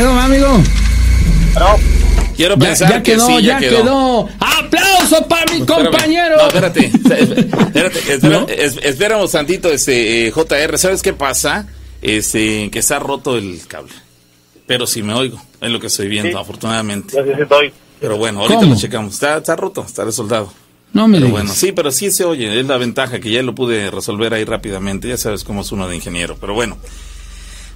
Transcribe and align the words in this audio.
¿Ya 0.00 0.06
quedó, 0.06 0.18
amigo? 0.18 0.62
Quiero 2.34 2.54
Ya, 2.56 2.66
pensar 2.68 2.88
ya 2.90 3.02
que 3.02 3.12
quedó, 3.12 3.26
sí, 3.26 3.42
ya 3.42 3.58
quedó. 3.58 4.28
¡Aplauso 4.40 5.28
para 5.28 5.52
mi 5.52 5.58
Espérame. 5.60 5.84
compañero! 5.90 6.36
No, 6.38 6.46
espérate. 6.46 6.86
espérate, 6.86 7.98
espera- 8.14 8.40
¿No? 8.40 8.46
es- 8.48 8.78
espéramos 8.82 9.32
tantito, 9.32 9.68
este, 9.70 10.26
eh, 10.28 10.30
JR. 10.30 10.78
¿Sabes 10.78 11.02
qué 11.02 11.12
pasa? 11.12 11.66
Este, 12.00 12.70
que 12.70 12.78
está 12.78 12.98
roto 12.98 13.36
el 13.36 13.60
cable. 13.68 13.92
Pero 14.66 14.86
sí 14.86 15.02
me 15.02 15.12
oigo, 15.12 15.38
es 15.60 15.70
lo 15.70 15.78
que 15.80 15.88
estoy 15.88 16.08
viendo, 16.08 16.30
Sí. 16.30 16.36
afortunadamente. 16.40 17.14
Yo 17.14 17.22
sí 17.24 17.30
sí 17.36 17.42
estoy. 17.42 17.72
Pero 18.00 18.16
bueno, 18.16 18.40
ahorita 18.40 18.60
¿Cómo? 18.60 18.72
lo 18.74 18.80
checamos. 18.80 19.12
Está, 19.14 19.36
está 19.36 19.54
roto, 19.54 19.84
está 19.86 20.04
resoldado. 20.06 20.50
No 20.94 21.08
me 21.08 21.16
Pero 21.18 21.26
digas. 21.26 21.42
bueno, 21.42 21.54
sí, 21.54 21.72
pero 21.72 21.90
sí 21.90 22.10
se 22.10 22.24
oye, 22.24 22.58
es 22.58 22.66
la 22.66 22.78
ventaja 22.78 23.20
que 23.20 23.30
ya 23.30 23.42
lo 23.42 23.54
pude 23.54 23.90
resolver 23.90 24.32
ahí 24.32 24.44
rápidamente, 24.44 25.08
ya 25.08 25.18
sabes 25.18 25.44
cómo 25.44 25.60
es 25.60 25.70
uno 25.72 25.86
de 25.88 25.96
ingeniero, 25.96 26.36
pero 26.40 26.54
bueno. 26.54 26.78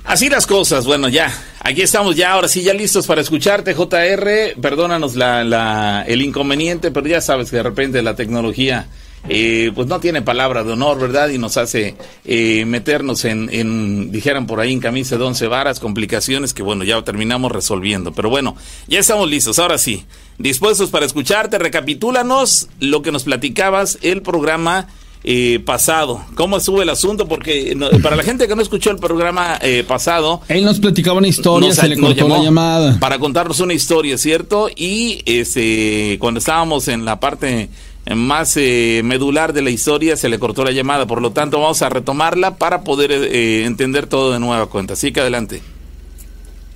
Así 0.05 0.29
las 0.29 0.47
cosas, 0.47 0.85
bueno, 0.85 1.09
ya, 1.09 1.33
aquí 1.61 1.81
estamos 1.81 2.15
ya, 2.15 2.33
ahora 2.33 2.47
sí, 2.47 2.63
ya 2.63 2.75
listos 2.75 3.07
para 3.07 3.23
escucharte, 3.23 3.75
JR, 3.75 4.55
perdónanos 4.61 5.17
la, 5.17 5.43
la, 5.45 6.05
el 6.07 6.21
inconveniente, 6.21 6.91
pero 6.91 7.07
ya 7.09 7.23
sabes 7.23 7.51
que 7.51 7.57
de 7.57 7.63
repente 7.63 8.03
la 8.03 8.15
tecnología, 8.15 8.87
eh, 9.31 9.73
pues 9.75 9.89
no 9.89 10.01
tiene 10.01 10.21
palabra 10.21 10.63
de 10.63 10.73
honor, 10.73 11.01
¿verdad? 11.01 11.31
Y 11.31 11.39
nos 11.39 11.57
hace 11.57 11.97
eh, 12.27 12.67
meternos 12.67 13.25
en, 13.25 13.49
en, 13.51 14.13
dijeran 14.13 14.47
por 14.47 14.61
ahí, 14.61 14.75
en 14.75 14.81
camisa 14.81 15.17
de 15.17 15.25
once 15.25 15.47
varas, 15.47 15.81
complicaciones 15.81 16.53
que, 16.53 16.63
bueno, 16.63 16.85
ya 16.85 17.01
terminamos 17.01 17.51
resolviendo. 17.51 18.13
Pero 18.13 18.29
bueno, 18.29 18.57
ya 18.87 18.99
estamos 18.99 19.31
listos, 19.31 19.59
ahora 19.59 19.79
sí, 19.79 20.05
dispuestos 20.37 20.91
para 20.91 21.07
escucharte, 21.07 21.59
recapitúlanos 21.59 22.69
lo 22.79 23.01
que 23.01 23.11
nos 23.11 23.25
platicabas, 23.25 23.99
el 24.03 24.21
programa 24.21 24.87
eh, 25.25 25.59
pasado. 25.65 26.23
¿Cómo 26.35 26.59
estuvo 26.59 26.83
el 26.83 26.91
asunto? 26.91 27.27
Porque 27.27 27.75
no- 27.75 27.89
para 28.03 28.15
la 28.15 28.23
gente 28.23 28.47
que 28.47 28.55
no 28.55 28.61
escuchó 28.63 28.91
el 28.91 28.99
programa 28.99 29.59
eh, 29.63 29.83
pasado, 29.89 30.43
Él 30.49 30.65
nos 30.65 30.79
platicaba 30.81 31.17
una 31.19 31.29
historia, 31.29 31.69
nos- 31.69 31.79
se 31.79 31.89
le 31.89 31.97
cortó 31.99 32.29
la 32.29 32.43
llamada. 32.43 32.99
Para 33.01 33.19
contarnos 33.19 33.59
una 33.61 33.73
historia, 33.73 34.19
¿cierto? 34.19 34.69
Y 34.77 35.23
este, 35.25 36.19
cuando 36.21 36.39
estábamos 36.39 36.89
en 36.89 37.05
la 37.07 37.21
parte 37.21 37.71
más 38.15 38.55
eh, 38.59 39.01
medular 39.03 39.55
de 39.55 39.63
la 39.63 39.71
historia, 39.71 40.15
se 40.19 40.29
le 40.29 40.39
cortó 40.39 40.63
la 40.63 40.73
llamada. 40.73 41.07
Por 41.07 41.23
lo 41.23 41.31
tanto, 41.33 41.59
vamos 41.59 41.81
a 41.81 41.89
retomarla 41.89 42.57
para 42.57 42.83
poder 42.85 43.11
eh, 43.13 43.65
entender 43.65 44.07
todo 44.07 44.31
de 44.33 44.41
nueva 44.41 44.67
cuenta. 44.67 44.93
Así 44.93 45.11
que 45.11 45.21
adelante. 45.21 45.63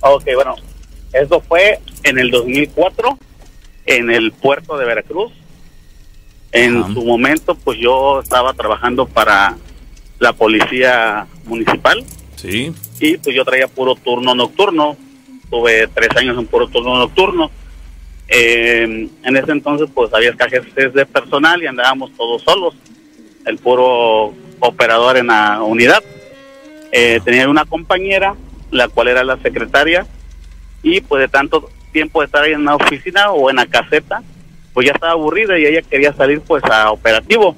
Ok, 0.01 0.23
bueno, 0.33 0.55
eso 1.13 1.39
fue 1.47 1.79
en 2.03 2.17
el 2.17 2.31
2004 2.31 3.19
en 3.85 4.09
el 4.09 4.31
puerto 4.31 4.77
de 4.77 4.85
Veracruz. 4.85 5.31
En 6.51 6.93
su 6.93 7.03
momento, 7.05 7.55
pues 7.55 7.77
yo 7.79 8.21
estaba 8.21 8.53
trabajando 8.53 9.05
para 9.05 9.55
la 10.17 10.33
policía 10.33 11.27
municipal 11.45 12.03
Sí. 12.35 12.73
y 12.99 13.17
pues 13.17 13.35
yo 13.35 13.45
traía 13.45 13.67
puro 13.67 13.95
turno 13.95 14.33
nocturno. 14.33 14.97
Tuve 15.49 15.87
tres 15.87 16.09
años 16.15 16.37
en 16.37 16.47
puro 16.47 16.67
turno 16.67 16.97
nocturno. 16.97 17.51
Eh, 18.27 19.09
en 19.23 19.37
ese 19.37 19.51
entonces, 19.51 19.89
pues 19.93 20.13
había 20.13 20.29
escasez 20.29 20.63
de 20.93 21.05
personal 21.05 21.61
y 21.61 21.67
andábamos 21.67 22.11
todos 22.15 22.41
solos. 22.43 22.75
El 23.45 23.57
puro 23.57 24.33
operador 24.59 25.17
en 25.17 25.27
la 25.27 25.61
unidad. 25.63 26.03
Eh, 26.91 27.19
tenía 27.23 27.47
una 27.49 27.65
compañera, 27.65 28.35
la 28.71 28.87
cual 28.87 29.07
era 29.07 29.23
la 29.23 29.37
secretaria, 29.37 30.05
y 30.83 31.01
pues 31.01 31.21
de 31.21 31.27
tanto 31.27 31.69
tiempo 31.91 32.19
de 32.21 32.25
estar 32.27 32.43
ahí 32.43 32.53
en 32.53 32.65
la 32.65 32.75
oficina 32.75 33.31
o 33.31 33.49
en 33.49 33.55
la 33.57 33.65
caseta, 33.65 34.21
pues 34.73 34.87
ya 34.87 34.93
estaba 34.93 35.13
aburrida 35.13 35.57
y 35.57 35.65
ella 35.65 35.81
quería 35.81 36.13
salir 36.13 36.41
pues 36.41 36.63
a 36.65 36.91
operativo. 36.91 37.55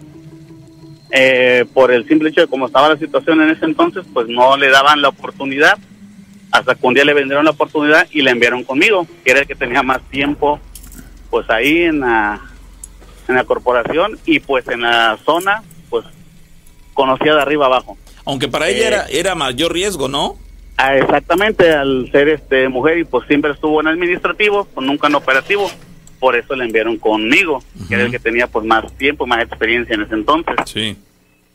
Eh, 1.14 1.66
por 1.74 1.92
el 1.92 2.08
simple 2.08 2.30
hecho 2.30 2.42
de 2.42 2.48
cómo 2.48 2.68
estaba 2.68 2.88
la 2.90 2.98
situación 2.98 3.42
en 3.42 3.50
ese 3.50 3.66
entonces, 3.66 4.06
pues 4.14 4.28
no 4.30 4.56
le 4.56 4.70
daban 4.70 5.02
la 5.02 5.10
oportunidad, 5.10 5.78
hasta 6.52 6.76
que 6.76 6.88
un 6.88 6.94
día 6.94 7.04
le 7.04 7.14
vendieron 7.14 7.44
la 7.44 7.52
oportunidad 7.52 8.08
y 8.12 8.22
la 8.22 8.32
enviaron 8.32 8.64
conmigo, 8.64 9.06
que 9.26 9.32
era 9.32 9.42
el 9.42 9.48
que 9.48 9.56
tenía 9.56 9.84
más 9.84 10.02
tiempo 10.10 10.60
pues 11.30 11.50
ahí 11.50 11.84
en 11.84 12.02
la, 12.02 12.40
en 13.28 13.36
la 13.36 13.44
corporación 13.46 14.20
y 14.26 14.40
pues 14.40 14.68
en 14.68 14.82
la 14.82 15.18
zona, 15.26 15.64
pues 15.90 16.06
conocía 16.94 17.36
de 17.36 17.42
arriba 17.42 17.66
abajo. 17.66 17.98
Aunque 18.26 18.48
para 18.48 18.70
ella 18.70 18.84
Eh. 18.84 18.88
era, 18.88 19.06
era 19.08 19.36
mayor 19.36 19.74
riesgo, 19.74 20.08
¿no? 20.08 20.38
Ah, 20.78 20.96
exactamente, 20.98 21.72
al 21.72 22.10
ser 22.12 22.30
este 22.30 22.68
mujer 22.70 22.98
y 23.00 23.04
pues 23.04 23.28
siempre 23.28 23.52
estuvo 23.52 23.80
en 23.82 23.88
administrativo, 23.88 24.66
pues 24.74 24.86
nunca 24.86 25.08
en 25.08 25.16
operativo, 25.16 25.70
por 26.22 26.36
eso 26.36 26.56
la 26.56 26.66
enviaron 26.66 26.98
conmigo, 26.98 27.64
que 27.90 27.96
era 27.96 28.04
el 28.04 28.12
que 28.12 28.20
tenía 28.20 28.46
pues 28.46 28.64
más 28.64 28.96
tiempo, 28.96 29.26
más 29.26 29.42
experiencia 29.42 29.96
en 29.96 30.04
ese 30.04 30.14
entonces. 30.14 30.56
Sí. 30.66 30.96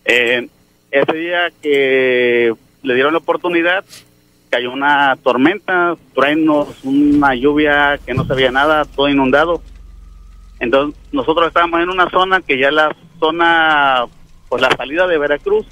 Eh, 0.05 0.49
ese 0.91 1.17
día 1.17 1.53
que 1.63 2.53
le 2.83 2.95
dieron 2.95 3.13
la 3.13 3.21
oportunidad, 3.21 3.85
cayó 4.51 4.73
una 4.73 5.17
tormenta, 5.23 5.95
truenos, 6.17 6.83
una 6.83 7.37
lluvia 7.37 8.01
que 8.05 8.13
no 8.13 8.27
sabía 8.27 8.51
nada, 8.51 8.85
todo 8.85 9.09
inundado. 9.09 9.63
Entonces 10.59 11.01
nosotros 11.13 11.47
estábamos 11.47 11.81
en 11.81 11.91
una 11.91 12.11
zona 12.11 12.41
que 12.41 12.59
ya 12.59 12.67
es 12.67 12.75
la 12.75 12.97
zona, 13.21 14.07
pues 14.49 14.63
la 14.63 14.77
salida 14.77 15.07
de 15.07 15.17
Veracruz, 15.17 15.67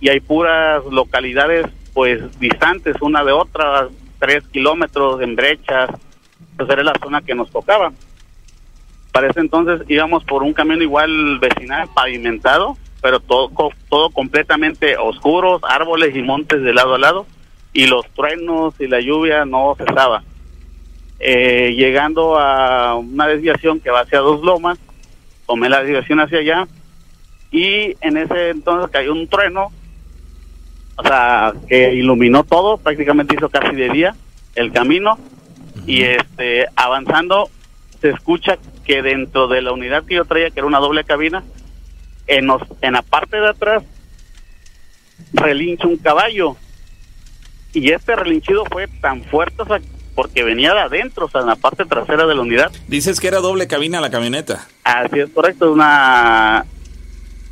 y 0.00 0.08
hay 0.08 0.18
puras 0.18 0.84
localidades 0.86 1.66
pues 1.92 2.20
distantes 2.40 2.96
una 3.00 3.22
de 3.22 3.30
otra, 3.30 3.88
tres 4.18 4.42
kilómetros 4.48 5.22
en 5.22 5.36
brechas, 5.36 5.88
pues 6.56 6.68
era 6.68 6.82
la 6.82 6.94
zona 7.00 7.22
que 7.22 7.36
nos 7.36 7.48
tocaba. 7.52 7.92
Para 9.14 9.28
ese 9.28 9.38
entonces 9.38 9.82
íbamos 9.88 10.24
por 10.24 10.42
un 10.42 10.52
camino 10.52 10.82
igual 10.82 11.38
vecinal, 11.38 11.88
pavimentado, 11.94 12.76
pero 13.00 13.20
todo, 13.20 13.48
todo 13.88 14.10
completamente 14.10 14.96
oscuros, 14.96 15.62
árboles 15.62 16.16
y 16.16 16.22
montes 16.22 16.60
de 16.60 16.74
lado 16.74 16.96
a 16.96 16.98
lado, 16.98 17.24
y 17.72 17.86
los 17.86 18.04
truenos 18.08 18.74
y 18.80 18.88
la 18.88 19.00
lluvia 19.00 19.44
no 19.44 19.76
cesaba. 19.78 20.24
Eh, 21.20 21.74
llegando 21.76 22.36
a 22.36 22.96
una 22.96 23.28
desviación 23.28 23.78
que 23.78 23.90
va 23.90 24.00
hacia 24.00 24.18
Dos 24.18 24.42
Lomas, 24.42 24.80
tomé 25.46 25.68
la 25.68 25.84
desviación 25.84 26.18
hacia 26.18 26.40
allá, 26.40 26.66
y 27.52 27.94
en 28.00 28.16
ese 28.16 28.50
entonces 28.50 28.90
cayó 28.90 29.12
un 29.12 29.28
trueno, 29.28 29.70
o 30.96 31.02
sea, 31.04 31.52
que 31.68 31.94
iluminó 31.94 32.42
todo, 32.42 32.78
prácticamente 32.78 33.36
hizo 33.36 33.48
casi 33.48 33.76
de 33.76 33.90
día 33.90 34.16
el 34.56 34.72
camino, 34.72 35.20
y 35.86 36.02
este 36.02 36.66
avanzando 36.74 37.48
se 38.00 38.10
escucha 38.10 38.58
que 38.86 39.02
dentro 39.02 39.48
de 39.48 39.62
la 39.62 39.72
unidad 39.72 40.04
que 40.04 40.14
yo 40.16 40.24
traía, 40.24 40.50
que 40.50 40.60
era 40.60 40.66
una 40.66 40.78
doble 40.78 41.04
cabina, 41.04 41.42
en, 42.26 42.46
los- 42.46 42.62
en 42.80 42.92
la 42.94 43.02
parte 43.02 43.36
de 43.38 43.48
atrás 43.48 43.82
relincha 45.32 45.86
un 45.86 45.96
caballo. 45.96 46.56
Y 47.72 47.90
este 47.90 48.14
relinchido 48.14 48.64
fue 48.70 48.86
tan 49.00 49.24
fuerte, 49.24 49.62
o 49.62 49.66
sea, 49.66 49.80
porque 50.14 50.44
venía 50.44 50.72
de 50.74 50.80
adentro, 50.80 51.26
o 51.26 51.30
sea, 51.30 51.40
en 51.40 51.48
la 51.48 51.56
parte 51.56 51.84
trasera 51.84 52.24
de 52.26 52.34
la 52.34 52.40
unidad. 52.40 52.70
Dices 52.86 53.18
que 53.18 53.26
era 53.28 53.38
doble 53.40 53.66
cabina 53.66 54.00
la 54.00 54.10
camioneta. 54.10 54.68
Así 54.84 55.18
es 55.18 55.30
correcto, 55.30 55.72
una 55.72 56.64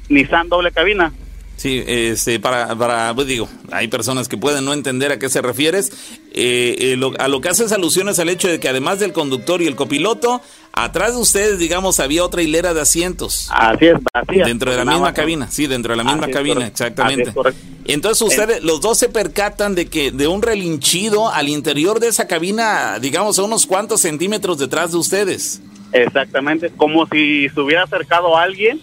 Nissan 0.08 0.48
doble 0.48 0.70
cabina. 0.70 1.12
Sí, 1.56 1.82
este, 1.86 2.40
para, 2.40 2.74
para, 2.76 3.14
pues 3.14 3.26
digo, 3.28 3.48
hay 3.70 3.86
personas 3.86 4.26
que 4.28 4.36
pueden 4.36 4.64
no 4.64 4.72
entender 4.72 5.12
a 5.12 5.18
qué 5.18 5.28
se 5.28 5.42
refieres. 5.42 5.90
Eh, 6.34 6.76
eh, 6.78 6.96
lo- 6.96 7.12
a 7.20 7.28
lo 7.28 7.40
que 7.40 7.48
haces 7.50 7.70
alusiones 7.72 8.18
al 8.18 8.28
hecho 8.28 8.48
de 8.48 8.58
que 8.58 8.68
además 8.68 8.98
del 9.00 9.12
conductor 9.12 9.60
y 9.62 9.66
el 9.66 9.76
copiloto, 9.76 10.40
atrás 10.72 11.14
de 11.14 11.20
ustedes, 11.20 11.58
digamos, 11.58 12.00
había 12.00 12.24
otra 12.24 12.42
hilera 12.42 12.74
de 12.74 12.80
asientos. 12.80 13.48
Así 13.50 13.86
es, 13.86 13.96
vacía. 14.12 14.46
Dentro 14.46 14.70
de 14.70 14.78
la 14.78 14.84
misma 14.84 15.12
cabina, 15.12 15.50
sí, 15.50 15.66
dentro 15.66 15.92
de 15.92 15.96
la 15.96 16.04
misma 16.04 16.24
Así 16.24 16.32
cabina, 16.32 16.66
exactamente. 16.66 17.30
Así. 17.30 17.56
Entonces 17.86 18.22
ustedes, 18.22 18.62
los 18.62 18.80
dos 18.80 18.98
se 18.98 19.08
percatan 19.08 19.74
de 19.74 19.86
que 19.86 20.10
de 20.10 20.26
un 20.28 20.42
relinchido 20.42 21.30
al 21.30 21.48
interior 21.48 22.00
de 22.00 22.08
esa 22.08 22.26
cabina, 22.26 22.98
digamos, 22.98 23.38
a 23.38 23.42
unos 23.42 23.66
cuantos 23.66 24.00
centímetros 24.00 24.58
detrás 24.58 24.92
de 24.92 24.98
ustedes. 24.98 25.60
Exactamente, 25.92 26.70
como 26.70 27.06
si 27.06 27.48
se 27.50 27.60
hubiera 27.60 27.82
acercado 27.82 28.36
a 28.36 28.42
alguien 28.42 28.80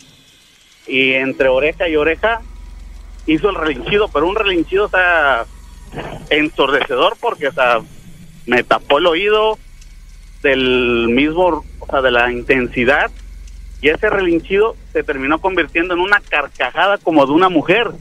y 0.88 1.14
entre 1.14 1.48
oreja 1.50 1.88
y 1.88 1.96
oreja 1.96 2.42
hizo 3.26 3.50
el 3.50 3.56
relinchido, 3.56 4.10
pero 4.10 4.28
un 4.28 4.36
relinchido, 4.36 4.86
o 4.86 4.90
sea, 4.90 5.46
ensordecedor 6.30 7.18
porque, 7.20 7.48
o 7.48 7.54
sea, 7.54 7.80
me 8.46 8.64
tapó 8.64 9.00
el 9.00 9.08
oído 9.08 9.58
del 10.42 11.08
mismo, 11.10 11.66
o 11.80 11.86
sea, 11.88 12.02
de 12.02 12.12
la 12.12 12.32
intensidad 12.32 13.12
y 13.82 13.90
ese 13.90 14.10
relinchido 14.10 14.76
se 14.92 15.04
terminó 15.04 15.40
convirtiendo 15.40 15.94
en 15.94 16.02
una 16.02 16.20
carcajada 16.20 16.98
como 16.98 17.26
de 17.26 17.32
una 17.32 17.50
mujer. 17.50 17.92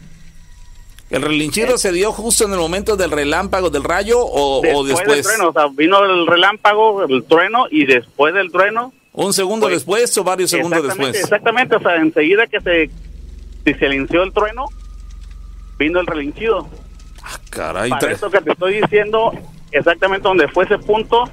¿El 1.11 1.23
relinchido 1.23 1.79
se 1.79 1.93
dio 1.93 2.12
justo 2.12 2.44
en 2.44 2.52
el 2.52 2.58
momento 2.58 2.96
del 2.96 3.11
relámpago, 3.11 3.70
del 3.70 3.85
rayo 3.85 4.20
o 4.20 4.58
o 4.58 4.85
Después, 4.85 4.88
después? 4.88 5.08
del 5.08 5.23
trueno, 5.23 5.49
o 5.49 5.52
sea, 5.52 5.69
vino 5.73 6.05
el 6.05 6.26
relámpago, 6.26 7.05
el 7.05 7.25
trueno 7.25 7.67
y 7.70 7.87
después 7.87 8.35
del 8.35 8.50
trueno 8.50 8.93
¿Un 9.19 9.32
segundo 9.32 9.67
Pues, 9.67 9.79
después 9.79 10.17
o 10.19 10.23
varios 10.23 10.50
segundos 10.50 10.81
después? 10.81 11.17
Exactamente, 11.17 11.75
o 11.75 11.81
sea, 11.81 11.96
enseguida 11.96 12.46
que 12.46 12.61
se, 12.61 13.75
silenció 13.76 14.23
el 14.23 14.32
trueno, 14.32 14.67
vino 15.76 15.99
el 15.99 16.06
relinchido. 16.06 16.69
Ah, 17.25 17.38
caray, 17.50 17.91
Para 17.91 18.12
eso 18.12 18.31
que 18.31 18.41
te 18.41 18.52
estoy 18.52 18.81
diciendo, 18.81 19.32
exactamente 19.73 20.29
donde 20.29 20.46
fue 20.46 20.67
ese 20.67 20.79
punto, 20.79 21.25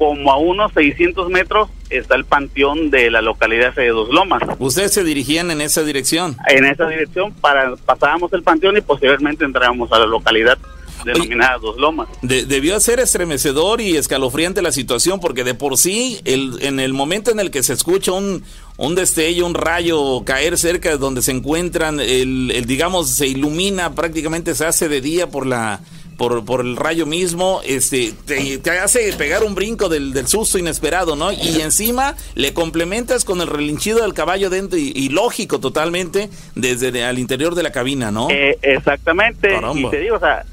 como 0.00 0.32
a 0.32 0.38
unos 0.38 0.72
600 0.72 1.28
metros, 1.28 1.68
está 1.90 2.14
el 2.14 2.24
panteón 2.24 2.90
de 2.90 3.10
la 3.10 3.20
localidad 3.20 3.74
de 3.74 3.88
Dos 3.88 4.08
Lomas. 4.08 4.40
ustedes 4.58 4.94
se 4.94 5.04
dirigían 5.04 5.50
en 5.50 5.60
esa 5.60 5.82
dirección. 5.82 6.38
En 6.48 6.64
esa 6.64 6.88
dirección 6.88 7.34
para, 7.34 7.76
pasábamos 7.76 8.32
el 8.32 8.42
panteón 8.42 8.78
y 8.78 8.80
posteriormente 8.80 9.44
entrábamos 9.44 9.92
a 9.92 9.98
la 9.98 10.06
localidad 10.06 10.56
denominada 11.04 11.58
Dos 11.58 11.76
Lomas. 11.76 12.08
De- 12.22 12.46
debió 12.46 12.80
ser 12.80 12.98
estremecedor 12.98 13.82
y 13.82 13.98
escalofriante 13.98 14.62
la 14.62 14.72
situación 14.72 15.20
porque 15.20 15.44
de 15.44 15.52
por 15.54 15.76
sí, 15.76 16.18
el, 16.24 16.56
en 16.62 16.80
el 16.80 16.94
momento 16.94 17.30
en 17.30 17.38
el 17.38 17.50
que 17.50 17.62
se 17.62 17.74
escucha 17.74 18.12
un, 18.12 18.42
un 18.78 18.94
destello, 18.94 19.44
un 19.44 19.52
rayo 19.54 20.24
caer 20.24 20.56
cerca 20.56 20.88
de 20.88 20.96
donde 20.96 21.20
se 21.20 21.32
encuentran, 21.32 22.00
el, 22.00 22.50
el, 22.54 22.64
digamos, 22.64 23.10
se 23.10 23.26
ilumina, 23.26 23.94
prácticamente 23.94 24.54
se 24.54 24.64
hace 24.64 24.88
de 24.88 25.02
día 25.02 25.26
por 25.26 25.46
la... 25.46 25.80
Por, 26.20 26.44
por 26.44 26.60
el 26.60 26.76
rayo 26.76 27.06
mismo, 27.06 27.62
este, 27.64 28.12
te, 28.26 28.58
te 28.58 28.70
hace 28.78 29.10
pegar 29.14 29.42
un 29.42 29.54
brinco 29.54 29.88
del, 29.88 30.12
del 30.12 30.26
susto 30.26 30.58
inesperado, 30.58 31.16
¿no? 31.16 31.32
Y 31.32 31.62
encima 31.62 32.14
le 32.34 32.52
complementas 32.52 33.24
con 33.24 33.40
el 33.40 33.46
relinchido 33.46 34.02
del 34.02 34.12
caballo 34.12 34.50
dentro 34.50 34.78
y, 34.78 34.92
y 34.94 35.08
lógico 35.08 35.60
totalmente 35.60 36.28
desde 36.54 36.92
de- 36.92 37.04
al 37.04 37.18
interior 37.18 37.54
de 37.54 37.62
la 37.62 37.72
cabina, 37.72 38.10
¿no? 38.10 38.28
Eh, 38.28 38.58
exactamente, 38.60 39.48
Caramba. 39.48 39.80
y 39.80 39.88
te 39.90 39.98
digo, 40.00 40.16
o 40.16 40.20
sea, 40.20 40.44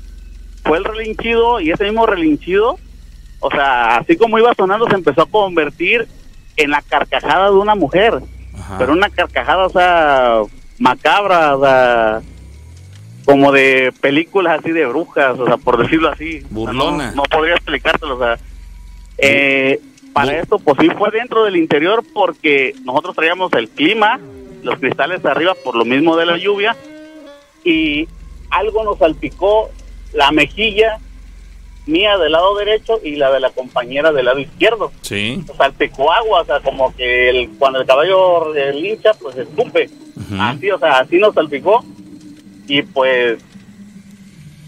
fue 0.63 0.77
el 0.77 0.85
relinchido 0.85 1.59
y 1.59 1.71
ese 1.71 1.83
mismo 1.83 2.05
relinchido, 2.05 2.79
o 3.41 3.51
sea, 3.51 3.97
así 3.97 4.15
como 4.15 4.39
iba 4.39 4.53
sonando, 4.55 4.87
se 4.87 4.95
empezó 4.95 5.23
a 5.23 5.25
convertir 5.29 6.07
en 6.55 6.71
la 6.71 6.81
carcajada 6.81 7.49
de 7.49 7.57
una 7.57 7.75
mujer, 7.75 8.21
Ajá. 8.57 8.77
pero 8.79 8.93
una 8.93 9.09
carcajada, 9.09 9.65
o 9.65 9.69
sea, 9.69 10.39
macabra, 10.79 11.57
o 11.57 11.61
sea, 11.61 12.21
como 13.27 13.51
de 13.51 13.91
películas 13.99 14.59
así 14.59 14.71
de 14.71 14.85
brujas, 14.85 15.37
o 15.37 15.45
sea, 15.45 15.57
por 15.57 15.77
decirlo 15.77 16.07
así. 16.09 16.39
Burlona. 16.49 17.09
no, 17.11 17.15
no 17.17 17.23
podría 17.23 17.55
explicártelo, 17.55 18.15
o 18.15 18.19
sea, 18.19 18.39
eh, 19.17 19.81
para 20.13 20.31
Bu- 20.31 20.41
esto, 20.43 20.59
pues 20.59 20.77
sí 20.79 20.87
fue 20.97 21.11
dentro 21.11 21.43
del 21.43 21.57
interior 21.57 22.05
porque 22.13 22.73
nosotros 22.85 23.17
traíamos 23.17 23.51
el 23.51 23.67
clima, 23.67 24.17
los 24.63 24.79
cristales 24.79 25.25
arriba 25.25 25.55
por 25.61 25.75
lo 25.75 25.83
mismo 25.83 26.15
de 26.15 26.25
la 26.25 26.37
lluvia 26.37 26.77
y 27.65 28.07
algo 28.49 28.85
nos 28.85 28.97
salpicó 28.97 29.71
la 30.13 30.31
mejilla 30.31 30.97
mía 31.85 32.17
del 32.17 32.31
lado 32.31 32.55
derecho 32.55 32.99
y 33.03 33.17
la 33.17 33.29
de 33.29 33.41
la 33.41 33.49
compañera 33.49 34.13
del 34.13 34.23
lado 34.25 34.39
izquierdo. 34.39 34.93
Sí. 35.01 35.43
Nos 35.45 35.57
salpicó 35.57 36.13
agua, 36.13 36.43
o 36.43 36.45
sea, 36.45 36.61
como 36.61 36.95
que 36.95 37.29
el, 37.29 37.49
cuando 37.59 37.81
el 37.81 37.85
caballo 37.87 38.53
lincha, 38.73 39.11
pues 39.15 39.35
escupe. 39.35 39.89
Ujú. 40.15 40.41
Así, 40.41 40.71
o 40.71 40.79
sea, 40.79 40.99
así 40.99 41.17
nos 41.17 41.33
salpicó 41.33 41.83
y 42.67 42.81
pues 42.81 43.39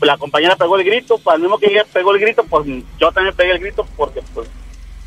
la 0.02 0.18
compañera 0.18 0.56
pegó 0.56 0.78
el 0.78 0.86
grito, 0.86 1.18
pues 1.18 1.36
al 1.36 1.42
mismo 1.42 1.58
que 1.58 1.68
ella 1.68 1.86
pegó 1.92 2.14
el 2.14 2.20
grito, 2.20 2.44
pues 2.46 2.66
yo 3.00 3.12
también 3.12 3.36
pegué 3.36 3.52
el 3.52 3.60
grito 3.60 3.86
porque 3.98 4.22
pues 4.34 4.50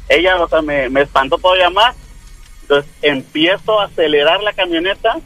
ella, 0.09 0.43
o 0.43 0.49
sea, 0.49 0.61
me, 0.61 0.89
me 0.89 1.03
espantó 1.03 1.39
todavía 1.39 1.71
más. 1.71 1.97
Entonces 2.63 2.91
empiezo 3.01 3.81
a 3.81 3.87
acelerar 3.87 4.43
la 4.43 4.53
camioneta 4.53 5.19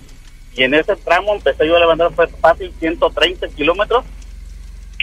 y 0.55 0.63
en 0.63 0.75
ese 0.75 0.97
tramo 0.97 1.35
empecé 1.35 1.67
yo 1.67 1.77
a 1.77 1.81
levantar 1.81 2.13
pues, 2.13 2.31
fácil 2.41 2.73
130 2.79 3.49
kilómetros 3.49 4.05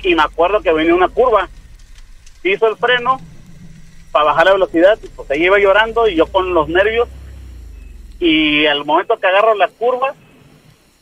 y 0.02 0.16
me 0.16 0.24
acuerdo 0.24 0.62
que 0.62 0.74
venía 0.74 0.96
una 0.96 1.10
curva. 1.10 1.50
Hizo 2.44 2.68
el 2.68 2.78
freno 2.78 3.20
para 4.12 4.26
bajar 4.26 4.46
la 4.46 4.54
velocidad 4.54 4.98
y 5.04 5.08
pues 5.08 5.30
ella 5.32 5.46
iba 5.46 5.60
llorando 5.60 6.08
y 6.08 6.16
yo 6.16 6.28
con 6.28 6.54
los 6.54 6.68
nervios 6.70 7.08
y 8.20 8.66
al 8.66 8.86
momento 8.86 9.18
que 9.18 9.28
agarro 9.28 9.56
la 9.56 9.68
curva, 9.68 10.14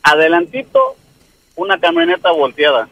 adelantito 0.02 0.96
una 1.56 1.78
camioneta 1.78 2.30
volteada. 2.30 2.88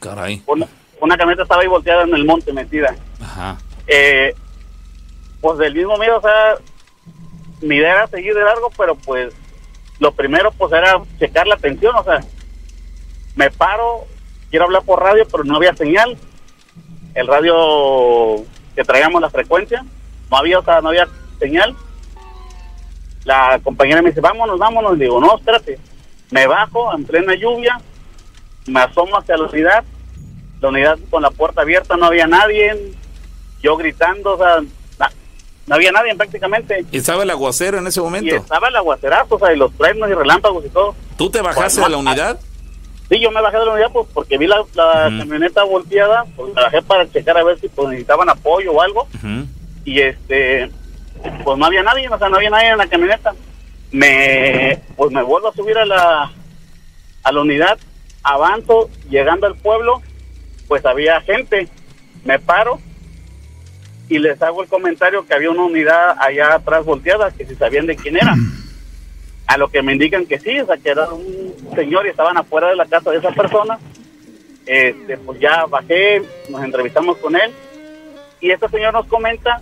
Caray. 0.00 0.42
Una, 0.46 0.66
una 1.00 1.16
camioneta 1.16 1.42
estaba 1.42 1.62
ahí 1.62 1.68
volteada 1.68 2.04
en 2.04 2.14
el 2.14 2.24
monte 2.24 2.52
metida. 2.52 2.94
Ajá. 3.20 3.58
Eh, 3.86 4.34
pues 5.40 5.58
del 5.58 5.74
mismo 5.74 5.96
miedo, 5.98 6.18
o 6.18 6.22
sea, 6.22 6.56
mi 7.62 7.76
idea 7.76 7.92
era 7.92 8.06
seguir 8.06 8.34
de 8.34 8.42
largo, 8.42 8.70
pero 8.76 8.94
pues 8.94 9.34
lo 9.98 10.12
primero 10.12 10.52
pues 10.52 10.72
era 10.72 11.00
checar 11.18 11.46
la 11.46 11.56
tensión, 11.56 11.94
o 11.96 12.04
sea, 12.04 12.20
me 13.34 13.50
paro, 13.50 14.06
quiero 14.50 14.66
hablar 14.66 14.82
por 14.82 15.00
radio, 15.00 15.26
pero 15.30 15.44
no 15.44 15.56
había 15.56 15.74
señal. 15.74 16.16
El 17.14 17.26
radio 17.26 18.44
que 18.74 18.84
traíamos 18.84 19.20
la 19.20 19.30
frecuencia, 19.30 19.84
no 20.30 20.36
había, 20.36 20.58
o 20.58 20.64
sea, 20.64 20.80
no 20.80 20.88
había 20.90 21.08
señal. 21.38 21.74
La 23.24 23.60
compañera 23.62 24.02
me 24.02 24.10
dice, 24.10 24.20
vámonos, 24.20 24.58
vámonos. 24.58 24.98
Digo, 24.98 25.20
no, 25.20 25.36
espérate. 25.36 25.78
Me 26.30 26.46
bajo 26.46 26.94
en 26.94 27.04
plena 27.04 27.34
lluvia, 27.34 27.80
me 28.66 28.80
asomo 28.80 29.16
hacia 29.18 29.36
la 29.36 29.44
unidad, 29.44 29.84
la 30.60 30.68
unidad 30.68 30.98
con 31.10 31.22
la 31.22 31.30
puerta 31.30 31.62
abierta, 31.62 31.96
no 31.96 32.06
había 32.06 32.26
nadie, 32.26 32.92
yo 33.62 33.76
gritando, 33.76 34.34
o 34.34 34.38
sea, 34.38 34.56
na- 34.98 35.10
no 35.66 35.74
había 35.74 35.90
nadie 35.92 36.14
prácticamente. 36.14 36.84
¿Estaba 36.92 37.22
el 37.22 37.30
aguacero 37.30 37.78
en 37.78 37.86
ese 37.86 38.00
Y 38.00 38.02
momento? 38.02 38.34
estaba 38.36 38.68
el 38.68 38.76
aguacerazo, 38.76 39.36
o 39.36 39.38
sea, 39.38 39.52
y 39.52 39.56
los 39.56 39.72
truenos 39.74 40.08
y 40.10 40.14
relámpagos 40.14 40.64
y 40.66 40.68
todo. 40.68 40.94
¿Tú 41.16 41.30
te 41.30 41.40
bajaste 41.40 41.80
Pues, 41.80 41.86
de 41.86 41.90
la 41.90 41.96
unidad? 41.96 42.40
Sí, 43.08 43.18
yo 43.20 43.30
me 43.30 43.40
bajé 43.40 43.56
de 43.56 43.64
la 43.64 43.72
unidad 43.72 43.90
pues 43.90 44.06
porque 44.12 44.36
vi 44.36 44.46
la, 44.46 44.62
camioneta 45.18 45.64
volteada, 45.64 46.26
pues 46.36 46.52
me 46.54 46.60
bajé 46.60 46.82
para 46.82 47.10
checar 47.10 47.38
a 47.38 47.42
ver 47.44 47.58
si 47.58 47.68
pues, 47.70 47.88
necesitaban 47.88 48.28
apoyo 48.28 48.70
o 48.72 48.82
algo. 48.82 49.08
Y 49.86 50.00
este 50.00 50.70
pues 51.42 51.58
no 51.58 51.64
había 51.66 51.82
nadie 51.82 52.08
o 52.08 52.16
sea 52.18 52.28
no 52.28 52.36
había 52.36 52.50
nadie 52.50 52.68
en 52.68 52.78
la 52.78 52.86
camioneta 52.86 53.34
me 53.92 54.80
pues 54.96 55.12
me 55.12 55.22
vuelvo 55.22 55.48
a 55.48 55.54
subir 55.54 55.78
a 55.78 55.84
la 55.84 56.32
a 57.22 57.32
la 57.32 57.40
unidad 57.40 57.78
avanzo 58.22 58.90
llegando 59.08 59.46
al 59.46 59.56
pueblo 59.56 60.02
pues 60.66 60.84
había 60.84 61.20
gente 61.22 61.68
me 62.24 62.38
paro 62.38 62.78
y 64.08 64.18
les 64.18 64.40
hago 64.42 64.62
el 64.62 64.68
comentario 64.68 65.26
que 65.26 65.34
había 65.34 65.50
una 65.50 65.64
unidad 65.64 66.16
allá 66.18 66.54
atrás 66.54 66.84
volteada 66.84 67.30
que 67.30 67.46
si 67.46 67.54
sabían 67.54 67.86
de 67.86 67.96
quién 67.96 68.16
era. 68.16 68.34
A 69.46 69.56
lo 69.56 69.68
que 69.68 69.82
me 69.82 69.92
indican 69.92 70.26
que 70.26 70.38
sí 70.38 70.58
o 70.60 70.66
sea 70.66 70.76
que 70.76 70.90
era 70.90 71.08
un 71.10 71.54
señor 71.74 72.06
y 72.06 72.10
estaban 72.10 72.36
afuera 72.36 72.68
de 72.68 72.76
la 72.76 72.86
casa 72.86 73.10
de 73.10 73.18
esa 73.18 73.30
persona. 73.30 73.78
Este 74.66 75.16
pues 75.18 75.40
ya 75.40 75.64
bajé 75.66 76.22
nos 76.48 76.62
entrevistamos 76.62 77.16
con 77.18 77.36
él. 77.36 77.52
Y 78.40 78.50
este 78.50 78.68
señor 78.68 78.92
nos 78.92 79.06
comenta 79.06 79.60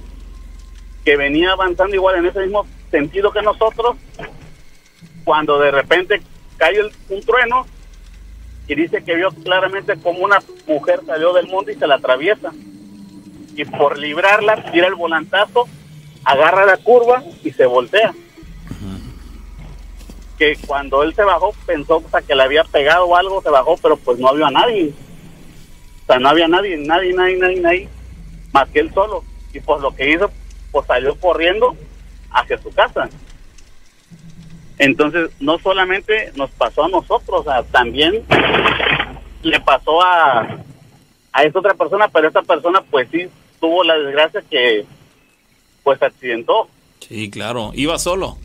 que 1.05 1.17
venía 1.17 1.53
avanzando 1.53 1.95
igual 1.95 2.17
en 2.17 2.27
ese 2.27 2.41
mismo 2.41 2.67
sentido 2.91 3.33
que 3.33 3.43
nosotros, 3.43 3.97
cuando 5.25 5.59
de 5.59 5.71
repente 5.71 6.23
cae 6.57 6.81
un 6.83 7.21
trueno 7.23 7.67
y 8.69 8.75
dice 8.75 9.03
que 9.05 9.15
vio 9.15 9.31
claramente 9.31 9.97
como 9.97 10.21
una 10.21 10.39
mujer 10.67 11.01
salió 11.07 11.33
del 11.33 11.49
monte 11.49 11.73
y 11.73 11.77
se 11.77 11.87
la 11.87 11.97
atraviesa. 11.97 12.53
Y 13.55 13.65
por 13.65 13.99
librarla, 13.99 14.71
tira 14.71 14.89
el 14.89 14.95
volantazo, 14.95 15.69
agarra 16.25 16.67
la 16.67 16.77
curva 16.77 17.23
y 17.45 17.51
se 17.53 17.67
voltea. 17.67 18.15
Que 20.39 20.59
cuando 20.67 21.03
él 21.03 21.15
se 21.15 21.23
bajó 21.23 21.55
pensó 21.65 21.97
o 21.97 22.27
que 22.27 22.35
le 22.35 22.43
había 22.43 22.65
pegado 22.65 23.17
algo, 23.17 23.41
se 23.41 23.49
bajó, 23.49 23.77
pero 23.79 23.97
pues 23.97 24.19
no 24.19 24.29
había 24.29 24.51
nadie. 24.51 24.93
O 26.03 26.07
sea, 26.07 26.19
no 26.19 26.29
había 26.29 26.47
nadie, 26.47 26.77
nadie, 26.77 27.15
nadie, 27.15 27.37
nadie, 27.37 27.61
nadie, 27.61 27.89
más 28.53 28.69
que 28.69 28.81
él 28.81 28.93
solo. 28.93 29.25
Y 29.55 29.61
pues 29.61 29.81
lo 29.81 29.95
que 29.95 30.11
hizo, 30.11 30.31
pues 30.73 30.87
salió 30.87 31.19
corriendo 31.19 31.75
hacia 32.31 32.59
su 32.59 32.71
casa. 32.73 33.09
Entonces, 34.79 35.31
no 35.41 35.59
solamente 35.59 36.33
nos 36.37 36.51
pasó 36.51 36.85
a 36.85 36.89
nosotros, 36.89 37.47
también 37.71 38.25
le 39.43 39.61
pasó 39.61 40.03
a, 40.03 40.59
a 41.33 41.43
esta 41.45 41.59
otra 41.59 41.75
persona, 41.75 42.09
pero 42.09 42.29
esta 42.29 42.43
persona 42.43 42.83
pues 42.91 43.09
sí 43.11 43.29
tuvo 43.61 43.85
la 43.85 43.97
desgracia 43.99 44.43
que 44.49 44.85
pues 45.83 46.03
accidentó. 46.03 46.69
Sí, 47.01 47.31
claro. 47.31 47.71
¿Iba 47.75 47.99
solo? 47.99 48.39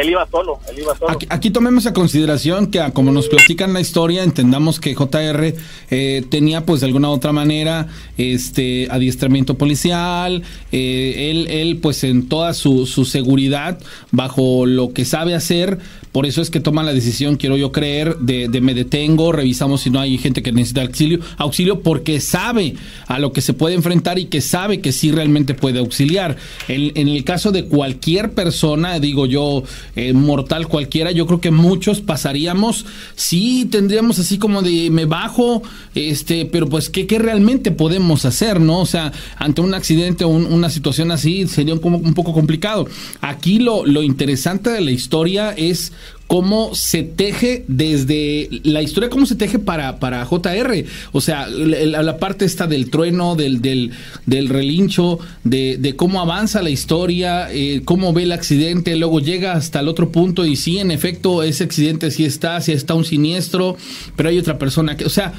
Él 0.00 0.10
iba 0.10 0.26
solo, 0.30 0.60
él 0.70 0.78
iba 0.80 0.96
solo. 0.96 1.10
Aquí, 1.10 1.26
aquí 1.28 1.50
tomemos 1.50 1.86
a 1.86 1.92
consideración 1.92 2.68
que 2.68 2.80
ah, 2.80 2.92
como 2.92 3.10
nos 3.10 3.28
platican 3.28 3.72
la 3.72 3.80
historia, 3.80 4.22
entendamos 4.22 4.80
que 4.80 4.94
JR 4.94 5.54
eh, 5.90 6.24
tenía 6.30 6.64
pues 6.64 6.80
de 6.80 6.86
alguna 6.86 7.10
otra 7.10 7.32
manera 7.32 7.88
este 8.16 8.88
adiestramiento 8.90 9.56
policial, 9.56 10.42
eh, 10.72 11.30
él, 11.30 11.46
él 11.48 11.78
pues 11.78 12.04
en 12.04 12.28
toda 12.28 12.54
su, 12.54 12.86
seguridad, 12.86 13.78
bajo 14.10 14.66
lo 14.66 14.92
que 14.92 15.04
sabe 15.04 15.34
hacer, 15.34 15.78
por 16.12 16.26
eso 16.26 16.42
es 16.42 16.50
que 16.50 16.60
toma 16.60 16.82
la 16.82 16.92
decisión, 16.92 17.36
quiero 17.36 17.56
yo 17.56 17.70
creer, 17.72 18.16
de, 18.18 18.48
de 18.48 18.60
me 18.60 18.74
detengo, 18.74 19.32
revisamos 19.32 19.82
si 19.82 19.90
no 19.90 20.00
hay 20.00 20.18
gente 20.18 20.42
que 20.42 20.52
necesita 20.52 20.82
auxilio, 20.82 21.20
auxilio 21.36 21.80
porque 21.80 22.20
sabe 22.20 22.74
a 23.06 23.18
lo 23.18 23.32
que 23.32 23.40
se 23.40 23.52
puede 23.52 23.74
enfrentar 23.74 24.18
y 24.18 24.26
que 24.26 24.40
sabe 24.40 24.80
que 24.80 24.92
sí 24.92 25.12
realmente 25.12 25.54
puede 25.54 25.78
auxiliar. 25.78 26.36
En 26.68 27.08
el 27.08 27.24
caso 27.24 27.52
de 27.52 27.66
cualquier 27.66 28.32
persona, 28.32 28.98
digo 28.98 29.26
yo, 29.26 29.62
eh, 29.96 30.12
mortal 30.12 30.68
cualquiera, 30.68 31.10
yo 31.12 31.26
creo 31.26 31.40
que 31.40 31.50
muchos 31.50 32.00
pasaríamos, 32.00 32.86
sí 33.14 33.66
tendríamos 33.70 34.18
así 34.18 34.38
como 34.38 34.62
de 34.62 34.90
me 34.90 35.04
bajo, 35.04 35.62
este, 35.94 36.46
pero 36.46 36.68
pues 36.68 36.88
¿qué, 36.90 37.06
qué 37.06 37.18
realmente 37.18 37.70
podemos 37.70 38.24
hacer, 38.24 38.60
no? 38.60 38.80
O 38.80 38.86
sea, 38.86 39.12
ante 39.36 39.60
un 39.60 39.74
accidente 39.74 40.24
o 40.24 40.28
un- 40.28 40.46
una 40.52 40.70
situación 40.70 41.10
así 41.10 41.46
sería 41.48 41.74
un, 41.74 41.80
un 41.82 42.14
poco 42.14 42.32
complicado. 42.32 42.86
Aquí 43.20 43.58
lo, 43.58 43.84
lo 43.86 44.02
interesante 44.02 44.70
de 44.70 44.80
la 44.80 44.90
historia 44.90 45.52
es 45.56 45.92
cómo 46.28 46.74
se 46.74 47.02
teje 47.04 47.64
desde 47.68 48.50
la 48.62 48.82
historia, 48.82 49.08
cómo 49.08 49.24
se 49.24 49.34
teje 49.34 49.58
para, 49.58 49.98
para 49.98 50.24
JR. 50.26 50.84
O 51.12 51.22
sea, 51.22 51.48
la, 51.48 52.18
parte 52.18 52.44
esta 52.44 52.66
del 52.66 52.90
trueno, 52.90 53.34
del, 53.34 53.62
del, 53.62 53.92
del 54.26 54.50
relincho, 54.50 55.18
de, 55.42 55.78
de 55.78 55.96
cómo 55.96 56.20
avanza 56.20 56.62
la 56.62 56.68
historia, 56.68 57.48
eh, 57.50 57.80
cómo 57.82 58.12
ve 58.12 58.24
el 58.24 58.32
accidente, 58.32 58.94
luego 58.96 59.20
llega 59.20 59.54
hasta 59.54 59.80
el 59.80 59.88
otro 59.88 60.12
punto 60.12 60.44
y 60.44 60.54
sí, 60.56 60.78
en 60.78 60.90
efecto, 60.90 61.42
ese 61.42 61.64
accidente 61.64 62.10
sí 62.10 62.26
está, 62.26 62.60
sí 62.60 62.72
está 62.72 62.92
un 62.92 63.06
siniestro, 63.06 63.78
pero 64.14 64.28
hay 64.28 64.38
otra 64.38 64.58
persona 64.58 64.98
que, 64.98 65.06
o 65.06 65.10
sea, 65.10 65.32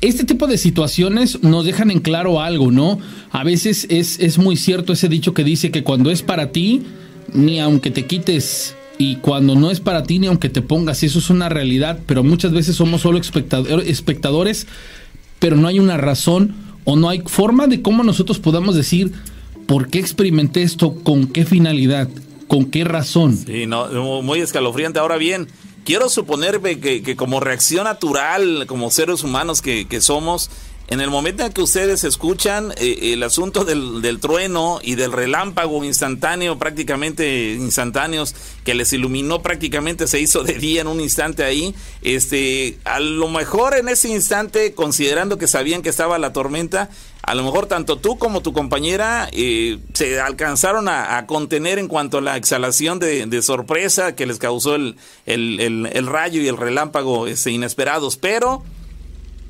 este 0.00 0.24
tipo 0.24 0.46
de 0.46 0.56
situaciones 0.56 1.42
nos 1.42 1.66
dejan 1.66 1.90
en 1.90 2.00
claro 2.00 2.40
algo, 2.40 2.70
¿no? 2.70 2.98
A 3.32 3.44
veces 3.44 3.86
es, 3.90 4.18
es 4.18 4.38
muy 4.38 4.56
cierto 4.56 4.94
ese 4.94 5.10
dicho 5.10 5.34
que 5.34 5.44
dice 5.44 5.70
que 5.70 5.84
cuando 5.84 6.10
es 6.10 6.22
para 6.22 6.52
ti, 6.52 6.84
ni 7.34 7.60
aunque 7.60 7.90
te 7.90 8.06
quites, 8.06 8.76
y 9.00 9.16
cuando 9.16 9.54
no 9.54 9.70
es 9.70 9.80
para 9.80 10.02
ti, 10.02 10.18
ni 10.18 10.26
aunque 10.26 10.50
te 10.50 10.60
pongas, 10.60 11.02
eso 11.02 11.20
es 11.20 11.30
una 11.30 11.48
realidad, 11.48 11.98
pero 12.04 12.22
muchas 12.22 12.52
veces 12.52 12.76
somos 12.76 13.00
solo 13.00 13.18
espectador- 13.18 13.82
espectadores, 13.86 14.66
pero 15.38 15.56
no 15.56 15.68
hay 15.68 15.78
una 15.78 15.96
razón 15.96 16.54
o 16.84 16.96
no 16.96 17.08
hay 17.08 17.22
forma 17.24 17.66
de 17.66 17.80
cómo 17.80 18.02
nosotros 18.04 18.38
podamos 18.38 18.74
decir, 18.74 19.10
¿por 19.66 19.88
qué 19.88 20.00
experimenté 20.00 20.62
esto? 20.62 20.96
¿Con 21.02 21.28
qué 21.28 21.46
finalidad? 21.46 22.10
¿Con 22.46 22.66
qué 22.66 22.84
razón? 22.84 23.38
Sí, 23.38 23.64
no, 23.66 24.20
muy 24.20 24.40
escalofriante. 24.40 24.98
Ahora 24.98 25.16
bien, 25.16 25.48
quiero 25.86 26.10
suponerme 26.10 26.78
que, 26.78 27.16
como 27.16 27.40
reacción 27.40 27.84
natural, 27.84 28.66
como 28.66 28.90
seres 28.90 29.24
humanos 29.24 29.62
que 29.62 30.00
somos, 30.02 30.50
en 30.90 31.00
el 31.00 31.08
momento 31.08 31.44
en 31.46 31.52
que 31.52 31.62
ustedes 31.62 32.02
escuchan 32.04 32.72
eh, 32.76 33.12
el 33.12 33.22
asunto 33.22 33.64
del, 33.64 34.02
del 34.02 34.18
trueno 34.18 34.80
y 34.82 34.96
del 34.96 35.12
relámpago 35.12 35.84
instantáneo, 35.84 36.58
prácticamente 36.58 37.52
instantáneos, 37.54 38.34
que 38.64 38.74
les 38.74 38.92
iluminó 38.92 39.40
prácticamente, 39.40 40.08
se 40.08 40.20
hizo 40.20 40.42
de 40.42 40.54
día 40.54 40.80
en 40.80 40.88
un 40.88 41.00
instante 41.00 41.44
ahí, 41.44 41.74
este, 42.02 42.78
a 42.84 42.98
lo 43.00 43.28
mejor 43.28 43.76
en 43.76 43.88
ese 43.88 44.08
instante, 44.08 44.74
considerando 44.74 45.38
que 45.38 45.46
sabían 45.46 45.82
que 45.82 45.88
estaba 45.90 46.18
la 46.18 46.32
tormenta, 46.32 46.90
a 47.22 47.34
lo 47.36 47.44
mejor 47.44 47.66
tanto 47.66 47.96
tú 47.98 48.18
como 48.18 48.40
tu 48.42 48.52
compañera 48.52 49.28
eh, 49.32 49.78
se 49.94 50.20
alcanzaron 50.20 50.88
a, 50.88 51.24
contener 51.26 51.78
en 51.78 51.86
cuanto 51.86 52.18
a 52.18 52.20
la 52.20 52.36
exhalación 52.36 52.98
de, 52.98 53.42
sorpresa 53.42 54.16
que 54.16 54.26
les 54.26 54.38
causó 54.38 54.74
el, 54.74 54.96
el, 55.26 55.60
el- 55.60 55.90
el 55.92 56.06
rayo 56.06 56.42
y 56.42 56.48
el 56.48 56.56
relámpago 56.56 57.26
este, 57.28 57.52
inesperados, 57.52 58.16
pero 58.16 58.64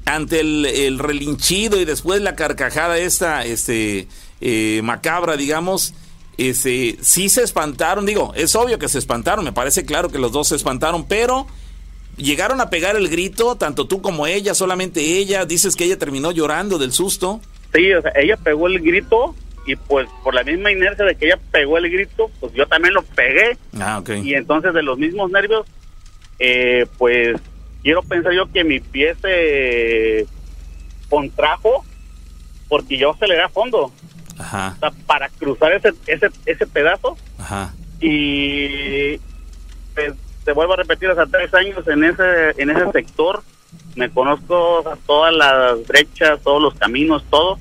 ante 0.05 0.41
el, 0.41 0.67
el 0.67 0.99
relinchido 0.99 1.81
y 1.81 1.85
después 1.85 2.21
la 2.23 2.37
carcajada 2.37 2.99
esta 2.99 3.45
este 3.45 4.09
eh, 4.41 4.81
macabra 4.83 5.37
digamos 5.37 5.95
este 6.39 6.97
sí 7.01 7.29
se 7.29 7.43
espantaron 7.43 8.07
digo 8.07 8.33
es 8.35 8.55
obvio 8.55 8.79
que 8.79 8.89
se 8.89 8.99
espantaron 8.99 9.45
me 9.45 9.53
parece 9.53 9.85
claro 9.85 10.09
que 10.09 10.19
los 10.19 10.33
dos 10.33 10.49
se 10.49 10.57
espantaron 10.57 11.07
pero 11.07 11.47
llegaron 12.17 12.61
a 12.61 12.71
pegar 12.71 12.97
el 12.97 13.09
grito 13.09 13.57
tanto 13.57 13.87
tú 13.87 14.01
como 14.03 14.27
ella 14.27 14.55
solamente 14.55 15.01
ella 15.19 15.45
dices 15.45 15.77
que 15.77 15.85
ella 15.85 15.99
terminó 15.99 16.33
llorando 16.33 16.79
del 16.79 16.93
susto. 16.93 17.41
Sí, 17.73 17.93
o 17.93 18.03
sea, 18.03 18.13
ella 18.17 18.37
pegó 18.37 18.67
el 18.67 18.81
grito 18.81 19.35
y 19.67 19.77
pues 19.77 20.09
por 20.25 20.35
la 20.35 20.43
misma 20.43 20.73
inercia 20.73 21.05
de 21.05 21.15
que 21.15 21.27
ella 21.27 21.39
pegó 21.51 21.79
el 21.79 21.91
grito, 21.91 22.31
pues 22.41 22.53
yo 22.53 22.67
también 22.67 22.95
lo 22.95 23.03
pegué. 23.03 23.57
Ah 23.79 23.99
ok. 23.99 24.11
Y 24.23 24.35
entonces 24.35 24.75
de 24.75 24.83
los 24.83 24.99
mismos 24.99 25.31
nervios, 25.31 25.67
eh, 26.39 26.87
pues 26.99 27.37
quiero 27.83 28.03
pensar 28.03 28.33
yo 28.33 28.51
que 28.51 28.65
mi 28.65 28.81
pie 28.81 29.15
se 29.17 30.27
contrajo 31.09 31.85
porque 32.69 32.97
yo 32.97 33.13
aceleré 33.13 33.43
a 33.43 33.49
fondo. 33.49 33.93
Ajá. 34.39 34.75
O 34.77 34.81
sea, 34.81 34.93
para 35.07 35.29
cruzar 35.29 35.73
ese, 35.73 35.93
ese, 36.07 36.31
ese 36.47 36.67
pedazo. 36.67 37.17
Ajá. 37.39 37.75
Y 38.01 39.19
pues, 39.95 40.15
te 40.45 40.53
vuelvo 40.53 40.73
a 40.73 40.77
repetir, 40.77 41.13
sea, 41.15 41.27
tres 41.27 41.53
años 41.53 41.87
en 41.87 42.05
ese, 42.05 42.51
en 42.57 42.71
ese 42.71 42.91
sector, 42.93 43.43
me 43.95 44.11
conozco 44.11 44.83
todas 45.07 45.35
las 45.35 45.87
brechas, 45.87 46.41
todos 46.43 46.63
los 46.63 46.75
caminos, 46.75 47.25
todo, 47.29 47.59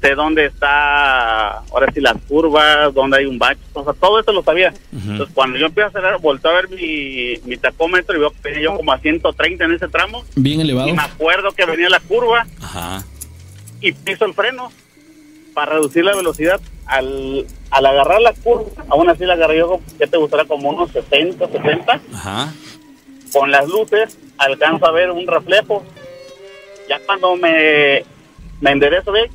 sé 0.00 0.14
dónde 0.14 0.46
está, 0.46 1.58
ahora 1.58 1.90
sí, 1.92 2.00
las 2.00 2.16
curvas, 2.28 2.92
dónde 2.94 3.18
hay 3.18 3.26
un 3.26 3.38
bache, 3.38 3.60
o 3.72 3.84
sea, 3.84 3.92
todo 3.94 4.20
eso 4.20 4.32
lo 4.32 4.42
sabía. 4.42 4.72
Ujú. 4.92 5.10
Entonces, 5.12 5.34
cuando 5.34 5.58
yo 5.58 5.66
empiezo 5.66 5.86
a 5.86 5.90
acelerar, 5.90 6.20
volteo 6.20 6.50
a 6.50 6.54
ver 6.54 6.68
mi, 6.70 7.34
mi 7.44 7.56
tacómetro 7.56 8.16
y 8.16 8.20
veo 8.20 8.30
que 8.30 8.36
venía 8.42 8.62
yo 8.64 8.76
como 8.76 8.92
a 8.92 8.98
130 8.98 9.64
en 9.64 9.72
ese 9.72 9.88
tramo, 9.88 10.24
Bien 10.34 10.60
elevado. 10.60 10.88
y 10.88 10.92
me 10.92 11.02
acuerdo 11.02 11.50
que 11.52 11.64
venía 11.66 11.88
la 11.88 12.00
curva, 12.00 12.46
ajá 12.60 13.04
y 13.80 13.92
piso 13.92 14.24
el 14.24 14.32
freno 14.32 14.72
para 15.54 15.72
reducir 15.74 16.04
la 16.04 16.16
velocidad. 16.16 16.60
Al, 16.86 17.46
al 17.70 17.86
agarrar 17.86 18.20
la 18.20 18.32
curva, 18.32 18.84
aún 18.88 19.08
así 19.10 19.24
la 19.24 19.34
agarré 19.34 19.58
yo, 19.58 19.80
que 19.98 20.06
te 20.06 20.16
gustará 20.16 20.44
como 20.44 20.70
unos 20.70 20.90
60, 20.92 21.46
70. 21.48 22.00
ajá 22.14 22.52
Con 23.32 23.50
las 23.50 23.68
luces 23.68 24.18
alcanzo 24.38 24.86
a 24.86 24.92
ver 24.92 25.10
un 25.10 25.26
reflejo. 25.26 25.84
Ya 26.88 27.00
cuando 27.04 27.36
me, 27.36 28.04
me 28.60 28.70
enderezo, 28.70 29.10
ve, 29.12 29.30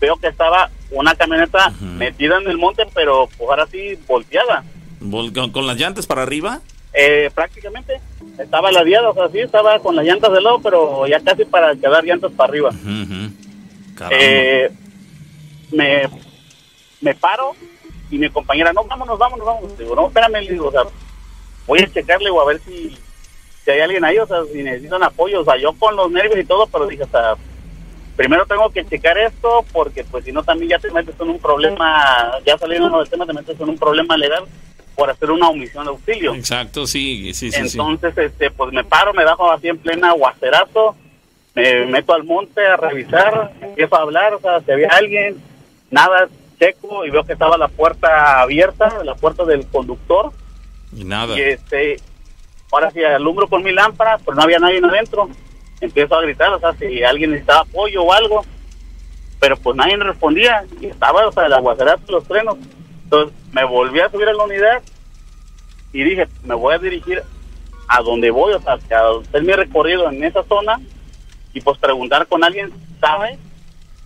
veo 0.00 0.16
que 0.16 0.28
estaba 0.28 0.70
una 0.90 1.14
camioneta 1.14 1.70
metida 1.80 2.38
en 2.38 2.48
el 2.48 2.58
monte, 2.58 2.84
pero 2.94 3.28
pues 3.36 3.50
ahora 3.50 3.66
sí 3.66 3.98
volteada. 4.06 4.64
Vol- 5.00 5.32
con, 5.34 5.50
con 5.50 5.66
las 5.66 5.76
llantas 5.76 6.06
para 6.06 6.22
arriba 6.22 6.60
Eh, 6.94 7.30
prácticamente 7.34 8.00
estaba 8.38 8.72
ladeada, 8.72 9.10
o 9.10 9.14
sea, 9.14 9.28
sí, 9.28 9.38
estaba 9.40 9.78
con 9.80 9.94
las 9.94 10.04
llantas 10.06 10.32
de 10.32 10.40
lado, 10.40 10.60
pero 10.62 11.06
ya 11.06 11.20
casi 11.20 11.44
para 11.44 11.74
quedar 11.76 12.02
llantas 12.04 12.32
para 12.32 12.50
arriba. 12.50 12.70
Eh, 14.10 14.70
me, 15.70 16.08
me 17.00 17.14
paro 17.14 17.52
y 18.10 18.18
mi 18.18 18.30
compañera, 18.30 18.72
no, 18.72 18.84
vámonos, 18.84 19.18
vámonos, 19.18 19.46
vámonos. 19.46 19.78
Digo, 19.78 19.94
no, 19.94 20.06
espérame, 20.08 20.40
le 20.42 20.52
digo, 20.52 20.68
o 20.68 20.72
sea, 20.72 20.82
voy 21.66 21.80
a 21.80 21.92
checarle 21.92 22.30
o 22.30 22.40
a 22.40 22.46
ver 22.46 22.60
si, 22.60 22.96
si 23.64 23.70
hay 23.70 23.80
alguien 23.80 24.04
ahí, 24.04 24.18
o 24.18 24.26
sea, 24.26 24.38
si 24.50 24.62
necesitan 24.62 25.02
apoyo. 25.02 25.42
O 25.42 25.44
sea, 25.44 25.56
yo 25.58 25.72
con 25.74 25.94
los 25.94 26.10
nervios 26.10 26.38
y 26.38 26.44
todo, 26.44 26.66
pero 26.68 26.86
dije, 26.86 27.02
o 27.04 27.08
sea, 27.08 27.34
primero 28.18 28.44
tengo 28.46 28.68
que 28.70 28.84
checar 28.84 29.16
esto 29.16 29.64
porque 29.72 30.02
pues 30.02 30.24
si 30.24 30.32
no 30.32 30.42
también 30.42 30.70
ya 30.70 30.78
te 30.80 30.90
metes 30.90 31.14
en 31.20 31.30
un 31.30 31.38
problema, 31.38 32.32
ya 32.44 32.58
saliendo 32.58 32.98
del 32.98 33.08
tema, 33.08 33.24
te 33.24 33.32
metes 33.32 33.60
en 33.60 33.68
un 33.68 33.78
problema 33.78 34.16
legal 34.16 34.42
por 34.96 35.08
hacer 35.08 35.30
una 35.30 35.48
omisión 35.48 35.84
de 35.84 35.90
auxilio. 35.90 36.34
exacto 36.34 36.84
sí 36.88 37.32
sí 37.32 37.52
sí, 37.52 37.68
sí. 37.68 37.78
Entonces, 37.78 38.18
este, 38.18 38.50
pues 38.50 38.72
me 38.72 38.82
paro, 38.82 39.14
me 39.14 39.24
bajo 39.24 39.52
así 39.52 39.68
en 39.68 39.78
plena 39.78 40.08
aguacerazo, 40.08 40.96
me 41.54 41.86
meto 41.86 42.12
al 42.12 42.24
monte 42.24 42.66
a 42.66 42.76
revisar, 42.76 43.52
empiezo 43.60 43.94
a 43.94 44.02
hablar, 44.02 44.34
o 44.34 44.40
sea, 44.40 44.60
si 44.62 44.72
había 44.72 44.88
alguien, 44.88 45.36
nada, 45.92 46.28
checo 46.58 47.06
y 47.06 47.10
veo 47.10 47.22
que 47.22 47.34
estaba 47.34 47.56
la 47.56 47.68
puerta 47.68 48.40
abierta, 48.40 49.04
la 49.04 49.14
puerta 49.14 49.44
del 49.44 49.64
conductor, 49.68 50.32
y 50.92 51.04
nada 51.04 51.38
y 51.38 51.42
este, 51.42 52.00
ahora 52.72 52.90
sí 52.90 53.04
alumbro 53.04 53.46
con 53.46 53.62
mi 53.62 53.70
lámpara, 53.70 54.18
pues 54.18 54.36
no 54.36 54.42
había 54.42 54.58
nadie 54.58 54.80
adentro, 54.82 55.30
empiezo 55.80 56.14
a 56.16 56.22
gritar, 56.22 56.52
o 56.52 56.58
sea, 56.58 56.72
si 56.74 57.02
alguien 57.02 57.30
necesitaba 57.30 57.60
apoyo 57.60 58.02
o 58.02 58.12
algo, 58.12 58.44
pero 59.40 59.56
pues 59.56 59.76
nadie 59.76 59.96
me 59.96 60.04
respondía, 60.04 60.64
y 60.80 60.86
estaba, 60.86 61.26
o 61.26 61.32
sea, 61.32 61.46
el 61.46 61.52
aguacerazo, 61.52 62.02
los 62.08 62.26
frenos, 62.26 62.56
entonces 63.04 63.34
me 63.52 63.64
volví 63.64 64.00
a 64.00 64.10
subir 64.10 64.28
a 64.28 64.32
la 64.32 64.44
unidad 64.44 64.82
y 65.92 66.02
dije, 66.02 66.28
me 66.44 66.54
voy 66.54 66.74
a 66.74 66.78
dirigir 66.78 67.22
a 67.88 68.02
donde 68.02 68.30
voy, 68.30 68.52
o 68.52 68.60
sea, 68.60 68.74
a 68.74 69.20
hacer 69.20 69.42
mi 69.42 69.52
recorrido 69.52 70.10
en 70.10 70.22
esa 70.22 70.42
zona 70.44 70.80
y 71.54 71.60
pues 71.60 71.78
preguntar 71.78 72.26
con 72.26 72.44
alguien, 72.44 72.72
¿sabe? 73.00 73.38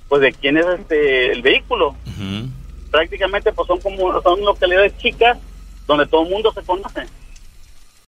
Pues 0.09 0.23
de 0.23 0.33
quién 0.33 0.57
es 0.57 0.67
este 0.67 1.33
el 1.33 1.43
vehículo. 1.43 1.89
Ujú. 1.89 2.49
Prácticamente 2.91 3.53
pues 3.53 3.67
son 3.67 3.81
como 3.81 4.21
son 4.23 4.45
localidades 4.45 4.97
chicas 4.99 5.39
donde 5.87 6.07
todo 6.07 6.23
el 6.23 6.31
mundo 6.31 6.53
se 6.53 6.63
conoce. 6.63 7.07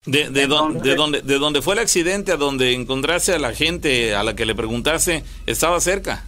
De, 0.05 0.29
de, 0.29 0.47
don- 0.47 0.79
de 0.79 0.95
donde, 0.95 1.21
de 1.21 1.37
donde 1.39 1.61
fue 1.61 1.73
el 1.75 1.79
accidente 1.79 2.31
a 2.33 2.37
donde 2.37 2.73
encontraste 2.73 3.33
a 3.33 3.39
la 3.39 3.53
gente 3.53 4.13
a 4.15 4.23
la 4.23 4.35
que 4.35 4.45
le 4.45 4.53
preguntaste, 4.53 5.23
estaba 5.45 5.79
cerca. 5.79 6.25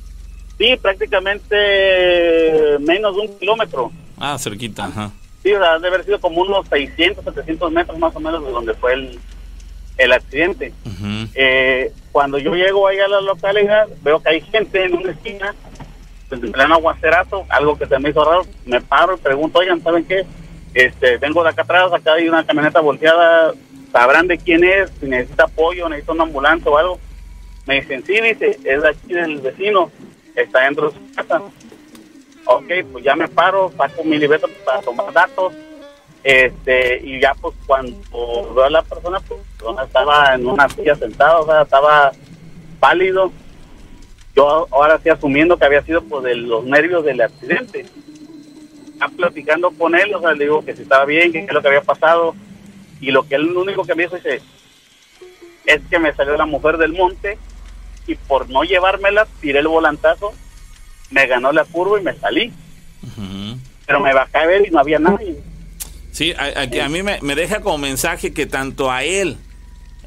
Sí, 0.58 0.78
prácticamente 0.82 2.78
menos 2.80 3.16
de 3.16 3.22
un 3.22 3.40
kilómetro. 3.40 3.92
Ah, 4.18 4.38
cerquita, 4.40 4.86
ajá. 4.86 5.12
Sí, 5.44 5.52
o 5.54 5.60
sea, 5.60 5.76
debe 5.76 5.96
haber 5.96 6.06
sido 6.06 6.20
como 6.20 6.42
unos 6.42 6.68
600, 6.70 7.24
700 7.24 7.72
metros 7.72 7.98
más 8.00 8.16
o 8.16 8.20
menos 8.20 8.44
de 8.46 8.52
donde 8.52 8.74
fue 8.76 8.94
el, 8.94 9.20
el 9.98 10.12
accidente. 10.14 10.74
Eh, 11.36 11.92
cuando 12.12 12.38
yo 12.40 12.54
llego 12.56 12.88
ahí 12.88 13.00
a 13.00 13.08
la 13.08 13.22
localidad, 13.22 13.88
veo 14.02 14.22
que 14.22 14.30
hay 14.30 14.42
gente 14.42 14.86
en 14.86 14.96
una 14.96 15.12
esquina, 15.12 15.54
en 16.32 16.52
pleno 16.52 16.76
aguacerazo, 16.76 17.46
algo 17.50 17.78
que 17.78 17.86
se 17.86 18.00
me 18.00 18.10
hizo 18.10 18.24
raro, 18.24 18.46
me 18.66 18.82
paro 18.82 19.16
y 19.16 19.20
pregunto, 19.20 19.60
oigan, 19.60 19.84
¿saben 19.84 20.06
qué? 20.06 20.24
Este, 20.76 21.18
vengo 21.18 21.42
de 21.42 21.52
acá 21.52 21.62
atrás, 21.62 21.94
acá 21.94 22.16
hay 22.16 22.28
una 22.28 22.46
camioneta 22.46 22.82
volteada, 22.82 23.54
¿sabrán 23.94 24.28
de 24.28 24.38
quién 24.38 24.62
es? 24.66 24.92
Si 25.00 25.06
necesita 25.08 25.46
apoyo, 25.46 25.88
necesita 25.88 26.12
una 26.12 26.24
ambulancia 26.24 26.70
o 26.70 26.78
algo. 26.78 27.00
Me 27.66 27.76
dicen, 27.76 28.04
sí, 28.06 28.20
dice, 28.20 28.60
es 28.62 28.82
de 28.82 28.90
aquí 28.90 29.14
del 29.14 29.40
vecino, 29.40 29.90
está 30.36 30.66
dentro 30.66 30.90
de 30.90 30.98
su 30.98 31.16
casa. 31.16 31.42
Ok, 32.46 32.72
pues 32.92 33.06
ya 33.06 33.16
me 33.16 33.30
paro, 33.30 33.72
saco 33.78 34.04
mi 34.04 34.18
libreta 34.18 34.48
para 34.66 34.82
tomar 34.82 35.14
datos, 35.14 35.54
este, 36.26 37.00
y 37.04 37.22
ya 37.22 37.34
pues 37.40 37.56
cuando 37.66 37.98
veo 38.54 38.66
a 38.66 38.70
la 38.70 38.82
persona, 38.82 39.22
pues 39.22 39.40
estaba 39.82 40.36
en 40.36 40.46
una 40.46 40.68
silla 40.68 40.96
sentada, 40.96 41.40
o 41.40 41.46
sea, 41.46 41.62
estaba 41.62 42.12
pálido. 42.82 43.32
Yo 44.36 44.68
ahora 44.72 45.00
sí 45.02 45.08
asumiendo 45.08 45.56
que 45.56 45.64
había 45.64 45.82
sido 45.84 46.04
pues 46.04 46.26
de 46.26 46.36
los 46.36 46.66
nervios 46.66 47.06
del 47.06 47.22
accidente. 47.22 47.86
Ya 49.00 49.08
platicando 49.10 49.72
con 49.72 49.96
él, 49.96 50.14
o 50.14 50.22
sea, 50.22 50.34
le 50.34 50.46
digo 50.46 50.64
que 50.64 50.76
si 50.76 50.84
estaba 50.84 51.06
bien, 51.06 51.32
que 51.32 51.40
qué 51.42 51.46
es 51.48 51.54
lo 51.54 51.62
que 51.62 51.68
había 51.68 51.82
pasado, 51.82 52.36
y 53.02 53.12
lo 53.12 53.28
que 53.28 53.36
él 53.36 53.44
lo 53.54 53.62
único 53.62 53.84
que 53.86 53.96
me 53.96 54.04
dijo 54.04 54.16
dice, 54.16 54.42
es 55.66 55.82
que 55.90 56.00
me 56.00 56.14
salió 56.14 56.38
la 56.38 56.46
mujer 56.46 56.78
del 56.78 56.94
monte, 56.94 57.38
y 58.08 58.16
por 58.16 58.50
no 58.50 58.64
llevármela, 58.64 59.28
tiré 59.42 59.60
el 59.60 59.68
volantazo, 59.68 60.34
me 61.12 61.28
ganó 61.28 61.52
la 61.52 61.66
curva 61.66 62.00
y 62.00 62.04
me 62.04 62.14
salí. 62.16 62.54
Pero 63.86 64.00
me 64.00 64.14
bajé 64.14 64.38
a 64.38 64.46
ver 64.48 64.68
y 64.68 64.72
no 64.72 64.80
había 64.80 65.00
nadie. 65.00 65.38
Sí, 66.12 66.34
a, 66.34 66.46
a- 66.46 66.86
a 66.86 66.90
mí 66.90 67.04
me, 67.04 67.20
me 67.22 67.36
deja 67.36 67.62
como 67.62 67.78
mensaje 67.78 68.34
que 68.34 68.46
tanto 68.46 68.90
a 68.92 69.04
él, 69.04 69.38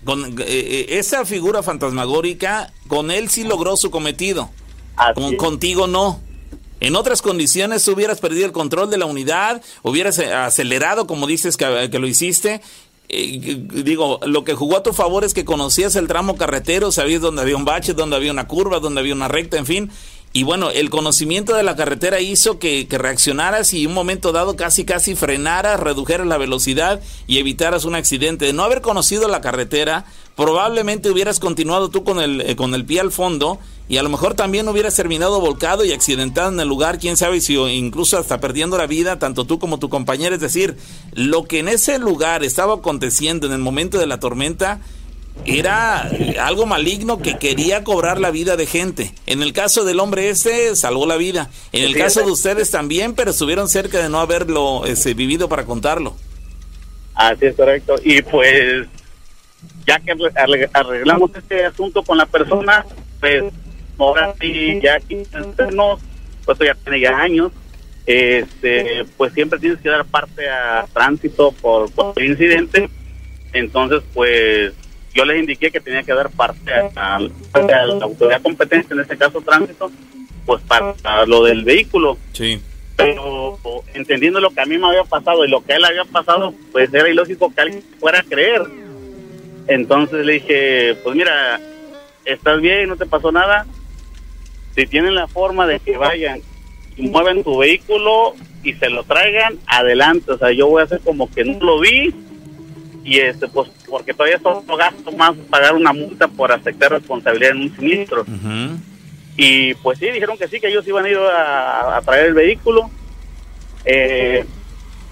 con 0.04 0.24
eh, 0.40 0.44
eh, 0.46 0.86
esa 0.98 1.24
figura 1.26 1.62
fantasmagórica, 1.62 2.72
con 2.88 3.10
él 3.10 3.28
sí 3.28 3.44
logró 3.44 3.76
su 3.76 3.90
cometido, 3.90 4.50
Así 4.96 5.14
con, 5.20 5.32
es. 5.34 5.38
contigo 5.38 5.86
no. 5.86 6.20
En 6.80 6.96
otras 6.96 7.22
condiciones 7.22 7.86
hubieras 7.88 8.20
perdido 8.20 8.46
el 8.46 8.52
control 8.52 8.90
de 8.90 8.98
la 8.98 9.06
unidad, 9.06 9.62
hubieras 9.82 10.18
eh, 10.18 10.32
acelerado 10.32 11.06
como 11.06 11.26
dices 11.26 11.56
que, 11.56 11.88
que 11.90 11.98
lo 11.98 12.06
hiciste. 12.06 12.60
Eh, 13.10 13.66
digo, 13.84 14.20
lo 14.26 14.44
que 14.44 14.54
jugó 14.54 14.76
a 14.76 14.82
tu 14.82 14.92
favor 14.92 15.24
es 15.24 15.32
que 15.32 15.44
conocías 15.44 15.96
el 15.96 16.08
tramo 16.08 16.36
carretero, 16.36 16.92
sabías 16.92 17.22
dónde 17.22 17.40
había 17.42 17.56
un 17.56 17.64
bache, 17.64 17.94
dónde 17.94 18.16
había 18.16 18.30
una 18.30 18.46
curva, 18.46 18.80
dónde 18.80 19.00
había 19.00 19.14
una 19.14 19.28
recta, 19.28 19.56
en 19.56 19.66
fin. 19.66 19.90
Y 20.32 20.42
bueno, 20.42 20.70
el 20.70 20.90
conocimiento 20.90 21.54
de 21.54 21.62
la 21.62 21.74
carretera 21.74 22.20
hizo 22.20 22.58
que, 22.58 22.86
que 22.86 22.98
reaccionaras 22.98 23.72
y 23.72 23.86
un 23.86 23.94
momento 23.94 24.30
dado 24.32 24.56
casi 24.56 24.84
casi 24.84 25.14
frenaras, 25.14 25.80
redujeras 25.80 26.26
la 26.26 26.36
velocidad 26.36 27.00
y 27.26 27.38
evitaras 27.38 27.84
un 27.84 27.94
accidente. 27.94 28.44
De 28.44 28.52
no 28.52 28.62
haber 28.62 28.82
conocido 28.82 29.26
la 29.26 29.40
carretera, 29.40 30.04
probablemente 30.36 31.10
hubieras 31.10 31.40
continuado 31.40 31.88
tú 31.88 32.04
con 32.04 32.20
el, 32.20 32.42
eh, 32.42 32.56
con 32.56 32.74
el 32.74 32.84
pie 32.84 33.00
al 33.00 33.10
fondo 33.10 33.58
y 33.88 33.96
a 33.96 34.02
lo 34.02 34.10
mejor 34.10 34.34
también 34.34 34.68
hubieras 34.68 34.94
terminado 34.94 35.40
volcado 35.40 35.84
y 35.84 35.92
accidentado 35.92 36.52
en 36.52 36.60
el 36.60 36.68
lugar, 36.68 36.98
quién 36.98 37.16
sabe 37.16 37.40
si 37.40 37.54
incluso 37.54 38.18
hasta 38.18 38.38
perdiendo 38.38 38.76
la 38.76 38.86
vida, 38.86 39.18
tanto 39.18 39.46
tú 39.46 39.58
como 39.58 39.78
tu 39.78 39.88
compañero. 39.88 40.34
Es 40.34 40.42
decir, 40.42 40.76
lo 41.14 41.44
que 41.44 41.60
en 41.60 41.68
ese 41.68 41.98
lugar 41.98 42.44
estaba 42.44 42.74
aconteciendo 42.74 43.46
en 43.46 43.54
el 43.54 43.60
momento 43.60 43.98
de 43.98 44.06
la 44.06 44.20
tormenta 44.20 44.80
era 45.44 46.10
algo 46.40 46.66
maligno 46.66 47.18
que 47.18 47.38
quería 47.38 47.84
cobrar 47.84 48.20
la 48.20 48.30
vida 48.30 48.56
de 48.56 48.66
gente. 48.66 49.12
En 49.26 49.42
el 49.42 49.52
caso 49.52 49.84
del 49.84 50.00
hombre 50.00 50.28
este, 50.30 50.76
salvó 50.76 51.06
la 51.06 51.16
vida. 51.16 51.50
En 51.72 51.84
el 51.84 51.96
caso 51.96 52.20
ese- 52.20 52.26
de 52.26 52.32
ustedes 52.32 52.70
también, 52.70 53.14
pero 53.14 53.30
estuvieron 53.30 53.68
cerca 53.68 53.98
de 54.02 54.08
no 54.08 54.20
haberlo 54.20 54.84
este, 54.86 55.14
vivido 55.14 55.48
para 55.48 55.64
contarlo. 55.64 56.16
Así 57.14 57.46
es 57.46 57.56
correcto. 57.56 57.94
Y 58.04 58.22
pues, 58.22 58.86
ya 59.86 59.98
que 60.00 60.12
arre- 60.12 60.70
arreglamos 60.72 61.30
este 61.34 61.64
asunto 61.64 62.02
con 62.02 62.18
la 62.18 62.26
persona, 62.26 62.84
pues 63.18 63.44
ahora 63.98 64.34
sí, 64.40 64.78
ya 64.82 64.94
aquí 64.96 65.16
nos, 65.74 66.00
pues 66.44 66.54
esto 66.54 66.64
ya 66.64 66.74
tiene 66.74 67.00
ya 67.00 67.18
años, 67.18 67.50
este, 68.06 69.04
pues 69.16 69.32
siempre 69.34 69.58
tienes 69.58 69.80
que 69.80 69.88
dar 69.88 70.04
parte 70.04 70.48
a 70.48 70.86
tránsito 70.92 71.52
por, 71.52 71.90
por 71.90 72.22
incidente. 72.22 72.88
Entonces, 73.52 74.02
pues 74.14 74.72
yo 75.18 75.24
les 75.24 75.40
indiqué 75.40 75.70
que 75.70 75.80
tenía 75.80 76.02
que 76.02 76.14
dar 76.14 76.30
parte 76.30 76.72
a, 76.72 76.90
a- 76.94 77.16
a 77.16 77.86
la 77.86 78.04
autoridad 78.04 78.40
competente, 78.42 78.94
en 78.94 79.00
este 79.00 79.16
caso 79.16 79.40
tránsito, 79.42 79.90
pues 80.46 80.62
para 80.62 81.26
lo 81.26 81.44
del 81.44 81.64
vehículo 81.64 82.16
Sí. 82.32 82.60
pero 82.96 83.58
entendiendo 83.94 84.40
lo 84.40 84.50
que 84.50 84.60
a 84.60 84.66
mí 84.66 84.78
me 84.78 84.86
había 84.86 85.04
pasado 85.04 85.44
y 85.44 85.48
lo 85.50 85.62
que 85.64 85.72
a 85.74 85.76
él 85.76 85.84
había 85.84 86.04
pasado, 86.04 86.54
pues 86.72 86.92
era 86.94 87.08
ilógico 87.08 87.52
que 87.54 87.60
alguien 87.60 87.82
fuera 88.00 88.20
a 88.20 88.22
creer. 88.22 88.62
Entonces 89.66 90.24
le 90.24 90.34
dije, 90.34 90.94
pues 91.04 91.14
mira, 91.14 91.60
estás 92.24 92.60
bien, 92.60 92.88
no 92.88 92.96
te 92.96 93.06
pasó 93.06 93.30
nada. 93.30 93.66
Si 94.74 94.86
tienen 94.86 95.14
la 95.14 95.26
forma 95.28 95.66
de 95.66 95.80
que 95.80 95.96
vayan 95.96 96.40
mueven 96.96 97.44
tu 97.44 97.58
vehículo 97.58 98.34
y 98.64 98.72
se 98.74 98.88
lo 98.90 99.04
traigan, 99.04 99.56
adelante. 99.66 100.32
O 100.32 100.38
sea, 100.38 100.50
yo 100.52 100.66
voy 100.68 100.80
a 100.80 100.84
hacer 100.84 101.00
como 101.04 101.30
que 101.30 101.44
no 101.44 101.58
lo 101.64 101.80
vi 101.80 102.12
y 103.08 103.20
este, 103.20 103.48
pues 103.48 103.70
porque 103.88 104.12
todavía 104.12 104.36
es 104.36 104.42
otro 104.44 104.76
gasto 104.76 105.10
más 105.12 105.34
pagar 105.48 105.74
una 105.74 105.94
multa 105.94 106.28
por 106.28 106.52
aceptar 106.52 106.92
responsabilidad 106.92 107.52
en 107.52 107.62
un 107.62 107.74
siniestro. 107.74 108.26
Y 109.34 109.72
pues 109.76 109.98
sí, 109.98 110.10
dijeron 110.10 110.36
que 110.36 110.46
sí, 110.46 110.60
que 110.60 110.68
ellos 110.68 110.86
iban 110.86 111.06
a 111.06 111.08
ir 111.08 111.16
a, 111.16 111.96
a 111.96 112.02
traer 112.02 112.26
el 112.26 112.34
vehículo. 112.34 112.90
Eh, 113.86 114.44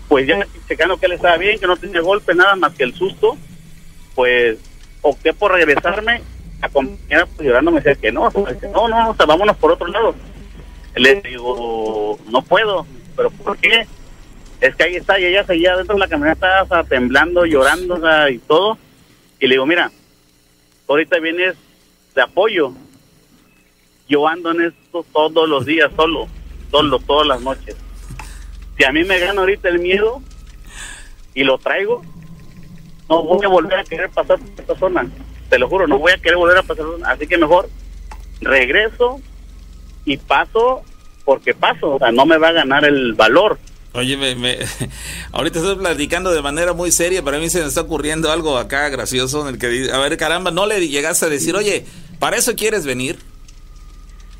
pues 0.09 0.27
ya 0.27 0.47
checando 0.69 0.99
que 0.99 1.07
él 1.07 1.13
estaba 1.13 1.39
bien, 1.39 1.59
que 1.59 1.67
no 1.67 1.79
tenía 1.79 2.03
golpe, 2.03 2.35
nada 2.35 2.55
más 2.55 2.75
que 2.75 2.85
el 2.85 2.95
susto, 2.95 3.39
pues 4.15 4.59
opté 5.01 5.33
por 5.33 5.53
regresarme. 5.53 6.21
La 6.61 6.69
compañera 6.69 7.25
pues 7.25 7.49
llorando 7.49 7.71
me 7.71 7.81
decía 7.81 7.95
que 7.95 8.13
no, 8.13 8.29
dice, 8.29 8.69
no, 8.75 8.89
no, 8.89 9.11
o 9.11 9.15
sea, 9.15 9.25
vámonos 9.25 9.57
por 9.57 9.73
otro 9.73 9.87
lado. 9.87 10.15
Le 10.97 11.15
digo, 11.23 12.19
no 12.29 12.43
puedo, 12.43 12.87
pero 13.17 13.31
¿por 13.31 13.57
qué? 13.57 13.87
Es 14.61 14.75
que 14.75 14.85
ahí 14.85 14.97
está, 14.97 15.19
y 15.21 15.27
ella 15.27 15.45
seguía 15.45 15.77
dentro 15.77 15.95
de 15.95 16.01
la 16.01 16.09
camioneta, 16.09 16.62
o 16.62 16.85
temblando, 16.85 17.45
llorando, 17.45 18.01
y 18.29 18.38
todo. 18.38 18.79
Y 19.38 19.47
le 19.47 19.55
digo, 19.55 19.66
mira, 19.66 19.90
ahorita 20.88 21.19
vienes 21.19 21.57
de 22.14 22.23
apoyo, 22.23 22.73
yo 24.09 24.27
ando 24.27 24.53
en 24.53 24.62
esto 24.62 25.05
todos 25.12 25.49
los 25.49 25.66
días 25.66 25.90
solo, 25.97 26.29
solo, 26.71 26.99
todas 27.01 27.27
las 27.27 27.40
noches. 27.42 27.77
Si 28.79 28.85
a 28.85 28.92
mí 28.92 29.05
me 29.05 29.19
gana 29.19 29.40
ahorita 29.40 29.69
el 29.69 29.79
miedo 29.79 30.23
y 31.35 31.45
lo 31.45 31.59
traigo, 31.59 32.03
no 33.09 33.23
voy 33.23 33.45
a 33.45 33.49
volver 33.49 33.79
a 33.79 33.85
querer 33.85 34.11
pasar 34.11 34.38
por 34.38 34.61
esta 34.61 34.77
zona. 34.77 35.07
Te 35.49 35.59
lo 35.59 35.69
juro, 35.69 35.87
no 35.87 35.99
voy 35.99 36.12
a 36.12 36.19
querer 36.19 36.37
volver 36.37 36.59
a 36.59 36.62
pasar. 36.62 36.87
Así 37.05 37.27
que 37.27 37.38
mejor 37.38 37.69
regreso 38.40 39.21
y 40.05 40.16
paso 40.16 40.83
porque 41.25 41.55
paso. 41.55 41.95
O 41.95 41.99
sea, 41.99 42.12
no 42.12 42.27
me 42.27 42.38
va 42.38 42.49
a 42.49 42.53
ganar 42.53 42.85
el 42.85 43.14
valor. 43.14 43.59
Oye, 43.97 44.17
me, 44.17 44.35
me- 44.35 44.59
ahorita 45.33 45.59
estoy 45.59 45.77
platicando 45.77 46.31
de 46.33 46.43
manera 46.43 46.73
muy 46.73 46.93
seria, 46.93 47.23
pero 47.23 47.37
a 47.39 47.41
mí 47.41 47.49
se 47.51 47.61
me 47.61 47.67
está 47.67 47.81
ocurriendo 47.81 48.31
algo 48.31 48.59
acá 48.59 48.89
gracioso 48.89 49.43
en 49.49 49.55
el 49.55 49.59
que, 49.59 49.69
di- 49.69 49.89
a 49.91 49.99
ver, 49.99 50.17
caramba, 50.17 50.51
no 50.51 50.67
le 50.67 50.87
llegaste 50.89 51.27
a 51.27 51.29
decir, 51.29 51.55
oye, 51.57 51.87
¿para 52.19 52.37
eso 52.37 52.55
quieres 52.55 52.85
venir? 52.85 53.19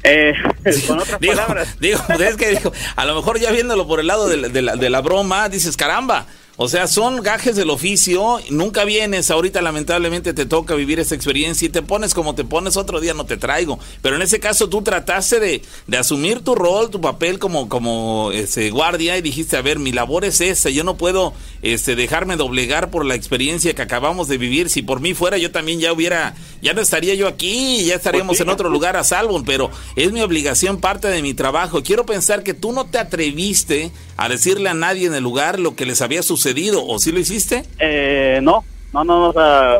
Eh, 0.03 0.35
con 0.87 1.01
otras 1.01 1.19
digo, 1.21 1.35
palabras. 1.35 1.81
digo, 1.81 1.99
es 2.21 2.37
que 2.37 2.51
digo, 2.51 2.73
a 2.95 3.05
lo 3.07 3.15
mejor 3.17 3.41
ya 3.41 3.51
viéndolo 3.51 3.87
por 3.89 3.99
el 4.01 4.07
lado 4.07 4.29
de 4.29 4.37
la, 4.37 4.49
de 4.49 4.63
la- 4.63 4.77
de 4.77 4.91
la 4.91 5.01
broma, 5.01 5.49
dices, 5.49 5.77
caramba, 5.77 6.27
o 6.59 6.69
sea, 6.69 6.87
son 6.87 7.23
gajes 7.23 7.55
del 7.55 7.69
oficio, 7.69 8.41
nunca 8.49 8.85
vienes, 8.85 9.31
ahorita 9.31 9.61
lamentablemente 9.61 10.33
te 10.33 10.47
toca 10.47 10.75
vivir 10.75 10.99
esa 10.99 11.15
experiencia 11.15 11.67
y 11.67 11.69
te 11.69 11.83
pones 11.83 12.15
como 12.15 12.35
te 12.35 12.45
pones, 12.45 12.79
otro 12.79 12.99
día 13.01 13.13
no 13.13 13.27
te 13.27 13.37
traigo. 13.37 13.79
Pero 14.01 14.17
en 14.17 14.23
ese 14.23 14.41
caso 14.41 14.69
tú 14.69 14.81
trataste 14.81 15.39
de, 15.39 15.63
de 15.87 15.97
asumir 15.99 16.41
tu 16.41 16.55
rol, 16.55 16.91
tu 16.91 17.01
papel 17.01 17.39
como, 17.39 17.69
como 17.69 18.31
este, 18.33 18.71
guardia 18.71 19.19
y 19.19 19.23
dijiste, 19.23 19.59
a 19.59 19.63
ver, 19.63 19.79
mi 19.79 19.93
labor 19.93 20.25
es 20.25 20.41
esa, 20.41 20.71
yo 20.71 20.83
no 20.83 20.97
puedo 20.97 21.35
este, 21.61 21.95
dejarme 21.95 22.37
doblegar 22.37 22.91
por 22.91 23.05
la 23.05 23.15
experiencia 23.15 23.75
que 23.75 23.83
acabamos 23.83 24.27
de 24.29 24.39
vivir. 24.39 24.71
Si 24.71 24.81
por 24.81 25.01
mí 25.01 25.13
fuera, 25.13 25.37
yo 25.37 25.51
también 25.51 25.79
ya 25.79 25.93
hubiera, 25.93 26.35
ya 26.63 26.73
no 26.75 26.81
estaría 26.81 27.15
yo 27.15 27.29
aquí, 27.29 27.85
ya 27.85 27.95
estaríamos 27.97 28.37
Pues 28.37 28.41
en 28.41 28.49
otro 28.49 28.69
lugar 28.69 28.97
a 28.97 29.05
salvo, 29.05 29.43
pero 29.45 29.71
es 29.97 30.13
mi 30.13 30.21
obligación, 30.21 30.81
parte 30.81 31.09
de 31.09 31.23
mi 31.23 31.35
trabajo. 31.35 31.83
Quiero 31.83 32.05
pensar 32.07 32.43
que 32.43 32.55
tú 32.55 32.73
no 32.73 32.87
te 32.87 32.99
atreviste 32.99 33.91
a 34.17 34.29
decirle 34.29 34.69
a 34.69 34.75
nadie 34.75 35.07
en 35.07 35.15
el 35.15 35.23
lugar 35.23 35.59
lo 35.59 35.75
que 35.77 35.87
les 35.87 36.03
había 36.03 36.23
sucedido, 36.23 36.85
¿o 36.87 36.99
sí 36.99 37.13
lo 37.13 37.19
hiciste? 37.21 37.65
Eh, 37.79 38.41
no, 38.43 38.65
no, 38.93 39.05
no, 39.05 39.29
o 39.29 39.33
sea, 39.33 39.79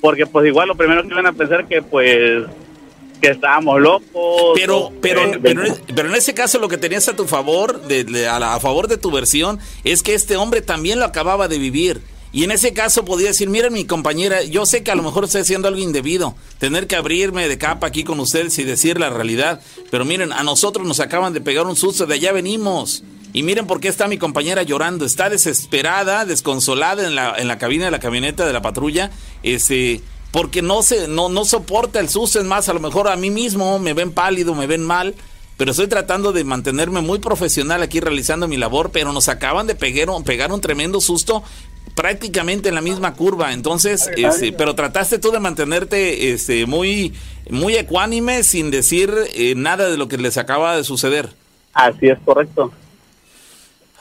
porque 0.00 0.26
pues 0.26 0.46
igual 0.46 0.68
lo 0.68 0.74
primero 0.76 1.02
que 1.02 1.08
iban 1.08 1.26
a 1.26 1.32
pensar 1.32 1.66
que 1.68 1.82
pues 1.82 2.44
que 3.20 3.28
estábamos 3.28 3.78
locos. 3.82 4.52
Pero, 4.54 4.90
pero, 5.02 5.22
eh, 5.26 5.38
pero, 5.42 5.62
pero 5.94 6.08
en 6.08 6.14
ese 6.14 6.32
caso 6.32 6.58
lo 6.58 6.68
que 6.70 6.78
tenías 6.78 7.06
a 7.06 7.14
tu 7.14 7.26
favor, 7.26 7.82
de, 7.82 8.04
de- 8.04 8.26
a, 8.26 8.38
la- 8.38 8.54
a 8.54 8.60
favor 8.60 8.88
de 8.88 8.96
tu 8.96 9.10
versión, 9.10 9.58
es 9.84 10.02
que 10.02 10.14
este 10.14 10.38
hombre 10.38 10.62
también 10.62 10.98
lo 10.98 11.04
acababa 11.04 11.46
de 11.46 11.58
vivir. 11.58 12.00
Y 12.32 12.44
en 12.44 12.52
ese 12.52 12.72
caso 12.72 13.04
podía 13.04 13.28
decir, 13.28 13.48
miren 13.48 13.72
mi 13.72 13.84
compañera, 13.84 14.42
yo 14.44 14.64
sé 14.64 14.84
que 14.84 14.92
a 14.92 14.94
lo 14.94 15.02
mejor 15.02 15.24
estoy 15.24 15.40
haciendo 15.40 15.66
algo 15.66 15.80
indebido, 15.80 16.36
tener 16.58 16.86
que 16.86 16.96
abrirme 16.96 17.48
de 17.48 17.58
capa 17.58 17.88
aquí 17.88 18.04
con 18.04 18.20
ustedes 18.20 18.58
y 18.58 18.64
decir 18.64 19.00
la 19.00 19.10
realidad, 19.10 19.60
pero 19.90 20.04
miren, 20.04 20.32
a 20.32 20.44
nosotros 20.44 20.86
nos 20.86 21.00
acaban 21.00 21.32
de 21.32 21.40
pegar 21.40 21.66
un 21.66 21.74
susto, 21.74 22.06
de 22.06 22.14
allá 22.14 22.32
venimos. 22.32 23.02
Y 23.32 23.42
miren 23.42 23.66
por 23.66 23.80
qué 23.80 23.88
está 23.88 24.08
mi 24.08 24.18
compañera 24.18 24.62
llorando. 24.62 25.04
Está 25.04 25.30
desesperada, 25.30 26.24
desconsolada 26.24 27.06
en 27.06 27.14
la, 27.14 27.34
en 27.38 27.48
la 27.48 27.58
cabina 27.58 27.84
de 27.84 27.90
la 27.90 28.00
camioneta 28.00 28.44
de 28.44 28.52
la 28.52 28.62
patrulla. 28.62 29.10
Este, 29.42 30.00
porque 30.32 30.62
no 30.62 30.82
se, 30.82 31.06
no, 31.06 31.28
no 31.28 31.44
soporta 31.44 32.00
el 32.00 32.08
susto. 32.08 32.40
Es 32.40 32.44
más, 32.44 32.68
a 32.68 32.72
lo 32.72 32.80
mejor 32.80 33.08
a 33.08 33.16
mí 33.16 33.30
mismo 33.30 33.78
me 33.78 33.94
ven 33.94 34.12
pálido, 34.12 34.54
me 34.54 34.66
ven 34.66 34.84
mal. 34.84 35.14
Pero 35.56 35.72
estoy 35.72 35.88
tratando 35.88 36.32
de 36.32 36.42
mantenerme 36.42 37.02
muy 37.02 37.18
profesional 37.18 37.82
aquí 37.82 38.00
realizando 38.00 38.48
mi 38.48 38.56
labor. 38.56 38.90
Pero 38.92 39.12
nos 39.12 39.28
acaban 39.28 39.68
de 39.68 39.76
pegar, 39.76 40.08
pegar 40.24 40.52
un 40.52 40.60
tremendo 40.60 41.00
susto 41.00 41.44
prácticamente 41.94 42.68
en 42.68 42.74
la 42.74 42.80
misma 42.80 43.14
curva. 43.14 43.52
Entonces, 43.52 44.10
este, 44.16 44.52
pero 44.52 44.74
trataste 44.74 45.18
tú 45.18 45.30
de 45.30 45.40
mantenerte 45.40 46.32
este, 46.32 46.66
muy, 46.66 47.14
muy 47.50 47.76
ecuánime 47.76 48.42
sin 48.42 48.70
decir 48.70 49.12
eh, 49.34 49.54
nada 49.56 49.88
de 49.88 49.96
lo 49.96 50.08
que 50.08 50.18
les 50.18 50.38
acaba 50.38 50.76
de 50.76 50.84
suceder. 50.84 51.30
Así 51.72 52.08
es 52.08 52.18
correcto. 52.24 52.72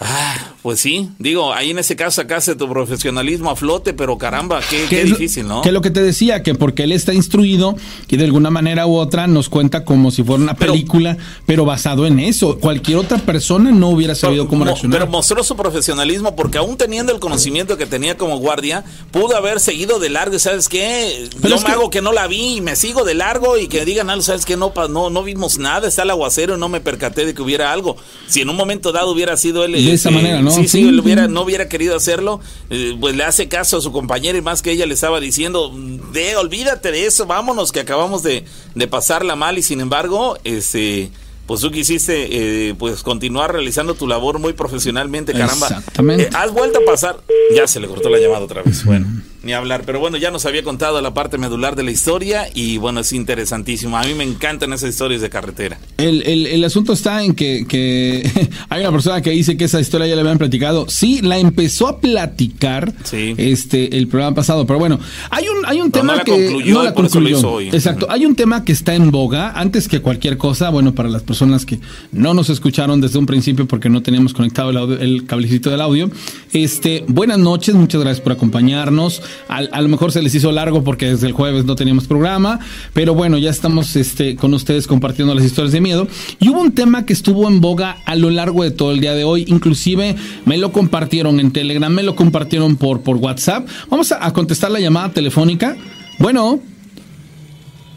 Ah, 0.02 0.54
pues 0.64 0.80
sí, 0.80 1.10
digo, 1.20 1.54
ahí 1.54 1.72
en 1.72 1.80
ese 1.80 1.98
caso 1.98 2.22
sacaste 2.22 2.56
tu 2.56 2.70
profesionalismo 2.70 3.50
a 3.50 3.58
flote, 3.58 3.94
pero 3.94 4.18
caramba, 4.18 4.62
qué, 4.70 4.86
qué 4.90 5.04
difícil, 5.04 5.46
¿no? 5.46 5.62
Que 5.62 5.74
lo 5.74 5.82
que 5.82 5.92
te 5.92 6.02
decía, 6.02 6.42
que 6.42 6.56
porque 6.56 6.84
él 6.84 6.94
está 6.94 7.14
instruido 7.14 7.76
y 8.08 8.16
de 8.16 8.24
alguna 8.24 8.50
manera 8.50 8.88
u 8.88 8.96
otra 8.96 9.28
nos 9.28 9.50
cuenta 9.50 9.84
como 9.84 10.12
si 10.12 10.24
fuera 10.24 10.42
una 10.42 10.56
película, 10.56 11.18
pero, 11.46 11.66
basado 11.66 12.08
en 12.08 12.20
eso. 12.20 12.60
Cualquier 12.60 12.98
otra 12.98 13.18
persona 13.18 13.72
no 13.72 13.90
hubiera 13.90 14.16
sabido 14.16 14.48
cómo 14.48 14.64
reaccionar. 14.64 15.00
Pero 15.00 15.12
mostró 15.12 15.44
su 15.44 15.58
profesionalismo 15.58 16.34
porque 16.34 16.58
aún 16.58 16.78
teniendo 16.78 17.12
el 17.12 17.20
conocimiento 17.20 17.76
que 17.78 17.86
tenía 17.86 18.18
como 18.18 18.38
guardia, 18.38 18.86
pudo 19.12 19.36
haber 19.36 19.60
seguido 19.60 20.00
de 20.00 20.10
largo, 20.10 20.40
¿sabes 20.40 20.70
qué? 20.70 21.28
Pero 21.42 21.58
Yo 21.58 21.62
me 21.62 21.74
hago 21.74 21.90
que 21.90 22.02
no 22.02 22.14
la 22.14 22.28
vi 22.28 22.56
y 22.56 22.62
me 22.62 22.78
sigo 22.78 23.04
de 23.04 23.16
largo 23.16 23.58
y 23.58 23.68
que 23.68 23.84
digan 23.84 24.10
algo, 24.10 24.24
¿sabes 24.24 24.46
qué? 24.46 24.56
No, 24.56 24.72
no, 24.90 25.10
no 25.10 25.24
vimos 25.24 25.58
nada, 25.58 25.90
está 25.90 26.04
el 26.04 26.10
aguacero 26.12 26.56
y 26.56 26.60
no 26.60 26.70
me 26.70 26.80
percaté 26.80 27.26
de 27.26 27.34
que 27.34 27.42
hubiera 27.42 27.74
algo. 27.74 27.98
Si 28.28 28.40
en 28.40 28.50
un 28.50 28.56
momento 28.56 28.94
dado 28.94 29.12
hubiera 29.12 29.36
sido 29.36 29.66
él 29.66 29.88
de 29.89 29.95
esa 29.95 30.12
manera, 30.12 30.41
¿no? 30.41 30.52
Sí, 30.52 30.67
sí, 30.67 30.88
él 30.88 30.99
hubiera, 30.99 31.28
no 31.28 31.41
hubiera 31.41 31.67
querido 31.67 31.95
hacerlo, 31.95 32.39
eh, 32.69 32.95
pues 32.99 33.15
le 33.15 33.23
hace 33.23 33.47
caso 33.47 33.78
a 33.78 33.82
su 33.82 33.91
compañero 33.91 34.38
y 34.38 34.41
más 34.41 34.62
que 34.62 34.71
ella 34.71 34.86
le 34.86 34.93
estaba 34.93 35.19
diciendo, 35.19 35.73
de, 36.13 36.36
olvídate 36.36 36.91
de 36.91 37.06
eso, 37.06 37.25
vámonos 37.25 37.71
que 37.71 37.80
acabamos 37.80 38.23
de, 38.23 38.45
de 38.75 38.88
pasarla 38.88 39.36
mal 39.36 39.58
y 39.58 39.63
sin 39.63 39.82
embargo, 39.82 40.38
este 40.43 41.12
pues 41.49 41.62
tú 41.62 41.71
quisiste 41.71 42.28
eh, 42.69 42.75
pues 42.78 43.02
continuar 43.02 43.52
realizando 43.52 43.95
tu 43.95 44.06
labor 44.06 44.38
muy 44.38 44.54
profesionalmente, 44.54 45.34
caramba. 45.34 45.65
Exactamente. 45.65 46.25
Eh, 46.25 46.30
has 46.32 46.54
vuelto 46.54 46.78
a 46.78 46.86
pasar, 46.86 47.21
ya 47.56 47.65
se 47.65 47.80
le 47.80 47.88
cortó 47.88 48.08
la 48.08 48.19
llamada 48.19 48.41
otra 48.41 48.62
vez. 48.62 48.86
Bueno, 48.86 49.08
ni 49.41 49.54
hablar, 49.54 49.84
pero 49.86 49.99
bueno, 49.99 50.17
ya 50.17 50.32
nos 50.32 50.45
había 50.45 50.63
contado 50.63 51.02
la 51.02 51.13
parte 51.13 51.38
medular 51.38 51.75
de 51.75 51.84
la 51.84 51.91
historia 51.91 52.47
y 52.54 52.78
bueno, 52.78 52.99
es 52.99 53.13
interesantísimo. 53.13 53.97
A 53.97 54.04
mí 54.04 54.13
me 54.13 54.23
encantan 54.25 54.73
esas 54.73 54.89
historias 54.89 55.21
de 55.21 55.30
carretera. 55.30 55.80
El, 55.97 56.23
el, 56.23 56.45
el 56.47 56.63
asunto 56.65 56.91
está 56.93 57.23
en 57.23 57.34
que, 57.36 57.65
que 57.67 58.30
hay 58.69 58.82
una 58.82 58.91
persona 58.91 59.21
que 59.21 59.30
dice 59.32 59.56
que 59.56 59.65
esa 59.65 59.80
historia 59.80 60.08
ya 60.08 60.15
la 60.15 60.21
habían 60.21 60.38
platicado. 60.38 60.88
Sí, 60.89 61.21
la 61.21 61.38
empezó 61.39 61.88
a 61.88 62.02
platicar 62.02 62.93
Sí. 63.04 63.34
este 63.38 63.97
el 63.97 64.08
programa 64.08 64.36
pasado, 64.36 64.65
pero 64.67 64.78
bueno, 64.80 64.99
hay 65.30 65.45
un 65.47 65.65
hay 65.65 65.80
un 65.82 65.91
Pero 65.91 66.02
tema 66.02 66.13
no 66.13 66.17
la 66.19 66.23
que 66.25 66.32
concluyó, 66.47 66.73
no 66.73 66.84
la 66.84 66.93
por 66.93 67.06
eso 67.06 67.19
lo 67.19 67.25
concluyó. 67.30 67.38
hizo 67.39 67.52
hoy. 67.52 67.67
Exacto, 67.69 68.08
hay 68.10 68.25
un 68.25 68.36
tema 68.36 68.65
que 68.65 68.71
está 68.73 68.93
en 68.95 69.10
boga 69.12 69.52
antes 69.52 69.88
que 69.88 70.02
cualquier 70.02 70.38
cosa, 70.38 70.69
bueno, 70.69 70.93
para 70.93 71.10
las 71.10 71.23
personas 71.23 71.65
que 71.65 71.80
no 72.12 72.34
nos 72.34 72.49
escucharon 72.49 72.99
desde 73.02 73.17
un 73.19 73.25
principio 73.25 73.67
porque 73.67 73.89
no 73.89 74.02
teníamos 74.04 74.34
conectado 74.34 74.69
el, 74.71 74.78
audio- 74.78 74.99
el 74.99 75.25
cablecito 75.25 75.69
del 75.69 75.82
audio. 75.82 76.10
Este, 76.54 77.04
buenas 77.08 77.39
noches, 77.39 77.75
muchas 77.75 78.02
gracias 78.02 78.21
por 78.21 78.34
acompañarnos. 78.34 79.21
A 79.48 79.82
lo 79.82 79.89
mejor 79.89 80.12
se 80.12 80.22
les 80.22 80.34
hizo 80.36 80.52
largo 80.52 80.84
porque 80.84 81.08
desde 81.08 81.28
el 81.28 81.34
jueves 81.34 81.65
no 81.65 81.76
teníamos 81.76 82.08
programa, 82.08 82.60
pero 82.94 83.13
bueno, 83.13 83.38
ya 83.38 83.50
estamos 83.50 83.96
este, 83.96 84.36
con 84.36 84.54
ustedes 84.54 84.88
compartiendo 84.88 85.34
las 85.34 85.44
historias 85.44 85.72
de 85.72 85.82
miedo. 85.82 86.08
Y 86.39 86.50
hubo 86.50 86.62
un 86.62 86.72
tema 86.72 87.06
que 87.06 87.13
estuvo 87.13 87.48
en 87.48 87.62
boga 87.62 87.98
a 88.06 88.15
lo 88.15 88.30
largo 88.30 88.63
de 88.63 88.72
todo 88.72 88.92
el 88.92 89.00
día 89.00 89.13
de 89.13 89.24
hoy, 89.24 89.46
inclusive 89.48 90.15
me 90.46 90.58
lo 90.58 90.72
compartieron 90.72 91.39
en 91.39 91.52
Telegram, 91.52 91.92
me 91.92 92.04
lo 92.04 92.15
compartieron 92.15 92.76
por, 92.78 93.02
por 93.02 93.18
WhatsApp. 93.18 93.68
Vamos 93.89 94.12
a, 94.12 94.26
a 94.26 94.34
contestar 94.34 94.72
la 94.72 94.80
llamada 94.80 95.12
telefónica. 95.12 95.76
Bueno, 96.20 96.60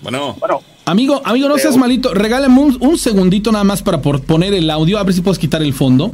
Bueno, 0.02 0.36
Bueno, 0.40 0.60
Amigo, 0.84 1.22
amigo, 1.24 1.48
no 1.48 1.58
seas 1.58 1.76
malito. 1.76 2.12
Regálame 2.12 2.58
un, 2.60 2.76
un 2.80 2.98
segundito 2.98 3.52
nada 3.52 3.62
más 3.62 3.82
para 3.82 4.02
por 4.02 4.22
poner 4.22 4.52
el 4.52 4.68
audio, 4.68 4.98
a 4.98 5.04
ver 5.04 5.14
si 5.14 5.20
puedes 5.20 5.38
quitar 5.38 5.62
el 5.62 5.74
fondo. 5.74 6.12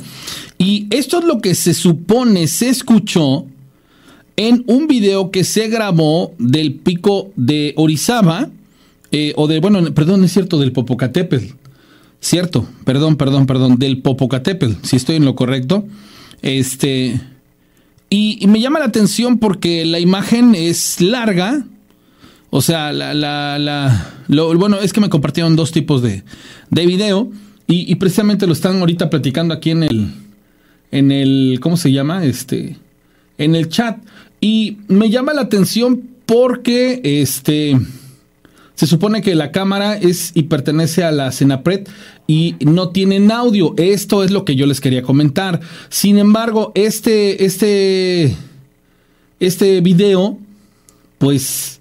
Y 0.59 0.87
esto 0.90 1.20
es 1.20 1.24
lo 1.24 1.40
que 1.40 1.54
se 1.54 1.72
supone 1.72 2.46
se 2.48 2.68
escuchó 2.68 3.46
en 4.38 4.62
un 4.68 4.87
video 4.87 5.33
que 5.33 5.42
se 5.42 5.66
grabó 5.66 6.33
del 6.38 6.74
pico 6.74 7.33
de 7.35 7.74
Orizaba, 7.77 8.48
eh, 9.11 9.33
o 9.35 9.48
de, 9.48 9.59
bueno, 9.59 9.92
perdón, 9.92 10.22
es 10.22 10.33
cierto, 10.33 10.61
del 10.61 10.70
Popocatépetl. 10.70 11.55
Cierto, 12.20 12.68
perdón, 12.85 13.16
perdón, 13.16 13.46
perdón, 13.46 13.79
del 13.81 14.01
Popocatépetl, 14.01 14.74
si 14.85 14.94
estoy 14.94 15.16
en 15.16 15.24
lo 15.24 15.35
correcto. 15.35 15.85
Este. 16.40 17.20
Y, 18.11 18.46
me 18.46 18.61
llama 18.61 18.79
la 18.79 18.85
atención 18.85 19.38
porque 19.38 19.85
la 19.85 19.98
imagen 19.98 20.55
es 20.55 21.01
larga, 21.01 21.64
o 22.51 22.62
sea, 22.62 22.92
la, 22.92 23.14
la, 23.14 23.59
la, 23.59 24.14
bueno, 24.55 24.79
es 24.79 24.92
que 24.92 25.01
me 25.01 25.09
compartieron 25.09 25.57
dos 25.57 25.72
tipos 25.72 26.01
de, 26.01 26.22
de 26.70 26.87
video 26.87 27.29
y 27.66 27.94
precisamente 27.96 28.46
lo 28.46 28.53
están 28.53 28.79
ahorita 28.79 29.11
platicando 29.11 29.53
aquí 29.53 29.72
en 29.72 29.83
el, 29.83 30.14
en 30.92 31.11
el, 31.11 31.59
¿cómo 31.61 31.77
se 31.77 31.90
llama? 31.90 32.24
Este, 32.24 32.77
en 33.38 33.55
el 33.55 33.68
chat. 33.68 33.98
Y 34.40 34.79
me 34.88 35.11
llama 35.11 35.35
la 35.35 35.42
atención 35.42 36.03
porque, 36.27 37.01
este, 37.03 37.79
se 38.74 38.87
supone 38.87 39.22
que 39.22 39.35
la 39.35 39.51
cámara 39.51 39.96
es 39.96 40.31
y 40.35 40.44
pertenece 40.44 41.03
a 41.03 41.11
la 41.11 41.33
Senapred 41.33 41.88
y 42.29 42.55
no 42.61 42.90
tienen 42.90 43.33
audio. 43.33 43.74
Esto 43.77 44.22
es 44.22 44.31
lo 44.31 44.44
que 44.44 44.55
yo 44.55 44.66
les 44.66 44.81
quería 44.81 45.03
comentar. 45.03 45.61
Sin 45.88 46.18
embargo, 46.18 46.70
este, 46.77 47.44
este, 47.44 48.37
este 49.40 49.81
video, 49.81 50.38
pues, 51.18 51.81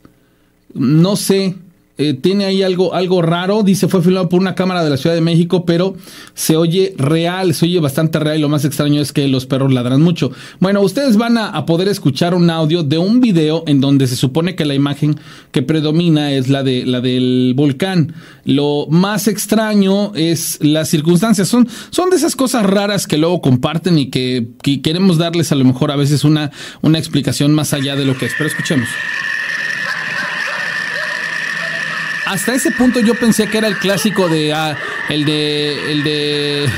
no 0.74 1.16
sé, 1.18 1.56
eh, 1.98 2.14
tiene 2.14 2.46
ahí 2.46 2.64
algo, 2.64 2.94
algo 2.94 3.22
raro. 3.22 3.64
Dice 3.64 3.88
fue 3.88 4.02
filmado 4.02 4.30
por 4.30 4.40
una 4.40 4.56
cámara 4.56 4.84
de 4.84 4.90
la 4.90 4.98
Ciudad 4.98 5.16
de 5.16 5.22
México, 5.22 5.66
pero 5.66 5.96
se 6.34 6.56
oye 6.56 6.94
real, 6.98 7.54
se 7.54 7.66
oye 7.66 7.80
bastante 7.80 8.20
real. 8.20 8.38
Y 8.38 8.42
lo 8.42 8.50
más 8.50 8.66
extraño 8.66 9.02
es 9.02 9.12
que 9.12 9.28
los 9.28 9.46
perros 9.46 9.74
ladran 9.74 10.02
mucho. 10.02 10.32
Bueno, 10.60 10.82
ustedes 10.82 11.18
van 11.18 11.38
a, 11.38 11.50
a 11.50 11.66
poder 11.66 11.88
escuchar 11.88 12.34
un 12.34 12.50
audio 12.50 12.84
de 12.84 12.98
un 12.98 13.20
video 13.20 13.64
en 13.68 13.82
donde 13.82 14.08
se 14.08 14.16
supone 14.16 14.56
que 14.56 14.66
la 14.66 14.76
imagen 14.76 15.20
que 15.52 15.62
predomina 15.62 16.32
es 16.32 16.50
la 16.50 16.64
de 16.64 16.86
la 16.86 17.02
del 17.02 17.54
volcán. 17.56 18.14
Lo 18.46 18.88
más 18.90 19.28
extraño 19.28 20.14
es 20.16 20.60
las 20.62 20.90
circunstancias. 20.90 21.48
Son, 21.48 21.68
son 21.90 22.10
de 22.10 22.18
esas 22.18 22.36
cosas 22.36 22.66
raras 22.66 23.08
que 23.08 23.18
luego 23.18 23.42
comparten 23.42 23.98
y 24.00 24.10
que, 24.10 24.48
que 24.62 24.82
queremos 24.82 25.18
darles 25.18 25.52
a 25.52 25.56
lo 25.56 25.66
mejor 25.66 25.92
a 25.92 25.96
veces 25.96 26.24
una, 26.24 26.52
una 26.82 27.00
explicación 27.00 27.54
más 27.54 27.74
allá 27.74 27.96
de 27.96 28.06
lo 28.06 28.18
que 28.18 28.28
es. 28.28 28.34
Pero 28.38 28.50
escuchemos. 28.50 28.88
Hasta 32.28 32.54
ese 32.54 32.72
punto 32.72 33.00
yo 33.00 33.16
pensé 33.16 33.48
que 33.48 33.58
era 33.58 33.70
el 33.70 33.78
clásico 33.78 34.28
de 34.28 34.52
ah, 34.52 34.76
el 35.08 35.24
de 35.24 35.92
el 35.94 36.04
de 36.04 36.70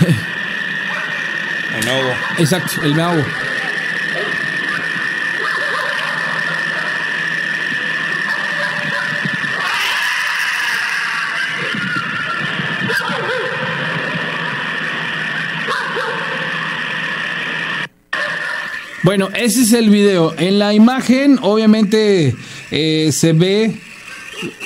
de 1.73 1.85
nuevo. 1.85 2.09
exacto, 2.37 2.83
el 2.83 2.99
hago. 2.99 3.25
Bueno, 19.01 19.29
ese 19.33 19.61
es 19.61 19.73
el 19.73 19.89
video. 19.89 20.35
En 20.37 20.59
la 20.59 20.75
imagen, 20.75 21.39
obviamente, 21.41 22.35
eh, 22.69 23.09
se 23.11 23.33
ve 23.33 23.88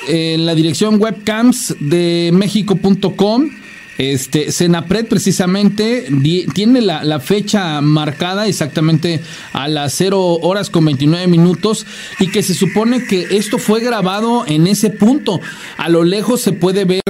en 0.07 0.45
la 0.45 0.55
dirección 0.55 1.01
webcams 1.01 1.75
de 1.79 2.31
mexico.com. 2.33 3.49
Este, 3.97 4.51
Senapred 4.51 5.05
precisamente 5.05 6.07
tiene 6.53 6.81
la, 6.81 7.03
la 7.03 7.19
fecha 7.19 7.79
marcada 7.79 8.47
exactamente 8.47 9.21
a 9.53 9.67
las 9.67 9.93
0 9.93 10.39
horas 10.41 10.71
con 10.71 10.85
29 10.85 11.27
minutos 11.27 11.85
y 12.19 12.27
que 12.27 12.41
se 12.41 12.55
supone 12.55 13.05
que 13.05 13.37
esto 13.37 13.59
fue 13.59 13.81
grabado 13.81 14.45
en 14.47 14.65
ese 14.65 14.89
punto. 14.89 15.39
A 15.77 15.89
lo 15.89 16.03
lejos 16.03 16.41
se 16.41 16.53
puede 16.53 16.85
ver 16.85 17.03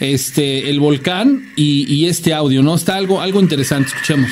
este, 0.00 0.70
el 0.70 0.80
volcán 0.80 1.52
y, 1.54 1.92
y 1.92 2.06
este 2.06 2.34
audio, 2.34 2.62
¿no? 2.62 2.74
Está 2.74 2.96
algo, 2.96 3.20
algo 3.20 3.40
interesante, 3.40 3.90
escuchemos. 3.90 4.30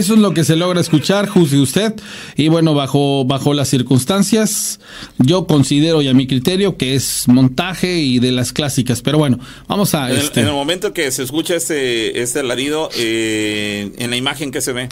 Eso 0.00 0.14
es 0.14 0.20
lo 0.20 0.32
que 0.32 0.44
se 0.44 0.56
logra 0.56 0.80
escuchar, 0.80 1.28
juzgue 1.28 1.60
usted. 1.60 1.92
Y 2.34 2.48
bueno, 2.48 2.72
bajo, 2.72 3.26
bajo 3.26 3.52
las 3.52 3.68
circunstancias, 3.68 4.80
yo 5.18 5.46
considero 5.46 6.00
y 6.00 6.08
a 6.08 6.14
mi 6.14 6.26
criterio 6.26 6.78
que 6.78 6.94
es 6.94 7.28
montaje 7.28 7.98
y 7.98 8.18
de 8.18 8.32
las 8.32 8.54
clásicas. 8.54 9.02
Pero 9.02 9.18
bueno, 9.18 9.38
vamos 9.68 9.94
a... 9.94 10.10
En, 10.10 10.16
este... 10.16 10.40
el, 10.40 10.46
en 10.46 10.52
el 10.52 10.54
momento 10.54 10.94
que 10.94 11.12
se 11.12 11.22
escucha 11.22 11.54
este, 11.54 12.22
este 12.22 12.40
alarido, 12.40 12.88
eh, 12.96 13.92
en 13.98 14.08
la 14.08 14.16
imagen 14.16 14.52
que 14.52 14.62
se 14.62 14.72
ve. 14.72 14.88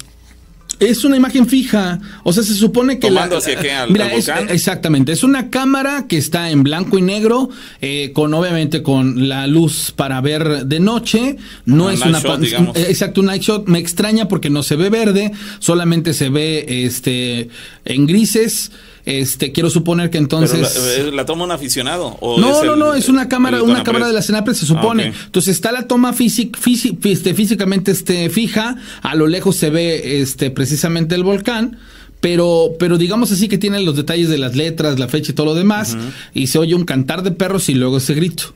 Es 0.81 1.05
una 1.05 1.17
imagen 1.17 1.47
fija, 1.49 1.99
o 2.23 2.33
sea, 2.33 2.43
se 2.45 2.55
supone 2.55 3.01
que 3.01 3.09
Tomando 3.09 3.39
hacia 3.39 3.59
qué, 3.59 3.73
al- 3.73 3.91
al 4.01 4.11
es- 4.13 4.27
volcán. 4.27 4.49
exactamente, 4.49 5.11
es 5.13 5.25
una 5.25 5.51
cámara 5.51 6.07
que 6.09 6.17
está 6.19 6.51
en 6.51 6.63
blanco 6.63 6.99
y 6.99 7.03
negro, 7.03 7.51
eh, 7.81 8.13
con 8.15 8.33
obviamente 8.33 8.83
con 8.83 9.29
la 9.29 9.47
luz 9.49 9.93
para 9.97 10.21
ver 10.21 10.67
de 10.67 10.79
noche. 10.81 11.37
No 11.65 11.87
Un 11.87 11.93
es 11.95 12.01
una 12.03 12.21
shot, 12.21 12.41
digamos. 12.41 12.77
exacto 12.77 13.21
un 13.21 13.27
night 13.27 13.43
shot. 13.43 13.67
Me 13.67 13.79
extraña 13.81 14.29
porque 14.29 14.51
no 14.51 14.63
se 14.63 14.77
ve 14.77 14.89
verde, 14.89 15.33
solamente 15.59 16.15
se 16.15 16.29
ve 16.29 16.65
este 16.85 17.49
en 17.85 18.07
grises. 18.07 18.71
Este, 19.11 19.53
quiero 19.53 19.71
suponer 19.71 20.11
que 20.11 20.19
entonces 20.19 20.71
Pero 20.75 21.03
la, 21.05 21.09
eh, 21.09 21.13
la 21.13 21.25
toma 21.25 21.45
un 21.45 21.51
aficionado. 21.51 22.19
¿o 22.21 22.39
no, 22.39 22.63
no, 22.63 22.75
el- 22.75 22.79
no, 22.79 22.93
es 22.95 23.09
una 23.09 23.27
cámara, 23.29 23.63
una 23.63 23.83
cámara 23.83 24.07
de 24.07 24.13
la 24.13 24.21
Senapred, 24.21 24.53
se 24.55 24.67
supone. 24.67 25.07
Ah, 25.07 25.11
ok. 25.11 25.17
Entonces 25.27 25.55
está 25.57 25.73
la 25.73 25.87
toma 25.87 26.13
físic, 26.13 26.59
físi- 26.59 26.99
este, 27.05 27.33
físicamente 27.33 27.91
este, 27.91 28.29
fija, 28.29 28.77
a 29.01 29.15
lo 29.15 29.27
lejos 29.27 29.57
se 29.57 29.71
ve 29.71 30.21
este, 30.21 30.51
precisamente 30.51 31.15
el 31.15 31.25
volcán. 31.25 31.79
Pero, 32.21 32.73
pero 32.81 32.99
digamos 32.99 33.31
así 33.31 33.47
que 33.49 33.59
tiene 33.59 33.81
los 33.81 33.95
detalles 33.97 34.29
de 34.29 34.39
las 34.39 34.57
letras, 34.57 34.99
la 34.99 35.07
fecha 35.09 35.31
y 35.31 35.35
todo 35.37 35.47
lo 35.47 35.55
demás, 35.55 35.97
y 36.35 36.49
se 36.49 36.59
oye 36.59 36.75
un 36.75 36.85
cantar 36.85 37.23
de 37.23 37.31
perros 37.31 37.69
y 37.69 37.75
luego 37.75 37.99
ese 37.99 38.13
grito. 38.15 38.53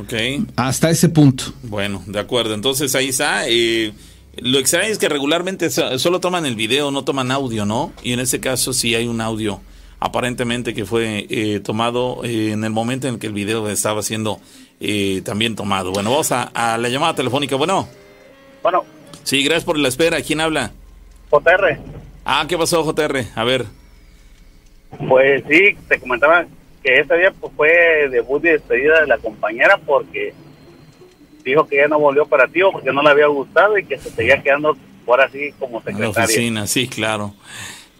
Ok, 0.00 0.14
Hasta 0.56 0.88
ese 0.90 1.10
punto. 1.10 1.44
bueno, 1.62 2.02
de 2.06 2.18
acuerdo. 2.18 2.54
Entonces 2.54 2.94
ahí 2.94 3.08
está. 3.08 3.46
eh, 3.48 3.92
lo 4.38 4.58
extraño 4.58 4.88
es 4.90 4.96
que 4.96 5.10
regularmente 5.10 5.68
so- 5.70 5.98
solo 5.98 6.20
toman 6.20 6.46
el 6.46 6.56
video, 6.56 6.90
no 6.90 7.04
toman 7.04 7.30
audio, 7.30 7.66
¿no? 7.66 7.92
Y 8.02 8.12
en 8.14 8.20
ese 8.20 8.40
caso 8.40 8.72
sí 8.72 8.94
hay 8.94 9.06
un 9.06 9.20
audio 9.20 9.60
aparentemente 10.04 10.74
que 10.74 10.84
fue 10.84 11.26
eh, 11.30 11.60
tomado 11.60 12.24
eh, 12.24 12.52
en 12.52 12.64
el 12.64 12.70
momento 12.70 13.06
en 13.08 13.18
que 13.18 13.28
el 13.28 13.32
video 13.32 13.68
estaba 13.68 14.02
siendo 14.02 14.40
eh, 14.80 15.22
también 15.24 15.54
tomado. 15.56 15.92
Bueno, 15.92 16.10
vamos 16.10 16.32
a, 16.32 16.42
a 16.54 16.76
la 16.78 16.88
llamada 16.88 17.14
telefónica. 17.14 17.56
Bueno, 17.56 17.88
Bueno, 18.62 18.84
sí, 19.22 19.42
gracias 19.44 19.64
por 19.64 19.78
la 19.78 19.88
espera. 19.88 20.20
¿Quién 20.22 20.40
habla? 20.40 20.72
JR, 21.30 21.78
Ah, 22.24 22.44
¿qué 22.48 22.56
pasó, 22.58 22.84
JR? 22.84 23.24
A 23.34 23.44
ver. 23.44 23.64
pues 25.08 25.42
sí, 25.48 25.76
te 25.88 25.98
comentaba 25.98 26.44
que 26.82 26.98
ese 27.00 27.16
día 27.16 27.32
pues, 27.40 27.52
fue 27.56 28.08
debut 28.10 28.44
y 28.44 28.48
despedida 28.48 29.00
de 29.00 29.06
la 29.06 29.18
compañera 29.18 29.78
porque 29.86 30.34
dijo 31.44 31.66
que 31.66 31.76
ya 31.76 31.88
no 31.88 31.98
volvió 31.98 32.22
operativo 32.24 32.72
porque 32.72 32.92
no 32.92 33.02
le 33.02 33.10
había 33.10 33.26
gustado 33.26 33.78
y 33.78 33.84
que 33.84 33.98
se 33.98 34.10
seguía 34.10 34.42
quedando 34.42 34.76
por 35.04 35.20
así 35.20 35.52
como 35.58 35.78
En 35.78 35.84
la 35.84 35.90
secretaria. 35.92 36.24
oficina, 36.24 36.66
sí, 36.66 36.86
claro. 36.88 37.34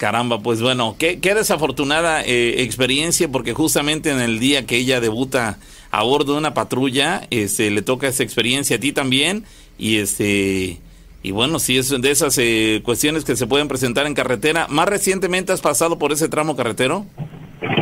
Caramba, 0.02 0.40
pues 0.40 0.60
bueno, 0.60 0.96
qué, 0.98 1.20
qué 1.20 1.32
desafortunada 1.32 2.22
eh, 2.22 2.64
experiencia, 2.64 3.28
porque 3.28 3.52
justamente 3.52 4.10
en 4.10 4.18
el 4.18 4.40
día 4.40 4.66
que 4.66 4.78
ella 4.78 5.00
debuta 5.00 5.58
a 5.92 6.02
bordo 6.02 6.32
de 6.32 6.40
una 6.40 6.54
patrulla, 6.54 7.20
este, 7.30 7.70
le 7.70 7.82
toca 7.82 8.08
esa 8.08 8.24
experiencia 8.24 8.78
a 8.78 8.80
ti 8.80 8.90
también, 8.90 9.44
y 9.78 9.98
este, 9.98 10.80
y 11.22 11.30
bueno, 11.30 11.60
sí 11.60 11.78
es 11.78 11.90
de 11.90 12.10
esas 12.10 12.36
eh, 12.38 12.82
cuestiones 12.84 13.24
que 13.24 13.36
se 13.36 13.46
pueden 13.46 13.68
presentar 13.68 14.06
en 14.08 14.14
carretera. 14.14 14.66
Más 14.68 14.88
recientemente 14.88 15.52
has 15.52 15.60
pasado 15.60 16.00
por 16.00 16.10
ese 16.10 16.28
tramo 16.28 16.56
carretero. 16.56 17.06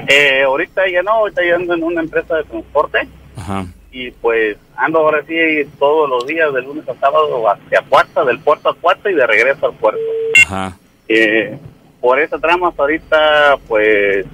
Eh, 0.07 0.43
ahorita 0.43 0.83
ya 0.93 1.03
no, 1.03 1.13
ahorita 1.13 1.41
ya 1.43 1.55
ando 1.55 1.73
en 1.73 1.83
una 1.83 2.03
empresa 2.03 2.37
de 2.37 2.45
transporte 2.45 3.09
Ajá. 3.35 3.65
y 3.93 4.11
pues 4.11 4.59
ando 4.77 4.99
ahora 4.99 5.25
sí 5.27 5.37
todos 5.79 6.07
los 6.11 6.27
días 6.27 6.53
de 6.53 6.61
lunes 6.61 6.87
a 6.87 6.95
sábado 6.97 7.49
hacia 7.49 7.81
Puerta, 7.81 8.27
del 8.27 8.41
puerto 8.41 8.69
a 8.69 8.75
Puerta 8.75 9.11
y 9.11 9.15
de 9.15 9.27
regreso 9.27 9.69
al 9.69 9.73
puerto. 9.73 10.03
Ajá. 10.45 10.77
Eh, 11.09 11.59
por 12.01 12.19
esa 12.21 12.39
trama 12.39 12.69
hasta 12.69 12.83
ahorita 12.83 13.59
pues 13.69 14.27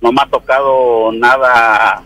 no 0.00 0.12
me 0.12 0.20
ha 0.22 0.26
tocado 0.26 1.10
nada 1.12 2.02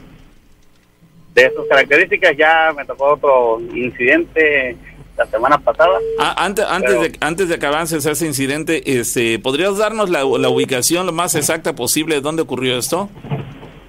de 1.35 1.43
esas 1.47 1.65
características, 1.69 2.37
ya 2.37 2.73
me 2.77 2.85
tocó 2.85 3.15
otro 3.15 3.61
incidente 3.75 4.77
la 5.17 5.27
semana 5.27 5.59
pasada. 5.59 5.99
Ah, 6.19 6.35
antes, 6.39 6.65
antes, 6.65 6.91
Pero- 6.91 7.03
de, 7.03 7.13
antes 7.21 7.49
de 7.49 7.59
que 7.59 7.67
avances 7.67 8.07
a 8.07 8.13
ese 8.13 8.27
incidente, 8.27 8.99
este, 8.99 9.39
¿podrías 9.39 9.77
darnos 9.77 10.09
la, 10.11 10.25
la 10.25 10.49
ubicación 10.49 11.07
lo 11.07 11.13
más 11.13 11.35
exacta 11.35 11.75
posible 11.75 12.17
de 12.17 12.21
dónde 12.21 12.43
ocurrió 12.43 12.79
esto? 12.79 13.09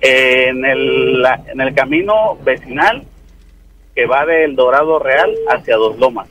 En, 0.02 0.65
el, 0.65 1.22
la- 1.22 1.41
en 1.52 1.62
el 1.62 1.74
camino 1.76 2.38
vecinal 2.44 3.04
que 3.96 4.06
va 4.08 4.26
del 4.26 4.56
Dorado 4.56 5.00
Real 5.00 5.32
hacia 5.50 5.76
Dos 5.78 5.98
Lomas, 6.00 6.28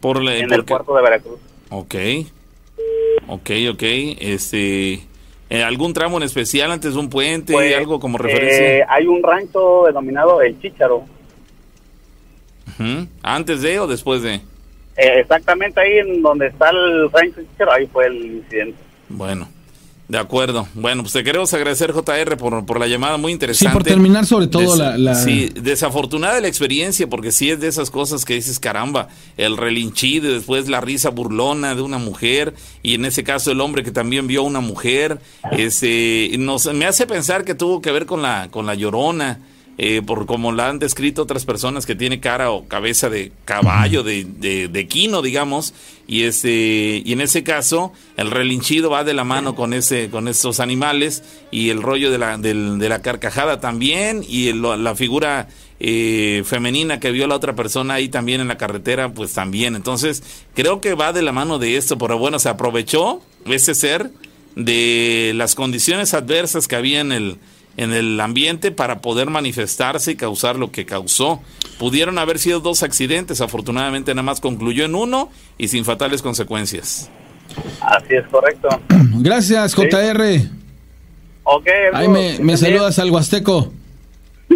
Por 0.00 0.22
la- 0.22 0.36
en 0.36 0.52
el 0.52 0.64
puerto 0.64 0.94
de 0.94 1.02
Veracruz. 1.02 1.40
Ok. 1.70 1.94
Ok, 3.28 3.50
ok. 3.70 3.82
Este. 4.20 5.00
eh, 5.50 5.62
¿Algún 5.62 5.92
tramo 5.92 6.16
en 6.16 6.22
especial 6.24 6.70
antes 6.70 6.94
de 6.94 7.00
un 7.00 7.08
puente? 7.10 7.52
Pues, 7.52 7.76
algo 7.76 8.00
como 8.00 8.18
eh, 8.18 8.22
referencia. 8.22 8.86
hay 8.88 9.06
un 9.06 9.22
rancho 9.22 9.84
denominado 9.86 10.40
El 10.42 10.60
Chícharo. 10.60 11.04
Ujú. 12.78 13.06
¿Antes 13.22 13.62
de 13.62 13.78
o 13.80 13.86
después 13.86 14.22
de? 14.22 14.34
Eh, 14.96 15.20
exactamente 15.20 15.80
ahí 15.80 15.98
en 15.98 16.22
donde 16.22 16.46
está 16.48 16.70
el 16.70 17.10
rancho 17.10 17.40
Chícharo, 17.42 17.72
ahí 17.72 17.86
fue 17.86 18.06
el 18.06 18.24
incidente. 18.26 18.78
Bueno. 19.08 19.48
De 20.06 20.18
acuerdo. 20.18 20.68
Bueno, 20.74 21.02
pues 21.02 21.14
te 21.14 21.24
queremos 21.24 21.54
agradecer, 21.54 21.92
JR, 21.92 22.36
por, 22.36 22.66
por 22.66 22.78
la 22.78 22.86
llamada 22.86 23.16
muy 23.16 23.30
Sí, 23.30 23.32
interesante. 23.32 23.72
por 23.72 23.84
terminar 23.84 24.26
sobre 24.26 24.48
todo 24.48 24.62
Des- 24.62 24.76
la, 24.78 24.98
la- 24.98 25.14
Sí, 25.14 25.48
desafortunada 25.54 26.38
la 26.42 26.48
experiencia, 26.48 27.06
porque 27.08 27.32
sí 27.32 27.50
es 27.50 27.58
de 27.58 27.68
esas 27.68 27.90
cosas 27.90 28.26
que 28.26 28.34
dices, 28.34 28.60
caramba, 28.60 29.08
el 29.38 29.56
relinchido, 29.56 30.30
después 30.30 30.68
la 30.68 30.82
risa 30.82 31.08
burlona 31.08 31.74
de 31.74 31.80
una 31.80 31.96
mujer, 31.96 32.52
y 32.82 32.94
en 32.96 33.06
ese 33.06 33.24
caso 33.24 33.50
el 33.50 33.62
hombre 33.62 33.82
que 33.82 33.92
también 33.92 34.26
vio 34.26 34.40
a 34.40 34.44
una 34.44 34.60
mujer, 34.60 35.20
este, 35.52 36.30
nos, 36.38 36.66
me 36.74 36.84
hace 36.84 37.06
pensar 37.06 37.44
que 37.44 37.54
tuvo 37.54 37.80
que 37.80 37.90
ver 37.90 38.04
con 38.04 38.20
la, 38.20 38.48
con 38.50 38.66
la 38.66 38.74
llorona, 38.74 39.38
eh, 39.76 40.02
por 40.06 40.26
como 40.26 40.52
la 40.52 40.68
han 40.68 40.78
descrito 40.78 41.22
otras 41.22 41.44
personas 41.44 41.86
que 41.86 41.94
tiene 41.94 42.20
cara 42.20 42.50
o 42.50 42.66
cabeza 42.66 43.10
de 43.10 43.32
caballo, 43.44 44.02
de, 44.02 44.24
de, 44.24 44.68
de 44.68 44.86
quino, 44.86 45.20
digamos, 45.20 45.74
y 46.06 46.22
este, 46.22 47.02
y 47.04 47.12
en 47.12 47.20
ese 47.20 47.42
caso, 47.42 47.92
el 48.16 48.30
relinchido 48.30 48.90
va 48.90 49.04
de 49.04 49.14
la 49.14 49.24
mano 49.24 49.54
con 49.54 49.72
ese, 49.72 50.10
con 50.10 50.28
esos 50.28 50.60
animales, 50.60 51.22
y 51.50 51.70
el 51.70 51.82
rollo 51.82 52.10
de 52.10 52.18
la, 52.18 52.38
de 52.38 52.88
la 52.88 53.02
carcajada 53.02 53.60
también, 53.60 54.24
y 54.28 54.52
la 54.52 54.94
figura 54.94 55.48
eh, 55.80 56.42
femenina 56.46 57.00
que 57.00 57.10
vio 57.10 57.26
la 57.26 57.34
otra 57.34 57.54
persona 57.54 57.94
ahí 57.94 58.08
también 58.08 58.40
en 58.40 58.48
la 58.48 58.58
carretera, 58.58 59.12
pues 59.12 59.32
también. 59.32 59.74
Entonces, 59.74 60.22
creo 60.54 60.80
que 60.80 60.94
va 60.94 61.12
de 61.12 61.22
la 61.22 61.32
mano 61.32 61.58
de 61.58 61.76
esto, 61.76 61.98
pero 61.98 62.18
bueno, 62.18 62.38
se 62.38 62.48
aprovechó 62.48 63.20
ese 63.46 63.74
ser 63.74 64.10
de 64.56 65.32
las 65.34 65.54
condiciones 65.54 66.14
adversas 66.14 66.68
que 66.68 66.76
había 66.76 67.00
en 67.00 67.12
el, 67.12 67.38
en 67.76 67.92
el 67.92 68.20
ambiente 68.20 68.70
para 68.70 69.00
poder 69.00 69.30
manifestarse 69.30 70.12
y 70.12 70.16
causar 70.16 70.56
lo 70.56 70.70
que 70.70 70.86
causó. 70.86 71.40
Pudieron 71.78 72.18
haber 72.18 72.38
sido 72.38 72.60
dos 72.60 72.82
accidentes, 72.82 73.40
afortunadamente 73.40 74.14
nada 74.14 74.22
más 74.22 74.40
concluyó 74.40 74.84
en 74.84 74.94
uno 74.94 75.30
y 75.58 75.68
sin 75.68 75.84
fatales 75.84 76.22
consecuencias. 76.22 77.10
Así 77.80 78.14
es 78.14 78.26
correcto. 78.30 78.68
Gracias, 79.18 79.74
JR. 79.74 80.40
Ok, 81.44 81.66
Ahí 81.92 82.08
me, 82.08 82.56
saludas 82.56 82.98
al 82.98 83.10
Huasteco. 83.10 83.72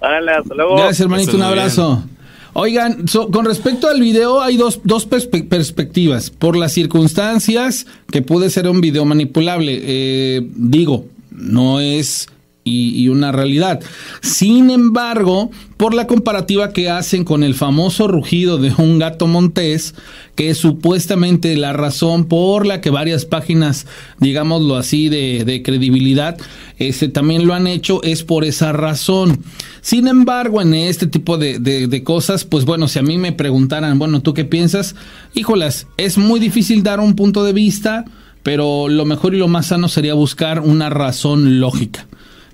Órale, 0.00 0.32
hasta 0.32 0.54
luego. 0.54 0.76
Gracias, 0.76 1.00
hermanito, 1.00 1.36
un 1.36 1.42
abrazo. 1.42 2.04
Oigan, 2.52 3.06
so- 3.06 3.30
con 3.30 3.44
respecto 3.44 3.86
al 3.88 4.00
video 4.00 4.40
hay 4.40 4.56
dos, 4.56 4.80
dos 4.82 5.08
perspe- 5.08 5.46
perspectivas. 5.48 6.30
Por 6.30 6.56
las 6.56 6.72
circunstancias, 6.72 7.86
que 8.10 8.22
puede 8.22 8.50
ser 8.50 8.66
un 8.68 8.80
video 8.80 9.04
manipulable. 9.04 9.78
Eh, 9.82 10.40
digo, 10.56 11.04
no 11.40 11.80
es 11.80 12.28
y, 12.62 13.08
una 13.08 13.32
realidad. 13.32 13.80
Sin 14.20 14.70
embargo, 14.70 15.50
por 15.76 15.92
la 15.94 16.06
comparativa 16.06 16.72
que 16.72 16.90
hacen 16.90 17.24
con 17.24 17.42
el 17.42 17.54
famoso 17.54 18.06
rugido 18.06 18.58
de 18.58 18.72
un 18.76 18.98
gato 18.98 19.26
montés, 19.26 19.94
que 20.36 20.50
es 20.50 20.58
supuestamente 20.58 21.56
la 21.56 21.72
razón 21.72 22.26
por 22.26 22.66
la 22.66 22.80
que 22.80 22.90
varias 22.90 23.24
páginas, 23.24 23.86
digámoslo 24.20 24.76
así, 24.76 25.08
de, 25.08 25.44
de 25.44 25.62
credibilidad, 25.62 26.36
este, 26.78 27.08
también 27.08 27.46
lo 27.46 27.54
han 27.54 27.66
hecho, 27.66 28.02
es 28.04 28.22
por 28.22 28.44
esa 28.44 28.72
razón. 28.72 29.40
Sin 29.80 30.06
embargo, 30.06 30.60
en 30.62 30.74
este 30.74 31.06
tipo 31.06 31.38
de, 31.38 31.58
de- 31.58 31.88
de 31.88 32.04
cosas, 32.04 32.44
pues 32.44 32.66
bueno, 32.66 32.86
si 32.88 32.98
a 32.98 33.02
mí 33.02 33.16
me 33.18 33.32
preguntaran, 33.32 33.98
bueno, 33.98 34.20
¿tú 34.20 34.32
qué 34.34 34.44
piensas? 34.44 34.94
Híjolas, 35.34 35.86
es 35.96 36.18
muy 36.18 36.38
difícil 36.38 36.82
dar 36.82 37.00
un 37.00 37.16
punto 37.16 37.42
de 37.42 37.54
vista, 37.54 38.04
pero 38.42 38.88
lo 38.88 39.04
mejor 39.04 39.34
y 39.34 39.38
lo 39.38 39.48
más 39.48 39.66
sano 39.66 39.88
sería 39.88 40.14
buscar 40.14 40.60
una 40.60 40.90
razón 40.90 41.60
lógica, 41.60 42.06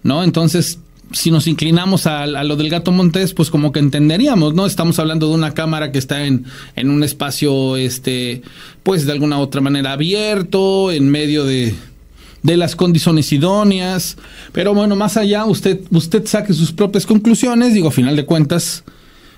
¿no? 0.03 0.25
Entonces, 0.25 0.81
si 1.13 1.31
nos 1.31 1.47
inclinamos 1.47 2.07
a, 2.07 2.25
a 2.25 2.45
lo 2.45 2.57
del 2.57 2.69
gato 2.69 2.91
montés, 2.91 3.33
pues 3.33 3.51
como 3.51 3.71
que 3.71 3.79
entenderíamos, 3.79 4.55
¿no? 4.55 4.67
Estamos 4.67 4.99
hablando 4.99 5.29
de 5.29 5.35
una 5.35 5.55
cámara 5.55 5.93
que 5.93 5.99
está 5.99 6.25
en, 6.25 6.47
en 6.75 6.91
un 6.91 7.05
espacio, 7.05 7.77
este, 7.77 8.43
pues 8.83 9.07
de 9.07 9.13
alguna 9.13 9.39
otra 9.39 9.61
manera 9.61 9.93
abierto, 9.93 10.91
en 10.91 11.09
medio 11.09 11.45
de, 11.45 11.75
de 12.43 12.57
las 12.57 12.75
condiciones 12.75 13.33
idóneas. 13.33 14.17
Pero 14.53 14.75
bueno, 14.75 14.97
más 14.97 15.17
allá, 15.17 15.45
usted, 15.45 15.81
usted 15.91 16.27
saque 16.27 16.53
sus 16.53 16.73
propias 16.73 17.07
conclusiones. 17.07 17.73
Digo, 17.73 17.89
a 17.89 17.93
final 17.93 18.17
de 18.17 18.25
cuentas, 18.25 18.83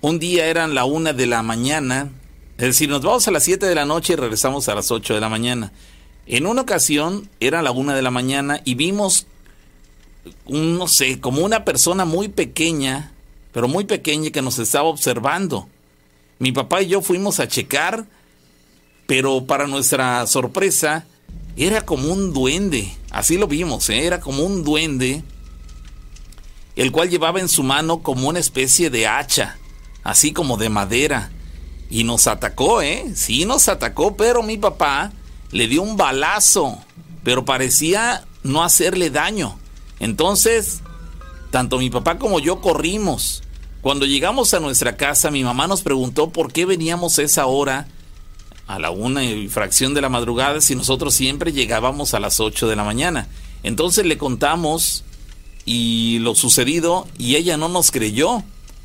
un 0.00 0.18
día 0.18 0.46
eran 0.46 0.74
la 0.74 0.84
1 0.84 1.12
de 1.14 1.26
la 1.26 1.42
mañana, 1.42 2.10
es 2.56 2.64
decir, 2.64 2.88
nos 2.88 3.02
vamos 3.02 3.26
a 3.28 3.30
las 3.30 3.44
7 3.44 3.66
de 3.66 3.74
la 3.74 3.84
noche 3.84 4.12
y 4.12 4.16
regresamos 4.16 4.68
a 4.68 4.74
las 4.74 4.90
8 4.90 5.14
de 5.14 5.20
la 5.20 5.28
mañana. 5.28 5.72
En 6.26 6.46
una 6.46 6.62
ocasión 6.62 7.28
era 7.40 7.62
la 7.62 7.70
1 7.70 7.94
de 7.94 8.02
la 8.02 8.10
mañana 8.10 8.60
y 8.64 8.74
vimos 8.74 9.26
un, 10.44 10.78
no 10.78 10.88
sé, 10.88 11.20
como 11.20 11.44
una 11.44 11.64
persona 11.64 12.04
muy 12.04 12.28
pequeña, 12.28 13.12
pero 13.52 13.68
muy 13.68 13.84
pequeña 13.84 14.30
que 14.30 14.42
nos 14.42 14.58
estaba 14.58 14.88
observando. 14.88 15.68
Mi 16.38 16.52
papá 16.52 16.82
y 16.82 16.88
yo 16.88 17.00
fuimos 17.00 17.40
a 17.40 17.48
checar, 17.48 18.06
pero 19.06 19.46
para 19.46 19.66
nuestra 19.66 20.26
sorpresa 20.26 21.06
era 21.56 21.82
como 21.82 22.12
un 22.12 22.32
duende, 22.32 22.94
así 23.10 23.36
lo 23.36 23.48
vimos, 23.48 23.88
¿eh? 23.90 24.06
era 24.06 24.20
como 24.20 24.44
un 24.44 24.62
duende, 24.62 25.24
el 26.76 26.92
cual 26.92 27.10
llevaba 27.10 27.40
en 27.40 27.48
su 27.48 27.64
mano 27.64 28.02
como 28.02 28.28
una 28.28 28.38
especie 28.38 28.90
de 28.90 29.08
hacha, 29.08 29.57
así 30.08 30.32
como 30.32 30.56
de 30.56 30.70
madera, 30.70 31.30
y 31.90 32.02
nos 32.02 32.28
atacó, 32.28 32.80
¿eh? 32.80 33.12
Sí 33.14 33.44
nos 33.44 33.68
atacó, 33.68 34.16
pero 34.16 34.42
mi 34.42 34.56
papá 34.56 35.12
le 35.50 35.68
dio 35.68 35.82
un 35.82 35.98
balazo, 35.98 36.78
pero 37.24 37.44
parecía 37.44 38.24
no 38.42 38.64
hacerle 38.64 39.10
daño. 39.10 39.58
Entonces, 40.00 40.80
tanto 41.50 41.76
mi 41.76 41.90
papá 41.90 42.16
como 42.16 42.40
yo 42.40 42.62
corrimos. 42.62 43.42
Cuando 43.82 44.06
llegamos 44.06 44.54
a 44.54 44.60
nuestra 44.60 44.96
casa, 44.96 45.30
mi 45.30 45.44
mamá 45.44 45.66
nos 45.66 45.82
preguntó 45.82 46.30
por 46.30 46.52
qué 46.52 46.64
veníamos 46.64 47.18
a 47.18 47.22
esa 47.22 47.44
hora, 47.44 47.86
a 48.66 48.78
la 48.78 48.90
una 48.90 49.24
y 49.24 49.48
fracción 49.48 49.92
de 49.92 50.00
la 50.00 50.08
madrugada, 50.08 50.62
si 50.62 50.74
nosotros 50.74 51.12
siempre 51.12 51.52
llegábamos 51.52 52.14
a 52.14 52.20
las 52.20 52.40
8 52.40 52.66
de 52.66 52.76
la 52.76 52.84
mañana. 52.84 53.28
Entonces 53.62 54.06
le 54.06 54.16
contamos 54.16 55.04
y 55.66 56.18
lo 56.20 56.34
sucedido 56.34 57.06
y 57.18 57.36
ella 57.36 57.58
no 57.58 57.68
nos 57.68 57.90
creyó 57.90 58.42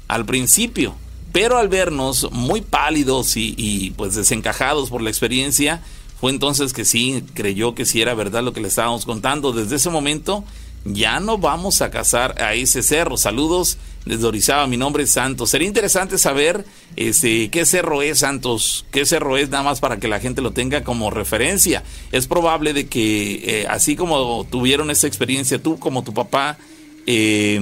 al 0.10 0.26
principio, 0.26 0.96
pero 1.34 1.58
al 1.58 1.68
vernos 1.68 2.32
muy 2.32 2.62
pálidos 2.62 3.36
y, 3.36 3.92
pues 3.98 4.16
desencajados 4.16 4.90
por 4.90 5.02
la 5.02 5.10
experiencia, 5.10 5.82
fue 6.22 6.32
entonces 6.32 6.72
que 6.72 6.86
sí 6.86 7.24
creyó 7.34 7.76
que 7.76 7.86
sí 7.86 8.02
era 8.02 8.14
verdad 8.14 8.44
lo 8.44 8.54
que 8.54 8.62
le 8.62 8.68
estábamos 8.68 9.04
contando. 9.04 9.52
Desde 9.52 9.76
ese 9.76 9.90
momento 9.90 10.46
ya 10.86 11.20
no 11.20 11.40
vamos 11.40 11.82
a 11.82 11.90
cazar 11.90 12.40
a 12.40 12.54
ese 12.54 12.84
cerro. 12.84 13.18
Saludos 13.18 13.80
desde 14.06 14.28
Orizaba, 14.28 14.68
mi 14.68 14.78
nombre 14.78 15.04
es 15.04 15.10
Santos. 15.10 15.50
Sería 15.50 15.68
interesante 15.68 16.20
saber 16.20 16.66
este, 16.96 17.50
qué 17.50 17.66
cerro 17.66 18.04
es 18.04 18.20
Santos, 18.20 18.86
qué 18.92 19.04
cerro 19.04 19.36
es 19.36 19.50
nada 19.50 19.64
más 19.64 19.80
para 19.80 19.98
que 19.98 20.08
la 20.08 20.20
gente 20.20 20.44
lo 20.44 20.52
tenga 20.52 20.84
como 20.84 21.10
referencia. 21.10 21.84
Es 22.12 22.28
probable 22.28 22.74
de 22.74 22.86
que 22.86 23.62
eh, 23.62 23.68
así 23.68 23.96
como 23.96 24.46
tuvieron 24.46 24.92
esa 24.92 25.08
experiencia 25.08 25.62
tú 25.62 25.80
como 25.80 26.04
tu 26.04 26.14
papá, 26.14 26.60
eh, 27.08 27.60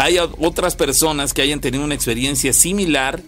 haya 0.00 0.24
otras 0.38 0.76
personas 0.76 1.34
que 1.34 1.42
hayan 1.42 1.60
tenido 1.60 1.84
una 1.84 1.94
experiencia 1.94 2.52
similar 2.52 3.22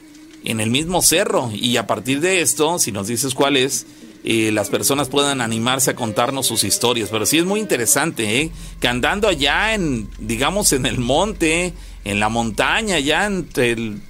en 0.45 0.61
el 0.61 0.71
mismo 0.71 1.03
cerro 1.03 1.51
y 1.53 1.77
a 1.77 1.87
partir 1.87 2.21
de 2.21 2.41
esto, 2.41 2.79
si 2.79 2.93
nos 2.93 3.07
dices 3.07 3.35
cuál 3.35 3.57
es, 3.57 3.87
eh, 4.25 4.51
las 4.53 4.71
personas 4.71 5.09
puedan 5.09 5.41
animarse 5.41 5.91
a 5.91 5.95
contarnos 5.95 6.47
sus 6.47 6.65
historias. 6.65 7.11
Pero 7.11 7.27
sí 7.27 7.39
es 7.39 7.45
muy 7.45 7.61
interesante, 7.61 8.41
¿eh? 8.41 8.51
que 8.81 8.89
andando 8.89 9.29
allá 9.29 9.75
en, 9.75 10.09
digamos, 10.19 10.73
en 10.73 10.87
el 10.87 10.99
monte, 10.99 11.75
en 12.05 12.21
la 12.21 12.29
montaña, 12.29 12.97
allá 12.97 13.27
entre 13.27 13.73
el, 13.73 14.01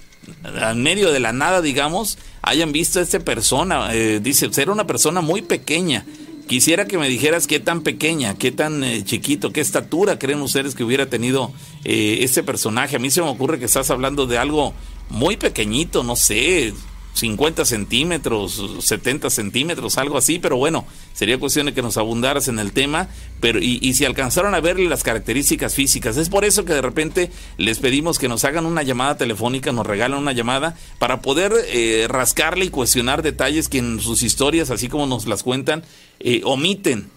en 0.44 0.83
medio 0.83 1.11
de 1.12 1.20
la 1.20 1.33
nada, 1.33 1.62
digamos, 1.62 2.18
hayan 2.42 2.72
visto 2.72 3.01
a 3.01 3.03
esta 3.03 3.20
persona. 3.20 3.92
Eh, 3.92 4.20
dice, 4.22 4.53
ser 4.53 4.70
una 4.70 4.87
persona 4.87 5.20
muy 5.20 5.42
pequeña. 5.42 6.05
Quisiera 6.53 6.85
que 6.85 6.99
me 6.99 7.09
dijeras 7.09 7.47
qué 7.47 7.61
tan 7.61 7.81
pequeña, 7.81 8.35
qué 8.35 8.53
tan 8.53 8.85
eh, 8.85 9.03
chiquito, 9.05 9.55
qué 9.55 9.62
estatura 9.62 10.19
creen 10.19 10.43
ustedes 10.43 10.75
que 10.75 10.85
hubiera 10.85 11.07
tenido 11.07 11.51
este 11.83 12.43
personaje. 12.43 12.97
A 12.97 12.99
mí 12.99 13.11
se 13.11 13.23
me 13.23 13.29
ocurre 13.31 13.59
que 13.59 13.65
estás 13.65 13.91
hablando 13.91 14.27
de 14.27 14.37
algo 14.37 14.75
muy 15.09 15.38
pequeñito, 15.38 16.03
no 16.03 16.15
sé, 16.15 16.75
50 17.14 17.64
centímetros, 17.64 18.62
70 18.81 19.31
centímetros, 19.31 19.98
algo 19.98 20.16
así, 20.16 20.38
pero 20.38 20.57
bueno, 20.57 20.87
sería 21.12 21.38
cuestión 21.38 21.66
de 21.66 21.75
que 21.75 21.83
nos 21.83 21.96
abundaras 21.96 22.48
en 22.48 22.59
el 22.59 22.72
tema, 22.72 23.09
pero 23.40 23.59
y, 23.61 23.92
si 23.94 24.05
alcanzaron 24.05 24.55
a 24.55 24.61
verle 24.61 24.88
las 24.88 25.03
características 25.03 25.75
físicas, 25.75 26.16
es 26.16 26.29
por 26.29 26.44
eso 26.44 26.64
que 26.64 26.72
de 26.72 26.83
repente 26.83 27.31
les 27.59 27.79
pedimos 27.79 28.18
que 28.18 28.29
nos 28.29 28.44
hagan 28.44 28.66
una 28.66 28.83
llamada 28.83 29.16
telefónica, 29.16 29.72
nos 29.72 29.87
regalan 29.87 30.18
una 30.18 30.33
llamada 30.33 30.77
para 30.98 31.20
poder 31.20 31.53
eh, 31.68 32.07
rascarle 32.09 32.66
y 32.66 32.70
cuestionar 32.70 33.22
detalles 33.22 33.68
que 33.68 33.79
en 33.79 34.01
sus 34.01 34.22
historias, 34.22 34.70
así 34.70 34.88
como 34.88 35.07
nos 35.07 35.27
las 35.27 35.42
cuentan, 35.42 35.85
eh, 36.20 36.40
omiten. 36.44 37.11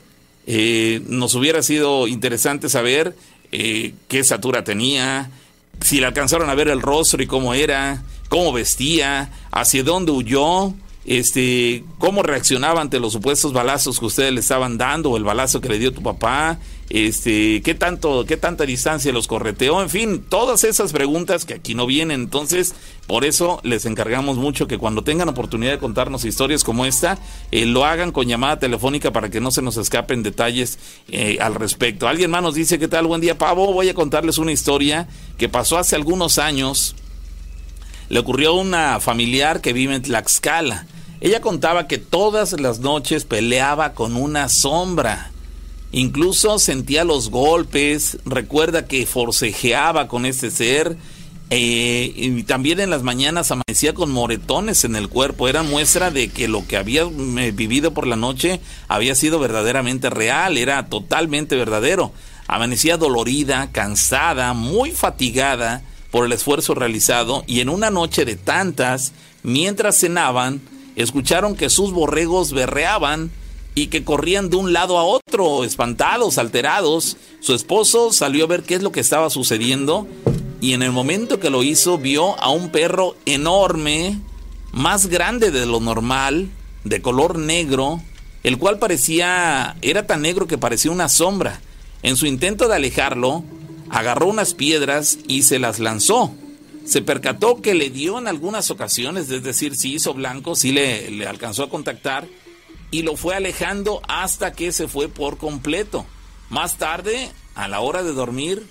Eh, 0.48 1.02
nos 1.08 1.34
hubiera 1.34 1.64
sido 1.64 2.08
interesante 2.08 2.70
saber 2.70 3.16
eh, 3.52 3.94
qué 4.08 4.20
estatura 4.20 4.64
tenía, 4.64 5.32
si 5.82 6.00
le 6.00 6.06
alcanzaron 6.06 6.50
a 6.50 6.56
ver 6.56 6.68
el 6.68 6.82
rostro 6.82 7.22
y 7.22 7.28
cómo 7.28 7.54
era, 7.54 8.04
cómo 8.30 8.54
vestía, 8.54 9.32
hacia 9.52 9.84
dónde 9.84 10.12
huyó, 10.12 10.74
este, 11.06 11.84
cómo 12.00 12.24
reaccionaba 12.24 12.82
ante 12.82 13.00
los 13.00 13.14
supuestos 13.14 13.54
balazos 13.54 14.00
que 14.00 14.06
ustedes 14.06 14.34
le 14.34 14.40
estaban 14.40 14.78
dando 14.78 15.12
o 15.12 15.18
el 15.18 15.24
balazo 15.24 15.62
que 15.62 15.70
le 15.70 15.78
dio 15.78 15.94
tu 15.94 16.02
papá, 16.02 16.58
este, 16.90 17.62
qué 17.64 17.76
tanto, 17.76 18.26
qué 18.26 18.38
tanta 18.38 18.66
distancia 18.66 19.12
los 19.12 19.28
correteó, 19.28 19.82
en 19.82 19.90
fin, 19.90 20.24
todas 20.28 20.64
esas 20.64 20.94
preguntas 20.94 21.46
que 21.46 21.54
aquí 21.54 21.76
no 21.76 21.86
vienen. 21.86 22.22
Entonces, 22.22 22.74
por 23.08 23.24
eso 23.24 23.60
les 23.64 23.86
encargamos 23.86 24.38
mucho 24.38 24.68
que 24.68 24.80
cuando 24.80 25.04
tengan 25.04 25.30
oportunidad 25.30 25.74
de 25.74 25.80
contarnos 25.80 26.26
historias 26.26 26.64
como 26.64 26.86
esta, 26.86 27.20
eh, 27.52 27.66
lo 27.66 27.86
hagan 27.86 28.12
con 28.12 28.28
llamada 28.28 28.58
telefónica 28.58 29.12
para 29.12 29.30
que 29.30 29.42
no 29.42 29.52
se 29.52 29.62
nos 29.62 29.78
escapen 29.78 30.24
detalles 30.24 30.80
eh, 31.10 31.38
al 31.40 31.54
respecto. 31.56 32.08
Alguien 32.08 32.32
más 32.32 32.42
nos 32.42 32.56
dice, 32.56 32.80
¿qué 32.80 32.88
tal? 32.88 33.06
Buen 33.06 33.22
día, 33.22 33.38
Pavo. 33.38 33.74
Voy 33.74 33.90
a 33.90 33.94
contarles 33.94 34.40
una 34.40 34.52
historia 34.52 35.08
que 35.38 35.50
pasó 35.50 35.78
hace 35.78 35.96
algunos 35.96 36.40
años. 36.40 36.96
Le 38.10 38.20
ocurrió 38.20 38.50
a 38.50 38.62
una 38.62 39.00
familiar 39.00 39.62
que 39.62 39.74
vive 39.74 39.96
en 39.96 40.02
Tlaxcala. 40.02 40.86
Ella 41.22 41.42
contaba 41.42 41.88
que 41.88 41.98
todas 41.98 42.60
las 42.60 42.80
noches 42.80 43.26
peleaba 43.26 43.94
con 43.94 44.16
una 44.16 44.50
sombra. 44.50 45.32
Incluso 45.92 46.60
sentía 46.60 47.04
los 47.04 47.30
golpes, 47.30 48.18
recuerda 48.26 48.86
que 48.86 49.06
forcejeaba 49.06 50.08
con 50.08 50.26
este 50.26 50.52
ser 50.52 50.98
eh, 51.52 52.12
y 52.16 52.44
también 52.44 52.80
en 52.80 52.90
las 52.90 53.04
mañanas 53.04 53.52
amanecía 53.52 53.94
con 53.94 54.12
moretones 54.12 54.84
en 54.84 54.96
el 54.96 55.10
cuerpo. 55.10 55.48
Era 55.48 55.64
muestra 55.64 56.12
de 56.12 56.30
que 56.30 56.48
lo 56.48 56.68
que 56.68 56.78
había 56.78 57.04
eh, 57.04 57.52
vivido 57.52 57.94
por 57.94 58.08
la 58.08 58.16
noche 58.16 58.60
había 58.88 59.16
sido 59.16 59.40
verdaderamente 59.40 60.10
real, 60.10 60.58
era 60.58 60.88
totalmente 60.88 61.56
verdadero. 61.56 62.12
Amanecía 62.48 62.98
dolorida, 62.98 63.72
cansada, 63.72 64.54
muy 64.54 64.92
fatigada 64.92 65.84
por 66.16 66.26
el 66.26 66.32
esfuerzo 66.32 66.76
realizado 66.76 67.44
y 67.46 67.60
en 67.60 67.68
una 67.68 67.90
noche 67.90 68.24
de 68.24 68.38
tantas, 68.38 69.12
mientras 69.44 70.00
cenaban, 70.00 70.62
escucharon 70.96 71.58
que 71.58 71.70
sus 71.70 71.92
borregos 71.92 72.54
berreaban 72.54 73.32
y 73.74 73.88
que 73.88 74.06
corrían 74.06 74.50
de 74.50 74.56
un 74.56 74.72
lado 74.72 74.98
a 74.98 75.04
otro, 75.04 75.66
espantados, 75.66 76.38
alterados. 76.38 77.18
Su 77.42 77.54
esposo 77.54 78.14
salió 78.14 78.46
a 78.46 78.48
ver 78.48 78.64
qué 78.64 78.76
es 78.76 78.82
lo 78.82 78.94
que 78.94 79.02
estaba 79.02 79.30
sucediendo 79.30 80.08
y 80.62 80.72
en 80.72 80.84
el 80.84 80.94
momento 80.94 81.42
que 81.42 81.50
lo 81.50 81.64
hizo 81.64 81.98
vio 81.98 82.40
a 82.42 82.50
un 82.50 82.70
perro 82.70 83.18
enorme, 83.26 84.18
más 84.72 85.08
grande 85.08 85.52
de 85.52 85.66
lo 85.66 85.82
normal, 85.82 86.48
de 86.86 87.02
color 87.02 87.38
negro, 87.38 88.02
el 88.44 88.58
cual 88.58 88.80
parecía, 88.80 89.76
era 89.82 90.08
tan 90.08 90.22
negro 90.22 90.48
que 90.48 90.58
parecía 90.58 90.92
una 90.92 91.10
sombra. 91.10 91.60
En 92.04 92.16
su 92.16 92.26
intento 92.26 92.70
de 92.70 92.76
alejarlo, 92.76 93.44
agarró 93.90 94.28
unas 94.28 94.54
piedras 94.54 95.18
y 95.28 95.44
se 95.44 95.60
las 95.60 95.80
lanzó. 95.80 96.34
se 96.86 97.02
percató 97.02 97.62
que 97.64 97.74
le 97.74 97.90
dio 97.90 98.20
en 98.20 98.28
algunas 98.28 98.70
ocasiones, 98.70 99.30
es 99.32 99.42
decir, 99.42 99.76
si 99.76 99.96
hizo 99.96 100.14
blanco, 100.14 100.56
sí 100.56 100.72
le, 100.72 101.10
le 101.10 101.26
alcanzó 101.26 101.64
a 101.64 101.70
contactar 101.70 102.28
y 102.92 103.02
lo 103.02 103.18
fue 103.18 103.36
alejando 103.36 104.02
hasta 104.08 104.52
que 104.52 104.72
se 104.72 104.88
fue 104.88 105.08
por 105.10 105.38
completo. 105.38 106.06
Más 106.50 106.78
tarde, 106.78 107.32
a 107.56 107.68
la 107.68 107.80
hora 107.80 108.04
de 108.04 108.14
dormir, 108.14 108.68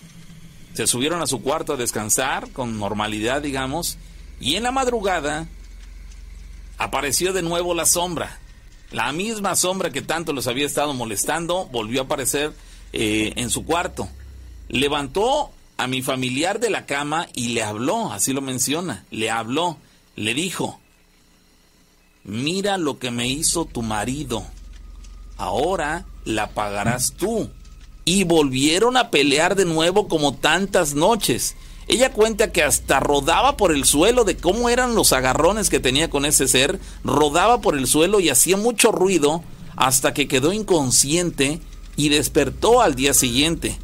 se 0.75 0.87
subieron 0.87 1.23
a 1.23 1.27
su 1.27 1.43
cuarto 1.43 1.73
a 1.73 1.77
descansar 1.77 2.51
con 2.51 2.79
normalidad, 2.79 3.43
digamos, 3.43 3.99
y 4.41 4.57
en 4.57 4.63
la 4.63 4.71
madrugada 4.71 5.49
apareció 6.79 7.33
de 7.33 7.43
nuevo 7.43 7.75
la 7.75 7.87
sombra. 7.87 8.39
La 8.91 9.13
misma 9.13 9.57
sombra 9.57 9.91
que 9.91 10.03
tanto 10.03 10.33
los 10.33 10.47
había 10.47 10.67
estado 10.67 10.95
molestando 10.95 11.67
volvió 11.67 12.03
a 12.03 12.05
aparecer 12.05 12.53
eh, 12.93 13.33
en 13.37 13.51
su 13.51 13.65
cuarto. 13.65 14.09
Levantó 14.69 15.51
a 15.77 15.87
mi 15.87 16.03
familiar 16.03 16.61
de 16.61 16.71
la 16.71 16.87
cama 16.87 17.29
y 17.35 17.49
le 17.49 17.63
habló, 17.63 18.13
así 18.13 18.33
lo 18.33 18.41
menciona, 18.41 19.05
le 19.11 19.31
habló, 19.31 19.77
le 20.17 20.35
dijo, 20.35 20.81
mira 22.25 22.79
lo 22.79 22.99
que 22.99 23.11
me 23.11 23.29
hizo 23.29 23.65
tu 23.65 23.83
marido, 23.83 24.45
ahora 25.37 26.07
la 26.25 26.51
pagarás 26.51 27.13
tú. 27.17 27.51
Y 28.07 28.25
volvieron 28.25 28.99
a 28.99 29.11
pelear 29.11 29.55
de 29.55 29.65
nuevo 29.65 30.09
como 30.09 30.35
tantas 30.35 30.95
noches. 30.95 31.57
Ella 31.89 32.13
cuenta 32.13 32.53
que 32.53 32.63
hasta 32.63 33.01
rodaba 33.01 33.57
por 33.57 33.73
el 33.73 33.85
suelo 33.85 34.25
de 34.25 34.37
cómo 34.37 34.69
eran 34.69 34.95
los 34.95 35.13
agarrones 35.15 35.71
que 35.71 35.81
tenía 35.81 36.11
con 36.11 36.27
ese 36.27 36.47
ser, 36.47 36.79
rodaba 37.03 37.61
por 37.63 37.77
el 37.77 37.87
suelo 37.87 38.21
y 38.21 38.29
hacía 38.29 38.59
mucho 38.59 38.93
ruido 38.93 39.43
hasta 39.77 40.13
que 40.15 40.29
quedó 40.29 40.53
inconsciente 40.53 41.61
y 41.97 42.11
despertó 42.11 42.83
al 42.83 42.95
día 42.95 43.15
siguiente. 43.15 43.79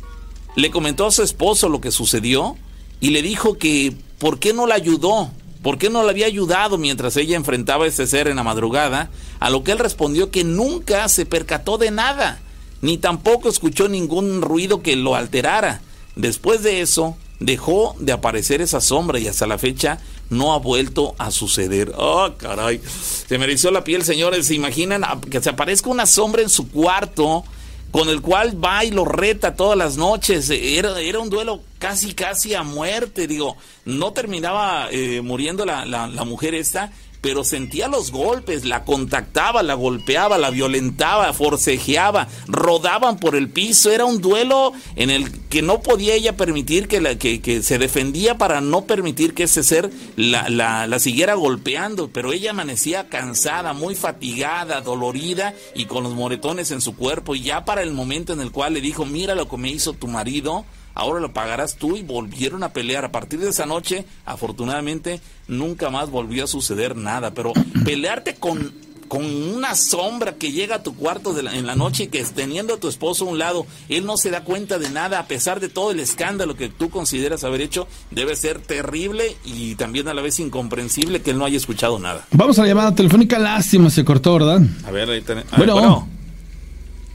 Le 0.57 0.71
comentó 0.71 1.07
a 1.07 1.11
su 1.11 1.23
esposo 1.23 1.69
lo 1.69 1.81
que 1.81 1.91
sucedió 1.91 2.57
y 3.01 3.11
le 3.11 3.23
dijo 3.23 3.59
que 3.59 3.95
por 4.19 4.39
qué 4.39 4.53
no 4.53 4.67
la 4.67 4.75
ayudó, 4.75 5.31
por 5.63 5.79
qué 5.79 5.91
no 5.91 6.03
la 6.03 6.11
había 6.11 6.27
ayudado 6.27 6.79
mientras 6.79 7.17
ella 7.17 7.37
enfrentaba 7.37 7.85
a 7.85 7.89
ese 7.89 8.07
ser 8.07 8.29
en 8.29 8.37
la 8.37 8.43
madrugada, 8.43 9.11
a 9.39 9.51
lo 9.51 9.63
que 9.63 9.73
él 9.73 9.79
respondió 9.79 10.31
que 10.31 10.45
nunca 10.45 11.09
se 11.09 11.27
percató 11.27 11.79
de 11.79 11.91
nada, 11.91 12.41
ni 12.83 12.99
tampoco 12.99 13.49
escuchó 13.49 13.89
ningún 13.89 14.43
ruido 14.43 14.83
que 14.83 14.97
lo 14.97 15.15
alterara. 15.15 15.81
Después 16.17 16.63
de 16.63 16.81
eso, 16.81 17.17
dejó 17.39 17.97
de 17.99 18.13
aparecer 18.13 18.61
esa 18.61 18.81
sombra 18.81 19.19
y 19.19 19.29
hasta 19.29 19.47
la 19.47 19.59
fecha 19.59 19.99
no 20.29 20.53
ha 20.53 20.59
vuelto 20.59 21.15
a 21.19 21.31
suceder. 21.31 21.93
Oh, 21.97 22.31
caray. 22.37 22.81
Se 23.27 23.39
me 23.39 23.45
erizó 23.45 23.71
la 23.71 23.85
piel, 23.85 24.05
señores. 24.05 24.47
¿Se 24.47 24.55
imaginan 24.55 25.03
que 25.31 25.41
se 25.41 25.51
aparezca 25.51 25.91
una 25.91 26.07
sombra 26.07 26.43
en 26.43 26.49
su 26.49 26.71
cuarto? 26.71 27.45
Con 27.91 28.09
el 28.09 28.21
cual 28.21 28.63
va 28.63 28.85
y 28.85 28.91
lo 28.91 29.05
reta 29.05 29.55
todas 29.55 29.77
las 29.77 29.97
noches. 29.97 30.51
Era, 30.51 31.01
era 31.01 31.19
un 31.19 31.31
duelo 31.31 31.63
casi, 31.79 32.15
casi 32.15 32.55
a 32.55 32.63
muerte. 32.63 33.27
Digo, 33.27 33.57
no 33.85 34.13
terminaba 34.13 34.89
eh, 34.91 35.21
muriendo 35.23 35.65
la, 35.65 35.85
la, 35.85 36.07
la, 36.07 36.25
mujer 36.25 36.55
esta, 36.55 36.93
pero 37.21 37.45
sentía 37.45 37.89
los 37.89 38.11
golpes, 38.11 38.65
la 38.65 38.85
contactaba, 38.85 39.63
la 39.63 39.75
golpeaba, 39.75 40.39
la 40.39 40.51
violentaba, 40.51 41.33
forcejeaba, 41.33 42.29
rodaban 42.47 43.19
por 43.19 43.37
el 43.37 43.51
piso. 43.51 43.91
Era 43.91 44.07
un 44.07 44.21
duelo 44.21 44.73
en 44.97 45.11
el 45.11 45.31
que 45.49 45.63
no 45.63 45.81
podía 45.81 46.15
ella 46.15 46.37
permitir 46.37 46.89
que, 46.89 47.01
la, 47.01 47.19
que, 47.19 47.41
que 47.41 47.63
se 47.63 47.79
defendía 47.79 48.39
para 48.39 48.61
no 48.61 48.85
permitir 48.87 49.35
que 49.35 49.45
ese 49.45 49.63
ser 49.63 49.91
la, 50.17 50.49
la, 50.49 50.87
la, 50.87 50.99
siguiera 50.99 51.35
golpeando. 51.35 52.09
Pero 52.09 52.33
ella 52.33 52.51
amanecía 52.51 53.09
cansada, 53.09 53.73
muy 53.75 53.95
fatigada, 53.95 54.81
dolorida 54.81 55.55
y 55.75 55.85
con 55.85 56.05
los 56.05 56.15
moretones 56.15 56.71
en 56.71 56.81
su 56.81 56.97
cuerpo. 56.97 57.35
Y 57.35 57.43
ya 57.43 57.65
para 57.65 57.83
el 57.83 57.93
momento 57.93 58.33
en 58.33 58.41
el 58.41 58.51
cual 58.51 58.75
le 58.75 58.81
dijo, 58.81 59.05
mira 59.05 59.35
lo 59.35 59.49
que 59.49 59.57
me 59.59 59.71
hizo 59.71 59.93
tu 59.93 60.09
marido 60.09 60.65
ahora 61.01 61.19
lo 61.19 61.33
pagarás 61.33 61.77
tú 61.77 61.97
y 61.97 62.03
volvieron 62.03 62.63
a 62.63 62.73
pelear. 62.75 63.07
A 63.07 63.13
partir 63.13 63.41
de 63.41 63.49
esa 63.49 63.65
noche, 63.65 64.05
afortunadamente, 64.27 65.21
nunca 65.49 65.89
más 65.89 66.11
volvió 66.11 66.45
a 66.45 66.47
suceder 66.47 66.95
nada, 66.95 67.33
pero 67.33 67.53
pelearte 67.85 68.35
con 68.35 68.91
con 69.09 69.25
una 69.25 69.75
sombra 69.75 70.35
que 70.35 70.53
llega 70.53 70.77
a 70.77 70.83
tu 70.85 70.95
cuarto 70.95 71.33
de 71.33 71.43
la, 71.43 71.57
en 71.57 71.67
la 71.67 71.75
noche 71.75 72.05
y 72.05 72.07
que 72.07 72.23
teniendo 72.23 72.75
a 72.75 72.77
tu 72.77 72.87
esposo 72.87 73.27
a 73.27 73.29
un 73.29 73.41
lado, 73.41 73.67
él 73.89 74.07
no 74.07 74.17
se 74.17 74.31
da 74.31 74.45
cuenta 74.45 74.79
de 74.79 74.89
nada 74.89 75.19
a 75.19 75.27
pesar 75.27 75.59
de 75.59 75.69
todo 75.69 75.91
el 75.91 75.99
escándalo 75.99 76.55
que 76.55 76.69
tú 76.69 76.91
consideras 76.91 77.43
haber 77.43 77.61
hecho, 77.61 77.89
debe 78.13 78.37
ser 78.37 78.61
terrible 78.61 79.37
y 79.45 79.75
también 79.75 80.07
a 80.07 80.15
la 80.15 80.23
vez 80.23 80.39
incomprensible 80.39 81.23
que 81.23 81.33
él 81.33 81.39
no 81.39 81.45
haya 81.45 81.57
escuchado 81.57 81.99
nada. 81.99 82.25
Vamos 82.31 82.57
a 82.61 82.63
la 82.63 82.69
llamada 82.69 82.95
telefónica, 82.95 83.41
lástima, 83.41 83.91
se 83.91 84.05
cortó, 84.05 84.35
¿verdad? 84.35 84.63
A 84.87 84.93
ver, 84.93 85.11
ahí 85.11 85.23
ten... 85.23 85.39
a 85.39 85.57
bueno. 85.57 85.75
Ver, 85.75 85.83
bueno. 85.83 86.09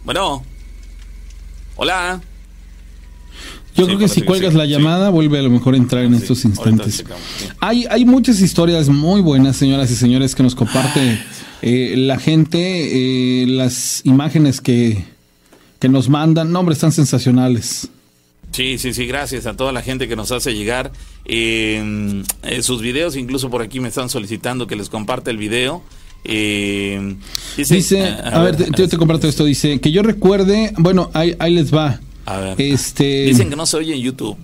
Bueno. 0.03 0.43
Hola. 1.77 2.21
Yo 3.75 3.85
sí, 3.85 3.87
creo 3.87 3.99
que 3.99 4.07
si 4.07 4.21
cuelgas 4.21 4.53
sí, 4.53 4.57
la 4.57 4.65
llamada, 4.65 5.09
vuelve 5.09 5.39
a 5.39 5.41
lo 5.41 5.49
mejor 5.49 5.73
a 5.73 5.77
entrar 5.77 6.05
en 6.05 6.13
estos 6.13 6.45
instantes. 6.45 7.03
Hay, 7.59 7.85
hay 7.89 8.05
muchas 8.05 8.39
historias 8.39 8.87
muy 8.87 9.21
buenas, 9.21 9.57
señoras 9.57 9.91
y 9.91 9.95
señores, 9.95 10.33
que 10.33 10.43
nos 10.43 10.55
comparte 10.55 11.19
eh, 11.61 11.95
la 11.97 12.17
gente, 12.17 13.41
eh, 13.41 13.47
las 13.47 14.01
imágenes 14.05 14.61
que, 14.61 15.03
que 15.79 15.89
nos 15.89 16.07
mandan. 16.07 16.51
No, 16.51 16.61
hombre, 16.61 16.73
están 16.73 16.93
sensacionales. 16.93 17.89
Sí, 18.51 18.77
sí, 18.77 18.93
sí, 18.93 19.05
gracias 19.05 19.45
a 19.45 19.57
toda 19.57 19.73
la 19.73 19.81
gente 19.81 20.07
que 20.07 20.15
nos 20.15 20.31
hace 20.31 20.53
llegar 20.53 20.93
eh, 21.25 22.23
sus 22.61 22.81
videos. 22.81 23.17
Incluso 23.17 23.49
por 23.49 23.61
aquí 23.61 23.81
me 23.81 23.89
están 23.89 24.09
solicitando 24.09 24.67
que 24.67 24.77
les 24.77 24.87
comparte 24.87 25.31
el 25.31 25.37
video. 25.37 25.83
Eh, 26.23 27.17
dice, 27.57 27.75
dice, 27.75 28.07
a, 28.07 28.29
a, 28.29 28.43
ver, 28.43 28.71
yo 28.77 28.87
te 28.87 28.97
comparto 28.97 29.27
esto. 29.27 29.43
Dice 29.43 29.81
que 29.81 29.91
yo 29.91 30.01
recuerde, 30.01 30.73
bueno, 30.77 31.11
ahí, 31.13 31.35
ahí 31.39 31.53
les 31.53 31.73
va. 31.73 31.99
A 32.25 32.37
ver. 32.37 32.61
Este... 32.61 33.25
Dicen 33.25 33.49
que 33.49 33.55
no 33.55 33.65
se 33.65 33.77
oye 33.77 33.93
en 33.93 34.01
YouTube. 34.01 34.37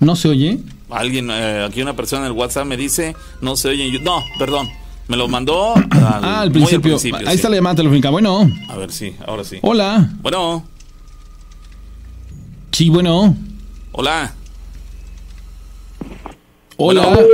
¿No 0.00 0.16
se 0.16 0.28
oye? 0.28 0.58
Alguien, 0.90 1.30
eh, 1.30 1.64
aquí 1.68 1.82
una 1.82 1.96
persona 1.96 2.22
en 2.22 2.32
el 2.32 2.32
WhatsApp 2.32 2.66
me 2.66 2.76
dice, 2.76 3.16
no 3.40 3.56
se 3.56 3.68
oye 3.68 3.84
en 3.86 3.92
YouTube. 3.92 4.06
No, 4.06 4.22
perdón. 4.38 4.68
Me 5.06 5.16
lo 5.18 5.28
mandó 5.28 5.76
al, 5.76 5.88
ah, 5.92 6.40
al 6.40 6.50
principio. 6.50 6.94
Al 6.94 7.00
principio. 7.00 7.18
Ahí 7.18 7.26
sí. 7.26 7.34
está 7.34 7.50
la 7.50 7.56
llamada 7.56 7.76
telefónica. 7.76 8.08
Bueno. 8.10 8.50
A 8.70 8.76
ver, 8.76 8.90
sí, 8.90 9.14
ahora 9.26 9.44
sí. 9.44 9.58
Hola. 9.60 10.10
Bueno. 10.22 10.64
Sí, 12.72 12.88
bueno. 12.88 13.36
Hola. 13.92 14.32
Hola. 16.76 17.06
Bueno. 17.06 17.26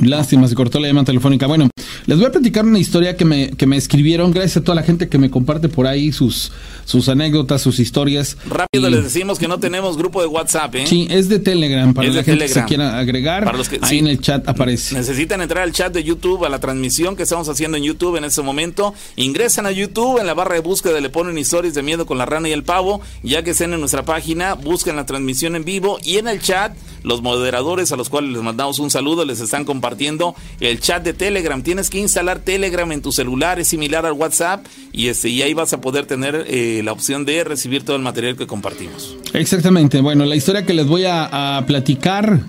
Lástima, 0.00 0.46
se 0.48 0.54
cortó 0.54 0.78
la 0.78 0.88
llamada 0.88 1.06
telefónica. 1.06 1.46
Bueno, 1.46 1.70
les 2.06 2.18
voy 2.18 2.26
a 2.26 2.32
platicar 2.32 2.64
una 2.64 2.78
historia 2.78 3.16
que 3.16 3.24
me, 3.24 3.50
que 3.50 3.66
me 3.66 3.76
escribieron, 3.76 4.32
gracias 4.32 4.58
a 4.58 4.60
toda 4.62 4.76
la 4.76 4.82
gente 4.82 5.08
que 5.08 5.18
me 5.18 5.30
comparte 5.30 5.68
por 5.68 5.86
ahí 5.86 6.12
sus, 6.12 6.52
sus 6.84 7.08
anécdotas, 7.08 7.60
sus 7.62 7.80
historias. 7.80 8.36
Rápido 8.48 8.88
y... 8.88 8.92
les 8.92 9.04
decimos 9.04 9.38
que 9.38 9.48
no 9.48 9.58
tenemos 9.58 9.96
grupo 9.96 10.20
de 10.20 10.28
WhatsApp, 10.28 10.74
¿eh? 10.76 10.86
Sí, 10.86 11.08
es 11.10 11.28
de 11.28 11.38
Telegram, 11.38 11.92
para 11.92 12.08
es 12.08 12.14
la 12.14 12.22
gente 12.22 12.44
Telegram. 12.44 12.64
que 12.64 12.68
se 12.70 12.76
quiera 12.76 12.98
agregar, 12.98 13.44
para 13.44 13.58
los 13.58 13.68
que, 13.68 13.76
ahí 13.82 13.88
sí, 13.88 13.98
en 13.98 14.06
el 14.06 14.20
chat 14.20 14.48
aparece. 14.48 14.94
Necesitan 14.94 15.40
entrar 15.40 15.64
al 15.64 15.72
chat 15.72 15.92
de 15.92 16.04
YouTube, 16.04 16.44
a 16.44 16.48
la 16.48 16.60
transmisión 16.60 17.16
que 17.16 17.24
estamos 17.24 17.48
haciendo 17.48 17.76
en 17.76 17.82
YouTube 17.82 18.16
en 18.16 18.24
este 18.24 18.42
momento. 18.42 18.94
Ingresan 19.16 19.66
a 19.66 19.72
YouTube, 19.72 20.20
en 20.20 20.26
la 20.26 20.34
barra 20.34 20.54
de 20.54 20.60
búsqueda 20.60 21.00
le 21.00 21.10
ponen 21.10 21.36
historias 21.36 21.74
de 21.74 21.82
miedo 21.82 22.06
con 22.06 22.18
la 22.18 22.26
rana 22.26 22.48
y 22.48 22.52
el 22.52 22.62
pavo, 22.62 23.00
ya 23.22 23.42
que 23.42 23.50
estén 23.50 23.72
en 23.72 23.80
nuestra 23.80 24.04
página, 24.04 24.54
buscan 24.54 24.96
la 24.96 25.06
transmisión 25.06 25.56
en 25.56 25.64
vivo 25.64 25.98
y 26.04 26.18
en 26.18 26.28
el 26.28 26.40
chat, 26.40 26.72
los 27.06 27.22
moderadores 27.22 27.92
a 27.92 27.96
los 27.96 28.08
cuales 28.08 28.32
les 28.32 28.42
mandamos 28.42 28.80
un 28.80 28.90
saludo, 28.90 29.24
les 29.24 29.40
están 29.40 29.64
compartiendo 29.64 30.34
el 30.58 30.80
chat 30.80 31.04
de 31.04 31.12
Telegram. 31.14 31.62
Tienes 31.62 31.88
que 31.88 32.00
instalar 32.00 32.40
Telegram 32.40 32.90
en 32.90 33.00
tu 33.00 33.12
celular, 33.12 33.60
es 33.60 33.68
similar 33.68 34.04
al 34.06 34.12
WhatsApp 34.14 34.66
y, 34.92 35.06
este, 35.06 35.28
y 35.28 35.40
ahí 35.40 35.54
vas 35.54 35.72
a 35.72 35.80
poder 35.80 36.06
tener 36.06 36.44
eh, 36.48 36.82
la 36.84 36.90
opción 36.90 37.24
de 37.24 37.44
recibir 37.44 37.84
todo 37.84 37.94
el 37.94 38.02
material 38.02 38.36
que 38.36 38.48
compartimos. 38.48 39.16
Exactamente. 39.34 40.00
Bueno, 40.00 40.24
la 40.24 40.34
historia 40.34 40.66
que 40.66 40.74
les 40.74 40.88
voy 40.88 41.04
a, 41.06 41.62
platicar, 41.68 42.40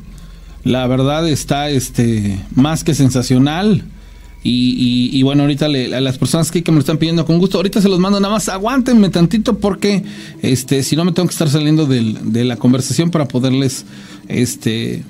la 0.64 0.88
verdad 0.88 1.30
está 1.30 1.70
este, 1.70 2.40
más 2.56 2.84
que 2.84 2.96
sensacional. 2.96 3.84
Y, 4.44 5.10
y, 5.12 5.20
y, 5.20 5.24
bueno, 5.24 5.44
ahorita 5.44 5.68
le, 5.68 5.94
a 5.94 6.00
las 6.00 6.18
personas 6.18 6.52
que, 6.52 6.64
me 6.68 6.76
lo 6.76 6.80
están 6.80 6.98
pidiendo 6.98 7.26
con 7.26 7.38
gusto, 7.38 7.58
ahorita 7.58 7.82
se 7.82 7.90
los 7.90 8.00
mando 8.00 8.20
nada 8.20 8.34
más, 8.34 8.48
aguántenme 8.48 9.10
tantito 9.10 9.58
porque 9.58 10.04
este, 10.42 10.84
si 10.84 10.96
no 10.96 11.04
me 11.04 11.12
tengo 11.12 11.28
que 11.28 11.34
estar 11.34 11.50
saliendo 11.50 11.86
de 11.86 12.46
la 12.46 12.56
conversación 12.56 13.12
para 13.12 13.28
poderles 13.28 13.86
este, 14.28 15.04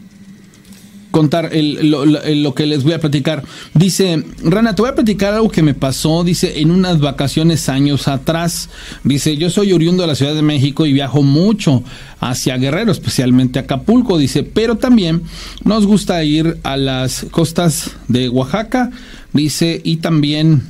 contar 1.11 1.49
lo, 1.53 2.05
lo, 2.05 2.53
que 2.53 2.65
les 2.65 2.83
voy 2.83 2.93
a 2.93 2.99
platicar. 2.99 3.43
Dice, 3.73 4.23
Rana, 4.43 4.75
te 4.75 4.83
voy 4.83 4.91
a 4.91 4.95
platicar 4.95 5.33
algo 5.33 5.49
que 5.49 5.63
me 5.63 5.73
pasó, 5.73 6.23
dice, 6.23 6.61
en 6.61 6.69
unas 6.69 6.99
vacaciones 6.99 7.69
años 7.69 8.07
atrás. 8.07 8.69
Dice, 9.03 9.37
yo 9.37 9.49
soy 9.49 9.73
oriundo 9.73 10.03
de 10.03 10.07
la 10.07 10.15
Ciudad 10.15 10.35
de 10.35 10.41
México 10.41 10.85
y 10.85 10.93
viajo 10.93 11.23
mucho 11.23 11.83
hacia 12.19 12.57
Guerrero, 12.57 12.91
especialmente 12.91 13.59
Acapulco, 13.59 14.17
dice, 14.17 14.43
pero 14.43 14.75
también 14.75 15.23
nos 15.63 15.85
gusta 15.85 16.23
ir 16.23 16.57
a 16.63 16.77
las 16.77 17.25
costas 17.31 17.91
de 18.07 18.29
Oaxaca, 18.29 18.91
dice, 19.33 19.81
y 19.83 19.97
también 19.97 20.63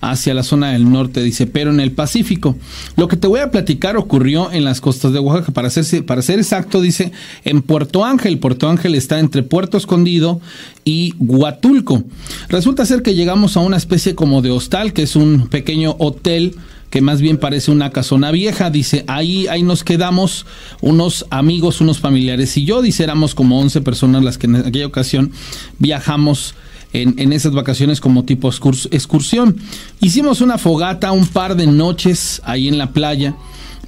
hacia 0.00 0.34
la 0.34 0.42
zona 0.42 0.72
del 0.72 0.90
norte, 0.90 1.22
dice, 1.22 1.46
pero 1.46 1.70
en 1.70 1.80
el 1.80 1.92
Pacífico. 1.92 2.56
Lo 2.96 3.08
que 3.08 3.16
te 3.16 3.26
voy 3.26 3.40
a 3.40 3.50
platicar 3.50 3.96
ocurrió 3.96 4.52
en 4.52 4.64
las 4.64 4.80
costas 4.80 5.12
de 5.12 5.18
Oaxaca. 5.18 5.52
Para 5.52 5.70
ser, 5.70 6.04
para 6.04 6.22
ser 6.22 6.38
exacto, 6.38 6.80
dice, 6.80 7.12
en 7.44 7.62
Puerto 7.62 8.04
Ángel. 8.04 8.38
Puerto 8.38 8.68
Ángel 8.68 8.94
está 8.94 9.18
entre 9.18 9.42
Puerto 9.42 9.76
Escondido 9.76 10.40
y 10.84 11.14
Huatulco. 11.18 12.04
Resulta 12.48 12.86
ser 12.86 13.02
que 13.02 13.14
llegamos 13.14 13.56
a 13.56 13.60
una 13.60 13.76
especie 13.76 14.14
como 14.14 14.42
de 14.42 14.50
hostal, 14.50 14.92
que 14.92 15.02
es 15.02 15.16
un 15.16 15.48
pequeño 15.48 15.96
hotel 15.98 16.56
que 16.90 17.00
más 17.02 17.20
bien 17.20 17.36
parece 17.36 17.70
una 17.70 17.90
casona 17.90 18.30
vieja. 18.30 18.70
Dice, 18.70 19.04
ahí, 19.08 19.46
ahí 19.48 19.62
nos 19.62 19.84
quedamos 19.84 20.46
unos 20.80 21.26
amigos, 21.30 21.80
unos 21.80 21.98
familiares 21.98 22.56
y 22.56 22.64
yo. 22.64 22.82
Dice, 22.82 23.04
éramos 23.04 23.34
como 23.34 23.60
11 23.60 23.80
personas 23.82 24.24
las 24.24 24.38
que 24.38 24.46
en 24.46 24.56
aquella 24.56 24.86
ocasión 24.86 25.32
viajamos 25.78 26.54
en, 26.92 27.18
en, 27.18 27.32
esas 27.32 27.52
vacaciones 27.52 28.00
como 28.00 28.24
tipo 28.24 28.50
excursión. 28.50 29.56
Hicimos 30.00 30.40
una 30.40 30.58
fogata 30.58 31.12
un 31.12 31.26
par 31.26 31.56
de 31.56 31.66
noches 31.66 32.40
ahí 32.44 32.68
en 32.68 32.78
la 32.78 32.92
playa. 32.92 33.34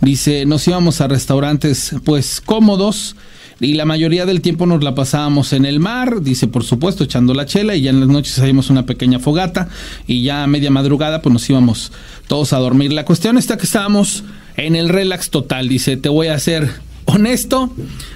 Dice, 0.00 0.46
nos 0.46 0.66
íbamos 0.66 1.00
a 1.00 1.08
restaurantes 1.08 1.94
pues 2.04 2.40
cómodos 2.40 3.16
y 3.60 3.74
la 3.74 3.84
mayoría 3.84 4.24
del 4.24 4.40
tiempo 4.40 4.64
nos 4.64 4.82
la 4.82 4.94
pasábamos 4.94 5.52
en 5.52 5.66
el 5.66 5.80
mar, 5.80 6.22
dice 6.22 6.48
por 6.48 6.64
supuesto 6.64 7.04
echando 7.04 7.34
la 7.34 7.44
chela 7.44 7.76
y 7.76 7.82
ya 7.82 7.90
en 7.90 8.00
las 8.00 8.08
noches 8.08 8.38
hacíamos 8.38 8.70
una 8.70 8.86
pequeña 8.86 9.18
fogata 9.18 9.68
y 10.06 10.22
ya 10.22 10.42
a 10.42 10.46
media 10.46 10.70
madrugada 10.70 11.20
pues 11.20 11.32
nos 11.34 11.50
íbamos 11.50 11.92
todos 12.26 12.54
a 12.54 12.58
dormir. 12.58 12.92
La 12.92 13.04
cuestión 13.04 13.36
está 13.36 13.58
que 13.58 13.66
estábamos 13.66 14.24
en 14.56 14.76
el 14.76 14.88
relax 14.88 15.28
total, 15.28 15.68
dice, 15.68 15.98
te 15.98 16.08
voy 16.08 16.28
a 16.28 16.38
ser 16.38 16.70
honesto, 17.04 17.70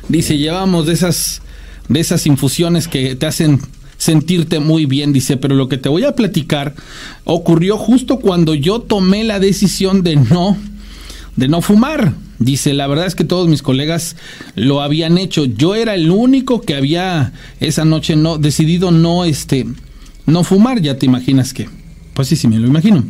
dice, 0.09 0.39
llevamos 0.39 0.87
de 0.87 0.95
esas 0.95 1.43
de 1.89 2.01
esas 2.01 2.27
infusiones 2.27 2.89
que 2.89 3.15
te 3.15 3.27
hacen 3.27 3.61
sentirte 3.97 4.61
muy 4.61 4.87
bien, 4.87 5.13
dice, 5.13 5.37
pero 5.37 5.55
lo 5.55 5.69
que 5.69 5.79
te 5.79 5.89
voy 5.89 6.05
a 6.05 6.15
platicar 6.15 6.75
ocurrió 7.25 7.77
justo 7.77 8.19
cuando 8.19 8.55
yo 8.55 8.81
tomé 8.81 9.25
la 9.25 9.41
decisión 9.41 10.03
de 10.03 10.17
no 10.17 10.57
de 11.37 11.49
no 11.49 11.63
fumar. 11.63 12.15
Dice, 12.39 12.75
la 12.75 12.87
verdad 12.87 13.07
es 13.07 13.15
que 13.15 13.25
todos 13.25 13.49
mis 13.49 13.63
colegas 13.63 14.17
lo 14.55 14.83
habían 14.83 15.19
hecho. 15.19 15.45
Yo 15.45 15.75
era 15.75 15.95
el 15.95 16.11
único 16.11 16.61
que 16.61 16.75
había 16.75 17.33
esa 17.61 17.85
noche 17.85 18.17
no 18.17 18.39
decidido 18.39 18.91
no 18.91 19.25
este 19.25 19.67
no 20.27 20.43
fumar, 20.43 20.81
ya 20.81 20.99
te 20.99 21.07
imaginas 21.07 21.53
que. 21.53 21.69
Pues 22.15 22.29
sí, 22.29 22.37
sí 22.37 22.49
me 22.49 22.59
lo 22.59 22.67
imagino. 22.67 23.05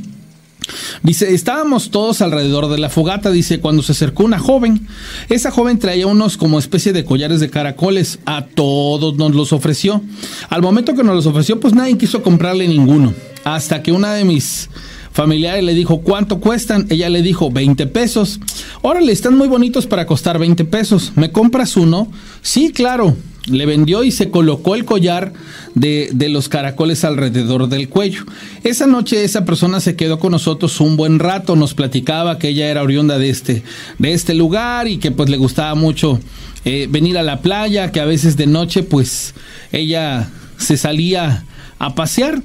Dice, 1.02 1.34
estábamos 1.34 1.90
todos 1.90 2.22
alrededor 2.22 2.68
de 2.68 2.78
la 2.78 2.90
fogata, 2.90 3.30
dice, 3.30 3.60
cuando 3.60 3.82
se 3.82 3.92
acercó 3.92 4.24
una 4.24 4.38
joven. 4.38 4.86
Esa 5.28 5.50
joven 5.50 5.78
traía 5.78 6.06
unos 6.06 6.36
como 6.36 6.58
especie 6.58 6.92
de 6.92 7.04
collares 7.04 7.40
de 7.40 7.50
caracoles. 7.50 8.18
A 8.26 8.46
todos 8.46 9.16
nos 9.16 9.34
los 9.34 9.52
ofreció. 9.52 10.02
Al 10.48 10.62
momento 10.62 10.94
que 10.94 11.04
nos 11.04 11.14
los 11.14 11.26
ofreció, 11.26 11.60
pues 11.60 11.74
nadie 11.74 11.98
quiso 11.98 12.22
comprarle 12.22 12.68
ninguno. 12.68 13.12
Hasta 13.44 13.82
que 13.82 13.92
una 13.92 14.14
de 14.14 14.24
mis 14.24 14.70
familiares 15.12 15.62
le 15.62 15.74
dijo, 15.74 16.00
¿cuánto 16.00 16.40
cuestan? 16.40 16.86
Ella 16.90 17.08
le 17.08 17.22
dijo, 17.22 17.50
20 17.50 17.86
pesos. 17.86 18.40
Órale, 18.82 19.12
están 19.12 19.36
muy 19.36 19.48
bonitos 19.48 19.86
para 19.86 20.06
costar 20.06 20.38
20 20.38 20.64
pesos. 20.64 21.12
¿Me 21.14 21.30
compras 21.30 21.76
uno? 21.76 22.08
Sí, 22.42 22.72
claro. 22.72 23.16
Le 23.46 23.66
vendió 23.66 24.04
y 24.04 24.10
se 24.10 24.30
colocó 24.30 24.74
el 24.74 24.84
collar 24.84 25.32
de, 25.74 26.08
de, 26.12 26.28
los 26.30 26.48
caracoles 26.48 27.04
alrededor 27.04 27.68
del 27.68 27.88
cuello. 27.88 28.24
Esa 28.62 28.86
noche 28.86 29.22
esa 29.22 29.44
persona 29.44 29.80
se 29.80 29.96
quedó 29.96 30.18
con 30.18 30.32
nosotros 30.32 30.80
un 30.80 30.96
buen 30.96 31.18
rato, 31.18 31.54
nos 31.54 31.74
platicaba 31.74 32.38
que 32.38 32.48
ella 32.48 32.68
era 32.68 32.82
oriunda 32.82 33.18
de 33.18 33.28
este, 33.28 33.62
de 33.98 34.12
este 34.14 34.34
lugar 34.34 34.88
y 34.88 34.96
que 34.96 35.10
pues 35.10 35.28
le 35.28 35.36
gustaba 35.36 35.74
mucho 35.74 36.20
eh, 36.64 36.86
venir 36.88 37.18
a 37.18 37.22
la 37.22 37.42
playa, 37.42 37.92
que 37.92 38.00
a 38.00 38.06
veces 38.06 38.38
de 38.38 38.46
noche 38.46 38.82
pues 38.82 39.34
ella 39.72 40.30
se 40.56 40.78
salía 40.78 41.44
a 41.78 41.94
pasear. 41.94 42.42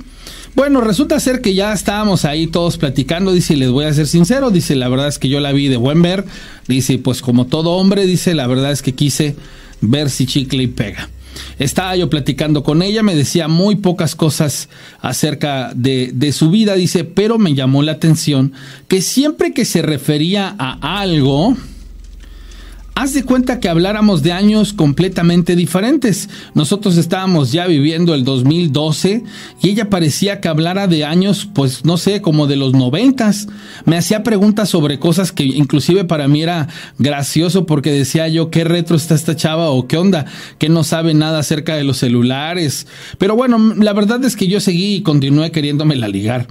Bueno, 0.55 0.81
resulta 0.81 1.19
ser 1.19 1.41
que 1.41 1.53
ya 1.53 1.71
estábamos 1.71 2.25
ahí 2.25 2.47
todos 2.47 2.77
platicando, 2.77 3.31
dice, 3.31 3.55
les 3.55 3.69
voy 3.69 3.85
a 3.85 3.93
ser 3.93 4.07
sincero, 4.07 4.49
dice, 4.49 4.75
la 4.75 4.89
verdad 4.89 5.07
es 5.07 5.19
que 5.19 5.29
yo 5.29 5.39
la 5.39 5.53
vi 5.53 5.69
de 5.69 5.77
buen 5.77 6.01
ver, 6.01 6.25
dice, 6.67 6.97
pues 6.97 7.21
como 7.21 7.45
todo 7.45 7.71
hombre, 7.71 8.05
dice, 8.05 8.33
la 8.33 8.47
verdad 8.47 8.71
es 8.71 8.81
que 8.81 8.93
quise 8.93 9.35
ver 9.81 10.09
si 10.09 10.25
chicle 10.25 10.63
y 10.63 10.67
pega. 10.67 11.09
Estaba 11.57 11.95
yo 11.95 12.09
platicando 12.09 12.63
con 12.63 12.81
ella, 12.81 13.03
me 13.03 13.15
decía 13.15 13.47
muy 13.47 13.75
pocas 13.77 14.15
cosas 14.15 14.69
acerca 15.01 15.71
de, 15.73 16.11
de, 16.13 16.31
su 16.31 16.49
vida, 16.49 16.75
dice, 16.75 17.03
pero 17.03 17.37
me 17.37 17.53
llamó 17.53 17.83
la 17.83 17.93
atención 17.93 18.53
que 18.87 19.01
siempre 19.01 19.53
que 19.53 19.65
se 19.65 19.81
refería 19.81 20.55
a 20.57 20.99
algo, 20.99 21.55
haz 22.99 23.13
de 23.13 23.23
cuenta 23.23 23.61
que 23.61 23.69
habláramos 23.69 24.23
de 24.23 24.33
años 24.33 24.73
completamente 24.73 25.55
diferentes. 25.55 26.27
Nosotros 26.53 26.97
estábamos 26.97 27.53
ya 27.53 27.65
viviendo 27.65 28.13
el 28.13 28.25
2012 28.25 29.23
y 29.61 29.69
ella 29.69 29.89
parecía 29.89 30.41
que 30.41 30.49
hablara 30.49 30.85
de 30.87 31.05
años, 31.05 31.47
pues 31.53 31.85
no 31.85 31.95
sé, 31.95 32.21
como 32.21 32.45
de 32.45 32.57
los 32.57 32.73
noventas. 32.73 33.47
Me 33.85 33.95
hacía 33.95 34.21
preguntas 34.21 34.67
sobre 34.67 34.99
cosas 34.99 35.31
que 35.31 35.45
inclusive 35.45 36.03
para 36.03 36.27
mí 36.27 36.43
era 36.43 36.67
gracioso 36.97 37.65
porque 37.65 37.89
decía 37.89 38.27
yo, 38.27 38.49
¿qué 38.49 38.65
retro 38.65 38.97
está 38.97 39.15
esta 39.15 39.33
chava 39.33 39.69
o 39.69 39.87
qué 39.87 39.95
onda? 39.95 40.25
Que 40.57 40.67
no 40.67 40.83
sabe 40.83 41.13
nada 41.13 41.39
acerca 41.39 41.77
de 41.77 41.85
los 41.85 41.99
celulares. 41.99 42.85
Pero 43.17 43.37
bueno, 43.37 43.75
la 43.77 43.93
verdad 43.93 44.21
es 44.25 44.35
que 44.35 44.49
yo 44.49 44.59
seguí 44.59 44.95
y 44.95 45.01
continué 45.03 45.51
queriéndome 45.51 45.95
la 45.95 46.09
ligar. 46.09 46.47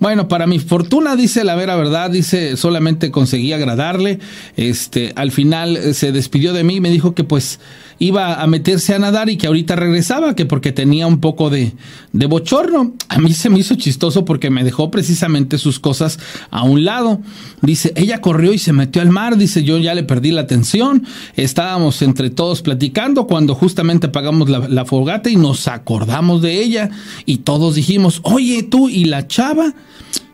Bueno, 0.00 0.26
para 0.26 0.48
mi 0.48 0.58
fortuna, 0.58 1.14
dice 1.14 1.44
la 1.44 1.54
vera 1.54 1.76
verdad, 1.76 2.10
dice, 2.10 2.56
solamente 2.56 3.12
conseguí 3.12 3.52
agradarle. 3.52 4.18
Este, 4.56 5.12
al 5.14 5.30
final 5.30 5.91
se 5.94 6.12
despidió 6.12 6.52
de 6.52 6.64
mí 6.64 6.76
y 6.76 6.80
me 6.80 6.90
dijo 6.90 7.14
que 7.14 7.24
pues 7.24 7.60
iba 7.98 8.42
a 8.42 8.46
meterse 8.46 8.94
a 8.94 8.98
nadar 8.98 9.30
y 9.30 9.36
que 9.36 9.46
ahorita 9.46 9.76
regresaba, 9.76 10.34
que 10.34 10.44
porque 10.44 10.72
tenía 10.72 11.06
un 11.06 11.20
poco 11.20 11.50
de, 11.50 11.72
de 12.12 12.26
bochorno. 12.26 12.94
A 13.08 13.18
mí 13.18 13.32
se 13.32 13.48
me 13.48 13.58
hizo 13.58 13.74
chistoso 13.76 14.24
porque 14.24 14.50
me 14.50 14.64
dejó 14.64 14.90
precisamente 14.90 15.58
sus 15.58 15.78
cosas 15.78 16.18
a 16.50 16.64
un 16.64 16.84
lado. 16.84 17.20
Dice, 17.60 17.92
ella 17.94 18.20
corrió 18.20 18.52
y 18.52 18.58
se 18.58 18.72
metió 18.72 19.02
al 19.02 19.10
mar, 19.10 19.36
dice, 19.36 19.62
yo 19.62 19.78
ya 19.78 19.94
le 19.94 20.02
perdí 20.02 20.32
la 20.32 20.42
atención, 20.42 21.06
estábamos 21.36 22.02
entre 22.02 22.30
todos 22.30 22.62
platicando 22.62 23.26
cuando 23.26 23.54
justamente 23.54 24.08
apagamos 24.08 24.48
la, 24.48 24.68
la 24.68 24.84
fogata 24.84 25.30
y 25.30 25.36
nos 25.36 25.68
acordamos 25.68 26.42
de 26.42 26.62
ella 26.62 26.90
y 27.24 27.38
todos 27.38 27.74
dijimos, 27.74 28.20
oye 28.24 28.62
tú 28.62 28.88
y 28.88 29.04
la 29.04 29.26
chava. 29.28 29.74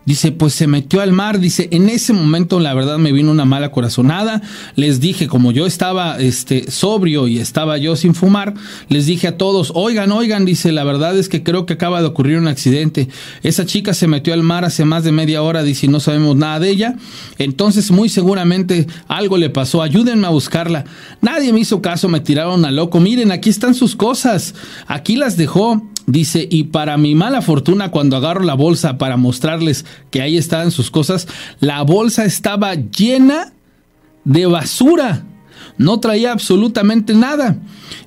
Dice, 0.09 0.33
pues 0.33 0.55
se 0.55 0.67
metió 0.67 1.03
al 1.03 1.13
mar. 1.13 1.39
Dice, 1.39 1.69
en 1.71 1.91
ese 1.91 2.15
momento 2.15 2.61
la 2.61 2.73
verdad 2.73 2.97
me 2.97 3.13
vino 3.13 3.31
una 3.31 3.45
mala 3.45 3.71
corazonada. 3.73 4.41
Les 4.75 5.01
dije, 5.01 5.29
como 5.29 5.53
yo 5.53 5.67
estaba 5.67 6.19
este, 6.19 6.71
sobrio 6.71 7.29
y 7.29 7.41
estaba 7.41 7.77
yo 7.77 7.95
sin 7.95 8.15
fumar, 8.15 8.55
les 8.89 9.05
dije 9.05 9.29
a 9.29 9.37
todos, 9.37 9.71
oigan, 9.75 10.11
oigan, 10.11 10.47
dice, 10.47 10.73
la 10.73 10.83
verdad 10.83 11.15
es 11.19 11.29
que 11.29 11.43
creo 11.43 11.67
que 11.67 11.75
acaba 11.75 12.01
de 12.01 12.07
ocurrir 12.07 12.39
un 12.39 12.49
accidente. 12.49 13.11
Esa 13.43 13.67
chica 13.67 13.93
se 13.93 14.07
metió 14.07 14.33
al 14.33 14.43
mar 14.43 14.65
hace 14.65 14.87
más 14.87 15.05
de 15.05 15.13
media 15.13 15.43
hora, 15.43 15.63
dice, 15.63 15.85
y 15.85 15.91
no 15.91 16.01
sabemos 16.01 16.37
nada 16.37 16.59
de 16.59 16.71
ella. 16.71 16.97
Entonces 17.37 17.91
muy 17.91 18.09
seguramente 18.09 18.87
algo 19.09 19.37
le 19.37 19.51
pasó. 19.51 19.83
Ayúdenme 19.83 20.27
a 20.27 20.31
buscarla. 20.31 20.87
Nadie 21.21 21.53
me 21.53 21.61
hizo 21.61 21.83
caso, 21.83 22.09
me 22.09 22.21
tiraron 22.21 22.65
a 22.65 22.71
loco. 22.71 22.99
Miren, 22.99 23.31
aquí 23.31 23.51
están 23.51 23.75
sus 23.75 23.95
cosas. 23.95 24.55
Aquí 24.87 25.17
las 25.17 25.37
dejó. 25.37 25.83
Dice, 26.09 26.49
y 26.51 26.65
para 26.65 26.97
mi 26.97 27.15
mala 27.15 27.43
fortuna, 27.43 27.91
cuando 27.91 28.17
agarro 28.17 28.43
la 28.43 28.55
bolsa 28.55 28.97
para 28.97 29.19
mostrarles 29.19 29.85
que 30.11 30.23
ahí 30.23 30.39
estaban 30.39 30.71
sus 30.71 30.91
cosas, 30.91 31.29
la 31.61 31.83
bolsa 31.83 32.25
estaba 32.25 32.75
llena 32.75 33.53
de 34.25 34.47
basura 34.47 35.27
no 35.79 36.01
traía 36.01 36.33
absolutamente 36.33 37.15
nada. 37.15 37.57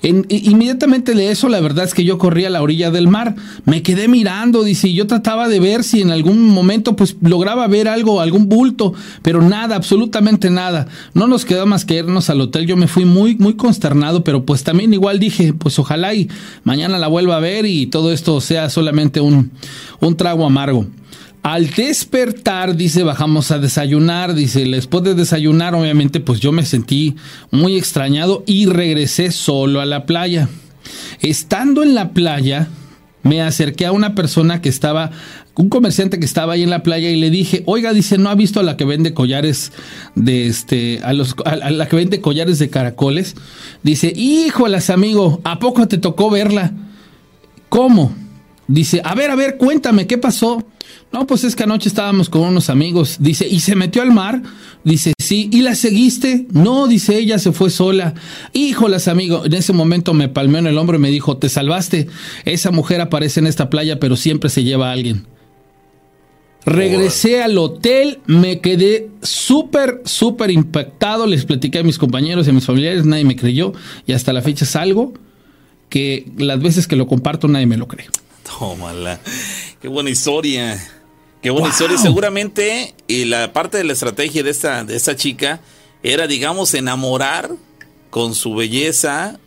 En, 0.04 0.26
inmediatamente 0.30 1.16
de 1.16 1.32
eso, 1.32 1.50
la 1.50 1.60
verdad 1.60 1.86
es 1.86 1.94
que 1.94 2.04
yo 2.04 2.18
corrí 2.18 2.46
a 2.46 2.50
la 2.50 2.62
orilla 2.62 2.92
del 2.92 3.08
mar, 3.08 3.36
me 3.66 3.82
quedé 3.82 4.08
mirando, 4.08 4.64
dice, 4.64 4.94
yo 4.94 5.08
trataba 5.08 5.48
de 5.48 5.60
ver 5.60 5.84
si 5.84 6.02
en 6.02 6.12
algún 6.12 6.48
momento 6.50 6.96
pues 6.96 7.16
lograba 7.22 7.68
ver 7.68 7.88
algo, 7.88 8.22
algún 8.22 8.50
bulto, 8.50 8.94
pero 9.22 9.42
nada, 9.42 9.76
absolutamente 9.76 10.50
nada. 10.50 10.88
No 11.14 11.28
nos 11.28 11.46
quedó 11.46 11.66
más 11.66 11.86
que 11.86 11.96
irnos 11.96 12.30
al 12.30 12.42
hotel, 12.42 12.68
yo 12.68 12.78
me 12.78 12.88
fui 12.88 13.06
muy, 13.06 13.36
muy 13.36 13.56
consternado, 13.56 14.24
pero 14.24 14.46
pues 14.46 14.64
también 14.64 14.94
igual 14.94 15.20
dije, 15.20 15.54
pues 15.54 15.80
ojalá 15.80 16.14
y 16.14 16.30
mañana 16.64 16.98
la 16.98 17.08
vuelva 17.08 17.38
a 17.38 17.40
ver 17.40 17.66
y 17.66 17.88
todo 17.88 18.12
esto 18.12 18.42
sea 18.42 18.70
solamente 18.70 19.22
un, 19.22 19.52
un 20.00 20.18
trago 20.18 20.46
amargo. 20.46 20.86
Al 21.44 21.72
despertar, 21.72 22.76
dice, 22.76 23.02
bajamos 23.02 23.50
a 23.50 23.58
desayunar, 23.58 24.36
dice, 24.36 24.64
después 24.66 25.04
de 25.04 25.16
desayunar, 25.16 25.74
obviamente, 25.74 26.20
pues 26.20 26.40
yo 26.40 26.52
me 26.52 26.66
sentí 26.66 27.16
muy 27.50 27.78
extrañado 27.78 28.44
y 28.46 28.68
regresé 28.68 29.32
solo 29.32 29.82
a 29.82 29.86
la 29.86 30.06
playa. 30.06 30.50
Estando 31.20 31.82
en 31.82 31.96
la 31.96 32.12
playa, 32.12 32.68
me 33.24 33.42
acerqué 33.42 33.88
a 33.88 33.92
una 33.92 34.14
persona 34.14 34.62
que 34.62 34.70
estaba, 34.70 35.10
un 35.56 35.70
comerciante 35.70 36.20
que 36.20 36.26
estaba 36.26 36.54
ahí 36.54 36.62
en 36.62 36.70
la 36.70 36.84
playa 36.84 37.10
y 37.10 37.20
le 37.20 37.32
dije, 37.32 37.64
oiga, 37.66 37.92
dice, 37.92 38.20
¿no 38.20 38.30
ha 38.30 38.36
visto 38.36 38.60
a 38.60 38.64
la 38.64 38.78
que 38.78 38.86
vende 38.86 39.16
collares 39.16 39.72
de 40.14 40.46
este, 40.46 41.00
a 41.04 41.14
los, 41.14 41.36
a 41.46 41.56
la 41.72 41.88
que 41.88 41.96
vende 41.96 42.22
collares 42.22 42.60
de 42.60 42.70
caracoles? 42.70 43.36
Dice, 43.82 44.14
híjolas, 44.16 44.92
amigo, 44.92 45.42
¿a 45.44 45.58
poco 45.58 45.88
te 45.88 45.98
tocó 45.98 46.30
verla? 46.30 46.72
¿Cómo? 47.70 48.14
Dice, 48.72 49.02
a 49.04 49.16
ver, 49.16 49.30
a 49.32 49.36
ver, 49.36 49.58
cuéntame, 49.58 50.08
¿qué 50.08 50.18
pasó? 50.18 50.64
No, 51.12 51.28
pues 51.28 51.44
es 51.44 51.58
que 51.58 51.64
anoche 51.64 51.90
estábamos 51.90 52.30
con 52.30 52.44
unos 52.44 52.70
amigos. 52.70 53.18
Dice, 53.20 53.46
¿y 53.46 53.60
se 53.60 53.76
metió 53.76 54.02
al 54.02 54.14
mar? 54.14 54.42
Dice, 54.86 55.14
sí. 55.20 55.50
¿Y 55.52 55.62
la 55.62 55.76
seguiste? 55.76 56.48
No, 56.54 56.88
dice 56.88 57.18
ella, 57.18 57.38
se 57.38 57.52
fue 57.52 57.70
sola. 57.70 58.14
Híjolas, 58.54 59.10
amigo. 59.10 59.46
En 59.46 59.54
ese 59.54 59.74
momento 59.74 60.14
me 60.14 60.30
palmeó 60.30 60.60
en 60.60 60.68
el 60.68 60.78
hombro 60.78 60.96
y 60.98 61.02
me 61.02 61.10
dijo, 61.10 61.36
te 61.36 61.50
salvaste. 61.50 62.08
Esa 62.46 62.72
mujer 62.72 63.02
aparece 63.02 63.42
en 63.42 63.48
esta 63.48 63.70
playa, 63.70 64.00
pero 64.00 64.16
siempre 64.16 64.50
se 64.50 64.64
lleva 64.64 64.88
a 64.88 64.94
alguien. 64.94 65.28
Regresé 66.64 67.44
al 67.44 67.58
hotel, 67.58 68.20
me 68.26 68.62
quedé 68.62 69.10
súper, 69.22 70.02
súper 70.06 70.50
impactado. 70.50 71.28
Les 71.28 71.44
platiqué 71.44 71.80
a 71.80 71.84
mis 71.84 71.98
compañeros 71.98 72.48
y 72.48 72.52
a 72.52 72.54
mis 72.54 72.66
familiares, 72.66 73.06
nadie 73.06 73.26
me 73.26 73.36
creyó. 73.36 73.74
Y 74.08 74.14
hasta 74.14 74.32
la 74.32 74.42
fecha 74.42 74.64
es 74.64 74.78
algo 74.78 75.12
que 75.90 76.32
las 76.38 76.62
veces 76.62 76.88
que 76.88 76.96
lo 76.96 77.06
comparto 77.06 77.50
nadie 77.50 77.66
me 77.66 77.76
lo 77.76 77.90
cree. 77.90 78.08
Tómala. 78.44 79.20
Qué 79.82 79.88
buena 79.88 80.10
historia. 80.10 80.80
Qué 81.42 81.50
buena 81.50 81.68
¡Wow! 81.68 81.74
historia. 81.74 81.98
Seguramente, 81.98 82.94
y 83.08 83.26
la 83.26 83.52
parte 83.54 83.78
de 83.78 83.84
la 83.84 83.94
estrategia 83.94 84.44
de 84.44 84.50
esta, 84.52 84.84
de 84.84 84.96
esta 84.96 85.16
chica 85.16 85.60
era, 86.04 86.28
digamos, 86.28 86.74
enamorar 86.74 87.50
con 88.10 88.36
su 88.36 88.54
belleza 88.56 89.40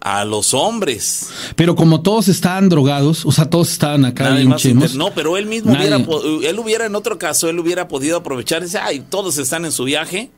a 0.00 0.24
los 0.24 0.54
hombres. 0.54 1.30
Pero 1.56 1.74
como 1.74 2.02
todos 2.02 2.28
estaban 2.28 2.68
drogados, 2.68 3.24
o 3.26 3.32
sea, 3.32 3.48
todos 3.50 3.70
estaban 3.72 4.04
acá 4.04 4.30
Nadie 4.30 4.44
más 4.44 4.64
inter- 4.64 4.94
No, 4.94 5.12
pero 5.14 5.36
él 5.36 5.46
mismo 5.46 5.72
Nadie. 5.72 5.94
hubiera, 5.96 6.50
él 6.50 6.58
hubiera, 6.58 6.86
en 6.86 6.94
otro 6.94 7.18
caso, 7.18 7.48
él 7.48 7.58
hubiera 7.58 7.88
podido 7.88 8.18
aprovechar. 8.18 8.62
Dice, 8.62 8.78
ay, 8.78 9.00
todos 9.08 9.38
están 9.38 9.64
en 9.64 9.72
su 9.72 9.84
viaje, 9.84 10.30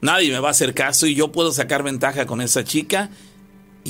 nadie 0.00 0.30
me 0.32 0.38
va 0.40 0.48
a 0.48 0.50
hacer 0.52 0.74
caso 0.74 1.06
y 1.06 1.14
yo 1.14 1.30
puedo 1.30 1.52
sacar 1.52 1.82
ventaja 1.82 2.26
con 2.26 2.40
esa 2.40 2.64
chica. 2.64 3.10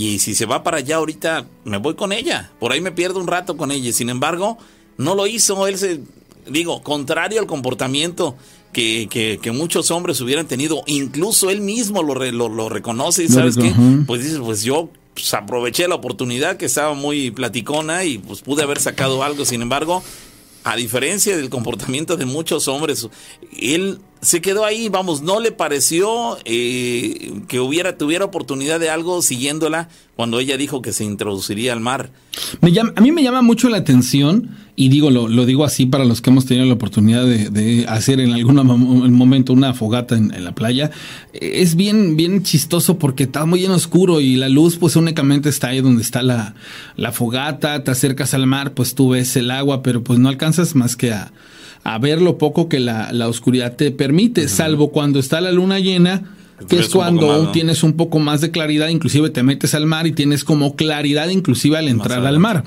Y 0.01 0.19
si 0.19 0.35
se 0.35 0.47
va 0.47 0.63
para 0.63 0.79
allá 0.79 0.97
ahorita, 0.97 1.47
me 1.65 1.77
voy 1.77 1.95
con 1.95 2.13
ella. 2.13 2.51
Por 2.59 2.73
ahí 2.73 2.81
me 2.81 2.91
pierdo 2.91 3.21
un 3.21 3.27
rato 3.27 3.57
con 3.59 3.71
ella. 3.71 3.93
Sin 3.93 4.09
embargo, 4.09 4.57
no 4.97 5.15
lo 5.15 5.27
hizo. 5.27 5.67
Él 5.67 5.77
se, 5.77 6.01
digo, 6.49 6.83
contrario 6.83 7.39
al 7.41 7.47
comportamiento 7.47 8.35
que, 8.73 9.09
que, 9.11 9.39
que 9.43 9.53
muchos 9.53 9.91
hombres 9.91 10.21
hubieran 10.23 10.47
tenido. 10.47 10.83
Incluso 10.87 11.51
él 11.51 11.61
mismo 11.61 12.03
lo, 12.03 12.15
re- 12.15 12.33
lo, 12.33 12.49
lo 12.49 12.71
reconoce. 12.71 13.25
¿Y 13.25 13.29
sabes 13.29 13.57
qué? 13.57 13.75
Pues 14.07 14.23
dices, 14.23 14.39
pues 14.39 14.63
yo 14.63 14.89
pues, 15.13 15.35
aproveché 15.35 15.87
la 15.87 15.97
oportunidad 15.97 16.57
que 16.57 16.67
estaba 16.67 16.95
muy 16.95 17.31
platicona 17.31 18.05
y 18.05 18.17
pues 18.19 18.41
pude 18.41 18.63
haber 18.63 18.81
sacado 18.81 19.23
algo. 19.23 19.45
Sin 19.45 19.61
embargo, 19.61 20.03
a 20.65 20.77
diferencia 20.77 21.37
del 21.37 21.51
comportamiento 21.51 22.17
de 22.17 22.25
muchos 22.25 22.69
hombres, 22.69 23.07
él 23.59 23.99
se 24.23 24.41
quedó 24.41 24.65
ahí, 24.65 24.89
vamos, 24.89 25.23
no 25.23 25.41
le 25.41 25.51
pareció 25.53 26.37
eh, 26.45 27.33
que 27.49 27.59
hubiera, 27.61 27.97
tuviera 27.97 28.25
oportunidad 28.25 28.79
de 28.79 28.91
algo 28.91 29.23
siguiéndola 29.23 29.89
cuando 30.17 30.41
ella 30.41 30.57
dijo 30.57 30.83
que 30.83 30.93
se 30.93 31.05
introduciría 31.05 31.73
al 31.73 31.81
mar. 31.81 32.11
Me 32.61 32.73
llama- 32.73 32.93
a 32.97 33.01
mí 33.01 33.13
me 33.13 33.23
llama 33.23 33.41
mucho 33.43 33.69
la 33.71 33.79
atención, 33.79 34.57
y 34.77 34.89
digo, 34.89 35.11
lo, 35.11 35.29
lo 35.29 35.45
digo 35.47 35.65
así 35.65 35.87
para 35.87 36.05
los 36.05 36.21
que 36.23 36.31
hemos 36.31 36.47
tenido 36.47 36.67
la 36.67 36.75
oportunidad 36.75 37.25
de, 37.27 37.87
hacer 37.89 38.21
en 38.21 38.33
algún 38.33 38.57
mom- 38.57 39.11
momento 39.11 39.53
una 39.53 39.75
fogata 39.75 40.17
en, 40.17 40.33
en 40.35 40.45
la 40.45 40.55
playa. 40.55 40.91
Eh, 41.33 41.61
Es 41.63 41.75
bien, 41.75 42.17
bien 42.17 42.43
chistoso 42.43 42.99
porque 42.99 43.25
está 43.25 43.45
muy 43.47 43.65
en 43.65 43.73
oscuro 43.73 44.21
y 44.21 44.37
la 44.37 44.49
luz 44.49 44.77
pues 44.77 44.97
únicamente 44.97 45.49
está 45.49 45.69
ahí 45.69 45.81
donde 45.81 46.03
está 46.03 46.23
la, 46.23 46.55
la 46.97 47.13
fogata, 47.13 47.83
te 47.85 47.91
acercas 47.91 48.33
al 48.35 48.47
mar, 48.47 48.73
pues 48.75 48.95
tú 48.95 49.11
ves 49.11 49.37
el 49.37 49.51
agua, 49.51 49.83
pero 49.83 50.03
pues 50.05 50.19
no 50.19 50.29
alcanzas 50.29 50.75
más 50.75 50.97
que 50.97 51.13
a, 51.13 51.33
a 51.95 51.99
ver 51.99 52.23
lo 52.23 52.39
poco 52.39 52.69
que 52.69 52.81
la, 52.81 53.13
la 53.13 53.29
oscuridad 53.29 53.77
te 53.77 53.91
permite, 53.91 54.49
salvo 54.49 54.91
cuando 54.91 55.19
está 55.19 55.41
la 55.41 55.53
luna 55.53 55.79
llena. 55.79 56.37
Que 56.69 56.77
Ves 56.77 56.89
es 56.89 56.95
un 56.95 57.01
cuando 57.01 57.29
más, 57.29 57.43
¿no? 57.43 57.53
tienes 57.53 57.83
un 57.83 57.95
poco 57.95 58.19
más 58.19 58.43
de 58.43 58.51
claridad, 58.51 58.89
inclusive 58.89 59.31
te 59.31 59.43
metes 59.43 59.75
al 59.75 59.87
mar 59.87 60.07
y 60.07 60.13
tienes 60.13 60.45
como 60.45 60.77
claridad 60.77 61.31
inclusive 61.31 61.79
al 61.79 61.89
entrar 61.89 62.27
al 62.27 62.39
mar. 62.39 62.65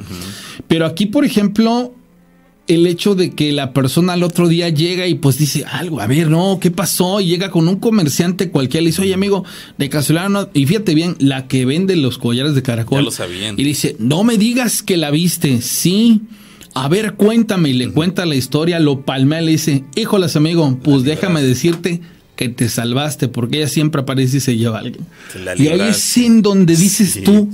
Pero 0.67 0.87
aquí, 0.87 1.05
por 1.05 1.25
ejemplo, 1.25 1.93
el 2.67 2.87
hecho 2.87 3.13
de 3.13 3.31
que 3.31 3.51
la 3.51 3.73
persona 3.73 4.13
al 4.13 4.23
otro 4.23 4.47
día 4.47 4.69
llega 4.69 5.05
y 5.07 5.15
pues 5.15 5.37
dice 5.37 5.65
algo, 5.65 5.99
a 5.99 6.07
ver, 6.07 6.29
no, 6.29 6.57
¿qué 6.61 6.71
pasó? 6.71 7.19
Y 7.19 7.27
llega 7.27 7.51
con 7.51 7.67
un 7.67 7.75
comerciante 7.75 8.49
cualquiera, 8.49 8.83
le 8.83 8.89
dice, 8.89 9.01
oye 9.01 9.13
amigo, 9.13 9.43
de 9.77 9.89
casualidad 9.89 10.29
no, 10.29 10.49
y 10.53 10.65
fíjate 10.65 10.95
bien, 10.95 11.15
la 11.19 11.47
que 11.47 11.65
vende 11.65 11.95
los 11.95 12.17
collares 12.17 12.55
de 12.55 12.63
caracol. 12.63 12.99
Ya 12.99 13.05
lo 13.05 13.11
sabían. 13.11 13.59
Y 13.59 13.63
dice, 13.63 13.95
no 13.99 14.23
me 14.23 14.37
digas 14.37 14.81
que 14.81 14.97
la 14.97 15.11
viste, 15.11 15.61
sí. 15.61 16.21
A 16.75 16.87
ver, 16.87 17.13
cuéntame, 17.13 17.69
y 17.69 17.73
le 17.73 17.91
cuenta 17.91 18.25
la 18.25 18.35
historia, 18.35 18.79
lo 18.79 19.01
palmea, 19.01 19.41
y 19.41 19.45
le 19.45 19.51
dice, 19.51 19.83
híjolas 19.95 20.35
amigo, 20.35 20.79
pues 20.83 21.03
déjame 21.03 21.41
decirte 21.43 22.01
que 22.35 22.49
te 22.49 22.67
salvaste, 22.67 23.27
porque 23.27 23.57
ella 23.57 23.67
siempre 23.67 24.01
aparece 24.01 24.37
y 24.37 24.39
se 24.39 24.57
lleva 24.57 24.77
a 24.77 24.81
alguien. 24.81 25.05
Y 25.57 25.67
ahí 25.67 25.81
es 25.89 26.17
en 26.17 26.41
donde 26.41 26.75
dices 26.75 27.11
Sí. 27.11 27.21
tú, 27.21 27.47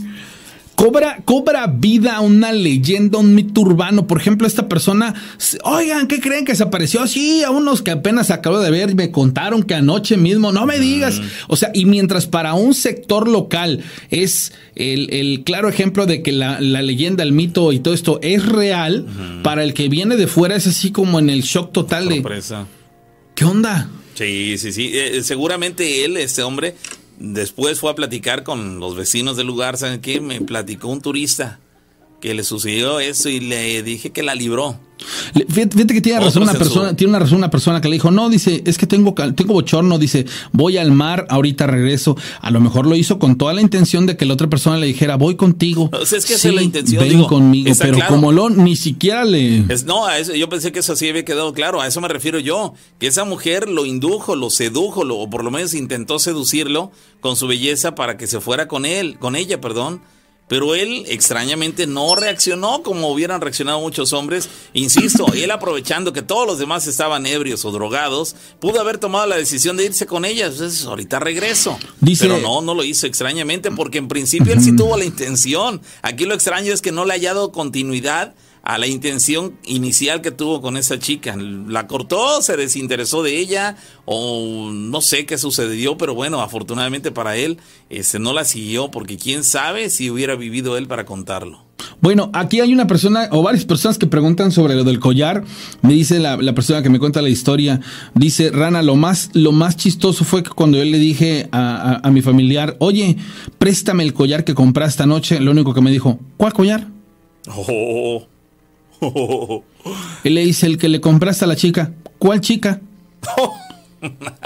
Cobra, 0.80 1.20
cobra 1.26 1.68
vida 1.68 2.22
una 2.22 2.54
leyenda, 2.54 3.18
un 3.18 3.36
mito 3.36 3.60
urbano. 3.60 4.08
Por 4.08 4.18
ejemplo, 4.18 4.48
esta 4.48 4.70
persona, 4.70 5.14
oigan, 5.64 6.08
¿qué 6.08 6.22
creen 6.22 6.46
que 6.46 6.56
se 6.56 6.64
apareció? 6.64 7.06
Sí, 7.06 7.44
a 7.44 7.50
unos 7.50 7.82
que 7.82 7.92
apenas 7.92 8.32
acabo 8.32 8.62
de 8.62 8.72
ver, 8.72 8.96
me 8.96 9.12
contaron 9.12 9.64
que 9.64 9.76
anoche 9.76 10.16
mismo, 10.16 10.54
no 10.54 10.66
me 10.66 10.80
digas. 10.80 11.22
O 11.50 11.58
sea, 11.58 11.70
y 11.74 11.84
mientras 11.84 12.28
para 12.28 12.54
un 12.54 12.74
sector 12.74 13.28
local 13.28 13.84
es 14.10 14.54
el, 14.76 15.14
el 15.14 15.44
claro 15.44 15.68
ejemplo 15.68 16.06
de 16.06 16.24
que 16.24 16.32
la, 16.32 16.62
la 16.62 16.82
leyenda, 16.82 17.24
el 17.24 17.34
mito 17.34 17.74
y 17.74 17.80
todo 17.80 17.94
esto 17.94 18.22
es 18.24 18.46
real, 18.46 19.06
para 19.44 19.66
el 19.66 19.74
que 19.74 19.90
viene 19.90 20.16
de 20.16 20.28
fuera 20.28 20.56
es 20.56 20.66
así 20.66 20.92
como 20.92 21.20
en 21.20 21.30
el 21.30 21.42
shock 21.42 21.74
total 21.74 22.08
de, 22.08 22.16
Sorpresa. 22.16 22.68
¿qué 23.36 23.44
onda? 23.44 23.90
Sí, 24.16 24.58
sí, 24.58 24.72
sí. 24.72 24.92
Eh, 24.94 25.24
seguramente 25.24 26.06
él, 26.06 26.16
este 26.16 26.42
hombre, 26.42 26.76
después 27.20 27.80
fue 27.80 27.92
a 27.92 27.96
platicar 27.96 28.44
con 28.44 28.80
los 28.80 28.96
vecinos 28.96 29.38
del 29.38 29.48
lugar. 29.48 29.78
¿Saben 29.78 30.02
qué? 30.02 30.22
Me 30.22 30.42
platicó 30.42 30.88
un 30.88 31.02
turista 31.02 31.60
que 32.22 32.34
le 32.34 32.44
sucedió 32.44 33.00
eso 33.00 33.30
y 33.30 33.40
le 33.40 33.84
dije 33.84 34.12
que 34.12 34.24
la 34.24 34.36
libró. 34.36 34.80
Fíjate, 35.50 35.88
que 35.88 36.02
tiene 36.02 36.18
Otro 36.20 36.28
razón 36.28 36.44
una 36.44 36.54
persona, 36.54 36.96
tiene 36.96 37.10
una 37.12 37.20
razón 37.20 37.38
una 37.38 37.50
persona 37.50 37.82
que 37.82 37.88
le 37.88 37.96
dijo, 37.96 38.12
no, 38.12 38.30
dice, 38.30 38.62
es 38.66 38.78
que 38.78 38.86
tengo, 38.86 39.14
tengo 39.14 39.54
bochorno, 39.54 39.98
dice, 39.98 40.26
voy 40.52 40.78
al 40.78 40.92
mar, 40.92 41.26
ahorita 41.30 41.68
regreso. 41.68 42.18
A 42.42 42.52
lo 42.52 42.60
mejor 42.60 42.86
lo 42.86 42.96
hizo 42.96 43.20
con 43.20 43.38
toda 43.38 43.54
la 43.54 43.62
intención 43.62 44.06
de 44.06 44.18
que 44.18 44.26
la 44.26 44.34
otra 44.34 44.48
persona 44.48 44.78
le 44.78 44.88
dijera, 44.88 45.16
voy 45.16 45.36
contigo. 45.36 45.90
O 46.00 46.06
sea, 46.06 46.18
es 46.18 46.26
que 46.26 46.36
esa 46.36 46.48
es 46.48 46.56
la 46.56 46.62
intención, 46.62 47.04
Ven 47.04 47.10
digo, 47.10 47.28
conmigo, 47.28 47.72
pero 47.78 47.96
claro. 47.96 48.16
como 48.16 48.32
lo 48.32 48.50
ni 48.50 48.76
siquiera 48.76 49.26
le. 49.26 49.66
Es, 49.68 49.84
no, 49.84 50.08
a 50.08 50.18
eso, 50.18 50.34
yo 50.34 50.48
pensé 50.48 50.72
que 50.72 50.80
eso 50.80 50.96
sí 50.96 51.10
había 51.10 51.26
quedado 51.26 51.54
claro. 51.54 51.82
A 51.82 51.88
eso 51.88 52.00
me 52.00 52.08
refiero 52.08 52.40
yo. 52.40 52.74
Que 53.00 53.08
esa 53.08 53.26
mujer 53.26 53.70
lo 53.70 53.86
indujo, 53.86 54.36
lo 54.36 54.50
sedujo, 54.50 55.04
lo, 55.04 55.18
o 55.18 55.30
por 55.30 55.44
lo 55.44 55.52
menos 55.52 55.74
intentó 55.74 56.20
seducirlo 56.20 56.92
con 57.20 57.36
su 57.36 57.48
belleza 57.48 57.96
para 57.96 58.18
que 58.18 58.28
se 58.28 58.40
fuera 58.40 58.68
con 58.68 58.86
él, 58.86 59.20
con 59.20 59.36
ella, 59.36 59.60
perdón. 59.60 60.02
Pero 60.50 60.76
él 60.76 61.06
extrañamente 61.08 61.88
no 61.88 62.16
reaccionó 62.16 62.84
como 62.84 63.10
hubieran 63.12 63.40
reaccionado 63.40 63.80
muchos 63.80 64.12
hombres. 64.12 64.50
Insisto, 64.74 65.28
él 65.34 65.52
aprovechando 65.52 66.12
que 66.12 66.22
todos 66.24 66.46
los 66.46 66.60
demás 66.60 66.88
estaban 66.88 67.26
ebrios 67.26 67.64
o 67.64 67.72
drogados, 67.72 68.36
pudo 68.60 68.82
haber 68.82 68.98
tomado 68.98 69.28
la 69.28 69.38
decisión 69.38 69.78
de 69.78 69.86
irse 69.86 70.06
con 70.08 70.26
ella. 70.26 70.48
Entonces, 70.48 70.84
ahorita 70.86 71.20
regreso. 71.20 71.80
Dice- 72.02 72.28
Pero 72.28 72.40
no, 72.42 72.60
no 72.62 72.74
lo 72.74 72.84
hizo 72.84 73.08
extrañamente 73.08 73.72
porque 73.72 74.00
en 74.00 74.08
principio 74.10 74.52
él 74.52 74.62
sí 74.62 74.72
tuvo 74.76 74.98
la 74.98 75.06
intención. 75.06 75.82
Aquí 76.02 76.26
lo 76.26 76.34
extraño 76.34 76.74
es 76.74 76.82
que 76.82 76.92
no 76.92 77.06
le 77.06 77.14
haya 77.14 77.34
dado 77.34 77.52
continuidad 77.52 78.34
a 78.64 78.78
la 78.78 78.88
intención 78.88 79.54
inicial 79.66 80.22
que 80.22 80.32
tuvo 80.32 80.62
con 80.62 80.78
esa 80.78 81.00
chica. 81.00 81.36
La 81.38 81.88
cortó, 81.88 82.42
se 82.42 82.56
desinteresó 82.58 83.24
de 83.24 83.38
ella 83.40 83.78
o 84.06 84.70
no 84.72 85.02
sé 85.02 85.26
qué 85.26 85.38
sucedió, 85.38 85.98
pero 85.98 86.14
bueno, 86.14 86.42
afortunadamente 86.42 87.12
para 87.12 87.36
él 87.38 87.58
este 87.90 88.20
no 88.20 88.34
la 88.34 88.46
siguió 88.46 88.92
porque 88.92 89.18
quién 89.18 89.44
sabe 89.44 89.90
si 89.90 90.10
hubiera 90.10 90.36
vivido 90.36 90.78
él 90.78 90.88
para 90.88 91.06
contarlo. 91.06 91.66
Bueno, 92.02 92.30
aquí 92.34 92.60
hay 92.62 92.72
una 92.74 92.88
persona 92.88 93.28
o 93.32 93.42
varias 93.42 93.66
personas 93.66 93.98
que 93.98 94.08
preguntan 94.08 94.52
sobre 94.52 94.76
lo 94.76 94.84
del 94.84 95.00
collar. 95.00 95.44
Me 95.82 95.94
dice 95.94 96.20
la, 96.20 96.38
la 96.38 96.54
persona 96.54 96.82
que 96.84 96.90
me 96.90 97.00
cuenta 97.00 97.22
la 97.22 97.30
historia, 97.30 97.82
dice, 98.14 98.52
Rana, 98.52 98.82
lo 98.84 98.96
más, 98.96 99.32
lo 99.34 99.52
más 99.52 99.76
chistoso 99.78 100.24
fue 100.24 100.44
que 100.44 100.50
cuando 100.50 100.78
yo 100.78 100.86
le 100.86 100.98
dije 101.00 101.48
a, 101.52 102.00
a- 102.04 102.08
a 102.08 102.12
mi 102.12 102.22
familiar, 102.22 102.76
oye, 102.80 103.18
préstame 103.58 104.04
el 104.04 104.14
collar 104.14 104.44
que 104.46 104.54
compraste 104.54 105.04
anoche, 105.04 105.40
lo 105.40 105.52
único 105.52 105.74
que 105.74 105.82
me 105.82 105.92
dijo, 105.92 106.20
¿cuál 106.38 106.54
collar? 106.54 106.88
Oh. 107.48 108.28
Él 110.24 110.34
le 110.36 110.42
dice, 110.46 110.66
el 110.66 110.78
que 110.78 110.90
le 110.90 111.02
compraste 111.02 111.46
a 111.46 111.48
la 111.48 111.56
chica. 111.56 111.92
¿Cuál 112.18 112.42
chica? 112.42 112.82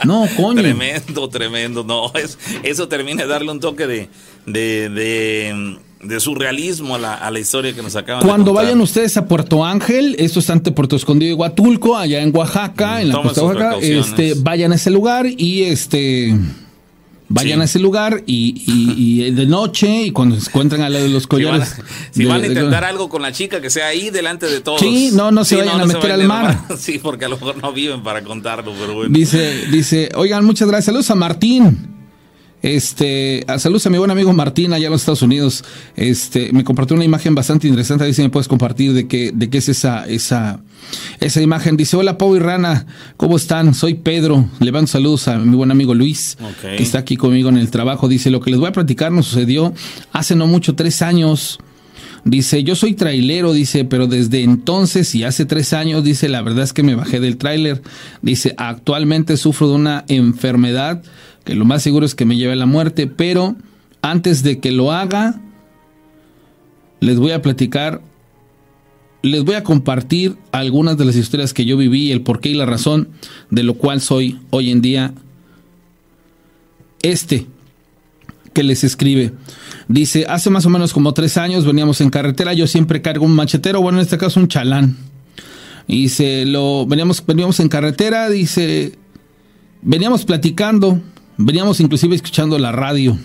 No, 0.04 0.26
coño. 0.36 0.62
Tremendo, 0.64 1.30
tremendo. 1.30 1.84
No, 1.84 2.12
es, 2.16 2.40
eso 2.64 2.88
termina 2.88 3.22
de 3.22 3.28
darle 3.30 3.52
un 3.52 3.60
toque 3.60 3.86
de, 3.86 4.10
de, 4.48 4.90
de, 4.90 5.78
de 6.02 6.20
surrealismo 6.20 6.96
a 6.96 6.98
la, 6.98 7.14
a 7.14 7.30
la 7.30 7.40
historia 7.40 7.72
que 7.76 7.84
nos 7.84 7.96
acaban 7.96 8.22
de 8.24 8.28
Cuando 8.28 8.48
contar. 8.48 8.66
vayan 8.66 8.82
ustedes 8.82 9.16
a 9.16 9.28
Puerto 9.28 9.64
Ángel, 9.64 10.16
esto 10.18 10.40
está 10.40 10.54
ante 10.54 10.72
Puerto 10.72 10.96
Escondido 10.96 11.34
y 11.34 11.36
Huatulco, 11.36 11.96
allá 11.96 12.24
en 12.24 12.36
Oaxaca, 12.36 13.00
en 13.04 13.10
la 13.10 13.22
costa 13.22 13.42
de 13.42 13.48
Oaxaca, 13.48 13.78
este, 13.80 14.34
vayan 14.38 14.72
a 14.72 14.76
ese 14.76 14.90
lugar 14.90 15.28
y 15.28 15.62
este 15.66 16.36
vayan 17.34 17.58
Sí. 17.58 17.62
a 17.62 17.66
ese 17.66 17.80
lugar 17.80 18.24
y, 18.28 18.64
y- 18.68 19.24
y 19.28 19.32
de 19.32 19.46
noche 19.48 20.04
y 20.04 20.12
cuando 20.12 20.40
se 20.40 20.50
encuentran 20.50 20.82
al 20.82 20.94
lado 20.94 21.06
de 21.06 21.12
los 21.12 21.24
Si 21.24 21.28
van, 21.30 21.44
collares. 21.44 21.76
si 22.12 22.20
de- 22.24 22.26
van 22.30 22.38
a 22.38 22.42
de- 22.42 22.48
intentar 22.50 22.84
algo 22.84 23.10
con 23.10 23.22
la 23.24 23.32
chica, 23.32 23.60
que 23.60 23.70
sea 23.70 23.88
ahí 23.88 24.10
delante 24.12 24.46
de 24.46 24.62
todos. 24.62 24.80
Sí, 24.80 25.10
no, 25.14 25.32
no 25.32 25.44
se 25.44 25.56
vayan 25.58 25.82
a 25.82 25.86
meter 25.86 26.12
al 26.12 26.28
vayan 26.28 26.28
mar. 26.28 26.60
Sí, 26.78 27.00
porque 27.02 27.26
a 27.26 27.30
lo 27.30 27.38
mejor 27.38 27.58
no 27.62 27.74
viven 27.74 28.04
para 28.04 28.24
contarlo, 28.24 28.74
pero 28.80 28.94
bueno. 28.94 29.18
Dice, 29.18 29.66
dice, 29.72 30.10
oigan, 30.16 30.46
muchas 30.46 30.68
gracias. 30.68 30.86
Saludos 30.86 31.10
a 31.12 31.16
Martín. 31.16 31.90
Este, 32.64 33.44
a- 33.48 33.60
saludos 33.60 33.86
a 33.86 33.90
mi 33.90 33.98
buen 33.98 34.10
amigo 34.10 34.32
Martín 34.34 34.72
allá 34.74 34.86
en 34.88 34.92
los 34.94 35.02
Estados 35.02 35.22
Unidos. 35.22 35.64
Este, 35.98 36.52
me 36.54 36.64
compartió 36.64 36.96
una 36.96 37.04
imagen 37.06 37.36
bastante 37.36 37.68
interesante. 37.68 38.06
Dice, 38.06 38.24
me 38.24 38.30
puedes 38.30 38.48
compartir 38.48 38.94
de 38.94 39.06
qué, 39.08 39.32
de 39.36 39.50
qué 39.50 39.58
es 39.58 39.68
esa, 39.70 40.08
esa, 40.08 40.62
esa 41.20 41.42
imagen. 41.42 41.76
Dice, 41.76 41.98
hola 41.98 42.18
Pau 42.18 42.36
y 42.36 42.40
Rana, 42.40 42.88
¿cómo 43.18 43.36
están? 43.36 43.74
Soy 43.74 43.96
Pedro. 43.96 44.48
Le 44.62 44.72
mando 44.72 44.88
saludos 44.88 45.28
a 45.28 45.38
mi 45.38 45.56
buen 45.58 45.72
amigo 45.72 45.94
Luis, 45.94 46.38
que 46.78 46.84
está 46.84 47.00
aquí 47.00 47.18
conmigo 47.18 47.50
en 47.50 47.58
el 47.58 47.70
trabajo. 47.70 48.08
Dice, 48.08 48.30
lo 48.32 48.40
que 48.40 48.50
les 48.50 48.60
voy 48.60 48.70
a 48.70 48.74
platicar 48.74 49.12
nos 49.12 49.28
sucedió 49.28 49.74
hace 50.14 50.36
no 50.36 50.48
mucho, 50.48 50.74
tres 50.74 51.02
años. 51.02 51.60
Dice, 52.26 52.64
yo 52.64 52.76
soy 52.76 52.94
trailero, 52.94 53.52
dice, 53.52 53.84
pero 53.84 54.08
desde 54.08 54.44
entonces 54.44 55.14
y 55.14 55.24
hace 55.24 55.46
tres 55.46 55.74
años, 55.74 56.04
dice, 56.04 56.30
la 56.30 56.42
verdad 56.42 56.64
es 56.64 56.72
que 56.72 56.84
me 56.84 56.96
bajé 56.96 57.20
del 57.20 57.38
tráiler. 57.38 57.82
Dice, 58.22 58.54
actualmente 58.58 59.36
sufro 59.36 59.68
de 59.68 59.76
una 59.76 60.06
enfermedad 60.08 61.04
que 61.44 61.56
lo 61.56 61.66
más 61.66 61.84
seguro 61.84 62.06
es 62.06 62.16
que 62.16 62.26
me 62.26 62.38
lleve 62.38 62.54
a 62.54 62.58
la 62.58 62.66
muerte, 62.66 63.08
pero 63.08 63.56
antes 64.02 64.44
de 64.44 64.60
que 64.60 64.72
lo 64.72 64.94
haga, 64.94 65.42
les 67.02 67.18
voy 67.18 67.32
a 67.32 67.42
platicar 67.42 68.02
les 69.24 69.46
voy 69.46 69.56
a 69.56 69.64
compartir 69.64 70.36
algunas 70.52 70.98
de 70.98 71.06
las 71.06 71.16
historias 71.16 71.54
que 71.54 71.64
yo 71.64 71.78
viví, 71.78 72.12
el 72.12 72.22
porqué 72.22 72.50
y 72.50 72.56
la 72.56 72.66
razón 72.66 73.08
de 73.50 73.64
lo 73.64 73.76
cual 73.76 74.02
soy 74.02 74.38
hoy 74.50 74.70
en 74.70 74.82
día 74.82 75.14
este 77.02 77.48
que 78.54 78.64
les 78.64 78.84
escribe. 78.84 79.34
Dice, 79.88 80.26
hace 80.30 80.50
más 80.50 80.66
o 80.66 80.70
menos 80.70 80.94
como 80.94 81.14
tres 81.14 81.38
años 81.38 81.66
veníamos 81.66 82.00
en 82.02 82.10
carretera, 82.10 82.54
yo 82.54 82.68
siempre 82.68 83.02
cargo 83.02 83.26
un 83.26 83.36
machetero, 83.36 83.82
bueno, 83.82 83.98
en 83.98 84.04
este 84.04 84.18
caso 84.18 84.40
un 84.40 84.48
chalán. 84.48 84.98
Dice, 85.88 86.46
lo, 86.46 86.86
veníamos, 86.86 87.24
veníamos 87.26 87.60
en 87.60 87.68
carretera, 87.68 88.30
dice, 88.30 88.98
veníamos 89.82 90.24
platicando, 90.24 91.02
veníamos 91.38 91.80
inclusive 91.80 92.16
escuchando 92.16 92.58
la 92.58 92.72
radio. 92.72 93.18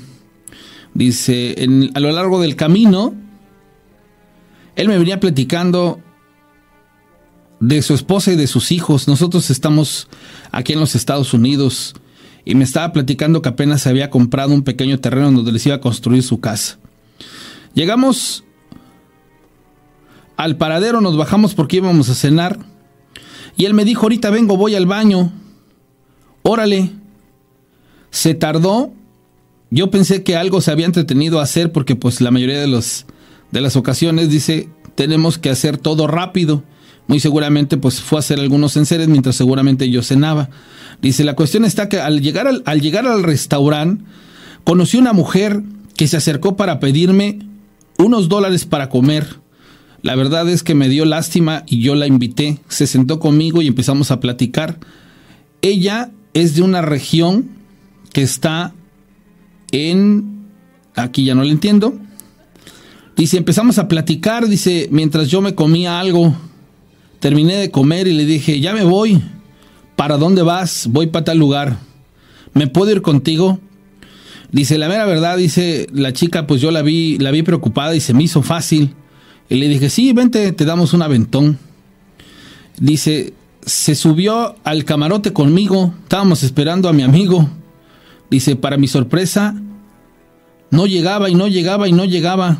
Dice, 0.95 1.55
a 1.95 2.01
lo 2.01 2.11
largo 2.11 2.41
del 2.41 2.57
camino, 2.57 3.14
él 4.74 4.89
me 4.89 4.99
venía 4.99 5.20
platicando 5.20 6.01
de 7.61 7.83
su 7.83 7.95
esposa 7.95 8.33
y 8.33 8.37
de 8.37 8.47
sus 8.47 8.72
hijos. 8.72 9.09
Nosotros 9.09 9.51
estamos 9.51 10.09
aquí 10.51 10.72
en 10.72 10.81
los 10.81 10.95
Estados 10.95 11.35
Unidos 11.35 11.95
y 12.49 12.55
me 12.55 12.64
estaba 12.64 12.94
platicando 12.94 13.42
que 13.42 13.51
apenas 13.51 13.86
había 13.86 14.09
comprado 14.09 14.55
un 14.55 14.62
pequeño 14.62 14.99
terreno 15.01 15.30
donde 15.30 15.53
les 15.53 15.66
iba 15.66 15.74
a 15.74 15.80
construir 15.82 16.22
su 16.22 16.40
casa. 16.40 16.78
Llegamos 17.74 18.42
al 20.38 20.57
paradero, 20.57 21.03
nos 21.03 21.14
bajamos 21.18 21.55
porque 21.55 21.76
íbamos 21.76 22.09
a 22.09 22.14
cenar 22.14 22.59
y 23.59 23.66
él 23.66 23.74
me 23.74 23.84
dijo, 23.84 24.05
ahorita 24.05 24.30
vengo, 24.30 24.57
voy 24.57 24.74
al 24.76 24.86
baño. 24.86 25.30
Órale. 26.40 26.92
Se 28.11 28.32
tardó. 28.32 28.94
Yo 29.70 29.90
pensé 29.90 30.22
que 30.22 30.34
algo 30.34 30.62
se 30.62 30.70
había 30.70 30.86
entretenido 30.86 31.40
a 31.40 31.42
hacer 31.42 31.70
porque 31.70 31.96
pues 31.96 32.22
la 32.22 32.30
mayoría 32.30 32.62
de, 32.62 32.68
los, 32.68 33.05
de 33.51 33.61
las 33.61 33.76
ocasiones 33.76 34.30
dice, 34.30 34.70
tenemos 34.94 35.36
que 35.36 35.51
hacer 35.51 35.76
todo 35.76 36.07
rápido. 36.07 36.64
Muy 37.09 37.20
seguramente 37.20 37.76
pues 37.76 38.00
fue 38.00 38.18
a 38.18 38.20
hacer 38.20 38.38
algunos 38.38 38.76
enseres 38.76 39.09
mientras 39.09 39.34
seguramente 39.34 39.90
yo 39.90 40.02
cenaba. 40.02 40.50
Dice, 41.02 41.24
la 41.24 41.34
cuestión 41.34 41.64
está 41.64 41.88
que 41.88 42.00
al 42.00 42.20
llegar 42.20 42.46
al, 42.46 42.62
al 42.66 42.80
llegar 42.80 43.06
al 43.06 43.24
restaurante, 43.24 44.04
conocí 44.62 44.98
una 44.98 45.12
mujer 45.12 45.62
que 45.96 46.06
se 46.06 46.16
acercó 46.16 46.56
para 46.56 46.78
pedirme 46.78 47.40
unos 47.98 48.28
dólares 48.28 48.64
para 48.64 48.88
comer. 48.88 49.26
La 50.02 50.14
verdad 50.14 50.48
es 50.48 50.62
que 50.62 50.74
me 50.74 50.88
dio 50.88 51.04
lástima 51.04 51.64
y 51.66 51.80
yo 51.80 51.94
la 51.94 52.06
invité. 52.06 52.59
Se 52.68 52.86
sentó 52.86 53.18
conmigo 53.18 53.62
y 53.62 53.66
empezamos 53.66 54.11
a 54.11 54.20
platicar. 54.20 54.78
Ella 55.62 56.11
es 56.34 56.54
de 56.54 56.62
una 56.62 56.82
región 56.82 57.48
que 58.12 58.22
está 58.22 58.74
en... 59.72 60.46
Aquí 60.94 61.24
ya 61.24 61.34
no 61.34 61.42
le 61.42 61.52
entiendo. 61.52 61.98
Dice, 63.16 63.36
empezamos 63.36 63.78
a 63.78 63.88
platicar, 63.88 64.46
dice, 64.46 64.88
mientras 64.92 65.28
yo 65.28 65.40
me 65.40 65.56
comía 65.56 65.98
algo, 65.98 66.36
terminé 67.20 67.56
de 67.56 67.70
comer 67.70 68.06
y 68.06 68.14
le 68.14 68.24
dije, 68.24 68.60
ya 68.60 68.72
me 68.72 68.84
voy. 68.84 69.22
¿Para 69.96 70.16
dónde 70.16 70.42
vas? 70.42 70.86
Voy 70.90 71.08
para 71.08 71.24
tal 71.24 71.38
lugar. 71.38 71.78
¿Me 72.54 72.66
puedo 72.66 72.90
ir 72.92 73.02
contigo? 73.02 73.58
Dice, 74.50 74.78
la 74.78 74.88
mera 74.88 75.04
verdad, 75.04 75.36
dice 75.36 75.88
la 75.92 76.12
chica, 76.12 76.46
pues 76.46 76.60
yo 76.60 76.70
la 76.70 76.82
vi, 76.82 77.18
la 77.18 77.30
vi 77.30 77.42
preocupada 77.42 77.94
y 77.94 78.00
se 78.00 78.14
me 78.14 78.22
hizo 78.22 78.42
fácil. 78.42 78.94
Y 79.48 79.56
le 79.56 79.68
dije, 79.68 79.90
sí, 79.90 80.12
vente, 80.12 80.52
te 80.52 80.64
damos 80.64 80.94
un 80.94 81.02
aventón. 81.02 81.58
Dice, 82.78 83.34
se 83.64 83.94
subió 83.94 84.54
al 84.64 84.84
camarote 84.84 85.32
conmigo, 85.32 85.92
estábamos 86.02 86.42
esperando 86.42 86.88
a 86.88 86.92
mi 86.92 87.02
amigo. 87.02 87.48
Dice, 88.30 88.56
para 88.56 88.76
mi 88.76 88.88
sorpresa, 88.88 89.54
no 90.70 90.86
llegaba 90.86 91.28
y 91.28 91.34
no 91.34 91.48
llegaba 91.48 91.88
y 91.88 91.92
no 91.92 92.04
llegaba. 92.04 92.58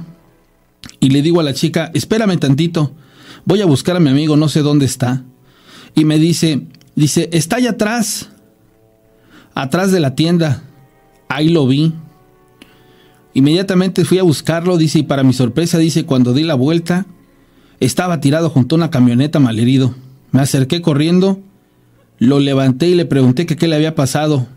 Y 1.00 1.11
le 1.11 1.22
digo 1.22 1.40
a 1.40 1.44
la 1.44 1.54
chica, 1.54 1.90
espérame 1.94 2.38
tantito, 2.38 2.92
voy 3.49 3.61
a 3.62 3.66
buscar 3.66 3.96
a 3.96 4.01
mi 4.01 4.11
amigo, 4.11 4.36
no 4.36 4.49
sé 4.49 4.62
dónde 4.62 4.86
está. 4.86 5.24
Y 5.96 6.05
me 6.05 6.18
dice, 6.18 6.68
Dice, 6.99 7.28
está 7.30 7.59
allá 7.59 7.70
atrás, 7.70 8.28
atrás 9.55 9.92
de 9.92 10.01
la 10.01 10.16
tienda. 10.16 10.64
Ahí 11.28 11.49
lo 11.49 11.64
vi. 11.64 11.92
Inmediatamente 13.34 14.05
fui 14.05 14.18
a 14.18 14.24
buscarlo, 14.24 14.76
dice, 14.76 14.99
y 14.99 15.03
para 15.05 15.22
mi 15.22 15.32
sorpresa, 15.32 15.78
dice, 15.78 16.05
cuando 16.07 16.32
di 16.34 16.42
la 16.42 16.57
vuelta, 16.57 17.07
estaba 17.78 18.18
tirado 18.18 18.51
junto 18.51 18.74
a 18.74 18.78
una 18.78 18.90
camioneta 18.90 19.38
malherido. 19.38 19.94
Me 20.32 20.40
acerqué 20.40 20.82
corriendo, 20.82 21.38
lo 22.18 22.40
levanté 22.40 22.88
y 22.88 22.96
le 22.96 23.05
pregunté 23.05 23.46
qué 23.46 23.68
le 23.68 23.76
había 23.76 23.94
pasado. 23.94 24.49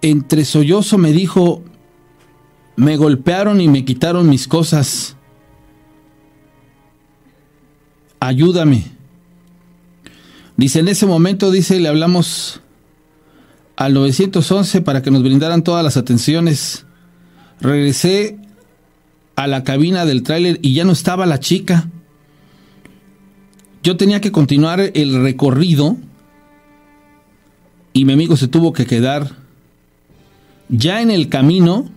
Entre 0.00 0.44
sollozo 0.44 0.96
me 0.96 1.10
dijo, 1.10 1.64
me 2.76 2.96
golpearon 2.96 3.60
y 3.60 3.66
me 3.66 3.84
quitaron 3.84 4.30
mis 4.30 4.46
cosas. 4.46 5.16
Ayúdame. 8.20 8.84
Dice, 10.56 10.80
en 10.80 10.88
ese 10.88 11.06
momento, 11.06 11.50
dice, 11.50 11.80
le 11.80 11.88
hablamos 11.88 12.60
al 13.76 13.94
911 13.94 14.82
para 14.82 15.02
que 15.02 15.10
nos 15.10 15.22
brindaran 15.22 15.62
todas 15.62 15.84
las 15.84 15.96
atenciones. 15.96 16.86
Regresé 17.60 18.38
a 19.36 19.46
la 19.46 19.64
cabina 19.64 20.06
del 20.06 20.22
tráiler 20.22 20.58
y 20.62 20.74
ya 20.74 20.84
no 20.84 20.92
estaba 20.92 21.26
la 21.26 21.40
chica. 21.40 21.90
Yo 23.82 23.96
tenía 23.96 24.20
que 24.20 24.32
continuar 24.32 24.92
el 24.94 25.22
recorrido 25.22 25.96
y 27.92 28.04
mi 28.04 28.12
amigo 28.12 28.36
se 28.36 28.48
tuvo 28.48 28.72
que 28.72 28.86
quedar. 28.86 29.32
Ya 30.68 31.02
en 31.02 31.10
el 31.10 31.28
camino, 31.28 31.90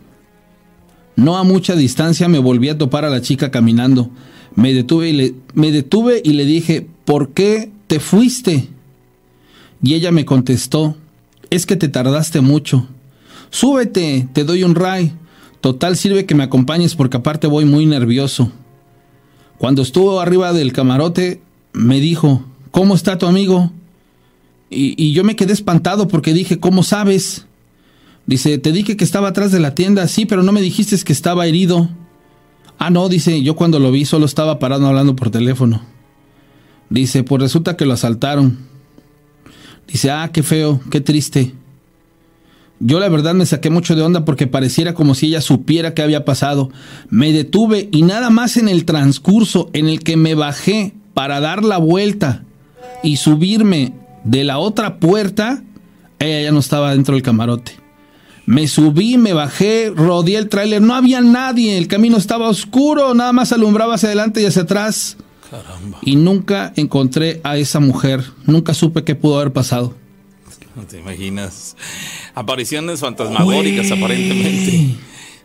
no 1.18 1.36
a 1.36 1.43
mucha 1.43 1.76
distancia, 1.76 2.28
me 2.30 2.38
volví 2.38 2.70
a 2.70 2.78
topar 2.78 3.03
a 3.03 3.09
la 3.09 3.22
chica 3.22 3.49
caminando. 3.49 4.11
Me 4.55 4.74
detuve 4.74 5.09
y 5.09 5.13
le, 5.13 5.36
me 5.55 5.72
detuve 5.72 6.22
y 6.24 6.34
le 6.34 6.45
dije, 6.45 6.88
¿por 7.05 7.30
qué 7.30 7.72
te 7.88 7.99
fuiste? 7.99 8.70
Y 9.82 9.95
ella 9.95 10.11
me 10.11 10.26
contestó, 10.26 10.95
es 11.49 11.65
que 11.65 11.76
te 11.76 11.89
tardaste 11.89 12.41
mucho. 12.41 12.88
Súbete, 13.49 14.30
te 14.32 14.43
doy 14.43 14.63
un 14.63 14.76
ray. 14.76 15.11
Total 15.59 15.97
sirve 15.97 16.28
que 16.28 16.36
me 16.36 16.43
acompañes 16.43 16.95
porque 16.95 17.18
aparte 17.18 17.47
voy 17.47 17.65
muy 17.65 17.88
nervioso. 17.88 18.51
Cuando 19.57 19.82
estuvo 19.82 20.20
arriba 20.22 20.53
del 20.53 20.72
camarote, 20.72 21.41
me 21.74 21.99
dijo, 21.99 22.43
¿cómo 22.70 22.93
está 22.93 23.18
tu 23.18 23.26
amigo? 23.26 23.72
Y, 24.70 24.93
y, 25.03 25.13
yo 25.13 25.24
me 25.24 25.36
quedé 25.36 25.53
espantado 25.53 26.07
porque 26.07 26.34
dije, 26.34 26.59
¿cómo 26.59 26.84
sabes? 26.84 27.46
Dice, 28.28 28.57
te 28.57 28.73
dije 28.73 28.97
que 28.97 29.05
estaba 29.05 29.30
atrás 29.30 29.53
de 29.53 29.61
la 29.61 29.73
tienda, 29.73 30.07
sí, 30.07 30.25
pero 30.25 30.43
no 30.43 30.51
me 30.51 30.61
dijiste 30.61 30.97
que 31.03 31.13
estaba 31.13 31.47
herido. 31.47 31.89
Ah, 32.78 32.89
no, 32.89 33.07
dice, 33.07 33.41
yo 33.41 33.55
cuando 33.55 33.80
lo 33.80 33.89
vi 33.89 34.03
solo 34.03 34.25
estaba 34.25 34.59
parado 34.59 34.86
hablando 34.86 35.15
por 35.15 35.32
teléfono. 35.32 35.82
Dice, 36.89 37.23
pues 37.23 37.41
resulta 37.41 37.78
que 37.78 37.86
lo 37.86 37.93
asaltaron. 37.93 38.57
Dice, 39.88 40.11
ah, 40.11 40.30
qué 40.34 40.43
feo, 40.43 40.82
qué 40.91 40.99
triste. 40.99 41.53
Yo 42.80 42.99
la 42.99 43.09
verdad 43.09 43.34
me 43.34 43.45
saqué 43.45 43.69
mucho 43.69 43.95
de 43.95 44.03
onda 44.03 44.25
porque 44.25 44.45
pareciera 44.45 44.93
como 44.93 45.15
si 45.15 45.28
ella 45.28 45.41
supiera 45.41 45.93
qué 45.93 46.03
había 46.03 46.25
pasado. 46.25 46.69
Me 47.09 47.32
detuve 47.32 47.88
y 47.91 48.03
nada 48.03 48.30
más 48.30 48.57
en 48.57 48.67
el 48.67 48.86
transcurso 48.86 49.69
en 49.71 49.88
el 49.88 50.01
que 50.01 50.17
me 50.17 50.36
bajé 50.36 50.93
para 51.13 51.39
dar 51.39 51.63
la 51.63 51.78
vuelta 51.78 52.43
y 53.03 53.15
subirme 53.15 53.93
de 54.25 54.43
la 54.43 54.59
otra 54.59 54.99
puerta, 54.99 55.63
ella 56.19 56.41
ya 56.41 56.51
no 56.51 56.59
estaba 56.59 56.91
dentro 56.91 57.15
del 57.15 57.23
camarote. 57.23 57.86
Me 58.47 58.65
subí, 58.69 59.17
me 59.17 59.33
bajé, 59.33 59.91
rodeé 59.93 60.37
el 60.37 60.47
tráiler, 60.47 60.81
no 60.81 60.95
había 60.95 61.19
nadie, 61.19 61.77
el 61.77 61.89
camino 61.89 62.15
estaba 62.15 62.47
oscuro, 62.47 63.13
nada 63.13 63.33
más 63.33 63.51
alumbraba 63.51 63.95
hacia 63.95 64.07
adelante 64.07 64.41
y 64.41 64.45
hacia 64.45 64.61
atrás. 64.61 65.17
Y 66.01 66.15
nunca 66.15 66.71
encontré 66.77 67.41
a 67.43 67.57
esa 67.57 67.81
mujer. 67.81 68.23
Nunca 68.45 68.73
supe 68.73 69.03
qué 69.03 69.15
pudo 69.15 69.35
haber 69.35 69.51
pasado. 69.51 69.93
No 70.77 70.83
te 70.83 70.97
imaginas. 70.97 71.75
Apariciones 72.35 73.01
fantasmagóricas, 73.01 73.91
aparentemente. 73.91 74.95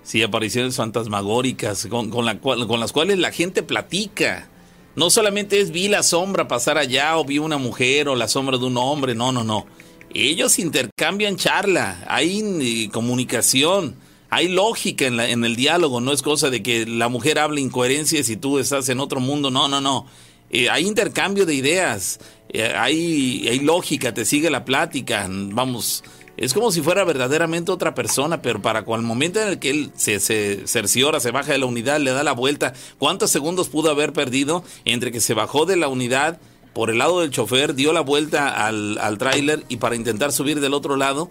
Sí, 0.05 0.23
apariciones 0.23 0.77
fantasmagóricas 0.77 1.87
con, 1.87 2.09
con, 2.09 2.25
la 2.25 2.39
con 2.41 2.79
las 2.79 2.93
cuales 2.93 3.19
la 3.19 3.33
gente 3.33 3.65
platica. 3.65 4.49
No 4.95 5.11
solamente 5.11 5.61
es 5.61 5.73
vi 5.73 5.89
la 5.89 6.05
sombra 6.05 6.47
pasar 6.47 6.79
allá 6.79 7.17
o 7.17 7.25
vi 7.25 7.39
una 7.39 7.59
mujer 7.59 8.09
o 8.09 8.15
la 8.15 8.29
sombra 8.29 8.59
de 8.59 8.65
un 8.65 8.77
hombre. 8.77 9.17
No, 9.17 9.33
no, 9.33 9.43
no. 9.43 9.67
Ellos 10.15 10.59
intercambian 10.59 11.37
charla. 11.37 12.05
Hay 12.07 12.41
eh, 12.61 12.91
comunicación 12.93 13.97
hay 14.35 14.49
lógica 14.49 15.05
en, 15.05 15.19
la, 15.19 15.29
en, 15.29 15.45
el 15.45 15.57
diálogo, 15.57 16.01
no 16.01 16.11
es 16.11 16.23
cosa 16.23 16.49
de 16.49 16.63
que 16.63 16.87
la 16.87 17.11
mujer 17.11 17.39
hable 17.39 17.61
incoherencias 17.61 18.31
y 18.31 18.39
tú 18.39 18.59
estás 18.59 18.89
en 18.89 18.99
otro 18.99 19.21
mundo, 19.21 19.51
no, 19.51 19.69
no, 19.69 19.83
no. 19.83 20.07
Eh, 20.49 20.71
hay 20.71 20.87
intercambio 20.87 21.45
de 21.45 21.55
ideas, 21.55 22.19
eh, 22.49 22.73
hay, 22.75 23.61
lógica, 23.61 24.15
te 24.15 24.25
sigue 24.25 24.49
la 24.49 24.65
plática, 24.65 25.29
vamos, 25.29 26.03
es 26.39 26.55
como 26.55 26.73
si 26.73 26.81
fuera 26.81 27.05
verdaderamente 27.05 27.73
otra 27.73 27.95
persona, 27.95 28.41
pero 28.41 28.63
para 28.63 28.79
el 28.79 29.03
momento 29.03 29.39
en 29.39 29.49
el 29.49 29.59
que 29.59 29.69
él 29.69 29.93
se, 29.97 30.19
se 30.19 30.67
cerciora, 30.67 31.21
se 31.21 31.31
baja 31.31 31.53
de 31.53 31.59
la 31.59 31.67
unidad, 31.67 32.01
le 32.01 32.13
da 32.13 32.23
la 32.23 32.33
vuelta, 32.33 32.73
¿cuántos 32.97 33.31
segundos 33.31 33.69
pudo 33.69 33.91
haber 33.91 34.15
perdido 34.15 34.65
entre 34.87 35.13
que 35.13 35.21
se 35.21 35.35
bajó 35.35 35.67
de 35.67 35.77
la 35.77 35.89
unidad 35.89 36.41
por 36.75 36.91
el 36.91 36.99
lado 36.99 37.21
del 37.21 37.31
chofer, 37.31 37.75
dio 37.75 37.93
la 37.93 38.01
vuelta 38.01 38.67
al, 38.67 38.99
al 38.99 39.19
tráiler 39.19 39.65
y 39.69 39.77
para 39.77 39.97
intentar 39.97 40.33
subir 40.33 40.61
del 40.61 40.75
otro 40.75 40.97
lado? 40.97 41.31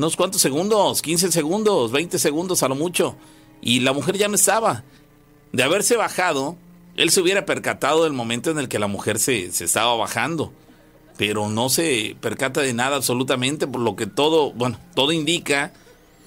unos 0.00 0.16
cuantos 0.16 0.40
segundos, 0.40 1.02
15 1.02 1.30
segundos, 1.30 1.92
20 1.92 2.18
segundos 2.18 2.62
a 2.62 2.68
lo 2.68 2.74
mucho. 2.74 3.16
Y 3.60 3.80
la 3.80 3.92
mujer 3.92 4.16
ya 4.16 4.28
no 4.28 4.34
estaba. 4.34 4.82
De 5.52 5.62
haberse 5.62 5.94
bajado, 5.96 6.56
él 6.96 7.10
se 7.10 7.20
hubiera 7.20 7.44
percatado 7.44 8.04
del 8.04 8.14
momento 8.14 8.50
en 8.50 8.58
el 8.58 8.68
que 8.68 8.78
la 8.78 8.86
mujer 8.86 9.18
se, 9.18 9.52
se 9.52 9.66
estaba 9.66 9.94
bajando, 9.96 10.54
pero 11.18 11.50
no 11.50 11.68
se 11.68 12.16
percata 12.18 12.62
de 12.62 12.72
nada 12.72 12.96
absolutamente, 12.96 13.66
por 13.66 13.82
lo 13.82 13.94
que 13.94 14.06
todo, 14.06 14.52
bueno, 14.52 14.78
todo 14.94 15.12
indica, 15.12 15.74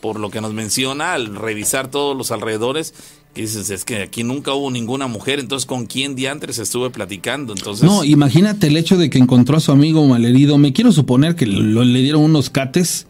por 0.01 0.19
lo 0.19 0.29
que 0.29 0.41
nos 0.41 0.53
menciona 0.53 1.13
al 1.13 1.35
revisar 1.35 1.89
todos 1.89 2.15
los 2.15 2.29
alrededores, 2.29 2.93
que 3.33 3.41
dices, 3.41 3.69
es 3.71 3.83
que 3.83 4.03
aquí 4.03 4.23
nunca 4.23 4.53
hubo 4.53 4.69
ninguna 4.69 5.07
mujer, 5.07 5.39
entonces 5.39 5.65
¿con 5.65 5.85
quién 5.87 6.13
diantres 6.15 6.59
estuve 6.59 6.89
platicando? 6.91 7.53
Entonces, 7.53 7.83
No, 7.83 8.03
imagínate 8.03 8.67
el 8.67 8.77
hecho 8.77 8.97
de 8.97 9.09
que 9.09 9.17
encontró 9.17 9.57
a 9.57 9.59
su 9.59 9.71
amigo 9.71 10.05
malherido. 10.07 10.57
Me 10.57 10.71
quiero 10.71 10.91
suponer 10.91 11.35
que 11.35 11.45
lo- 11.47 11.83
le 11.83 11.99
dieron 12.01 12.21
unos 12.21 12.49
cates 12.51 13.07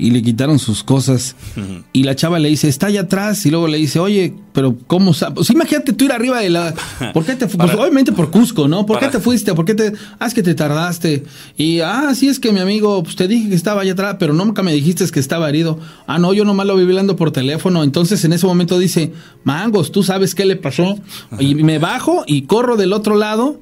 y 0.00 0.10
le 0.10 0.22
quitaron 0.22 0.58
sus 0.58 0.82
cosas. 0.82 1.36
Y 1.92 2.02
la 2.04 2.16
chava 2.16 2.38
le 2.38 2.48
dice, 2.48 2.68
está 2.68 2.86
allá 2.86 3.02
atrás. 3.02 3.44
Y 3.46 3.50
luego 3.50 3.68
le 3.68 3.78
dice, 3.78 3.98
oye, 3.98 4.34
pero 4.52 4.76
¿cómo 4.86 5.12
sabes? 5.14 5.50
imagínate 5.50 5.92
tú 5.92 6.06
ir 6.06 6.12
arriba 6.12 6.40
de 6.40 6.50
la... 6.50 6.74
¿Por 7.12 7.24
qué 7.24 7.36
te 7.36 7.46
fu- 7.48 7.58
Para- 7.58 7.72
pues, 7.72 7.80
obviamente 7.82 8.10
por 8.12 8.30
Cusco, 8.30 8.66
¿no? 8.66 8.86
¿Por 8.86 8.98
Para- 8.98 9.10
qué 9.10 9.18
te 9.18 9.22
fuiste? 9.22 9.54
¿Por 9.54 9.64
qué 9.64 9.74
te...? 9.74 9.92
Ah, 10.18 10.26
es 10.26 10.34
que 10.34 10.42
te 10.42 10.54
tardaste. 10.54 11.24
Y, 11.56 11.80
ah, 11.80 12.12
sí, 12.14 12.28
es 12.28 12.40
que 12.40 12.50
mi 12.52 12.60
amigo, 12.60 13.02
pues 13.02 13.16
te 13.16 13.28
dije 13.28 13.48
que 13.50 13.54
estaba 13.54 13.82
allá 13.82 13.92
atrás, 13.92 14.16
pero 14.18 14.32
nunca 14.32 14.62
me 14.62 14.72
dijiste 14.72 15.04
que 15.10 15.20
estaba 15.20 15.48
herido. 15.48 15.78
Ah, 16.06 16.18
no, 16.18 16.32
yo 16.32 16.44
nomás 16.44 16.66
lo 16.66 16.76
vi 16.76 16.82
hablando 16.84 17.16
por 17.16 17.30
teléfono. 17.30 17.82
Entonces 17.84 18.24
en 18.24 18.32
ese 18.32 18.46
momento 18.46 18.78
dice, 18.78 19.12
Mangos, 19.44 19.92
¿tú 19.92 20.02
sabes 20.02 20.34
qué 20.34 20.44
le 20.46 20.56
pasó? 20.56 20.98
Y 21.38 21.54
me 21.56 21.78
bajo 21.78 22.24
y 22.26 22.42
corro 22.42 22.76
del 22.76 22.92
otro 22.92 23.16
lado 23.16 23.60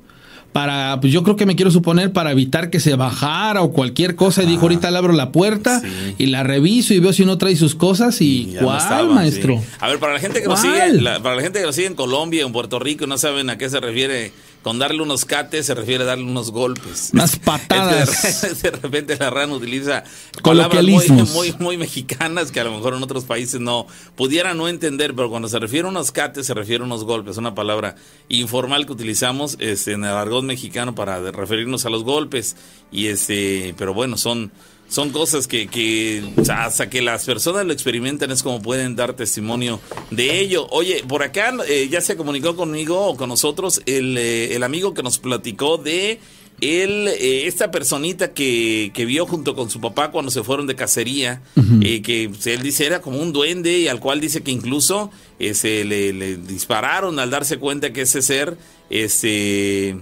para, 0.53 0.99
pues 1.01 1.13
yo 1.13 1.23
creo 1.23 1.37
que 1.37 1.47
me 1.47 1.55
quiero 1.57 1.71
suponer 1.71 2.13
para 2.13 2.33
evitar 2.33 2.71
que 2.71 2.81
se 2.81 2.95
bajara 2.97 3.63
o 3.63 3.73
cualquier 3.73 4.17
cosa. 4.17 4.43
Y 4.43 4.47
dijo, 4.47 4.63
ahorita 4.63 4.91
le 4.91 4.99
abro 4.99 5.13
la 5.13 5.31
puerta 5.31 5.81
Sí. 5.81 6.15
y 6.19 6.27
la 6.27 6.43
reviso 6.43 6.95
y 6.95 6.99
veo 7.01 7.13
si 7.13 7.25
no 7.25 7.39
trae 7.39 7.55
sus 7.57 7.75
cosas. 7.75 8.21
¿Y, 8.21 8.47
ya 8.53 8.61
no 8.63 8.67
cuál, 8.69 8.79
estaba, 8.79 9.15
maestro? 9.15 9.59
sí. 9.63 9.69
A 9.79 9.89
ver, 9.89 9.99
para 9.99 10.15
la 10.15 10.21
gente 10.21 10.41
que 10.43 10.49
nos 10.49 10.61
¿Cuál? 10.61 10.91
sigue, 10.91 11.03
la- 11.03 11.23
para 11.23 11.37
la 11.37 11.43
gente 11.43 11.61
que 11.61 11.67
nos 11.67 11.75
sigue 11.75 11.87
en 11.89 11.95
Colombia, 11.95 12.45
en 12.45 12.53
Puerto 12.53 12.79
Rico, 12.79 13.07
no 13.07 13.19
saben 13.19 13.51
a 13.51 13.59
qué 13.59 13.69
se 13.71 13.79
refiere 13.81 14.33
con 14.69 14.79
darle 14.79 15.01
unos 15.01 15.25
cates, 15.25 15.65
se 15.65 15.75
refiere 15.75 16.05
a 16.05 16.07
darle 16.09 16.25
unos 16.25 16.51
golpes. 16.51 17.09
Unas 17.15 17.33
Es 17.33 17.39
que 17.39 17.45
patadas. 17.47 18.43
de, 18.43 18.49
re- 18.49 18.55
de 18.63 18.71
repente 18.73 19.17
la 19.19 19.31
RAN 19.31 19.51
utiliza 19.51 20.05
palabras 20.43 20.85
muy, 20.85 21.09
muy, 21.09 21.55
muy 21.59 21.77
mexicanas 21.79 22.53
que 22.53 22.61
a 22.61 22.65
lo 22.65 22.73
mejor 22.73 22.93
en 22.95 23.03
otros 23.03 23.25
países 23.25 23.61
no 23.63 23.87
pudieran 24.15 24.59
no 24.59 24.69
entender, 24.69 25.15
pero 25.15 25.31
cuando 25.31 25.49
se 25.49 25.59
refiere 25.59 25.87
a 25.87 25.91
unos 25.91 26.13
cates 26.13 26.47
se 26.47 26.53
refiere 26.53 26.83
a 26.83 26.87
unos 26.87 27.05
golpes, 27.05 27.39
una 27.39 27.55
palabra 27.55 27.97
informal 28.29 28.85
que 28.85 28.93
utilizamos 28.93 29.57
este, 29.59 29.93
en 29.93 30.05
el 30.05 30.11
argot 30.11 30.45
mexicano 30.45 30.95
para 30.95 31.19
referirnos 31.33 31.87
a 31.87 31.91
los 31.91 32.05
golpes 32.05 32.55
y 32.93 33.07
este, 33.07 33.75
pero 33.79 33.95
bueno, 33.95 34.19
son 34.19 34.53
son 34.89 35.11
cosas 35.11 35.47
que, 35.47 35.69
que 35.69 36.25
hasta 36.51 36.89
que 36.89 37.03
las 37.03 37.25
personas 37.25 37.67
lo 37.67 37.73
experimentan 37.73 38.31
es 38.31 38.43
como 38.43 38.63
pueden 38.63 38.97
dar 38.97 39.15
testimonio 39.15 39.81
de 40.11 40.41
ello. 40.41 40.67
Oye, 40.71 41.05
por 41.07 41.23
acá 41.23 41.53
eh, 41.69 41.89
ya 41.91 42.01
se 42.01 42.17
comunicó 42.17 42.57
conmigo 42.57 43.07
o 43.07 43.17
con 43.17 43.29
nosotros 43.29 43.83
el, 43.87 44.17
eh, 44.17 44.55
el 44.55 44.63
amigo 44.63 44.95
que 44.95 45.03
nos 45.03 45.19
platicó 45.19 45.77
de 45.77 46.21
él, 46.63 47.07
eh, 47.07 47.47
esta 47.47 47.71
personita 47.71 48.33
que, 48.33 48.91
que 48.95 49.05
vio 49.05 49.27
junto 49.27 49.55
con 49.55 49.71
su 49.71 49.81
papá 49.81 50.11
cuando 50.11 50.31
se 50.31 50.43
fueron 50.43 50.67
de 50.67 50.75
cacería, 50.75 51.43
eh, 51.83 52.03
que 52.03 52.31
pues, 52.31 52.47
él 52.47 52.63
dice 52.63 52.87
era 52.87 53.01
como 53.01 53.19
un 53.19 53.33
duende 53.33 53.79
y 53.79 53.89
al 53.89 54.01
cual 54.01 54.21
dice 54.21 54.43
que 54.43 54.51
incluso 54.51 55.13
se 55.39 55.85
le, 55.85 56.13
le 56.15 56.37
dispararon 56.37 57.19
al 57.21 57.31
darse 57.31 57.59
cuenta 57.59 57.93
que 57.93 58.01
ese 58.01 58.23
ser, 58.23 58.57
este, 58.91 60.01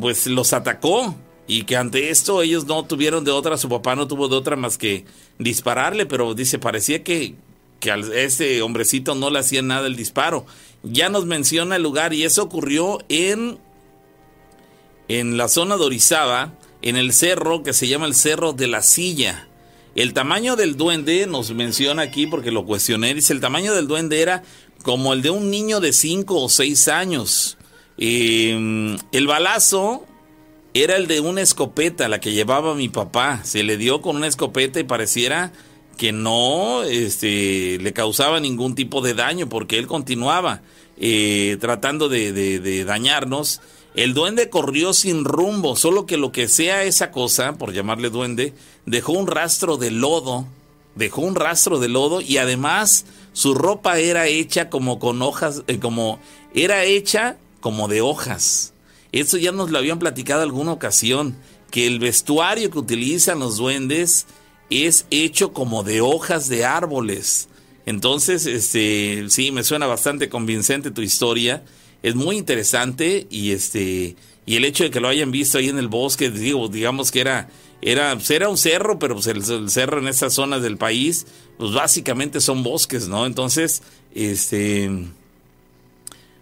pues 0.00 0.26
los 0.28 0.52
atacó 0.52 1.16
y 1.52 1.64
que 1.64 1.76
ante 1.76 2.08
esto 2.08 2.40
ellos 2.40 2.64
no 2.64 2.82
tuvieron 2.86 3.24
de 3.24 3.30
otra, 3.30 3.58
su 3.58 3.68
papá 3.68 3.94
no 3.94 4.08
tuvo 4.08 4.26
de 4.28 4.36
otra 4.36 4.56
más 4.56 4.78
que 4.78 5.04
dispararle, 5.38 6.06
pero 6.06 6.32
dice, 6.32 6.58
parecía 6.58 7.04
que, 7.04 7.34
que 7.78 7.90
a 7.90 7.96
este 7.96 8.62
hombrecito 8.62 9.14
no 9.14 9.28
le 9.28 9.40
hacía 9.40 9.60
nada 9.60 9.86
el 9.86 9.94
disparo. 9.94 10.46
Ya 10.82 11.10
nos 11.10 11.26
menciona 11.26 11.76
el 11.76 11.82
lugar 11.82 12.14
y 12.14 12.24
eso 12.24 12.42
ocurrió 12.42 13.00
en 13.10 13.58
en 15.08 15.36
la 15.36 15.48
zona 15.48 15.76
de 15.76 15.84
Orizaba, 15.84 16.54
en 16.80 16.96
el 16.96 17.12
cerro 17.12 17.62
que 17.62 17.74
se 17.74 17.86
llama 17.86 18.06
el 18.06 18.14
Cerro 18.14 18.54
de 18.54 18.66
la 18.68 18.80
Silla. 18.80 19.46
El 19.94 20.14
tamaño 20.14 20.56
del 20.56 20.78
duende, 20.78 21.26
nos 21.26 21.52
menciona 21.52 22.00
aquí 22.00 22.26
porque 22.26 22.50
lo 22.50 22.64
cuestioné, 22.64 23.12
dice 23.12 23.34
el 23.34 23.40
tamaño 23.40 23.74
del 23.74 23.88
duende 23.88 24.22
era 24.22 24.42
como 24.84 25.12
el 25.12 25.20
de 25.20 25.28
un 25.28 25.50
niño 25.50 25.80
de 25.80 25.92
5 25.92 26.34
o 26.34 26.48
6 26.48 26.88
años. 26.88 27.58
Eh, 27.98 28.96
el 29.12 29.26
balazo 29.26 30.06
era 30.74 30.96
el 30.96 31.06
de 31.06 31.20
una 31.20 31.42
escopeta, 31.42 32.08
la 32.08 32.20
que 32.20 32.32
llevaba 32.32 32.74
mi 32.74 32.88
papá. 32.88 33.40
Se 33.44 33.62
le 33.62 33.76
dio 33.76 34.00
con 34.00 34.16
una 34.16 34.26
escopeta 34.26 34.80
y 34.80 34.84
pareciera 34.84 35.52
que 35.96 36.12
no 36.12 36.82
este, 36.84 37.78
le 37.80 37.92
causaba 37.92 38.40
ningún 38.40 38.74
tipo 38.74 39.02
de 39.02 39.14
daño 39.14 39.48
porque 39.48 39.78
él 39.78 39.86
continuaba 39.86 40.62
eh, 40.96 41.58
tratando 41.60 42.08
de, 42.08 42.32
de- 42.32 42.84
dañarnos. 42.84 43.60
El 43.94 44.14
duende 44.14 44.48
corrió 44.48 44.94
sin 44.94 45.24
rumbo, 45.26 45.76
solo 45.76 46.06
que 46.06 46.16
lo 46.16 46.32
que 46.32 46.48
sea 46.48 46.84
esa 46.84 47.10
cosa, 47.10 47.58
por 47.58 47.74
llamarle 47.74 48.08
duende, 48.08 48.54
dejó 48.86 49.12
un 49.12 49.26
rastro 49.26 49.76
de 49.76 49.90
lodo, 49.90 50.46
dejó 50.94 51.20
un 51.20 51.34
rastro 51.34 51.78
de 51.78 51.88
lodo 51.88 52.22
y 52.22 52.38
además 52.38 53.04
su 53.34 53.52
ropa 53.52 53.98
era 53.98 54.26
hecha 54.28 54.70
como 54.70 54.98
con 54.98 55.20
hojas, 55.20 55.62
eh, 55.66 55.78
como 55.78 56.18
era 56.54 56.84
hecha 56.84 57.36
como 57.60 57.86
de 57.88 58.00
hojas. 58.00 58.71
Eso 59.12 59.36
ya 59.36 59.52
nos 59.52 59.70
lo 59.70 59.78
habían 59.78 59.98
platicado 59.98 60.42
alguna 60.42 60.72
ocasión, 60.72 61.36
que 61.70 61.86
el 61.86 61.98
vestuario 61.98 62.70
que 62.70 62.78
utilizan 62.78 63.38
los 63.38 63.58
duendes 63.58 64.26
es 64.70 65.06
hecho 65.10 65.52
como 65.52 65.82
de 65.82 66.00
hojas 66.00 66.48
de 66.48 66.64
árboles. 66.64 67.48
Entonces, 67.84 68.46
este, 68.46 69.26
sí, 69.28 69.50
me 69.52 69.64
suena 69.64 69.86
bastante 69.86 70.28
convincente 70.28 70.90
tu 70.90 71.02
historia. 71.02 71.64
Es 72.02 72.14
muy 72.14 72.36
interesante 72.36 73.26
y 73.30 73.52
este 73.52 74.16
y 74.44 74.56
el 74.56 74.64
hecho 74.64 74.82
de 74.82 74.90
que 74.90 74.98
lo 74.98 75.08
hayan 75.08 75.30
visto 75.30 75.58
ahí 75.58 75.68
en 75.68 75.78
el 75.78 75.86
bosque, 75.86 76.30
digo, 76.30 76.68
digamos 76.68 77.12
que 77.12 77.20
era 77.20 77.48
era 77.80 78.14
pues 78.14 78.30
era 78.30 78.48
un 78.48 78.58
cerro, 78.58 78.98
pero 78.98 79.14
pues 79.14 79.26
el, 79.28 79.70
cerro 79.70 79.98
en 79.98 80.08
esas 80.08 80.34
zonas 80.34 80.62
del 80.62 80.78
país, 80.78 81.26
pues 81.58 81.72
básicamente 81.72 82.40
son 82.40 82.62
bosques, 82.62 83.08
¿no? 83.08 83.26
Entonces, 83.26 83.82
este 84.14 84.90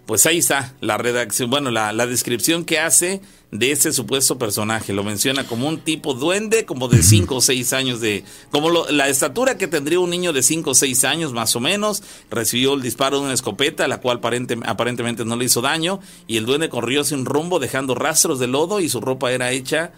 pues 0.06 0.26
ahí 0.26 0.38
está 0.38 0.74
la 0.80 0.98
redacción, 0.98 1.50
bueno, 1.50 1.70
la, 1.70 1.92
la 1.92 2.06
descripción 2.06 2.64
que 2.64 2.78
hace 2.80 3.20
de 3.52 3.70
ese 3.72 3.92
supuesto 3.92 4.38
personaje. 4.38 4.92
Lo 4.92 5.02
menciona 5.04 5.44
como 5.44 5.68
un 5.68 5.78
tipo 5.80 6.14
duende, 6.14 6.64
como 6.64 6.88
de 6.88 7.02
5 7.02 7.36
o 7.36 7.40
6 7.40 7.72
años 7.72 8.00
de... 8.00 8.24
Como 8.50 8.70
lo- 8.70 8.88
la 8.90 9.08
estatura 9.08 9.56
que 9.56 9.66
tendría 9.68 9.98
un 10.00 10.10
niño 10.10 10.32
de 10.32 10.42
5 10.42 10.70
o 10.70 10.74
6 10.74 11.04
años 11.04 11.32
más 11.32 11.54
o 11.56 11.60
menos. 11.60 12.02
Recibió 12.30 12.74
el 12.74 12.82
disparo 12.82 13.18
de 13.18 13.24
una 13.24 13.34
escopeta, 13.34 13.86
la 13.88 14.00
cual 14.00 14.20
aparente- 14.20 14.58
aparentemente 14.64 15.24
no 15.24 15.36
le 15.36 15.44
hizo 15.46 15.60
daño. 15.62 16.00
Y 16.28 16.36
el 16.36 16.46
duende 16.46 16.68
corrió 16.68 17.02
sin 17.04 17.24
rumbo, 17.24 17.58
dejando 17.58 17.94
rastros 17.96 18.38
de 18.38 18.46
lodo 18.46 18.78
y 18.80 18.88
su 18.88 19.00
ropa 19.00 19.30
era 19.32 19.50
hecha 19.52 19.92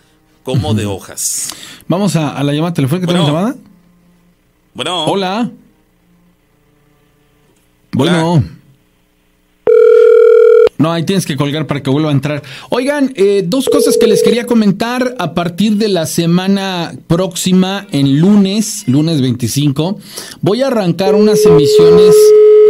como 0.44 0.72
de 0.74 0.86
hojas. 0.86 1.54
Vamos 1.88 2.16
a, 2.16 2.30
a 2.36 2.42
la 2.42 2.52
llamada 2.54 2.72
telefónica. 2.74 3.06
Bueno. 3.06 3.24
¿Tenemos 3.24 3.42
llamada? 3.42 3.56
Bueno, 4.74 5.04
Hola. 5.04 5.50
Hola. 7.96 8.22
Bueno. 8.22 8.44
No, 10.82 10.90
ahí 10.90 11.04
tienes 11.04 11.26
que 11.26 11.36
colgar 11.36 11.68
para 11.68 11.80
que 11.80 11.90
vuelva 11.90 12.08
a 12.08 12.12
entrar. 12.12 12.42
Oigan, 12.68 13.12
eh, 13.14 13.44
dos 13.46 13.68
cosas 13.68 13.96
que 13.96 14.08
les 14.08 14.20
quería 14.20 14.46
comentar 14.46 15.14
a 15.20 15.32
partir 15.32 15.76
de 15.76 15.86
la 15.86 16.06
semana 16.06 16.92
próxima, 17.06 17.86
en 17.92 18.18
lunes, 18.18 18.82
lunes 18.88 19.20
25, 19.20 20.00
voy 20.40 20.62
a 20.62 20.66
arrancar 20.66 21.14
unas 21.14 21.46
emisiones 21.46 22.16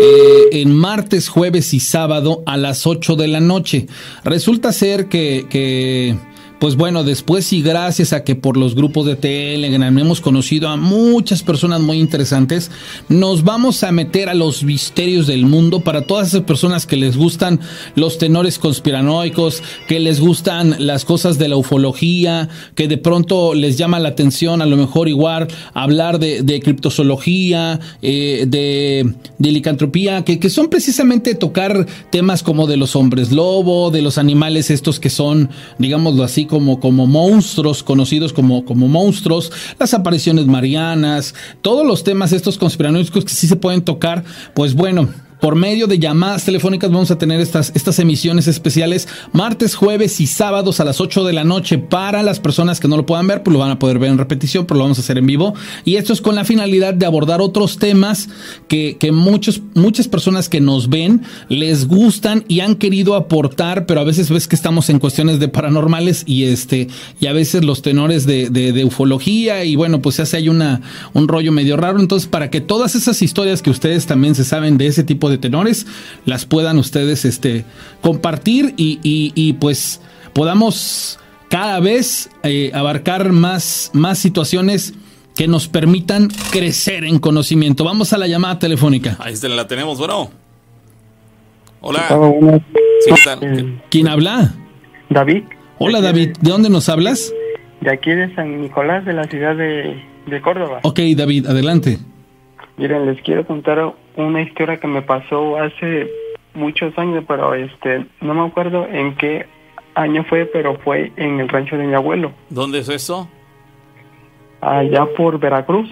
eh, 0.02 0.60
en 0.60 0.74
martes, 0.74 1.30
jueves 1.30 1.72
y 1.72 1.80
sábado 1.80 2.42
a 2.44 2.58
las 2.58 2.86
8 2.86 3.16
de 3.16 3.28
la 3.28 3.40
noche. 3.40 3.86
Resulta 4.24 4.72
ser 4.72 5.08
que... 5.08 5.46
que 5.48 6.31
pues 6.62 6.76
bueno, 6.76 7.02
después 7.02 7.52
y 7.52 7.60
gracias 7.60 8.12
a 8.12 8.22
que 8.22 8.36
por 8.36 8.56
los 8.56 8.76
grupos 8.76 9.04
de 9.04 9.16
Telegram 9.16 9.98
hemos 9.98 10.20
conocido 10.20 10.68
a 10.68 10.76
muchas 10.76 11.42
personas 11.42 11.80
muy 11.80 11.98
interesantes, 11.98 12.70
nos 13.08 13.42
vamos 13.42 13.82
a 13.82 13.90
meter 13.90 14.28
a 14.28 14.34
los 14.34 14.62
misterios 14.62 15.26
del 15.26 15.44
mundo 15.44 15.80
para 15.80 16.02
todas 16.02 16.28
esas 16.28 16.42
personas 16.42 16.86
que 16.86 16.96
les 16.96 17.16
gustan 17.16 17.58
los 17.96 18.16
tenores 18.16 18.60
conspiranoicos, 18.60 19.60
que 19.88 19.98
les 19.98 20.20
gustan 20.20 20.76
las 20.78 21.04
cosas 21.04 21.36
de 21.36 21.48
la 21.48 21.56
ufología, 21.56 22.48
que 22.76 22.86
de 22.86 22.96
pronto 22.96 23.54
les 23.54 23.76
llama 23.76 23.98
la 23.98 24.10
atención 24.10 24.62
a 24.62 24.66
lo 24.66 24.76
mejor 24.76 25.08
igual 25.08 25.48
hablar 25.74 26.20
de, 26.20 26.60
criptozoología, 26.62 27.80
eh, 28.02 28.44
de, 28.46 29.50
licantropía, 29.50 30.24
que 30.24 30.48
son 30.48 30.68
precisamente 30.68 31.34
tocar 31.34 31.88
temas 32.10 32.44
como 32.44 32.68
de 32.68 32.76
los 32.76 32.94
hombres 32.94 33.32
lobo, 33.32 33.90
de 33.90 34.00
los 34.00 34.16
animales 34.16 34.70
estos 34.70 35.00
que 35.00 35.10
son, 35.10 35.50
digámoslo 35.78 36.22
así, 36.22 36.46
como, 36.52 36.80
como 36.80 37.06
monstruos, 37.06 37.82
conocidos 37.82 38.34
como, 38.34 38.66
como 38.66 38.86
monstruos, 38.86 39.50
las 39.78 39.94
apariciones 39.94 40.44
marianas, 40.44 41.34
todos 41.62 41.86
los 41.86 42.04
temas 42.04 42.30
estos 42.34 42.58
conspiranoicos 42.58 43.24
que 43.24 43.32
sí 43.32 43.46
se 43.46 43.56
pueden 43.56 43.80
tocar, 43.80 44.22
pues 44.52 44.74
bueno, 44.74 45.08
por 45.42 45.56
medio 45.56 45.88
de 45.88 45.98
llamadas 45.98 46.44
telefónicas 46.44 46.92
vamos 46.92 47.10
a 47.10 47.18
tener 47.18 47.40
estas, 47.40 47.72
estas 47.74 47.98
emisiones 47.98 48.46
especiales 48.46 49.08
martes, 49.32 49.74
jueves 49.74 50.20
y 50.20 50.28
sábados 50.28 50.78
a 50.78 50.84
las 50.84 51.00
8 51.00 51.24
de 51.24 51.32
la 51.32 51.42
noche 51.42 51.78
para 51.78 52.22
las 52.22 52.38
personas 52.38 52.78
que 52.78 52.86
no 52.86 52.96
lo 52.96 53.06
puedan 53.06 53.26
ver, 53.26 53.42
pues 53.42 53.52
lo 53.52 53.58
van 53.58 53.72
a 53.72 53.78
poder 53.80 53.98
ver 53.98 54.12
en 54.12 54.18
repetición, 54.18 54.66
pero 54.66 54.78
lo 54.78 54.84
vamos 54.84 54.98
a 54.98 55.00
hacer 55.00 55.18
en 55.18 55.26
vivo. 55.26 55.52
Y 55.84 55.96
esto 55.96 56.12
es 56.12 56.20
con 56.20 56.36
la 56.36 56.44
finalidad 56.44 56.94
de 56.94 57.06
abordar 57.06 57.40
otros 57.40 57.78
temas 57.78 58.28
que, 58.68 58.96
que 59.00 59.10
muchos, 59.10 59.62
muchas 59.74 60.06
personas 60.06 60.48
que 60.48 60.60
nos 60.60 60.88
ven 60.88 61.22
les 61.48 61.88
gustan 61.88 62.44
y 62.46 62.60
han 62.60 62.76
querido 62.76 63.16
aportar, 63.16 63.84
pero 63.86 64.00
a 64.00 64.04
veces 64.04 64.30
ves 64.30 64.46
que 64.46 64.54
estamos 64.54 64.90
en 64.90 65.00
cuestiones 65.00 65.40
de 65.40 65.48
paranormales 65.48 66.22
y 66.24 66.44
este, 66.44 66.86
y 67.18 67.26
a 67.26 67.32
veces 67.32 67.64
los 67.64 67.82
tenores 67.82 68.26
de, 68.26 68.48
de, 68.48 68.84
ufología 68.84 69.64
y 69.64 69.74
bueno, 69.74 70.00
pues 70.02 70.14
se 70.14 70.22
hace 70.22 70.36
hay 70.36 70.48
una, 70.48 70.82
un 71.14 71.26
rollo 71.26 71.50
medio 71.50 71.76
raro. 71.76 71.98
Entonces, 71.98 72.28
para 72.28 72.48
que 72.48 72.60
todas 72.60 72.94
esas 72.94 73.20
historias 73.22 73.60
que 73.60 73.70
ustedes 73.70 74.06
también 74.06 74.36
se 74.36 74.44
saben 74.44 74.78
de 74.78 74.86
ese 74.86 75.02
tipo 75.02 75.31
de 75.31 75.31
tenores, 75.38 75.86
las 76.24 76.46
puedan 76.46 76.78
ustedes 76.78 77.24
este, 77.24 77.64
compartir 78.00 78.74
y, 78.76 78.98
y, 79.02 79.52
pues 79.54 80.00
podamos 80.32 81.18
cada 81.48 81.80
vez 81.80 82.30
eh, 82.42 82.70
abarcar 82.74 83.32
más, 83.32 83.90
más 83.92 84.18
situaciones 84.18 84.94
que 85.36 85.48
nos 85.48 85.68
permitan 85.68 86.28
crecer 86.50 87.04
en 87.04 87.18
conocimiento. 87.18 87.84
Vamos 87.84 88.12
a 88.12 88.18
la 88.18 88.26
llamada 88.26 88.58
telefónica. 88.58 89.16
Ahí 89.18 89.34
está, 89.34 89.48
la 89.48 89.66
tenemos, 89.66 89.98
bueno. 89.98 90.30
Hola. 91.80 92.06
¿Quién 93.90 94.08
habla? 94.08 94.54
David. 95.10 95.44
Hola 95.78 96.00
David, 96.00 96.36
¿de 96.40 96.50
dónde 96.50 96.70
nos 96.70 96.88
hablas? 96.88 97.32
De 97.80 97.90
aquí 97.90 98.12
de 98.12 98.32
San 98.36 98.60
Nicolás, 98.60 99.04
de 99.04 99.12
la 99.12 99.24
ciudad 99.24 99.56
de, 99.56 100.00
de 100.26 100.40
Córdoba. 100.40 100.78
Ok, 100.84 101.00
David, 101.16 101.46
adelante. 101.46 101.98
Miren, 102.76 103.06
les 103.06 103.20
quiero 103.22 103.44
contar 103.44 103.78
una 104.16 104.42
historia 104.42 104.78
que 104.78 104.86
me 104.86 105.02
pasó 105.02 105.56
hace 105.58 106.10
muchos 106.54 106.96
años, 106.98 107.24
pero 107.26 107.54
este 107.54 108.06
no 108.20 108.34
me 108.34 108.46
acuerdo 108.46 108.86
en 108.86 109.14
qué 109.16 109.46
año 109.94 110.24
fue, 110.24 110.46
pero 110.46 110.78
fue 110.78 111.12
en 111.16 111.40
el 111.40 111.48
rancho 111.48 111.76
de 111.76 111.86
mi 111.86 111.94
abuelo. 111.94 112.32
¿Dónde 112.50 112.78
es 112.78 112.88
eso? 112.88 113.28
Allá 114.60 115.06
por 115.16 115.38
Veracruz. 115.38 115.88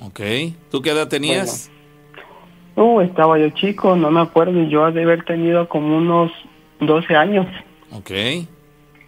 Ok. 0.00 0.20
¿Tú 0.70 0.82
qué 0.82 0.90
edad 0.90 1.08
tenías? 1.08 1.70
No, 2.76 3.00
estaba 3.00 3.38
yo 3.38 3.50
chico, 3.50 3.96
no 3.96 4.10
me 4.10 4.20
acuerdo, 4.20 4.62
yo 4.64 4.90
de 4.90 5.02
haber 5.02 5.24
tenido 5.24 5.68
como 5.68 5.98
unos 5.98 6.32
12 6.80 7.14
años. 7.14 7.46
Ok. 7.92 8.10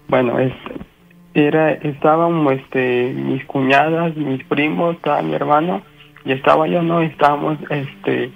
Bueno, 0.08 0.38
es, 0.38 0.52
era, 1.32 1.72
estaban 1.72 2.46
este, 2.48 3.12
mis 3.14 3.44
cuñadas, 3.46 4.14
mis 4.16 4.44
primos, 4.44 4.96
estaba 4.96 5.22
mi 5.22 5.34
hermano, 5.34 5.82
y 6.24 6.32
estaba 6.32 6.66
yo, 6.66 6.82
¿no? 6.82 7.00
Estábamos 7.00 7.58
este, 7.70 8.30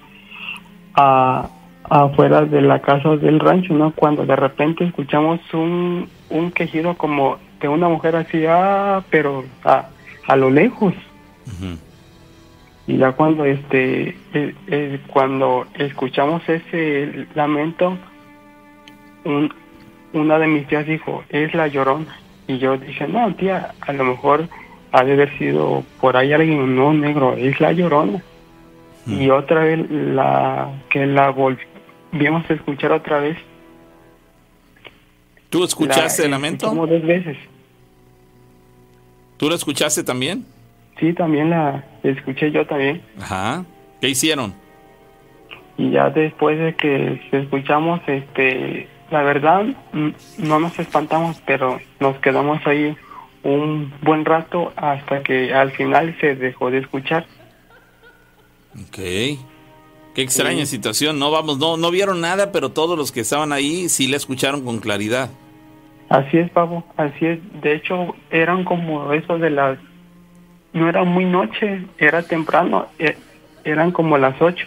a, 0.95 1.49
afuera 1.85 2.45
de 2.45 2.63
la 2.63 2.81
casa 2.81 3.17
del 3.17 3.41
rancho, 3.41 3.75
¿no? 3.75 3.93
Cuando 3.93 4.27
de 4.27 4.37
repente 4.37 4.85
escuchamos 4.85 5.41
un, 5.53 6.09
un 6.31 6.51
quejido 6.53 6.95
como 6.95 7.39
de 7.61 7.69
una 7.69 7.89
mujer 7.89 8.17
así, 8.17 8.45
ah, 8.47 9.03
pero 9.11 9.45
a, 9.65 9.87
a 10.27 10.37
lo 10.37 10.51
lejos 10.51 10.95
y 12.89 12.97
ya 12.97 13.13
cuando 13.13 13.45
este 13.45 14.17
eh, 14.33 14.55
eh, 14.67 15.01
cuando 15.09 15.67
escuchamos 15.75 16.43
ese 16.49 17.27
lamento 17.35 17.97
un, 19.25 19.53
una 20.15 20.39
de 20.39 20.47
mis 20.47 20.67
tías 20.67 20.87
dijo 20.87 21.23
es 21.29 21.55
la 21.55 21.69
llorona 21.69 22.17
y 22.47 22.59
yo 22.59 22.79
dije 22.79 23.07
no 23.07 23.35
tía 23.35 23.75
a 23.81 23.93
lo 23.93 24.05
mejor 24.05 24.49
ha 24.93 25.05
de 25.05 25.13
haber 25.13 25.39
sido 25.39 25.85
por 26.01 26.17
ahí 26.17 26.33
alguien 26.33 26.77
no 26.77 26.93
negro 26.93 27.35
es 27.37 27.61
la 27.61 27.73
llorona 27.73 28.23
y 29.07 29.29
mm. 29.29 29.31
otra 29.31 29.65
vez 29.65 29.91
la 29.91 30.71
que 30.91 31.07
la 31.07 31.31
volvimos 31.31 32.49
a 32.49 32.55
escuchar 32.55 32.93
otra 32.93 33.21
vez 33.21 33.37
tú 35.51 35.65
escuchaste 35.65 36.25
el 36.25 36.31
lamento 36.31 36.69
como 36.69 36.87
dos 36.87 37.03
veces 37.03 37.37
tú 39.37 39.49
lo 39.49 39.55
escuchaste 39.55 40.03
también 40.03 40.45
Sí, 40.99 41.13
también 41.13 41.51
la 41.51 41.85
escuché 42.03 42.51
yo 42.51 42.67
también. 42.67 43.01
Ajá. 43.21 43.65
¿Qué 44.01 44.09
hicieron? 44.09 44.53
Y 45.77 45.91
ya 45.91 46.11
después 46.11 46.59
de 46.59 46.75
que 46.75 47.21
escuchamos, 47.31 48.01
este, 48.07 48.89
la 49.11 49.23
verdad, 49.23 49.65
no 50.39 50.59
nos 50.59 50.77
espantamos, 50.79 51.41
pero 51.47 51.79
nos 52.01 52.19
quedamos 52.19 52.67
ahí 52.67 52.97
un 53.49 53.93
buen 54.03 54.25
rato 54.25 54.73
hasta 54.77 55.23
que 55.23 55.53
al 55.53 55.73
final 55.73 56.17
se 56.21 56.35
dejó 56.35 56.71
de 56.71 56.79
escuchar. 56.79 57.27
Ok. 58.75 58.99
Qué 60.15 60.23
extraña 60.23 60.67
situación, 60.67 61.19
no 61.19 61.31
vamos, 61.31 61.59
no, 61.59 61.77
no 61.77 61.91
vieron 61.93 62.21
nada, 62.21 62.51
pero 62.51 62.71
todos 62.71 62.99
los 62.99 63.13
que 63.13 63.21
estaban 63.21 63.53
ahí 63.53 63.89
sí 63.89 64.09
la 64.09 64.17
escucharon 64.17 64.65
con 64.65 64.81
claridad. 64.81 65.31
Así 66.09 66.39
es, 66.39 66.51
Pavo, 66.51 66.85
así 66.97 67.27
es. 67.27 67.39
De 67.61 67.75
hecho, 67.75 68.17
eran 68.31 68.65
como 68.65 69.13
eso 69.13 69.39
de 69.39 69.51
las 69.51 69.79
no 70.73 70.89
era 70.89 71.05
muy 71.05 71.25
noche, 71.25 71.87
era 71.99 72.23
temprano, 72.23 72.87
e, 72.99 73.17
eran 73.65 73.93
como 73.93 74.19
las 74.19 74.41
8 74.41 74.67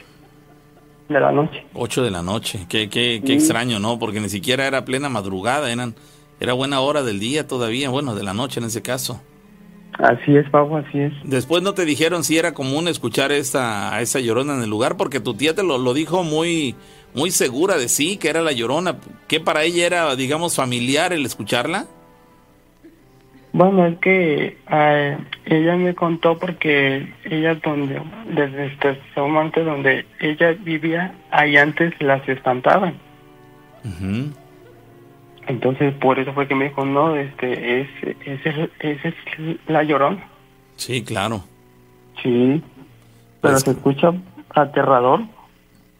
de 1.09 1.19
la 1.19 1.31
noche. 1.31 1.65
8 1.73 2.03
de 2.03 2.11
la 2.11 2.21
noche, 2.21 2.65
qué, 2.69 2.89
qué, 2.89 3.21
qué 3.25 3.33
extraño, 3.33 3.79
¿no? 3.79 3.99
Porque 3.99 4.19
ni 4.19 4.29
siquiera 4.29 4.65
era 4.65 4.85
plena 4.85 5.09
madrugada, 5.09 5.71
eran, 5.71 5.95
era 6.41 6.53
buena 6.53 6.81
hora 6.81 7.03
del 7.03 7.19
día 7.19 7.47
todavía, 7.47 7.89
bueno, 7.89 8.15
de 8.15 8.23
la 8.23 8.33
noche 8.33 8.59
en 8.59 8.65
ese 8.65 8.81
caso. 8.81 9.21
Así 9.99 10.35
es, 10.35 10.49
Pablo, 10.49 10.77
así 10.77 10.99
es. 10.99 11.13
Después 11.23 11.61
no 11.61 11.75
te 11.75 11.85
dijeron 11.85 12.23
si 12.23 12.37
era 12.37 12.55
común 12.55 12.87
escuchar 12.87 13.31
esta, 13.31 13.93
a 13.93 14.01
esa 14.01 14.19
llorona 14.19 14.55
en 14.55 14.63
el 14.63 14.69
lugar, 14.69 14.97
porque 14.97 15.19
tu 15.19 15.35
tía 15.35 15.53
te 15.53 15.61
lo, 15.61 15.77
lo 15.77 15.93
dijo 15.93 16.23
muy, 16.23 16.75
muy 17.13 17.29
segura 17.29 17.77
de 17.77 17.87
sí, 17.87 18.17
que 18.17 18.29
era 18.29 18.41
la 18.41 18.53
llorona. 18.53 18.95
¿Qué 19.27 19.39
para 19.39 19.63
ella 19.63 19.85
era, 19.85 20.15
digamos, 20.15 20.55
familiar 20.55 21.13
el 21.13 21.25
escucharla? 21.27 21.85
Bueno, 23.53 23.85
es 23.85 23.99
que 23.99 24.57
eh, 24.71 25.17
ella 25.45 25.75
me 25.75 25.93
contó 25.93 26.39
porque 26.39 27.13
ella 27.25 27.53
donde, 27.55 28.01
desde 28.33 28.65
este 28.65 28.97
momento 29.15 29.63
donde 29.63 30.07
ella 30.19 30.53
vivía, 30.53 31.13
ahí 31.29 31.57
antes 31.57 31.93
las 31.99 32.27
espantaban. 32.27 32.95
Entonces, 35.51 35.93
por 35.95 36.17
eso 36.17 36.31
fue 36.31 36.47
que 36.47 36.55
me 36.55 36.69
dijo, 36.69 36.85
no, 36.85 37.17
este, 37.17 37.81
ese, 37.81 38.15
ese, 38.79 39.09
es 39.09 39.57
la 39.67 39.83
llorona. 39.83 40.25
Sí, 40.77 41.03
claro. 41.03 41.43
Sí, 42.23 42.63
pero 43.41 43.53
pues 43.55 43.63
se 43.63 43.71
escucha 43.71 44.13
aterrador. 44.55 45.23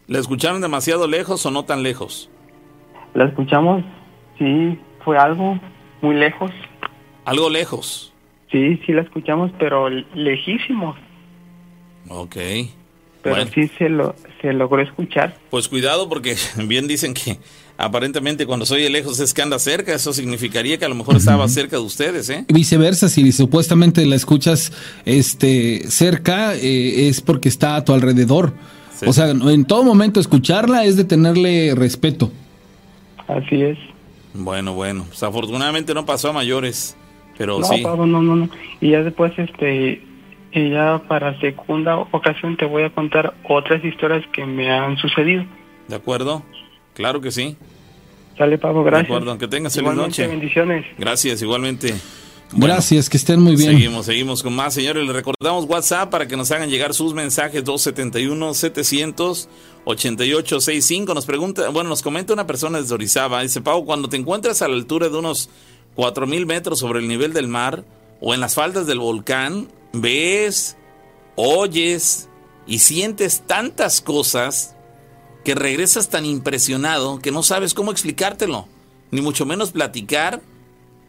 ¿La 0.06 0.20
escucharon 0.20 0.62
demasiado 0.62 1.06
lejos 1.06 1.44
o 1.44 1.50
no 1.50 1.66
tan 1.66 1.82
lejos? 1.82 2.30
La 3.12 3.26
escuchamos, 3.26 3.84
sí, 4.38 4.80
fue 5.04 5.18
algo 5.18 5.60
muy 6.00 6.14
lejos. 6.16 6.50
Algo 7.26 7.50
lejos. 7.50 8.14
Sí, 8.50 8.80
sí 8.86 8.92
la 8.92 9.02
escuchamos, 9.02 9.50
pero 9.58 9.90
lejísimos. 9.90 10.96
Ok. 12.08 12.36
Pero 13.20 13.46
sí 13.48 13.68
se, 13.76 13.90
lo, 13.90 14.14
se 14.40 14.54
logró 14.54 14.80
escuchar. 14.80 15.36
Pues 15.50 15.68
cuidado 15.68 16.08
porque 16.08 16.36
bien 16.66 16.88
dicen 16.88 17.12
que 17.12 17.36
aparentemente 17.76 18.46
cuando 18.46 18.66
soy 18.66 18.88
lejos 18.88 19.20
es 19.20 19.34
que 19.34 19.42
anda 19.42 19.58
cerca, 19.58 19.94
eso 19.94 20.12
significaría 20.12 20.78
que 20.78 20.84
a 20.84 20.88
lo 20.88 20.94
mejor 20.94 21.16
estaba 21.16 21.48
cerca 21.48 21.76
de 21.76 21.82
ustedes, 21.82 22.28
¿eh? 22.30 22.44
Viceversa, 22.48 23.08
si 23.08 23.32
supuestamente 23.32 24.04
la 24.06 24.16
escuchas 24.16 24.72
este 25.04 25.90
cerca 25.90 26.54
eh, 26.54 27.08
es 27.08 27.20
porque 27.20 27.48
está 27.48 27.76
a 27.76 27.84
tu 27.84 27.92
alrededor. 27.92 28.52
O 29.04 29.12
sea, 29.12 29.30
en 29.30 29.64
todo 29.64 29.82
momento 29.82 30.20
escucharla 30.20 30.84
es 30.84 30.96
de 30.96 31.04
tenerle 31.04 31.74
respeto. 31.74 32.30
Así 33.26 33.60
es. 33.60 33.78
Bueno, 34.34 34.74
bueno, 34.74 35.04
pues 35.08 35.22
afortunadamente 35.22 35.92
no 35.92 36.06
pasó 36.06 36.30
a 36.30 36.32
mayores. 36.32 36.96
Pero 37.36 37.58
no, 37.58 37.66
sí. 37.66 37.82
no, 37.82 38.06
no, 38.06 38.22
no. 38.22 38.48
Y 38.80 38.90
ya 38.90 39.02
después, 39.02 39.32
este, 39.38 40.02
y 40.52 40.70
ya 40.70 41.02
para 41.08 41.38
segunda 41.40 41.96
ocasión 41.96 42.56
te 42.56 42.66
voy 42.66 42.82
a 42.84 42.90
contar 42.90 43.34
otras 43.48 43.84
historias 43.84 44.24
que 44.32 44.44
me 44.44 44.70
han 44.70 44.96
sucedido. 44.98 45.44
¿De 45.88 45.96
acuerdo? 45.96 46.42
Claro 46.94 47.20
que 47.20 47.30
sí. 47.30 47.56
Sale, 48.36 48.58
Pablo, 48.58 48.82
gracias. 48.84 49.08
De 49.08 49.14
acuerdo, 49.14 49.38
que 49.38 49.48
tengas 49.48 49.74
feliz 49.74 49.94
noche. 49.94 50.26
bendiciones. 50.26 50.84
Gracias, 50.98 51.42
igualmente. 51.42 51.94
Gracias, 52.54 53.08
que 53.08 53.16
estén 53.16 53.40
muy 53.40 53.56
bien. 53.56 53.72
Seguimos, 53.72 54.06
seguimos 54.06 54.42
con 54.42 54.54
más, 54.54 54.74
señores. 54.74 55.06
Les 55.06 55.14
recordamos 55.14 55.64
WhatsApp 55.64 56.10
para 56.10 56.28
que 56.28 56.36
nos 56.36 56.50
hagan 56.50 56.68
llegar 56.68 56.92
sus 56.92 57.14
mensajes 57.14 57.64
271 57.64 58.54
700 58.54 59.48
8865 59.84 61.14
nos 61.14 61.26
pregunta, 61.26 61.68
bueno, 61.70 61.90
nos 61.90 62.02
comenta 62.02 62.32
una 62.32 62.46
persona 62.46 62.80
desde 62.80 62.94
Orizaba, 62.94 63.42
dice, 63.42 63.60
Pau, 63.60 63.84
cuando 63.84 64.08
te 64.08 64.16
encuentras 64.16 64.62
a 64.62 64.68
la 64.68 64.74
altura 64.74 65.08
de 65.08 65.18
unos 65.18 65.50
cuatro 65.94 66.26
mil 66.26 66.46
metros 66.46 66.78
sobre 66.78 67.00
el 67.00 67.08
nivel 67.08 67.32
del 67.32 67.48
mar 67.48 67.84
o 68.20 68.32
en 68.32 68.40
las 68.40 68.54
faldas 68.54 68.86
del 68.86 69.00
volcán, 69.00 69.68
ves, 69.92 70.76
oyes 71.34 72.28
y 72.66 72.78
sientes 72.78 73.42
tantas 73.44 74.00
cosas 74.00 74.76
que 75.44 75.54
regresas 75.54 76.08
tan 76.08 76.24
impresionado 76.24 77.18
que 77.18 77.32
no 77.32 77.42
sabes 77.42 77.74
cómo 77.74 77.90
explicártelo, 77.90 78.66
ni 79.10 79.20
mucho 79.20 79.44
menos 79.44 79.72
platicar, 79.72 80.40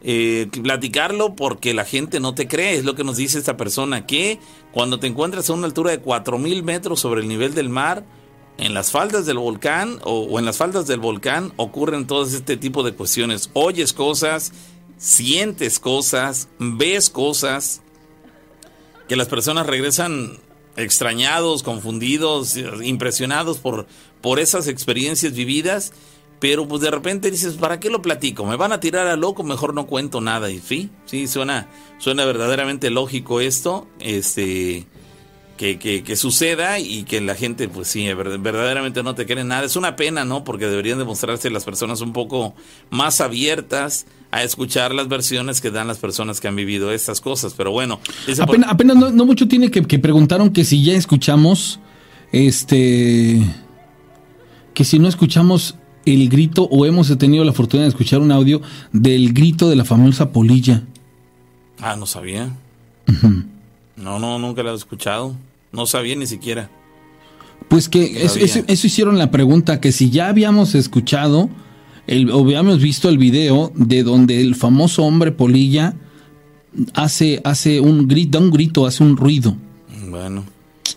eh, 0.02 0.48
platicarlo 0.64 1.36
porque 1.36 1.74
la 1.74 1.86
gente 1.86 2.20
no 2.20 2.36
te 2.36 2.48
cree, 2.48 2.76
es 2.76 2.86
lo 2.86 2.96
que 2.96 3.04
nos 3.04 3.18
dice 3.18 3.38
esta 3.38 3.58
persona, 3.58 4.06
que 4.06 4.40
cuando 4.72 5.00
te 5.00 5.08
encuentras 5.08 5.50
a 5.50 5.54
una 5.54 5.68
altura 5.68 5.92
de 5.92 6.00
cuatro 6.00 6.38
mil 6.38 6.64
metros 6.64 7.00
sobre 7.00 7.22
el 7.22 7.28
nivel 7.28 7.54
del 7.54 7.70
mar, 7.70 8.04
en 8.58 8.74
las 8.74 8.92
faldas 8.92 9.26
del 9.26 9.38
volcán 9.38 10.00
o, 10.04 10.38
en 10.38 10.46
las 10.46 10.58
faldas 10.58 10.86
del 10.88 11.00
volcán 11.00 11.54
ocurren 11.58 12.06
todo 12.06 12.26
este 12.26 12.58
tipo 12.58 12.84
de 12.84 12.94
cuestiones. 12.94 13.50
Oyes 13.54 13.94
cosas, 13.94 14.52
sientes 14.98 15.80
cosas, 15.80 16.50
ves 16.60 17.10
cosas 17.10 17.82
que 19.08 19.16
las 19.16 19.28
personas 19.28 19.66
regresan 19.66 20.38
extrañados, 20.76 21.64
confundidos, 21.64 22.58
impresionados 22.84 23.58
por, 23.58 23.88
por 24.24 24.40
esas 24.40 24.68
experiencias 24.68 25.34
vividas, 25.34 25.94
pero 26.40 26.68
pues 26.68 26.82
de 26.82 26.90
repente 26.90 27.30
dices, 27.30 27.54
¿para 27.54 27.80
qué 27.80 27.90
lo 27.92 28.02
platico? 28.02 28.44
¿Me 28.46 28.56
van 28.56 28.72
a 28.72 28.80
tirar 28.80 29.06
a 29.08 29.16
loco? 29.16 29.44
Mejor 29.44 29.76
no 29.76 29.86
cuento 29.86 30.20
nada. 30.20 30.50
Y 30.50 30.60
sí, 30.60 30.90
sí, 31.06 31.28
suena, 31.28 31.68
suena 32.00 32.26
verdaderamente 32.26 32.90
lógico 32.90 33.40
esto, 33.40 33.88
este, 34.00 34.86
que, 35.58 35.78
que, 35.80 36.04
que 36.04 36.16
suceda 36.16 36.80
y 36.80 37.04
que 37.04 37.22
la 37.22 37.36
gente, 37.36 37.70
pues 37.70 37.88
sí, 37.88 38.06
ver- 38.14 38.40
verdaderamente 38.40 39.04
no 39.04 39.14
te 39.16 39.26
cree 39.26 39.44
nada. 39.44 39.64
Es 39.66 39.76
una 39.78 39.96
pena, 39.96 40.26
¿no? 40.26 40.44
Porque 40.44 40.66
deberían 40.66 40.98
demostrarse 40.98 41.50
las 41.50 41.64
personas 41.64 42.02
un 42.02 42.12
poco 42.12 42.56
más 42.90 43.22
abiertas 43.22 44.06
a 44.32 44.44
escuchar 44.44 44.94
las 44.96 45.08
versiones 45.08 45.62
que 45.62 45.70
dan 45.72 45.88
las 45.88 46.00
personas 46.00 46.42
que 46.42 46.48
han 46.48 46.56
vivido 46.56 46.92
estas 46.92 47.22
cosas. 47.22 47.54
Pero 47.56 47.72
bueno, 47.72 48.00
por- 48.26 48.42
Apenas, 48.42 48.70
apenas 48.70 48.96
no, 48.98 49.12
no 49.12 49.26
mucho 49.26 49.48
tiene 49.48 49.70
que, 49.72 49.84
que 49.84 50.00
preguntaron 50.00 50.52
que 50.52 50.66
si 50.66 50.84
ya 50.84 50.94
escuchamos, 50.94 51.80
este, 52.34 53.40
que 54.74 54.84
si 54.84 55.00
no 55.00 55.08
escuchamos 55.08 55.76
el 56.06 56.28
grito 56.30 56.64
o 56.70 56.86
hemos 56.86 57.16
tenido 57.18 57.44
la 57.44 57.54
fortuna 57.54 57.84
de 57.84 57.90
escuchar 57.90 58.20
un 58.22 58.32
audio 58.32 58.62
del 58.92 59.34
grito 59.34 59.70
de 59.70 59.76
la 59.76 59.86
famosa 59.86 60.32
polilla. 60.32 60.84
Ah, 61.80 61.96
no 61.96 62.06
sabía. 62.06 62.52
No, 63.96 64.20
no, 64.20 64.40
nunca 64.40 64.64
lo 64.64 64.72
he 64.72 64.76
escuchado. 64.76 65.36
No 65.72 65.86
sabía 65.86 66.16
ni 66.16 66.28
siquiera. 66.28 66.70
Pues 67.68 67.90
que 67.90 68.24
eso- 68.26 68.40
eso 68.68 68.88
hicieron 68.88 69.18
la 69.18 69.32
pregunta, 69.32 69.80
que 69.80 69.92
si 69.92 70.10
ya 70.10 70.28
habíamos 70.28 70.76
escuchado 70.76 71.50
el, 72.08 72.30
o 72.32 72.42
habíamos 72.42 72.82
visto 72.82 73.08
el 73.10 73.18
video 73.18 73.72
de 73.76 74.04
donde 74.04 74.42
el 74.42 74.56
famoso 74.56 75.04
hombre 75.04 75.32
polilla 75.32 75.96
hace, 76.94 77.42
hace 77.46 77.80
un 77.80 78.08
grito, 78.08 78.40
da 78.40 78.44
un 78.46 78.52
grito, 78.52 78.86
hace 78.86 79.04
un 79.04 79.16
ruido. 79.16 79.56
Bueno, 80.10 80.44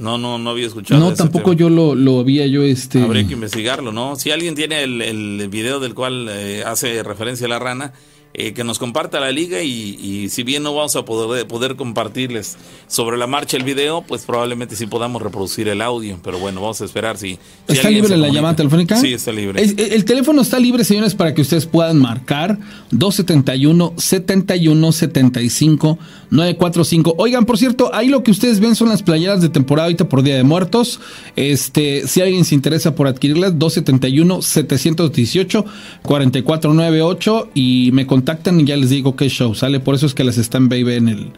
no, 0.01 0.19
no, 0.19 0.39
no 0.39 0.51
había 0.51 0.67
escuchado. 0.67 1.01
No, 1.01 1.15
tampoco 1.15 1.51
tema. 1.51 1.61
yo 1.61 1.71
lo, 1.71 1.95
lo 1.95 2.21
había 2.21 2.47
yo 2.47 2.63
este. 2.63 3.03
Habría 3.03 3.27
que 3.27 3.35
investigarlo, 3.35 3.93
¿no? 3.93 4.17
Si 4.17 4.31
alguien 4.31 4.55
tiene 4.55 4.83
el, 4.83 5.01
el 5.03 5.49
video 5.49 5.81
del 5.81 5.95
cual 5.95 6.29
eh, 6.31 6.63
hace 6.67 7.03
referencia 7.03 7.49
la 7.49 7.59
rana, 7.59 7.93
eh, 8.39 8.53
que 8.53 8.65
nos 8.65 8.79
comparta 8.79 9.19
la 9.19 9.33
liga 9.33 9.63
y, 9.63 9.71
y 9.99 10.29
si 10.29 10.43
bien 10.43 10.63
no 10.63 10.75
vamos 10.75 10.95
a 10.95 11.07
poder, 11.07 11.47
poder 11.47 11.75
compartirles 11.77 12.59
sobre 12.87 13.17
la 13.17 13.27
marcha 13.27 13.57
el 13.57 13.63
video, 13.63 14.03
pues 14.07 14.25
probablemente 14.27 14.77
sí 14.77 14.87
podamos 14.87 15.23
reproducir 15.23 15.69
el 15.69 15.81
audio, 15.81 16.19
pero 16.23 16.39
bueno, 16.39 16.61
vamos 16.61 16.79
a 16.83 16.85
esperar 16.85 17.17
si... 17.17 17.39
si 17.67 17.73
¿Está 17.77 17.89
libre 17.89 18.15
la 18.19 18.29
llamada 18.29 18.55
telefónica? 18.57 18.97
Sí, 18.97 19.15
está 19.15 19.33
libre. 19.33 19.63
Es- 19.63 19.75
el 19.79 20.05
teléfono 20.05 20.43
está 20.43 20.59
libre, 20.59 20.85
señores, 20.85 21.15
para 21.15 21.33
que 21.33 21.41
ustedes 21.41 21.65
puedan 21.65 21.99
marcar 21.99 22.59
271 22.91 23.95
71 23.97 24.93
75 24.93 25.99
945. 26.31 27.15
Oigan, 27.19 27.45
por 27.45 27.59
cierto, 27.59 27.91
ahí 27.95 28.09
lo 28.09 28.23
que 28.23 28.31
ustedes 28.31 28.61
ven 28.61 28.75
son 28.75 28.89
las 28.89 29.03
playeras 29.03 29.41
de 29.41 29.49
temporada 29.49 29.87
ahorita 29.87 30.09
por 30.09 30.23
Día 30.23 30.37
de 30.37 30.45
Muertos. 30.45 31.01
Este, 31.37 32.07
si 32.07 32.21
alguien 32.21 32.45
se 32.45 32.55
interesa 32.55 32.95
por 32.95 33.07
adquirirlas, 33.07 33.59
271 33.59 34.43
718 34.43 35.65
4498 36.03 37.51
y 37.55 37.91
me 37.93 38.07
contactan 38.07 38.61
y 38.61 38.65
ya 38.65 38.77
les 38.77 38.91
digo 38.91 39.17
qué 39.17 39.29
show 39.29 39.55
sale. 39.55 39.81
Por 39.81 39.95
eso 39.95 40.07
es 40.07 40.15
que 40.15 40.25
las 40.25 40.39
están 40.39 40.69
baby 40.69 40.95
en 40.95 41.09
el 41.09 41.33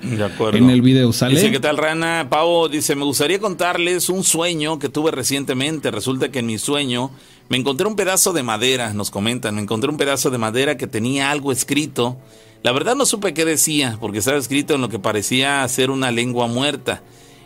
en 0.53 0.70
el 0.70 0.82
video, 0.82 1.12
¿sale? 1.12 1.36
Dice, 1.36 1.51
¿qué 1.51 1.61
tal, 1.61 1.76
Rana? 1.76 2.26
Pavo 2.30 2.68
dice, 2.68 2.95
me 2.95 3.05
gustaría 3.05 3.39
contarles 3.39 4.09
un 4.09 4.24
sueño 4.24 4.78
que 4.78 4.89
tuve 4.89 5.11
recientemente. 5.11 5.91
Resulta 5.91 6.30
que 6.30 6.41
en 6.41 6.47
mi 6.47 6.59
sueño 6.59 7.11
me 7.49 7.57
encontré 7.57 7.86
un 7.86 7.97
pedazo 7.97 8.32
de 8.32 8.43
madera, 8.43 8.93
nos 8.93 9.11
comentan, 9.11 9.55
me 9.55 9.62
encontré 9.62 9.91
un 9.91 9.97
pedazo 9.97 10.30
de 10.30 10.39
madera 10.39 10.76
que 10.76 10.86
tenía 10.86 11.30
algo 11.30 11.53
escrito. 11.53 12.18
La 12.62 12.72
verdad 12.72 12.96
no 12.96 13.06
supe 13.06 13.34
qué 13.34 13.44
decía, 13.44 13.96
porque 14.00 14.18
estaba 14.18 14.38
escrito 14.38 14.74
en 14.74 14.80
lo 14.80 14.88
que 14.88 14.98
parecía 14.98 15.66
ser 15.68 15.90
una 15.90 16.11
lengua 16.11 16.46
muerta. 16.48 17.02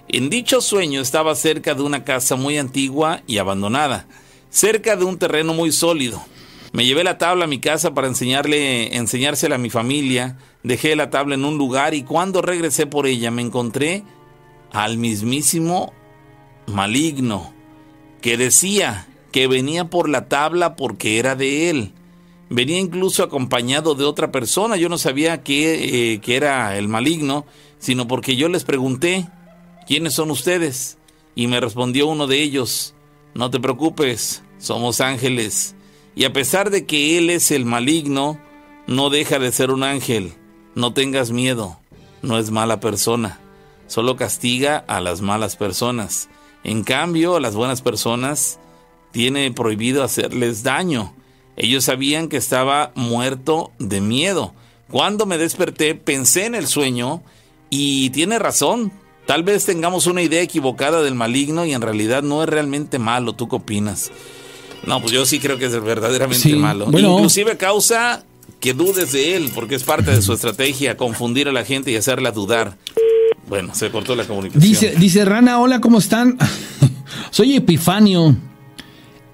En 0.08 0.30
dicho 0.30 0.60
sueño 0.60 1.00
estaba 1.00 1.34
cerca 1.34 1.74
de 1.74 1.82
una 1.82 2.04
casa 2.04 2.36
muy 2.36 2.58
antigua 2.58 3.22
y 3.26 3.38
abandonada, 3.38 4.06
cerca 4.50 4.96
de 4.96 5.04
un 5.04 5.18
terreno 5.18 5.54
muy 5.54 5.70
sólido. 5.72 6.22
Me 6.72 6.86
llevé 6.86 7.04
la 7.04 7.18
tabla 7.18 7.44
a 7.44 7.48
mi 7.48 7.60
casa 7.60 7.92
para 7.92 8.08
enseñarle, 8.08 8.96
enseñársela 8.96 9.56
a 9.56 9.58
mi 9.58 9.68
familia. 9.68 10.38
Dejé 10.62 10.96
la 10.96 11.10
tabla 11.10 11.34
en 11.34 11.44
un 11.44 11.58
lugar 11.58 11.92
y 11.92 12.02
cuando 12.02 12.40
regresé 12.40 12.86
por 12.86 13.06
ella 13.06 13.30
me 13.30 13.42
encontré 13.42 14.04
al 14.72 14.96
mismísimo 14.96 15.92
maligno 16.66 17.52
que 18.22 18.38
decía 18.38 19.06
que 19.32 19.48
venía 19.48 19.90
por 19.90 20.08
la 20.08 20.28
tabla 20.28 20.74
porque 20.76 21.18
era 21.18 21.34
de 21.34 21.68
él. 21.68 21.92
Venía 22.52 22.78
incluso 22.78 23.22
acompañado 23.22 23.94
de 23.94 24.04
otra 24.04 24.30
persona. 24.30 24.76
Yo 24.76 24.90
no 24.90 24.98
sabía 24.98 25.42
que, 25.42 26.12
eh, 26.12 26.20
que 26.20 26.36
era 26.36 26.76
el 26.76 26.86
maligno, 26.86 27.46
sino 27.78 28.06
porque 28.06 28.36
yo 28.36 28.50
les 28.50 28.64
pregunté, 28.64 29.26
¿quiénes 29.86 30.12
son 30.12 30.30
ustedes? 30.30 30.98
Y 31.34 31.46
me 31.46 31.60
respondió 31.60 32.08
uno 32.08 32.26
de 32.26 32.42
ellos, 32.42 32.94
no 33.34 33.50
te 33.50 33.58
preocupes, 33.58 34.42
somos 34.58 35.00
ángeles. 35.00 35.74
Y 36.14 36.24
a 36.26 36.34
pesar 36.34 36.68
de 36.68 36.84
que 36.84 37.16
él 37.16 37.30
es 37.30 37.50
el 37.50 37.64
maligno, 37.64 38.38
no 38.86 39.08
deja 39.08 39.38
de 39.38 39.50
ser 39.50 39.70
un 39.70 39.82
ángel. 39.82 40.34
No 40.74 40.92
tengas 40.92 41.30
miedo, 41.30 41.78
no 42.20 42.36
es 42.38 42.50
mala 42.50 42.80
persona. 42.80 43.40
Solo 43.86 44.16
castiga 44.16 44.76
a 44.76 45.00
las 45.00 45.22
malas 45.22 45.56
personas. 45.56 46.28
En 46.64 46.84
cambio, 46.84 47.36
a 47.36 47.40
las 47.40 47.54
buenas 47.54 47.80
personas 47.80 48.58
tiene 49.10 49.50
prohibido 49.52 50.02
hacerles 50.02 50.62
daño. 50.62 51.14
Ellos 51.56 51.84
sabían 51.84 52.28
que 52.28 52.36
estaba 52.36 52.92
muerto 52.94 53.72
de 53.78 54.00
miedo. 54.00 54.54
Cuando 54.90 55.26
me 55.26 55.38
desperté, 55.38 55.94
pensé 55.94 56.46
en 56.46 56.54
el 56.54 56.66
sueño 56.66 57.22
y 57.70 58.10
tiene 58.10 58.38
razón. 58.38 58.92
Tal 59.26 59.42
vez 59.42 59.64
tengamos 59.64 60.06
una 60.06 60.22
idea 60.22 60.42
equivocada 60.42 61.02
del 61.02 61.14
maligno 61.14 61.64
y 61.64 61.72
en 61.72 61.80
realidad 61.82 62.22
no 62.22 62.42
es 62.42 62.48
realmente 62.48 62.98
malo. 62.98 63.34
¿Tú 63.34 63.48
qué 63.48 63.56
opinas? 63.56 64.10
No, 64.86 65.00
pues 65.00 65.12
yo 65.12 65.24
sí 65.26 65.38
creo 65.38 65.58
que 65.58 65.66
es 65.66 65.80
verdaderamente 65.82 66.42
Sí, 66.42 66.54
malo. 66.54 66.86
bueno. 66.86 67.14
Inclusive 67.14 67.56
causa 67.56 68.24
que 68.58 68.74
dudes 68.74 69.12
de 69.12 69.36
él, 69.36 69.50
porque 69.54 69.76
es 69.76 69.84
parte 69.84 70.10
de 70.10 70.22
su 70.22 70.32
estrategia 70.32 70.96
confundir 70.96 71.48
a 71.48 71.52
la 71.52 71.64
gente 71.64 71.90
y 71.92 71.96
hacerla 71.96 72.32
dudar. 72.32 72.76
Bueno, 73.48 73.74
se 73.74 73.90
cortó 73.90 74.16
la 74.16 74.24
comunicación. 74.24 74.62
Dice, 74.62 74.94
dice 74.98 75.24
Rana, 75.24 75.60
hola, 75.60 75.80
¿cómo 75.80 75.98
están? 75.98 76.36
Soy 77.30 77.54
Epifanio. 77.56 78.36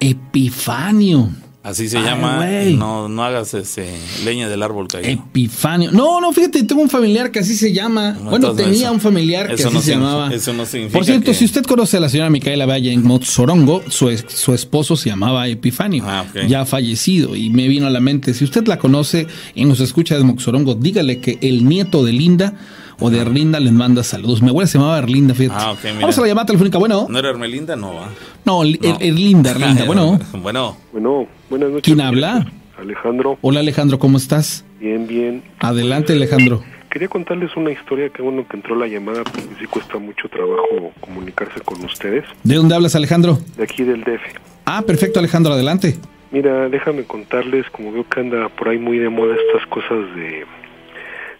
Epifanio. 0.00 1.30
Así 1.60 1.88
se 1.88 1.98
Ay, 1.98 2.04
llama. 2.04 2.46
No, 2.76 3.08
no 3.08 3.24
hagas 3.24 3.52
ese, 3.52 3.88
leña 4.24 4.48
del 4.48 4.62
árbol 4.62 4.86
caído. 4.88 5.08
Epifanio. 5.10 5.90
No, 5.90 6.20
no, 6.20 6.32
fíjate, 6.32 6.62
tengo 6.62 6.80
un 6.80 6.88
familiar 6.88 7.30
que 7.32 7.40
así 7.40 7.54
se 7.56 7.72
llama. 7.72 8.12
No, 8.12 8.30
bueno, 8.30 8.54
tenía 8.54 8.84
eso- 8.84 8.92
un 8.92 9.00
familiar 9.00 9.48
que 9.48 9.54
eso 9.54 9.66
así 9.68 9.76
no 9.76 9.82
se 9.82 9.90
llamaba. 9.90 10.32
eso 10.32 10.52
no 10.54 10.64
significa 10.64 10.96
Por 10.98 11.04
cierto, 11.04 11.24
que- 11.26 11.34
si 11.34 11.44
usted 11.44 11.64
conoce 11.64 11.96
a 11.96 12.00
la 12.00 12.08
señora 12.08 12.30
Micaela 12.30 12.64
Valle 12.64 12.92
en 12.92 13.02
Motzorongo, 13.04 13.82
su, 13.88 14.08
su 14.28 14.54
esposo 14.54 14.96
se 14.96 15.10
llamaba 15.10 15.48
Epifanio. 15.48 16.04
Ah, 16.06 16.24
ok. 16.30 16.46
Ya 16.48 16.64
fallecido. 16.64 17.34
Y 17.36 17.50
me 17.50 17.66
vino 17.68 17.86
a 17.86 17.90
la 17.90 18.00
mente, 18.00 18.34
si 18.34 18.44
usted 18.44 18.66
la 18.68 18.78
conoce 18.78 19.26
y 19.54 19.64
nos 19.64 19.80
escucha 19.80 20.16
de 20.16 20.22
Moxorongo, 20.24 20.74
dígale 20.76 21.18
que 21.20 21.38
el 21.42 21.68
nieto 21.68 22.04
de 22.04 22.12
Linda 22.12 22.54
o 23.00 23.10
de 23.10 23.20
Erlinda 23.20 23.60
les 23.60 23.72
manda 23.72 24.02
saludos. 24.02 24.42
Mi 24.42 24.48
abuela 24.50 24.66
se 24.66 24.78
llamaba 24.78 24.98
Erlinda, 24.98 25.34
fíjate. 25.34 25.58
Ah, 25.64 25.72
ok, 25.72 25.78
mira. 25.84 25.98
Vamos 26.00 26.18
a 26.18 26.20
la 26.22 26.26
llamada 26.28 26.46
telefónica. 26.46 26.78
Bueno, 26.78 27.06
¿No 27.08 27.18
era 27.18 27.30
Hermelinda? 27.30 27.76
No, 27.76 27.94
va. 27.94 28.08
no, 28.44 28.62
Er- 28.64 28.78
No. 28.82 28.96
Erlinda, 29.00 29.50
Erlinda. 29.52 29.84
Bueno, 29.84 30.18
bueno, 30.42 30.76
Bueno, 30.92 31.26
buenas 31.50 31.68
noches. 31.70 31.84
¿quién 31.84 32.00
habla? 32.00 32.46
Alejandro, 32.78 33.38
Hola 33.40 33.60
Alejandro, 33.60 33.98
¿cómo 33.98 34.18
estás? 34.18 34.64
bien, 34.80 35.06
bien. 35.08 35.42
Adelante 35.58 36.12
Alejandro. 36.12 36.62
Quería 36.90 37.08
contarles 37.08 37.50
una 37.56 37.70
historia 37.72 38.08
que 38.08 38.22
bueno 38.22 38.46
que 38.48 38.56
entró 38.56 38.74
la 38.76 38.86
llamada, 38.86 39.22
porque 39.24 39.42
sí 39.60 39.66
cuesta 39.66 39.98
mucho 39.98 40.28
trabajo 40.28 40.92
comunicarse 41.00 41.60
con 41.60 41.84
ustedes, 41.84 42.24
¿De 42.44 42.54
dónde 42.54 42.74
hablas 42.76 42.94
Alejandro? 42.94 43.38
de 43.56 43.64
aquí 43.64 43.82
del 43.82 44.00
DF. 44.04 44.22
Ah, 44.64 44.82
perfecto 44.86 45.18
Alejandro, 45.18 45.52
adelante. 45.52 45.96
Mira, 46.30 46.68
déjame 46.68 47.02
contarles, 47.04 47.66
como 47.70 47.90
veo 47.92 48.08
que 48.08 48.20
anda 48.20 48.48
por 48.50 48.68
ahí 48.68 48.78
muy 48.78 48.98
de 48.98 49.08
moda 49.08 49.34
estas 49.34 49.66
cosas 49.68 49.98
de, 50.14 50.44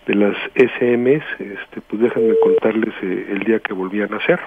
de 0.09 0.15
las 0.15 0.35
SMs, 0.55 1.23
este, 1.39 1.81
pues 1.87 2.03
déjenme 2.03 2.35
contarles 2.43 2.95
eh, 3.03 3.27
el 3.31 3.41
día 3.41 3.61
que 3.61 3.75
volví 3.75 4.01
a 4.01 4.07
nacer. 4.07 4.41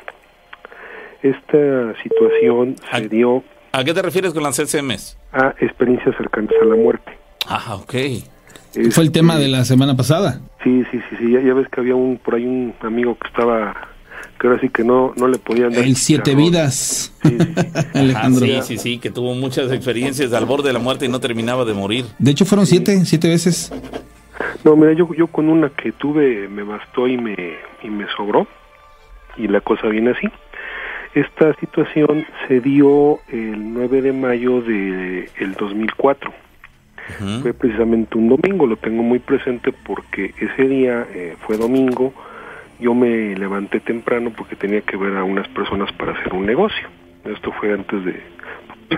Esta 1.22 1.94
situación 2.02 2.76
se 2.92 3.08
dio 3.08 3.44
¿a 3.72 3.84
qué 3.84 3.94
te 3.94 4.02
refieres 4.02 4.34
con 4.34 4.42
las 4.42 4.56
SMS? 4.58 5.18
a 5.32 5.54
experiencias 5.60 6.16
cercanas 6.18 6.52
a 6.60 6.66
la 6.66 6.76
muerte. 6.76 7.12
Ah, 7.48 7.76
ok. 7.76 7.94
Fue 8.90 9.04
el 9.04 9.12
tema 9.12 9.38
de 9.38 9.50
la 9.50 9.64
semana 9.64 9.96
pasada. 9.96 10.42
Sí, 10.64 10.84
sí, 10.90 11.00
sí, 11.10 11.16
sí, 11.20 11.32
ya, 11.32 11.42
ya 11.42 11.54
ves 11.54 11.68
que 11.70 11.80
había 11.80 11.96
un 11.96 12.18
por 12.18 12.36
ahí 12.36 12.46
un 12.46 12.74
amigo 12.82 13.16
que 13.20 13.28
estaba, 13.28 13.76
que 14.40 14.48
ahora 14.48 14.60
sí 14.62 14.70
que 14.70 14.84
no, 14.84 15.14
no 15.16 15.28
le 15.28 15.38
podían 15.38 15.74
dar 15.74 15.84
El 15.84 15.96
siete 15.96 16.34
vidas. 16.34 17.14
Sí, 17.22 17.38
sí, 17.38 17.38
sí. 17.38 17.78
Alejandro. 17.94 18.46
Ah, 18.46 18.62
sí, 18.64 18.78
sí, 18.78 18.78
sí, 18.78 18.98
que 18.98 19.12
tuvo 19.12 19.36
muchas 19.36 19.72
experiencias 19.72 20.34
al 20.34 20.46
borde 20.46 20.70
de 20.70 20.74
la 20.74 20.80
muerte 20.80 21.06
y 21.06 21.10
no 21.10 21.20
terminaba 21.20 21.66
de 21.66 21.74
morir. 21.76 22.06
De 22.18 22.32
hecho 22.32 22.46
fueron 22.46 22.66
siete, 22.66 23.06
siete 23.06 23.30
veces. 23.30 23.72
No, 24.64 24.76
mira, 24.76 24.94
yo, 24.94 25.14
yo 25.14 25.28
con 25.28 25.50
una 25.50 25.70
que 25.70 25.92
tuve 25.92 26.48
me 26.48 26.64
bastó 26.64 27.08
y 27.08 27.18
me, 27.18 27.36
y 27.84 27.90
me 27.90 28.08
sobró, 28.16 28.48
y 29.38 29.48
la 29.48 29.62
cosa 29.62 29.88
viene 29.88 30.12
así. 30.12 30.30
Esta 31.14 31.54
situación 31.56 32.26
se 32.48 32.62
dio 32.62 33.20
el 33.28 33.74
9 33.74 34.02
de 34.02 34.14
mayo 34.14 34.62
de 34.62 35.30
el 35.40 35.54
2004. 35.56 36.32
Ujú. 37.20 37.42
Fue 37.42 37.54
precisamente 37.54 38.18
un 38.18 38.30
domingo, 38.30 38.66
lo 38.66 38.78
tengo 38.78 39.04
muy 39.04 39.20
presente 39.20 39.74
porque 39.74 40.34
ese 40.40 40.68
día 40.68 41.06
eh, 41.14 41.36
fue 41.42 41.58
domingo, 41.58 42.14
yo 42.80 42.94
me 42.94 43.36
levanté 43.36 43.80
temprano 43.82 44.32
porque 44.36 44.56
tenía 44.56 44.82
que 44.82 44.96
ver 44.96 45.18
a 45.18 45.24
unas 45.24 45.48
personas 45.50 45.92
para 45.94 46.14
hacer 46.14 46.34
un 46.34 46.46
negocio. 46.46 46.88
Esto 47.26 47.52
fue 47.54 47.74
antes 47.74 48.06
de 48.06 48.22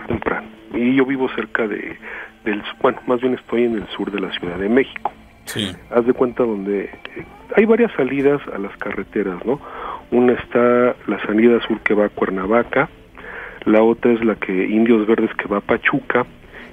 temprano. 0.08 0.48
Y 0.74 0.96
yo 0.96 1.06
vivo 1.06 1.30
cerca 1.30 1.68
de 1.68 1.98
del 2.46 2.62
bueno, 2.82 3.00
más 3.08 3.22
bien 3.22 3.34
estoy 3.36 3.64
en 3.64 3.76
el 3.76 3.88
sur 3.88 4.12
de 4.12 4.20
la 4.20 4.32
Ciudad 4.32 4.58
de 4.58 4.70
México. 4.70 5.12
Sí. 5.46 5.72
Haz 5.92 6.06
de 6.06 6.14
cuenta 6.14 6.44
donde 6.44 6.86
eh, 6.86 6.90
hay 7.56 7.66
varias 7.66 7.92
salidas 7.94 8.42
a 8.54 8.58
las 8.58 8.76
carreteras, 8.78 9.46
¿no? 9.46 9.60
Una 10.12 10.34
está 10.34 10.96
la 11.08 11.20
salida 11.26 11.60
sur 11.68 11.80
que 11.82 11.94
va 11.94 12.06
a 12.06 12.10
Cuernavaca, 12.10 12.90
la 13.66 13.82
otra 13.84 14.12
es 14.12 14.24
la 14.24 14.36
que 14.36 14.52
Indios 14.68 15.06
Verdes 15.08 15.32
que 15.36 15.48
va 15.48 15.58
a 15.58 15.62
Pachuca 15.62 16.26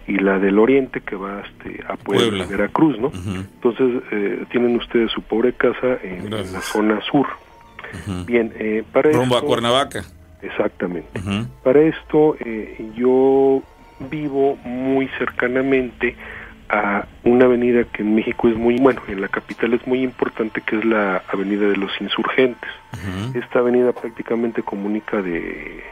y 0.07 0.19
la 0.19 0.39
del 0.39 0.59
oriente 0.59 1.01
que 1.01 1.15
va 1.17 1.43
este, 1.43 1.83
a 1.87 1.97
Puebla, 1.97 2.29
Puebla. 2.29 2.47
Veracruz, 2.47 2.99
¿no? 2.99 3.13
Entonces 3.15 4.03
eh, 4.11 4.45
tienen 4.51 4.77
ustedes 4.77 5.11
su 5.13 5.23
pobre 5.23 5.53
casa 5.53 5.99
en 6.03 6.31
la 6.31 6.45
zona 6.61 7.01
sur. 7.03 7.27
Bien, 8.27 8.53
eh, 8.59 8.83
para 8.93 9.11
Rumbo 9.13 9.35
a 9.35 9.39
esto- 9.39 9.47
Cuernavaca. 9.49 10.03
Exactamente. 10.43 11.21
Para 11.63 11.81
esto 11.81 12.37
eh, 12.41 12.91
yo 12.97 13.63
vivo 14.11 14.57
muy 14.65 15.09
cercanamente 15.19 16.17
a 16.71 17.07
una 17.25 17.47
avenida 17.47 17.85
que 17.85 18.03
en 18.03 18.15
México 18.15 18.49
es 18.49 18.57
muy, 18.57 18.79
bueno, 18.79 19.03
en 19.09 19.21
la 19.21 19.29
capital 19.29 19.75
es 19.75 19.85
muy 19.87 20.03
importante, 20.03 20.61
que 20.61 20.79
es 20.79 20.85
la 20.85 21.23
Avenida 21.33 21.67
de 21.69 21.77
los 21.77 21.91
Insurgentes. 22.01 22.71
Esta 23.35 23.59
avenida 23.59 23.93
prácticamente 23.93 24.63
comunica 24.63 25.21
de, 25.21 25.83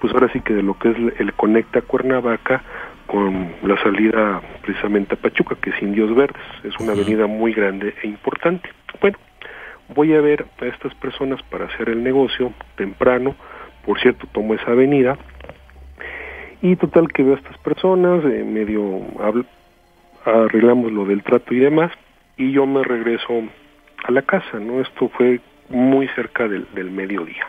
pues 0.00 0.12
ahora 0.12 0.28
sí 0.32 0.40
que 0.40 0.52
de 0.54 0.62
lo 0.62 0.78
que 0.78 0.90
es 0.90 0.96
el 1.18 1.32
conecta 1.32 1.80
Cuernavaca 1.80 2.62
con 3.06 3.52
la 3.62 3.82
salida 3.82 4.40
precisamente 4.62 5.14
a 5.14 5.18
Pachuca, 5.18 5.56
que 5.60 5.70
es 5.70 5.82
Indios 5.82 6.14
Verdes. 6.14 6.42
Es 6.64 6.78
una 6.78 6.92
avenida 6.92 7.26
muy 7.26 7.52
grande 7.54 7.94
e 8.02 8.06
importante. 8.06 8.68
Bueno, 9.00 9.16
voy 9.94 10.14
a 10.14 10.20
ver 10.20 10.46
a 10.60 10.66
estas 10.66 10.94
personas 10.96 11.42
para 11.44 11.66
hacer 11.66 11.88
el 11.88 12.02
negocio 12.02 12.52
temprano. 12.76 13.34
Por 13.86 13.98
cierto, 14.00 14.26
tomo 14.32 14.54
esa 14.54 14.72
avenida. 14.72 15.16
Y 16.60 16.76
total 16.76 17.08
que 17.12 17.22
veo 17.22 17.34
a 17.34 17.38
estas 17.38 17.58
personas, 17.58 18.24
eh, 18.24 18.44
medio 18.44 18.82
habl- 19.18 19.46
arreglamos 20.24 20.92
lo 20.92 21.04
del 21.04 21.22
trato 21.22 21.54
y 21.54 21.58
demás, 21.58 21.92
y 22.36 22.52
yo 22.52 22.66
me 22.66 22.82
regreso 22.82 23.42
a 24.04 24.10
la 24.10 24.22
casa, 24.22 24.58
¿no? 24.58 24.80
Esto 24.80 25.08
fue 25.10 25.40
muy 25.68 26.08
cerca 26.08 26.48
del, 26.48 26.66
del 26.74 26.90
mediodía. 26.90 27.46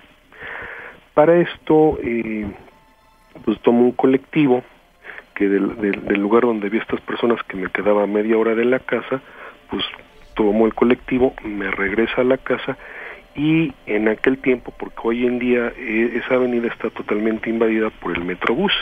Para 1.13 1.35
esto, 1.39 1.97
eh, 2.03 2.47
pues 3.45 3.59
tomo 3.61 3.81
un 3.83 3.91
colectivo 3.91 4.63
que 5.35 5.49
del, 5.49 5.75
del- 5.77 6.19
lugar 6.21 6.43
donde 6.43 6.69
vi 6.69 6.77
a 6.77 6.81
estas 6.81 7.01
personas 7.01 7.41
que 7.43 7.57
me 7.57 7.69
quedaba 7.69 8.05
media 8.07 8.37
hora 8.37 8.55
de 8.55 8.65
la 8.65 8.79
casa, 8.79 9.21
pues 9.69 9.83
tomo 10.35 10.65
el 10.65 10.73
colectivo, 10.73 11.33
me 11.43 11.69
regresa 11.71 12.21
a 12.21 12.23
la 12.23 12.37
casa 12.37 12.77
y 13.35 13.73
en 13.87 14.07
aquel 14.09 14.37
tiempo, 14.37 14.71
porque 14.77 14.99
hoy 15.03 15.25
en 15.25 15.39
día 15.39 15.73
eh, 15.75 16.21
esa 16.23 16.35
avenida 16.35 16.67
está 16.67 16.89
totalmente 16.91 17.49
invadida 17.49 17.89
por 17.89 18.15
el 18.15 18.23
Metrobús, 18.23 18.73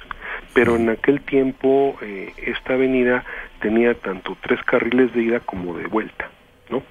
pero 0.53 0.75
en 0.75 0.89
aquel 0.89 1.21
tiempo 1.21 1.97
eh, 2.01 2.33
esta 2.45 2.73
avenida 2.73 3.23
tenía 3.61 3.93
tanto 3.93 4.35
tres 4.41 4.61
carriles 4.63 5.13
de 5.13 5.23
ida 5.23 5.39
como 5.39 5.77
de 5.77 5.87
vuelta, 5.87 6.29
¿no? 6.69 6.83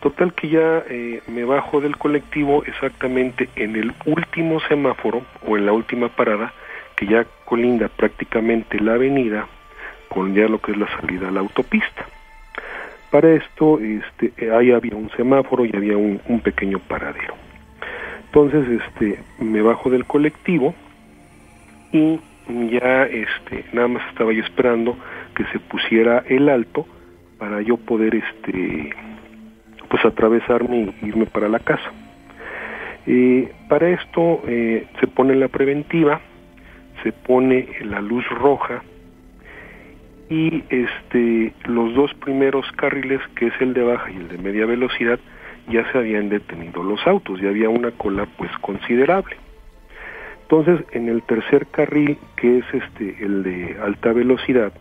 Total 0.00 0.32
que 0.34 0.48
ya 0.48 0.82
eh, 0.88 1.22
me 1.28 1.44
bajo 1.44 1.80
del 1.80 1.96
colectivo 1.96 2.64
exactamente 2.64 3.48
en 3.54 3.76
el 3.76 3.94
último 4.04 4.60
semáforo 4.60 5.22
o 5.46 5.56
en 5.56 5.64
la 5.64 5.72
última 5.72 6.08
parada 6.08 6.52
que 6.96 7.06
ya 7.06 7.24
colinda 7.44 7.88
prácticamente 7.88 8.80
la 8.80 8.94
avenida 8.94 9.46
con 10.08 10.34
ya 10.34 10.48
lo 10.48 10.60
que 10.60 10.72
es 10.72 10.78
la 10.78 10.88
salida 11.00 11.28
a 11.28 11.30
la 11.30 11.40
autopista. 11.40 12.06
Para 13.10 13.30
esto, 13.30 13.78
este, 13.78 14.32
ahí 14.52 14.72
había 14.72 14.96
un 14.96 15.10
semáforo 15.10 15.64
y 15.64 15.74
había 15.74 15.96
un, 15.96 16.20
un 16.26 16.40
pequeño 16.40 16.78
paradero. 16.80 17.34
Entonces, 18.26 18.82
este, 18.82 19.22
me 19.38 19.62
bajo 19.62 19.88
del 19.88 20.04
colectivo 20.04 20.74
y 21.92 22.20
ya, 22.48 23.04
este, 23.04 23.64
nada 23.72 23.88
más 23.88 24.08
estaba 24.08 24.32
yo 24.32 24.42
esperando 24.42 24.96
que 25.34 25.44
se 25.46 25.58
pusiera 25.58 26.24
el 26.28 26.48
alto 26.48 26.86
para 27.38 27.62
yo 27.62 27.76
poder, 27.76 28.14
este, 28.14 28.90
pues 29.88 30.04
atravesarme 30.04 30.92
y 31.02 31.06
irme 31.06 31.26
para 31.26 31.48
la 31.48 31.58
casa. 31.58 31.90
Eh, 33.06 33.50
para 33.68 33.88
esto 33.88 34.42
eh, 34.46 34.86
se 35.00 35.06
pone 35.06 35.34
la 35.34 35.48
preventiva, 35.48 36.20
se 37.02 37.12
pone 37.12 37.68
la 37.84 38.00
luz 38.00 38.28
roja 38.28 38.82
y 40.28 40.62
este 40.68 41.54
los 41.64 41.94
dos 41.94 42.12
primeros 42.14 42.70
carriles, 42.72 43.20
que 43.34 43.46
es 43.46 43.54
el 43.60 43.72
de 43.72 43.82
baja 43.82 44.10
y 44.10 44.16
el 44.16 44.28
de 44.28 44.38
media 44.38 44.66
velocidad, 44.66 45.18
ya 45.68 45.90
se 45.90 45.98
habían 45.98 46.28
detenido 46.28 46.82
los 46.82 47.06
autos, 47.06 47.40
ya 47.40 47.48
había 47.48 47.70
una 47.70 47.92
cola 47.92 48.26
pues 48.36 48.50
considerable. 48.60 49.36
Entonces, 50.50 50.86
en 50.92 51.10
el 51.10 51.22
tercer 51.24 51.66
carril, 51.66 52.16
que 52.34 52.58
es 52.58 52.64
este 52.72 53.22
el 53.22 53.42
de 53.42 53.76
alta 53.84 54.14
velocidad, 54.14 54.72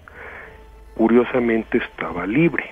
curiosamente 0.96 1.80
estaba 1.80 2.26
libre. 2.26 2.72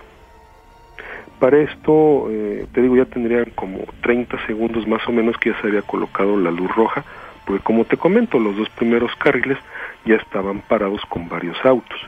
Para 1.38 1.58
esto, 1.58 2.28
eh, 2.32 2.66
te 2.72 2.82
digo, 2.82 2.96
ya 2.96 3.04
tendrían 3.04 3.52
como 3.54 3.80
30 4.02 4.46
segundos 4.48 4.88
más 4.88 5.06
o 5.10 5.12
menos 5.12 5.36
que 5.38 5.50
ya 5.52 5.60
se 5.60 5.68
había 5.68 5.82
colocado 5.82 6.38
la 6.40 6.52
luz 6.52 6.74
roja, 6.74 7.04
porque 7.46 7.62
como 7.64 7.84
te 7.84 7.98
comento, 7.98 8.40
los 8.40 8.56
dos 8.56 8.70
primeros 8.70 9.14
carriles 9.18 9.58
ya 10.06 10.16
estaban 10.16 10.62
parados 10.62 11.02
con 11.10 11.28
varios 11.28 11.58
autos. 11.66 12.00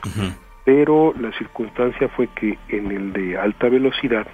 Pero 0.64 1.12
la 1.20 1.32
circunstancia 1.32 2.08
fue 2.08 2.28
que 2.28 2.56
en 2.70 2.90
el 2.92 3.12
de 3.12 3.36
alta 3.36 3.68
velocidad, 3.68 4.26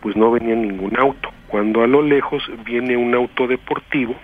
pues 0.00 0.16
no 0.16 0.32
venía 0.32 0.56
ningún 0.56 0.98
auto. 0.98 1.30
Cuando 1.46 1.84
a 1.84 1.86
lo 1.86 2.02
lejos 2.02 2.42
viene 2.64 2.96
un 2.96 3.14
auto 3.14 3.46
deportivo, 3.46 4.16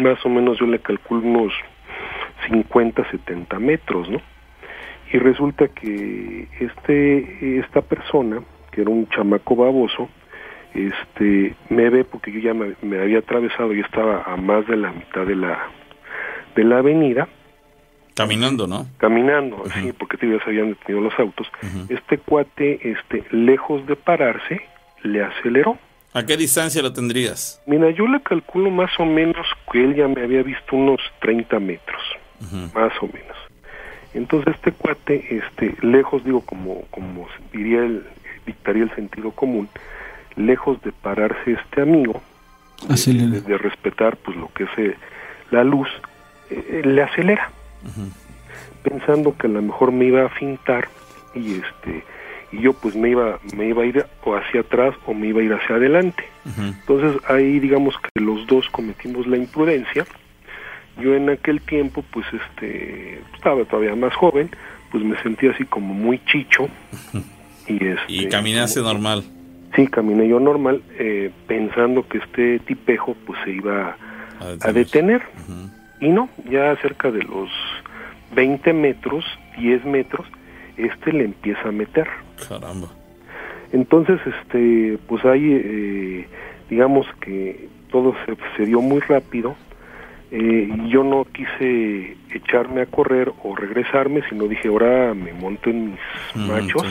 más 0.00 0.24
o 0.24 0.28
menos 0.28 0.58
yo 0.58 0.66
le 0.66 0.78
calculo 0.80 1.22
unos 1.22 1.52
50, 2.48 3.10
70 3.10 3.58
metros, 3.58 4.08
¿no? 4.08 4.20
Y 5.12 5.18
resulta 5.18 5.68
que 5.68 6.48
este, 6.60 7.58
esta 7.58 7.82
persona, 7.82 8.42
que 8.70 8.82
era 8.82 8.90
un 8.90 9.08
chamaco 9.08 9.56
baboso, 9.56 10.08
este, 10.74 11.54
me 11.68 11.90
ve 11.90 12.04
porque 12.04 12.30
yo 12.30 12.38
ya 12.38 12.54
me, 12.54 12.74
me 12.82 13.00
había 13.00 13.18
atravesado 13.18 13.74
y 13.74 13.80
estaba 13.80 14.22
a 14.22 14.36
más 14.36 14.66
de 14.68 14.76
la 14.76 14.92
mitad 14.92 15.26
de 15.26 15.34
la, 15.34 15.58
de 16.54 16.64
la 16.64 16.78
avenida, 16.78 17.28
Caminando, 18.14 18.66
¿no? 18.66 18.86
caminando, 18.98 19.64
así, 19.64 19.92
porque 19.92 20.18
te 20.18 20.28
ya 20.28 20.38
se 20.44 20.50
habían 20.50 20.70
detenido 20.70 21.02
los 21.02 21.18
autos. 21.18 21.50
Este 21.88 22.18
cuate, 22.18 22.90
este, 22.90 23.24
lejos 23.30 23.86
de 23.86 23.96
pararse, 23.96 24.60
le 25.02 25.22
aceleró. 25.22 25.78
¿A 26.12 26.24
qué 26.26 26.36
distancia 26.36 26.82
lo 26.82 26.92
tendrías? 26.92 27.60
Mira, 27.66 27.90
yo 27.90 28.06
le 28.08 28.20
calculo 28.22 28.70
más 28.70 28.90
o 28.98 29.04
menos 29.04 29.46
que 29.72 29.84
él 29.84 29.94
ya 29.94 30.08
me 30.08 30.22
había 30.22 30.42
visto 30.42 30.74
unos 30.76 31.00
30 31.20 31.60
metros, 31.60 32.02
más 32.74 32.92
o 33.00 33.06
menos. 33.06 33.36
Entonces 34.12 34.54
este 34.56 34.72
cuate, 34.72 35.24
este, 35.36 35.76
lejos, 35.86 36.24
digo, 36.24 36.40
como, 36.40 36.82
como 36.90 37.28
diría 37.52 37.80
el, 37.80 38.04
dictaría 38.44 38.82
el 38.82 38.94
sentido 38.96 39.30
común, 39.30 39.68
lejos 40.34 40.82
de 40.82 40.90
pararse 40.90 41.52
este 41.52 41.82
amigo, 41.82 42.20
de, 42.88 42.94
Acelera. 42.94 43.30
de- 43.30 43.40
de 43.42 43.58
respetar 43.58 44.16
pues 44.16 44.36
lo 44.36 44.48
que 44.52 44.64
es 44.64 44.70
eh, 44.78 44.96
la 45.52 45.62
luz, 45.62 45.88
eh, 46.50 46.80
eh, 46.82 46.82
le 46.88 47.02
acelera, 47.04 47.50
pensando 48.82 49.36
que 49.36 49.46
a 49.46 49.50
lo 49.50 49.62
mejor 49.62 49.92
me 49.92 50.06
iba 50.06 50.24
a 50.24 50.28
fintar 50.30 50.88
y 51.34 51.54
este 51.60 52.02
y 52.52 52.60
yo 52.62 52.72
pues 52.72 52.96
me 52.96 53.10
iba 53.10 53.38
me 53.56 53.68
iba 53.68 53.82
a 53.82 53.86
ir 53.86 54.04
o 54.24 54.34
hacia 54.36 54.60
atrás 54.62 54.94
o 55.06 55.14
me 55.14 55.28
iba 55.28 55.40
a 55.40 55.44
ir 55.44 55.52
hacia 55.52 55.76
adelante. 55.76 56.24
Entonces 56.58 57.20
ahí 57.28 57.58
digamos 57.60 57.94
que 57.98 58.20
los 58.20 58.46
dos 58.46 58.68
cometimos 58.70 59.26
la 59.26 59.36
imprudencia. 59.36 60.04
Yo 61.00 61.14
en 61.14 61.30
aquel 61.30 61.60
tiempo 61.62 62.04
pues 62.12 62.26
este 62.32 63.20
estaba 63.34 63.64
todavía 63.64 63.94
más 63.94 64.14
joven, 64.14 64.50
pues 64.90 65.04
me 65.04 65.16
sentía 65.22 65.52
así 65.52 65.64
como 65.64 65.94
muy 65.94 66.18
chicho 66.26 66.68
y 67.68 67.74
este 67.86 68.02
Y 68.08 68.28
caminaste 68.28 68.80
como- 68.80 68.92
normal. 68.94 69.24
Sí, 69.76 69.86
caminé 69.86 70.26
yo 70.28 70.40
normal 70.40 70.82
eh, 70.98 71.30
pensando 71.46 72.06
que 72.08 72.18
este 72.18 72.58
tipejo 72.58 73.14
pues 73.24 73.38
se 73.44 73.52
iba 73.52 73.96
A 74.40 74.68
a 74.68 74.72
detener 74.72 75.22
y 76.00 76.08
no, 76.08 76.28
ya 76.50 76.74
cerca 76.82 77.12
de 77.12 77.22
los 77.22 77.48
20 78.34 78.72
metros, 78.72 79.24
10 79.58 79.84
metros, 79.84 80.26
este 80.86 81.12
le 81.12 81.24
empieza 81.24 81.68
a 81.68 81.72
meter. 81.72 82.08
Caramba. 82.48 82.88
Entonces, 83.72 84.20
este, 84.26 84.98
pues 85.06 85.24
ahí, 85.24 85.52
eh, 85.52 86.26
digamos 86.68 87.06
que 87.20 87.68
todo 87.90 88.14
se, 88.26 88.36
se 88.56 88.66
dio 88.66 88.80
muy 88.80 89.00
rápido. 89.00 89.56
Eh, 90.32 90.68
y 90.72 90.88
yo 90.90 91.02
no 91.02 91.24
quise 91.24 92.16
echarme 92.32 92.82
a 92.82 92.86
correr 92.86 93.32
o 93.42 93.56
regresarme, 93.56 94.22
sino 94.28 94.46
dije, 94.46 94.68
ahora 94.68 95.12
me 95.12 95.32
monto 95.32 95.70
en 95.70 95.90
mis 95.90 96.00
machos 96.36 96.84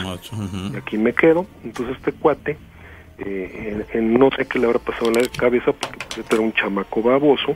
y 0.74 0.76
aquí 0.76 0.98
me 0.98 1.14
quedo. 1.14 1.46
Entonces 1.64 1.96
este 1.96 2.12
cuate, 2.12 2.58
eh, 3.18 3.86
en, 3.94 3.98
en 3.98 4.14
no 4.20 4.30
sé 4.32 4.46
qué 4.46 4.60
le 4.60 4.66
habrá 4.66 4.80
pasado 4.80 5.08
en 5.08 5.22
la 5.22 5.30
cabeza, 5.38 5.72
porque 5.72 6.22
era 6.30 6.42
un 6.42 6.52
chamaco 6.52 7.02
baboso, 7.02 7.56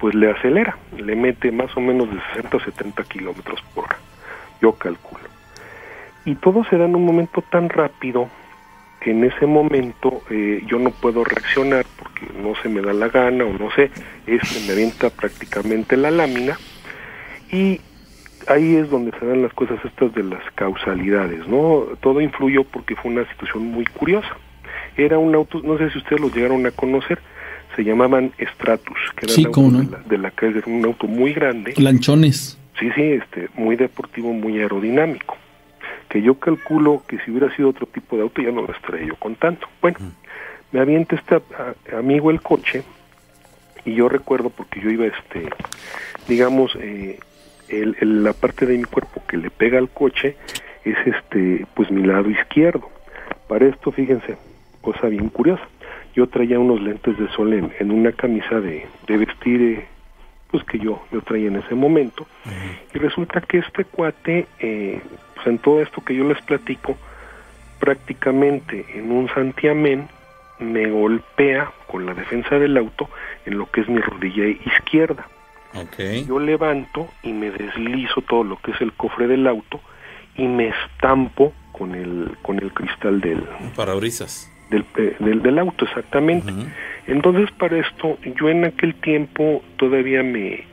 pues 0.00 0.14
le 0.14 0.30
acelera, 0.30 0.78
le 0.96 1.14
mete 1.14 1.52
más 1.52 1.76
o 1.76 1.80
menos 1.80 2.08
de 2.08 2.18
60 2.34 2.56
a 2.56 2.64
70 2.64 3.04
kilómetros 3.04 3.60
por 3.74 3.84
hora, 3.84 3.98
yo 4.60 4.72
calculo. 4.72 5.24
Y 6.24 6.34
todo 6.36 6.64
se 6.64 6.76
da 6.76 6.84
en 6.84 6.94
un 6.94 7.04
momento 7.04 7.42
tan 7.42 7.68
rápido 7.68 8.28
que 9.00 9.12
en 9.12 9.24
ese 9.24 9.46
momento 9.46 10.22
eh, 10.30 10.62
yo 10.66 10.78
no 10.78 10.90
puedo 10.90 11.24
reaccionar 11.24 11.86
porque 11.98 12.26
no 12.42 12.54
se 12.62 12.68
me 12.68 12.80
da 12.80 12.92
la 12.92 13.08
gana 13.08 13.44
o 13.44 13.52
no 13.52 13.70
sé, 13.70 13.90
este 14.26 14.60
me 14.66 14.72
avienta 14.72 15.10
prácticamente 15.10 15.96
la 15.96 16.10
lámina 16.10 16.58
y 17.50 17.80
ahí 18.48 18.76
es 18.76 18.90
donde 18.90 19.12
se 19.18 19.26
dan 19.26 19.42
las 19.42 19.52
cosas 19.52 19.78
estas 19.84 20.14
de 20.14 20.24
las 20.24 20.42
causalidades, 20.54 21.46
¿no? 21.46 21.84
Todo 22.00 22.20
influyó 22.20 22.64
porque 22.64 22.96
fue 22.96 23.10
una 23.12 23.28
situación 23.30 23.66
muy 23.66 23.84
curiosa. 23.84 24.36
Era 24.96 25.18
un 25.18 25.34
auto, 25.34 25.60
no 25.62 25.78
sé 25.78 25.90
si 25.90 25.98
ustedes 25.98 26.20
los 26.20 26.34
llegaron 26.34 26.66
a 26.66 26.70
conocer, 26.72 27.20
se 27.76 27.84
llamaban 27.84 28.32
Stratus, 28.54 28.98
que 29.16 29.26
eran 29.26 29.36
Sí, 29.36 29.44
no. 29.44 29.70
de, 29.70 29.90
la, 29.90 29.98
de 30.00 30.18
la 30.18 30.32
era 30.40 30.62
un 30.66 30.84
auto 30.84 31.06
muy 31.06 31.32
grande, 31.32 31.74
Lanchones. 31.76 32.58
Sí, 32.78 32.90
sí, 32.94 33.02
este, 33.12 33.48
muy 33.54 33.76
deportivo, 33.76 34.32
muy 34.32 34.58
aerodinámico, 34.60 35.36
que 36.08 36.22
yo 36.22 36.34
calculo 36.38 37.02
que 37.06 37.18
si 37.20 37.30
hubiera 37.30 37.54
sido 37.54 37.70
otro 37.70 37.86
tipo 37.86 38.16
de 38.16 38.22
auto 38.22 38.42
ya 38.42 38.50
no 38.50 38.62
lo 38.62 38.72
estaría 38.72 39.06
yo 39.06 39.16
contando. 39.16 39.66
Bueno, 39.80 39.98
me 40.72 40.80
avienta 40.80 41.16
este 41.16 41.36
a- 41.36 41.98
amigo 41.98 42.30
el 42.30 42.42
coche 42.42 42.82
y 43.84 43.94
yo 43.94 44.08
recuerdo 44.08 44.50
porque 44.50 44.80
yo 44.80 44.90
iba, 44.90 45.06
este, 45.06 45.48
digamos, 46.28 46.76
eh, 46.80 47.18
el- 47.68 47.96
el- 48.00 48.22
la 48.24 48.32
parte 48.32 48.66
de 48.66 48.76
mi 48.78 48.84
cuerpo 48.84 49.22
que 49.28 49.36
le 49.36 49.50
pega 49.50 49.78
al 49.78 49.88
coche 49.90 50.36
es 50.84 50.96
este, 51.06 51.66
pues 51.74 51.90
mi 51.90 52.02
lado 52.02 52.30
izquierdo. 52.30 52.88
Para 53.48 53.66
esto, 53.66 53.92
fíjense, 53.92 54.36
cosa 54.80 55.08
bien 55.08 55.28
curiosa. 55.28 55.62
Yo 56.14 56.26
traía 56.28 56.58
unos 56.58 56.80
lentes 56.80 57.18
de 57.18 57.28
sol 57.30 57.52
en, 57.52 57.72
en 57.78 57.90
una 57.90 58.12
camisa 58.12 58.60
de, 58.60 58.86
de 59.06 59.16
vestir, 59.16 59.60
eh, 59.62 59.86
pues 60.50 60.64
que 60.64 60.78
yo, 60.78 61.02
yo 61.12 61.20
traía 61.22 61.48
en 61.48 61.56
ese 61.56 61.74
momento. 61.74 62.26
Y 62.94 62.98
resulta 62.98 63.40
que 63.40 63.58
este 63.58 63.84
cuate, 63.84 64.46
eh, 64.58 65.00
pues 65.34 65.46
en 65.46 65.58
todo 65.58 65.82
esto 65.82 66.02
que 66.02 66.14
yo 66.14 66.24
les 66.24 66.40
platico, 66.42 66.96
prácticamente 67.78 68.86
en 68.94 69.12
un 69.12 69.28
santiamén 69.28 70.08
me 70.58 70.90
golpea 70.90 71.70
con 71.86 72.06
la 72.06 72.14
defensa 72.14 72.58
del 72.58 72.76
auto 72.76 73.08
en 73.46 73.58
lo 73.58 73.70
que 73.70 73.82
es 73.82 73.88
mi 73.88 74.00
rodilla 74.00 74.46
izquierda. 74.46 75.26
Ok. 75.74 76.26
Yo 76.26 76.38
levanto 76.38 77.08
y 77.22 77.32
me 77.32 77.50
deslizo 77.50 78.22
todo 78.22 78.42
lo 78.42 78.56
que 78.56 78.72
es 78.72 78.80
el 78.80 78.92
cofre 78.94 79.26
del 79.26 79.46
auto 79.46 79.80
y 80.36 80.46
me 80.46 80.68
estampo 80.68 81.52
con 81.72 81.94
el 81.94 82.36
con 82.42 82.58
el 82.58 82.72
cristal 82.72 83.20
del 83.20 83.44
Parabrisas. 83.76 84.50
Del, 84.70 84.84
del, 85.18 85.42
del 85.42 85.58
auto 85.58 85.84
exactamente. 85.84 86.52
Entonces 87.06 87.50
para 87.52 87.78
esto 87.78 88.18
yo 88.36 88.48
en 88.48 88.64
aquel 88.64 88.94
tiempo 88.96 89.62
todavía 89.76 90.22
me 90.22 90.64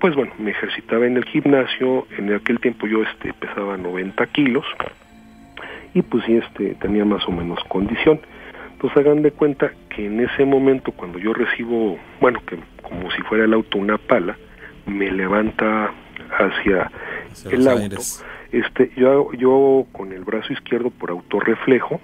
pues 0.00 0.14
bueno 0.14 0.32
me 0.38 0.50
ejercitaba 0.52 1.06
en 1.06 1.16
el 1.16 1.24
gimnasio. 1.24 2.06
En 2.18 2.32
aquel 2.32 2.58
tiempo 2.60 2.86
yo 2.86 3.02
este 3.02 3.32
pesaba 3.34 3.76
90 3.76 4.26
kilos. 4.28 4.64
Y 5.94 6.02
pues 6.02 6.24
sí 6.24 6.36
este 6.36 6.74
tenía 6.76 7.04
más 7.04 7.26
o 7.26 7.32
menos 7.32 7.58
condición. 7.68 8.20
Entonces 8.72 8.98
hagan 8.98 9.22
de 9.22 9.32
cuenta 9.32 9.72
que 9.90 10.06
en 10.06 10.20
ese 10.20 10.44
momento 10.44 10.92
cuando 10.92 11.18
yo 11.18 11.34
recibo 11.34 11.98
bueno 12.20 12.40
que 12.46 12.56
como 12.82 13.10
si 13.10 13.20
fuera 13.22 13.44
el 13.44 13.52
auto 13.52 13.76
una 13.78 13.98
pala 13.98 14.36
me 14.86 15.10
levanta 15.10 15.92
hacia 16.38 16.90
Hacia 17.30 17.50
el 17.50 17.68
auto. 17.68 17.82
aires. 17.82 18.24
este 18.52 18.90
yo 18.96 19.32
yo 19.34 19.84
con 19.92 20.12
el 20.12 20.24
brazo 20.24 20.52
izquierdo 20.52 20.90
por 20.90 21.10
autorreflejo 21.10 22.00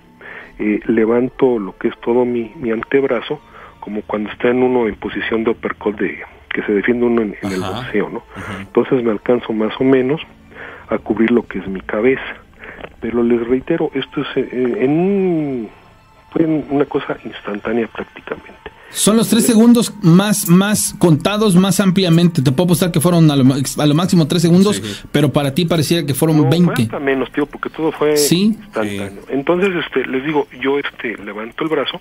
eh, 0.59 0.81
levanto 0.87 1.59
lo 1.59 1.77
que 1.77 1.89
es 1.89 2.01
todo 2.01 2.25
mi, 2.25 2.53
mi 2.57 2.71
antebrazo 2.71 3.41
como 3.81 4.03
cuando 4.03 4.31
está 4.31 4.49
en 4.49 4.63
uno 4.63 4.89
en 4.89 4.97
posición 4.97 5.45
de 5.45 5.51
uppercut 5.51 5.99
de 5.99 6.19
que 6.49 6.63
se 6.63 6.73
defiende 6.73 7.07
uno 7.07 7.23
en, 7.23 7.37
en 7.43 7.53
el 7.53 7.61
boxeo 7.61 8.09
no 8.09 8.23
entonces 8.59 9.03
me 9.03 9.11
alcanzo 9.11 9.53
más 9.53 9.73
o 9.81 9.85
menos 9.85 10.21
a 10.89 10.99
cubrir 10.99 11.31
lo 11.31 11.47
que 11.47 11.59
es 11.59 11.67
mi 11.67 11.81
cabeza. 11.81 12.37
Pero 13.01 13.23
les 13.23 13.47
reitero 13.47 13.91
esto 13.95 14.23
es 14.23 14.37
eh, 14.37 14.49
en 14.53 14.91
un 14.91 15.71
fue 16.31 16.45
una 16.45 16.85
cosa 16.85 17.17
instantánea 17.25 17.87
prácticamente 17.87 18.71
Son 18.91 19.17
los 19.17 19.29
tres 19.29 19.45
segundos 19.45 19.93
más, 20.03 20.49
más 20.49 20.95
contados, 20.99 21.55
más 21.57 21.81
ampliamente. 21.81 22.41
Te 22.41 22.51
puedo 22.53 22.65
apostar 22.65 22.93
que 22.93 23.01
fueron 23.01 23.31
a 23.31 23.37
lo, 23.37 23.45
a 23.55 23.87
lo 23.87 23.95
máximo 23.95 24.27
tres 24.29 24.43
segundos, 24.43 24.77
Sí. 24.77 25.07
pero 25.13 25.33
para 25.33 25.55
ti 25.55 25.65
parecía 25.67 26.07
que 26.07 26.15
fueron 26.15 26.37
No, 26.39 26.43
fue 26.45 26.51
20. 26.53 26.83
hasta 26.85 26.99
menos, 27.01 27.31
tío, 27.33 27.47
porque 27.47 27.69
todo 27.69 27.93
fue 27.93 28.17
Sí. 28.17 28.45
instantáneo. 28.57 29.23
Entonces, 29.29 29.71
este, 29.85 30.07
les 30.07 30.25
digo, 30.25 30.47
yo 30.63 30.79
este, 30.79 31.17
levanto 31.23 31.65
el 31.65 31.71
brazo, 31.71 32.01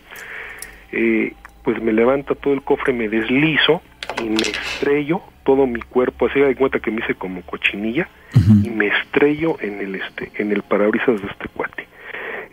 eh, 0.91 1.33
pues 1.63 1.81
me 1.81 1.91
levanta 1.91 2.35
todo 2.35 2.53
el 2.53 2.61
cofre, 2.61 2.93
me 2.93 3.09
deslizo 3.09 3.81
y 4.21 4.29
me 4.29 4.35
estrello 4.41 5.21
todo 5.43 5.65
mi 5.67 5.81
cuerpo, 5.81 6.27
así 6.27 6.39
de 6.39 6.55
cuenta 6.55 6.79
que 6.79 6.91
me 6.91 7.01
hice 7.03 7.15
como 7.15 7.41
cochinilla 7.41 8.07
y 8.63 8.69
me 8.69 8.87
estrello 8.87 9.57
en 9.59 9.79
el 9.79 9.95
este, 9.95 10.31
en 10.37 10.51
el 10.51 10.61
parabrisas 10.61 11.21
de 11.21 11.27
este 11.27 11.47
cuate. 11.49 11.87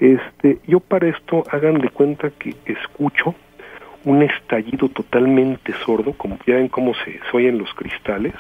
Este, 0.01 0.59
yo 0.67 0.81
para 0.81 1.09
esto 1.09 1.45
hagan 1.51 1.79
de 1.81 1.89
cuenta 1.91 2.31
que 2.31 2.55
escucho 2.67 3.35
un 4.05 4.23
estallido 4.23 4.89
totalmente 4.89 5.73
sordo, 5.85 6.13
como 6.13 6.39
ya 6.47 6.57
ven 6.57 6.69
cómo 6.69 6.95
se, 6.95 7.13
se 7.13 7.37
oyen 7.37 7.59
los 7.59 7.73
cristales. 7.75 8.35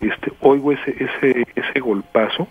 Este 0.00 0.32
oigo 0.40 0.72
ese 0.72 0.90
ese 0.90 1.46
ese 1.54 1.80
golpazo. 1.80 2.48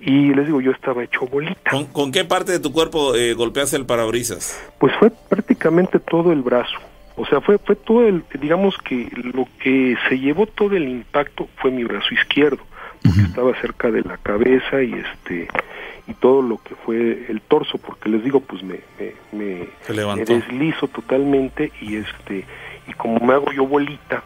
Y 0.00 0.34
les 0.34 0.46
digo 0.46 0.60
yo 0.60 0.72
estaba 0.72 1.04
hecho 1.04 1.26
bolita. 1.26 1.70
¿Con, 1.70 1.86
con 1.86 2.10
qué 2.10 2.24
parte 2.24 2.50
de 2.50 2.58
tu 2.58 2.72
cuerpo 2.72 3.14
eh, 3.14 3.34
golpeaste 3.34 3.76
el 3.76 3.86
parabrisas? 3.86 4.60
pues 4.78 4.92
fue 4.98 5.12
prácticamente 5.28 6.00
todo 6.00 6.32
el 6.32 6.42
brazo. 6.42 6.78
O 7.16 7.24
sea 7.26 7.40
fue 7.40 7.58
fue 7.58 7.76
todo 7.76 8.08
el 8.08 8.24
digamos 8.40 8.76
que 8.78 9.08
lo 9.34 9.46
que 9.60 9.96
se 10.08 10.18
llevó 10.18 10.46
todo 10.46 10.74
el 10.76 10.88
impacto 10.88 11.48
fue 11.56 11.70
mi 11.70 11.84
brazo 11.84 12.12
izquierdo 12.14 12.62
porque 13.02 13.20
estaba 13.22 13.60
cerca 13.60 13.90
de 13.90 14.02
la 14.02 14.16
cabeza 14.16 14.82
y 14.82 14.92
este 14.94 15.48
y 16.06 16.14
todo 16.14 16.42
lo 16.42 16.58
que 16.58 16.74
fue 16.74 17.26
el 17.28 17.40
torso 17.42 17.78
porque 17.78 18.08
les 18.08 18.24
digo 18.24 18.40
pues 18.40 18.62
me 18.62 18.80
me, 19.32 19.68
me, 19.88 20.16
me 20.16 20.24
deslizo 20.24 20.88
totalmente 20.88 21.72
y 21.80 21.96
este 21.96 22.44
y 22.88 22.92
como 22.94 23.24
me 23.24 23.34
hago 23.34 23.52
yo 23.52 23.66
bolita 23.66 24.22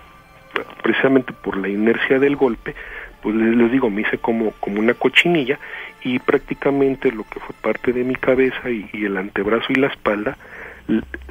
precisamente 0.82 1.32
por 1.32 1.56
la 1.56 1.68
inercia 1.68 2.18
del 2.18 2.36
golpe 2.36 2.74
pues 3.22 3.34
les, 3.34 3.54
les 3.56 3.70
digo 3.72 3.90
me 3.90 4.02
hice 4.02 4.18
como 4.18 4.52
como 4.52 4.80
una 4.80 4.94
cochinilla 4.94 5.58
y 6.02 6.18
prácticamente 6.18 7.12
lo 7.12 7.24
que 7.24 7.40
fue 7.40 7.54
parte 7.60 7.92
de 7.92 8.04
mi 8.04 8.14
cabeza 8.14 8.70
y, 8.70 8.88
y 8.92 9.04
el 9.04 9.16
antebrazo 9.16 9.66
y 9.68 9.74
la 9.74 9.88
espalda 9.88 10.38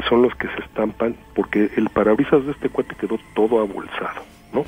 son 0.09 0.21
los 0.21 0.35
que 0.35 0.47
se 0.49 0.59
estampan 0.59 1.15
porque 1.33 1.69
el 1.75 1.89
parabrisas 1.89 2.45
de 2.45 2.51
este 2.51 2.69
cuate 2.69 2.95
quedó 2.95 3.17
todo 3.33 3.61
abolsado 3.61 4.21
no 4.53 4.65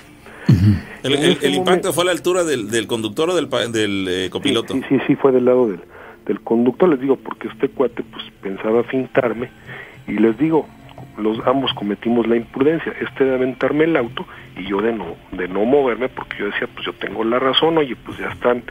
¿El, 1.03 1.13
En 1.15 1.23
el- 1.23 1.31
impacto 1.55 1.59
momento- 1.59 1.93
fue 1.93 2.03
a 2.03 2.05
la 2.05 2.11
altura 2.11 2.43
del, 2.43 2.69
del 2.69 2.87
conductor 2.87 3.29
o 3.29 3.35
del, 3.35 3.47
pa- 3.49 3.67
del 3.67 4.07
eh, 4.09 4.29
copiloto? 4.29 4.73
Sí, 4.73 4.81
sí, 4.89 4.97
sí, 5.07 5.15
fue 5.15 5.31
del 5.31 5.45
lado 5.45 5.67
del, 5.67 5.79
del 6.25 6.41
conductor, 6.41 6.89
les 6.89 6.99
digo, 6.99 7.15
porque 7.17 7.47
este 7.47 7.69
cuate 7.69 8.03
pues 8.03 8.23
pensaba 8.41 8.83
fintarme 8.83 9.49
y 10.07 10.13
les 10.13 10.37
digo, 10.37 10.67
los 11.17 11.39
ambos 11.47 11.73
cometimos 11.73 12.27
la 12.27 12.35
imprudencia, 12.35 12.93
este 13.01 13.25
de 13.25 13.35
aventarme 13.35 13.83
el 13.85 13.95
auto 13.97 14.25
y 14.57 14.65
yo 14.67 14.81
de 14.81 14.91
no 14.93 15.15
de 15.31 15.47
no 15.47 15.65
moverme 15.65 16.09
porque 16.09 16.37
yo 16.39 16.45
decía, 16.45 16.67
pues 16.73 16.85
yo 16.85 16.93
tengo 16.93 17.23
la 17.23 17.39
razón, 17.39 17.77
oye, 17.77 17.95
pues 17.95 18.17
ya 18.17 18.29
están 18.29 18.63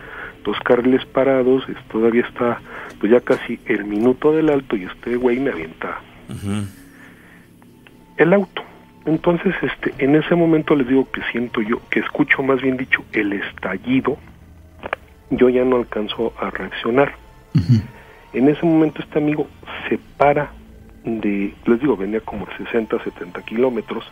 dos 0.45 0.57
carriles 0.65 1.05
parados, 1.07 1.69
es- 1.69 1.89
todavía 1.89 2.23
está 2.27 2.61
pues 3.01 3.13
ya 3.13 3.21
casi 3.21 3.59
el 3.67 3.85
minuto 3.85 4.33
del 4.33 4.49
alto 4.51 4.77
y 4.77 4.85
este 4.85 5.17
güey 5.17 5.39
me 5.39 5.51
avienta 5.51 6.01
el 8.17 8.33
auto. 8.33 8.63
Entonces, 9.07 9.55
este, 9.63 9.95
en 9.99 10.17
ese 10.17 10.35
momento 10.35 10.75
les 10.75 10.89
digo 10.89 11.09
que 11.11 11.23
siento 11.31 11.63
yo, 11.63 11.81
que 11.91 12.01
escucho 12.01 12.43
más 12.43 12.61
bien 12.61 12.77
dicho 12.77 13.05
el 13.13 13.33
estallido, 13.33 14.19
yo 15.31 15.49
ya 15.49 15.65
no 15.65 15.77
alcanzo 15.77 16.33
a 16.39 16.51
reaccionar. 16.51 17.15
En 18.33 18.49
ese 18.49 18.67
momento 18.67 19.01
este 19.01 19.19
amigo 19.19 19.49
se 19.89 19.99
para 20.19 20.51
de, 21.05 21.55
les 21.65 21.81
digo, 21.81 21.97
venía 21.97 22.21
como 22.21 22.47
a 22.47 22.57
60, 22.59 23.03
70 23.03 23.43
kilómetros, 23.43 24.05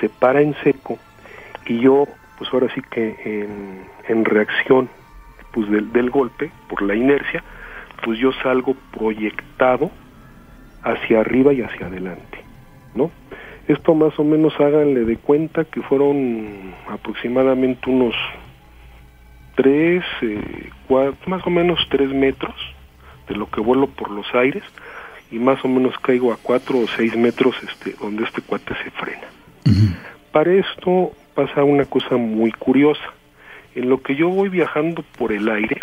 se 0.00 0.08
para 0.08 0.42
en 0.42 0.54
seco 0.62 0.98
y 1.66 1.80
yo, 1.80 2.06
pues 2.38 2.52
ahora 2.52 2.68
sí 2.74 2.82
que 2.90 3.16
en, 3.24 3.86
en 4.06 4.24
reacción 4.24 4.88
pues 5.52 5.70
del, 5.70 5.90
del 5.92 6.10
golpe, 6.10 6.52
por 6.68 6.82
la 6.82 6.94
inercia, 6.94 7.42
pues 8.04 8.18
yo 8.18 8.30
salgo 8.42 8.76
proyectado 8.92 9.90
hacia 10.82 11.20
arriba 11.20 11.54
y 11.54 11.62
hacia 11.62 11.86
adelante. 11.86 12.45
Esto 13.68 13.94
más 13.94 14.16
o 14.18 14.24
menos 14.24 14.54
háganle 14.60 15.04
de 15.04 15.16
cuenta 15.16 15.64
que 15.64 15.82
fueron 15.82 16.72
aproximadamente 16.88 17.90
unos 17.90 18.14
tres, 19.56 20.04
eh, 20.22 20.70
cua- 20.88 21.14
más 21.26 21.44
o 21.46 21.50
menos 21.50 21.80
tres 21.90 22.10
metros 22.10 22.54
de 23.28 23.34
lo 23.34 23.50
que 23.50 23.60
vuelo 23.60 23.88
por 23.88 24.10
los 24.10 24.26
aires 24.34 24.62
y 25.32 25.38
más 25.38 25.64
o 25.64 25.68
menos 25.68 25.98
caigo 25.98 26.32
a 26.32 26.36
cuatro 26.40 26.78
o 26.78 26.86
seis 26.86 27.16
metros 27.16 27.56
este, 27.68 27.94
donde 28.00 28.24
este 28.24 28.42
cuate 28.42 28.74
se 28.84 28.90
frena. 28.92 29.26
Para 30.30 30.52
esto 30.52 31.12
pasa 31.34 31.64
una 31.64 31.86
cosa 31.86 32.16
muy 32.16 32.52
curiosa. 32.52 33.02
En 33.74 33.88
lo 33.88 34.00
que 34.00 34.14
yo 34.14 34.28
voy 34.28 34.48
viajando 34.48 35.02
por 35.18 35.32
el 35.32 35.48
aire, 35.48 35.80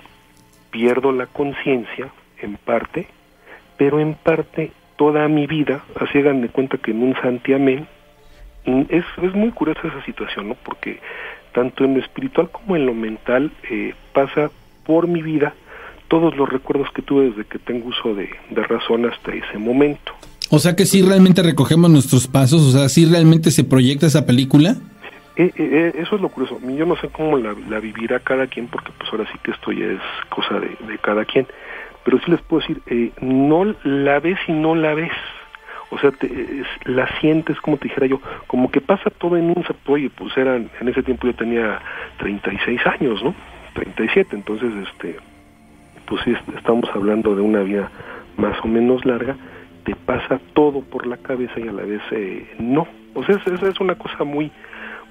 pierdo 0.72 1.12
la 1.12 1.26
conciencia 1.28 2.08
en 2.42 2.56
parte, 2.58 3.08
pero 3.78 4.00
en 4.00 4.14
parte 4.14 4.72
toda 5.04 5.28
mi 5.28 5.48
vida, 5.48 5.84
así 6.00 6.20
hagan 6.20 6.40
de 6.40 6.48
cuenta 6.48 6.78
que 6.78 6.92
en 6.92 7.04
un 7.04 7.14
santiamén, 7.22 7.88
mm, 8.66 8.84
es, 8.88 9.04
es 9.22 9.34
muy 9.34 9.52
curiosa 9.52 9.82
esa 9.86 10.02
situación, 10.06 10.48
¿no? 10.48 10.56
Porque 10.56 11.02
tanto 11.52 11.84
en 11.84 11.96
lo 11.96 12.00
espiritual 12.00 12.50
como 12.50 12.78
en 12.78 12.86
lo 12.86 12.94
mental 12.94 13.52
eh, 13.70 13.94
pasa 14.14 14.50
por 14.86 15.10
mi 15.10 15.22
vida 15.22 15.56
todos 16.08 16.38
los 16.38 16.48
recuerdos 16.48 16.88
que 16.96 17.02
tuve 17.02 17.32
desde 17.32 17.44
que 17.44 17.60
tengo 17.60 17.90
uso 17.90 18.16
de, 18.16 18.30
de 18.50 18.64
razón 18.64 19.06
hasta 19.06 19.34
ese 19.34 19.58
momento. 19.58 20.14
O 20.50 20.60
sea 20.60 20.74
que 20.74 20.86
sí 20.86 21.02
realmente 21.02 21.44
recogemos 21.44 21.92
nuestros 21.92 22.26
pasos, 22.28 22.62
o 22.62 22.72
sea, 22.72 22.88
sí 22.88 23.06
realmente 23.06 23.52
se 23.52 23.66
proyecta 23.66 24.06
esa 24.06 24.26
película. 24.26 24.78
Eh, 25.36 25.52
eh, 25.54 25.54
eh, 25.58 25.94
eso 25.98 26.16
es 26.16 26.22
lo 26.22 26.30
curioso. 26.30 26.62
Yo 26.62 26.86
no 26.86 26.96
sé 26.96 27.10
cómo 27.10 27.38
la, 27.38 27.54
la, 27.68 27.80
vivirá 27.82 28.22
cada 28.22 28.48
quien, 28.48 28.68
porque 28.68 28.94
pues 28.98 29.10
ahora 29.12 29.26
sí 29.34 29.38
que 29.44 29.52
esto 29.52 29.74
ya 29.74 29.86
es 29.86 30.02
cosa 30.30 30.62
de, 30.62 30.70
de 30.88 30.98
cada 31.00 31.26
quien. 31.26 31.46
Pero 32.04 32.20
sí 32.20 32.32
les 32.32 32.42
puedo 32.42 32.62
decir, 32.62 32.82
eh, 32.88 33.12
no 33.22 33.76
la 33.84 34.20
ves 34.20 34.40
y 34.48 34.52
no 34.52 34.76
la 34.76 34.94
ves. 34.94 35.12
O 35.90 36.00
sea, 36.00 36.12
te, 36.12 36.28
es, 36.28 36.68
la 36.86 37.08
sientes, 37.20 37.60
como 37.62 37.78
te 37.78 37.88
dijera 37.88 38.08
yo, 38.08 38.20
como 38.48 38.72
que 38.72 38.82
pasa 38.82 39.10
todo 39.12 39.38
en 39.38 39.46
un 39.46 39.64
oye, 39.88 40.10
pues 40.10 40.36
eran, 40.38 40.70
en 40.82 40.88
ese 40.88 41.04
tiempo 41.04 41.28
yo 41.28 41.36
tenía 41.36 41.80
36 42.18 42.82
años, 42.88 43.24
¿no? 43.24 43.36
37, 43.74 44.36
entonces, 44.36 44.72
este, 44.88 45.18
pues 46.08 46.22
sí, 46.24 46.34
estamos 46.58 46.90
hablando 46.94 47.36
de 47.36 47.42
una 47.42 47.62
vida 47.62 47.90
más 48.38 48.58
o 48.64 48.68
menos 48.68 49.06
larga, 49.06 49.36
te 49.84 49.96
pasa 49.96 50.40
todo 50.54 50.82
por 50.82 51.06
la 51.06 51.18
cabeza 51.18 51.60
y 51.60 51.68
a 51.68 51.72
la 51.72 51.84
vez 51.84 52.02
eh, 52.12 52.48
no. 52.60 52.88
O 53.14 53.24
sea, 53.24 53.36
esa 53.36 53.68
es 53.68 53.80
una 53.80 53.96
cosa 53.96 54.24
muy, 54.24 54.52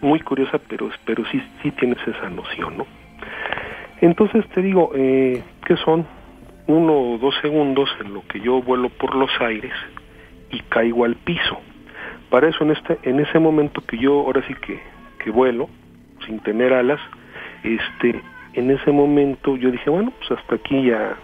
muy 0.00 0.20
curiosa, 0.20 0.58
pero, 0.68 0.90
pero 1.04 1.24
sí, 1.26 1.40
sí 1.62 1.70
tienes 1.72 1.98
esa 2.06 2.28
noción, 2.28 2.78
¿no? 2.78 2.86
Entonces 4.00 4.44
te 4.48 4.62
digo, 4.62 4.90
eh, 4.94 5.42
que 5.64 5.76
son 5.76 6.04
uno 6.72 6.92
o 6.92 7.18
dos 7.18 7.34
segundos 7.42 7.90
en 8.00 8.14
lo 8.14 8.22
que 8.26 8.40
yo 8.40 8.62
vuelo 8.62 8.88
por 8.88 9.14
los 9.14 9.30
aires 9.40 9.72
y 10.50 10.60
caigo 10.60 11.04
al 11.04 11.16
piso. 11.16 11.58
Para 12.30 12.48
eso 12.48 12.64
en 12.64 12.70
este, 12.72 12.98
en 13.02 13.20
ese 13.20 13.38
momento 13.38 13.82
que 13.82 13.98
yo 13.98 14.20
ahora 14.20 14.42
sí 14.46 14.54
que, 14.54 14.80
que 15.22 15.30
vuelo, 15.30 15.68
sin 16.26 16.40
tener 16.40 16.72
alas, 16.72 17.00
este, 17.62 18.20
en 18.54 18.70
ese 18.70 18.90
momento 18.90 19.56
yo 19.56 19.70
dije, 19.70 19.90
bueno, 19.90 20.12
pues 20.18 20.38
hasta 20.38 20.56
aquí 20.56 20.86
ya, 20.86 21.16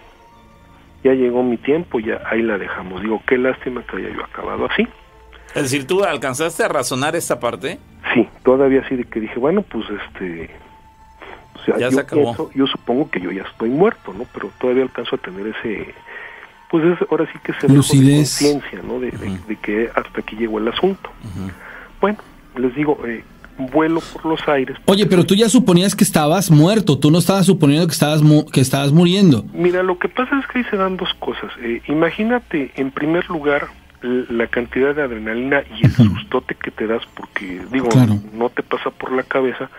ya 1.03 1.13
llegó 1.13 1.43
mi 1.43 1.57
tiempo, 1.57 1.99
ya 1.99 2.21
ahí 2.25 2.41
la 2.41 2.57
dejamos. 2.57 3.01
Digo, 3.01 3.21
qué 3.27 3.37
lástima 3.37 3.83
que 3.83 3.97
haya 3.97 4.09
yo 4.15 4.23
acabado 4.23 4.65
así. 4.65 4.87
Es 5.55 5.63
decir, 5.63 5.87
¿tú 5.87 6.03
alcanzaste 6.03 6.63
a 6.63 6.67
razonar 6.67 7.15
esta 7.15 7.39
parte? 7.39 7.79
Sí, 8.13 8.27
todavía 8.43 8.81
así 8.81 8.95
de 8.95 9.03
que 9.05 9.19
dije, 9.19 9.39
bueno, 9.39 9.63
pues 9.63 9.85
este... 9.89 10.49
Sea, 11.71 11.79
ya 11.79 11.89
yo, 11.89 11.95
se 11.95 12.01
acabó. 12.01 12.23
Pienso, 12.23 12.51
yo 12.53 12.67
supongo 12.67 13.09
que 13.09 13.19
yo 13.19 13.31
ya 13.31 13.43
estoy 13.43 13.69
muerto, 13.69 14.13
¿no? 14.13 14.25
Pero 14.33 14.51
todavía 14.59 14.83
alcanzo 14.83 15.15
a 15.15 15.19
tener 15.19 15.47
ese... 15.47 15.93
Pues 16.69 16.85
es, 16.85 16.99
ahora 17.09 17.25
sí 17.31 17.39
que 17.43 17.53
se 17.53 17.67
de 17.67 17.75
conciencia, 17.75 18.81
¿no? 18.83 18.99
De, 18.99 19.07
uh 19.07 19.11
-huh. 19.11 19.19
de, 19.19 19.47
de, 19.47 19.55
que 19.55 19.89
hasta 19.95 20.19
aquí 20.19 20.35
llegó 20.35 20.59
el 20.59 20.67
asunto. 20.67 21.09
Uh 21.23 21.47
-huh. 21.47 21.51
Bueno, 21.99 22.19
les 22.55 22.75
digo, 22.75 22.99
eh, 23.07 23.23
vuelo 23.59 24.01
por 24.13 24.25
los 24.25 24.47
aires. 24.47 24.77
Oye, 24.85 25.05
pero 25.05 25.25
tú 25.25 25.35
ya 25.35 25.49
suponías 25.49 25.95
que 25.95 26.03
estabas 26.03 26.49
muerto, 26.49 26.97
tú 26.97 27.11
no 27.11 27.19
estabas 27.19 27.45
suponiendo 27.45 27.85
que 27.87 27.93
estabas 27.93 28.21
mu 28.21 28.45
que 28.45 28.61
estabas 28.61 28.91
muriendo. 28.91 29.45
Mira, 29.53 29.83
lo 29.83 29.99
que 29.99 30.07
pasa 30.09 30.39
es 30.39 30.47
que 30.47 30.59
ahí 30.59 30.65
se 30.69 30.77
dan 30.77 30.97
dos 30.97 31.13
cosas. 31.19 31.51
Eh, 31.61 31.81
imagínate, 31.87 32.71
en 32.75 32.91
primer 32.91 33.27
lugar, 33.29 33.67
la 34.01 34.47
cantidad 34.47 34.95
de 34.95 35.03
adrenalina 35.03 35.63
y 35.77 35.85
el 35.85 35.91
uh 35.91 35.95
-huh. 35.95 36.19
sustote 36.19 36.55
que 36.55 36.71
te 36.71 36.87
das 36.87 37.03
porque, 37.15 37.61
digo, 37.71 37.89
claro. 37.89 38.15
no 38.33 38.49
te 38.49 38.63
pasa 38.63 38.89
por 38.91 39.11
la 39.11 39.23
cabeza 39.23 39.69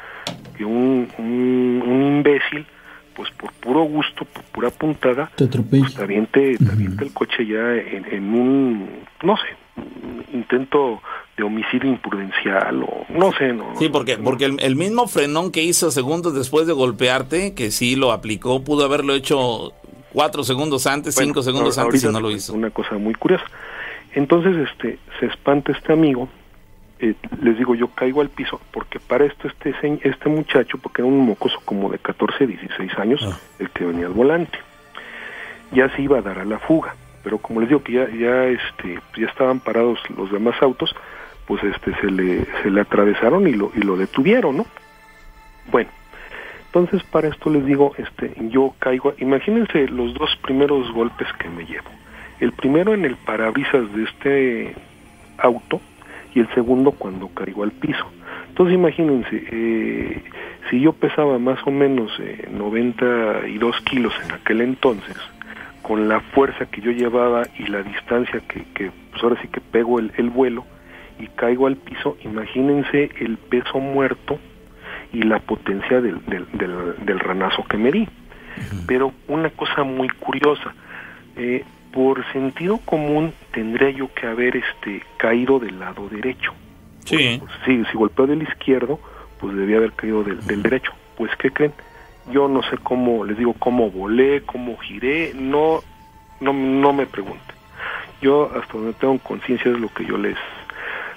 que 0.57 0.65
un, 0.65 1.09
un, 1.19 1.83
un 1.87 2.03
imbécil, 2.03 2.67
pues 3.15 3.31
por 3.33 3.53
puro 3.55 3.83
gusto, 3.83 4.25
por 4.27 4.45
pura 4.45 4.71
puntada, 4.71 5.31
te, 5.37 5.47
pues, 5.47 5.95
te 5.95 6.03
aviente, 6.03 6.57
te 6.59 6.71
aviente 6.71 7.05
uh 7.05 7.07
-huh. 7.07 7.09
el 7.09 7.13
coche 7.15 7.47
ya 7.47 7.75
en, 7.75 8.05
en 8.11 8.35
un, 8.35 8.89
no 9.23 9.37
sé, 9.37 9.49
un 9.77 10.25
intento 10.35 11.01
de 11.37 11.43
homicidio 11.45 11.91
imprudencial 11.91 12.83
o 12.83 13.07
no 13.09 13.33
sé, 13.33 13.53
no. 13.53 13.75
Sí, 13.79 13.89
porque 13.89 14.19
porque 14.19 14.45
el, 14.45 14.61
el, 14.61 14.77
mismo 14.77 15.07
frenón 15.07 15.51
que 15.51 15.63
hizo 15.63 15.91
segundos 15.91 16.35
después 16.35 16.67
de 16.67 16.75
golpearte, 16.75 17.55
que 17.55 17.71
sí 17.71 17.97
lo 17.97 18.13
aplicó, 18.13 18.63
pudo 18.63 18.85
haberlo 18.85 19.15
hecho 19.15 19.73
cuatro 20.13 20.45
segundos 20.45 20.87
antes, 20.87 21.15
bueno, 21.15 21.29
cinco 21.29 21.43
segundos 21.43 21.79
antes 21.79 22.05
y 22.05 22.09
no 22.09 22.21
lo 22.21 22.31
hizo. 22.31 22.53
Una 22.53 22.71
cosa 22.71 22.99
muy 22.99 23.15
curiosa. 23.15 23.45
Entonces, 24.15 24.69
este, 24.69 24.99
se 25.19 25.27
espanta 25.27 25.73
este 25.73 25.93
amigo, 25.93 26.28
eh, 26.99 27.15
les 27.43 27.57
digo, 27.57 27.74
yo 27.74 27.89
caigo 27.89 28.20
al 28.20 28.28
piso, 28.28 28.61
porque 28.73 29.01
para 29.01 29.24
esto 29.24 29.49
este, 29.49 29.74
este 30.03 30.28
muchacho, 30.28 30.78
porque 30.78 31.03
era 31.03 31.09
un 31.09 31.19
mocoso 31.20 31.59
como 31.65 31.91
de 31.91 31.99
14, 31.99 32.47
16 32.47 32.99
años, 32.99 33.20
ah. 33.24 33.39
el 33.59 33.70
que 33.70 33.85
venía 33.87 34.07
al 34.07 34.12
volante, 34.12 34.59
ya 35.73 35.89
se 35.97 36.03
iba 36.03 36.19
a 36.19 36.23
dar 36.23 36.39
a 36.39 36.45
la 36.45 36.59
fuga, 36.59 36.95
pero 37.23 37.39
como 37.39 37.61
les 37.61 37.69
digo 37.69 37.82
que 37.82 37.93
ya, 37.93 38.09
ya, 38.11 38.47
este, 38.47 38.99
ya 39.16 39.27
estaban 39.27 39.61
parados 39.61 39.99
los 40.16 40.31
demás 40.31 40.61
autos, 40.62 40.95
pues 41.47 41.62
este, 41.65 41.95
se 42.01 42.11
le, 42.11 42.47
se 42.62 42.70
le 42.70 42.81
atravesaron 42.81 43.47
y 43.47 43.53
lo, 43.53 43.73
y 43.74 43.81
lo 43.81 43.97
detuvieron, 43.97 44.59
¿no? 44.59 44.66
Bueno, 45.70 45.91
entonces 46.66 47.03
para 47.05 47.28
esto 47.28 47.51
les 47.51 47.65
digo, 47.65 47.95
este, 47.97 48.35
yo 48.51 48.74
caigo, 48.78 49.15
imagínense 49.19 49.89
los 49.89 50.15
dos 50.15 50.37
primeros 50.43 50.93
golpes 50.93 51.28
que 51.39 51.49
me 51.49 51.65
llevo. 51.65 51.91
El 52.41 52.53
primero 52.53 52.95
en 52.95 53.05
el 53.05 53.17
parabrisas 53.17 53.93
de 53.95 54.05
este 54.05 54.75
auto 55.39 55.81
y 56.35 56.41
el 56.41 56.49
segundo 56.55 56.93
cuando 56.93 57.29
caigo 57.29 57.62
al 57.62 57.73
piso. 57.73 58.07
Entonces 58.49 58.75
imagínense, 58.75 59.45
eh, 59.51 60.23
si 60.69 60.81
yo 60.81 60.93
pesaba 60.93 61.39
más 61.39 61.59
o 61.67 61.71
menos 61.71 62.11
eh, 62.21 62.49
92 62.51 63.81
kilos 63.83 64.15
en 64.25 64.33
aquel 64.33 64.61
entonces, 64.61 65.17
con 65.83 66.09
la 66.09 66.21
fuerza 66.21 66.67
que 66.67 66.81
yo 66.81 66.91
llevaba 66.91 67.43
y 67.59 67.67
la 67.67 67.83
distancia 67.83 68.41
que, 68.49 68.65
que 68.75 68.91
pues 69.11 69.23
ahora 69.23 69.41
sí 69.41 69.49
que 69.49 69.61
pego 69.61 69.99
el, 69.99 70.12
el 70.17 70.31
vuelo 70.31 70.65
y 71.19 71.27
caigo 71.29 71.67
al 71.67 71.77
piso, 71.77 72.17
imagínense 72.25 73.11
el 73.21 73.37
peso 73.37 73.79
muerto 73.79 74.39
y 75.12 75.23
la 75.23 75.39
potencia 75.41 76.01
del, 76.01 76.25
del, 76.27 76.47
del, 76.53 76.95
del 77.05 77.19
ranazo 77.19 77.65
que 77.65 77.77
me 77.77 77.91
di. 77.91 78.09
Pero 78.87 79.12
una 79.29 79.51
cosa 79.51 79.85
muy 79.85 80.09
curiosa, 80.09 80.75
eh, 81.37 81.65
por 81.93 82.25
sentido 82.33 82.79
común 82.79 83.33
tendría 83.53 83.91
yo 83.91 84.12
que 84.15 84.27
haber 84.27 84.57
este 84.57 85.03
caído 85.17 85.59
del 85.59 85.79
lado 85.79 86.09
derecho. 86.09 86.53
Sí. 87.05 87.41
Pues, 87.41 87.53
si, 87.65 87.85
si 87.85 87.97
golpeó 87.97 88.27
del 88.27 88.43
izquierdo, 88.43 89.01
pues 89.39 89.57
debía 89.57 89.79
haber 89.79 89.93
caído 89.93 90.23
del, 90.23 90.45
del, 90.47 90.62
derecho. 90.62 90.93
Pues, 91.17 91.31
¿qué 91.37 91.51
creen? 91.51 91.73
Yo 92.31 92.49
no 92.49 92.62
sé 92.62 92.79
cómo, 92.79 93.25
les 93.25 93.37
digo, 93.39 93.55
cómo 93.55 93.91
volé, 93.91 94.43
cómo 94.43 94.77
giré, 94.79 95.33
no, 95.35 95.81
no, 96.41 96.53
no 96.53 96.93
me 96.93 97.07
pregunten. 97.07 97.57
Yo, 98.21 98.51
hasta 98.55 98.75
donde 98.75 98.93
tengo 98.95 99.19
conciencia, 99.19 99.71
es 99.71 99.79
lo 99.79 99.89
que 99.89 100.05
yo 100.05 100.17
les, 100.19 100.37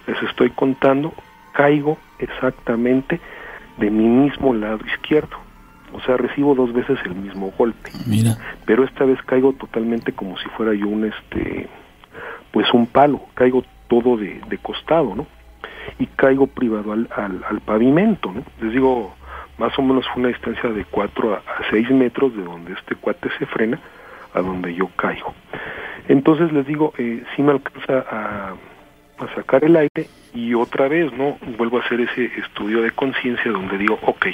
les 0.08 0.24
estoy 0.24 0.50
contando, 0.52 1.14
caigo 1.52 1.98
exactamente 2.18 3.20
de 3.78 3.92
mi 3.92 4.06
mismo 4.06 4.54
lado 4.54 4.80
izquierdo 4.88 5.43
o 5.94 6.02
sea, 6.02 6.18
recibo 6.18 6.56
dos 6.56 6.74
veces 6.74 7.00
el 7.06 7.16
mismo 7.16 7.54
golpe. 7.58 7.92
Mira. 8.06 8.38
Pero 8.66 8.84
esta 8.84 9.06
vez 9.06 9.22
caigo 9.24 9.54
totalmente 9.54 10.12
como 10.14 10.38
si 10.38 10.50
fuera 10.50 10.74
yo 10.74 10.88
un, 10.88 11.06
este, 11.06 11.68
pues 12.52 12.72
un 12.74 12.88
palo, 12.88 13.22
caigo 13.34 13.64
todo 13.88 14.18
de, 14.18 14.42
de 14.50 14.58
costado, 14.58 15.16
¿no? 15.16 15.28
Y 16.00 16.08
caigo 16.08 16.48
privado 16.48 16.94
al, 16.94 17.10
al, 17.16 17.44
al, 17.48 17.62
pavimento, 17.62 18.32
¿no? 18.32 18.44
Les 18.62 18.74
digo, 18.74 19.14
más 19.58 19.78
o 19.78 19.82
menos 19.82 20.06
fue 20.14 20.22
una 20.22 20.30
distancia 20.30 20.70
de 20.70 20.86
4 20.86 21.34
a, 21.34 21.38
a 21.38 21.70
6 21.70 21.92
metros 21.92 22.36
de 22.36 22.44
donde 22.44 22.74
este 22.74 22.96
cuate 22.96 23.30
se 23.38 23.46
frena 23.46 23.80
a 24.34 24.42
donde 24.42 24.74
yo 24.74 24.90
caigo. 24.96 25.34
Entonces 26.08 26.52
les 26.52 26.66
digo, 26.66 26.94
eh, 26.98 27.24
sí 27.36 27.42
me 27.42 27.52
alcanza 27.52 28.06
a, 28.10 28.54
a 29.20 29.36
sacar 29.36 29.64
el 29.64 29.76
aire 29.76 30.08
y 30.34 30.54
otra 30.54 30.88
vez, 30.88 31.14
¿no? 31.14 31.38
Vuelvo 31.58 31.78
a 31.78 31.82
hacer 31.82 32.02
ese 32.02 32.26
estudio 32.40 32.82
de 32.82 32.92
conciencia 32.92 33.52
donde 33.52 33.78
digo, 33.78 34.00
ok, 34.02 34.26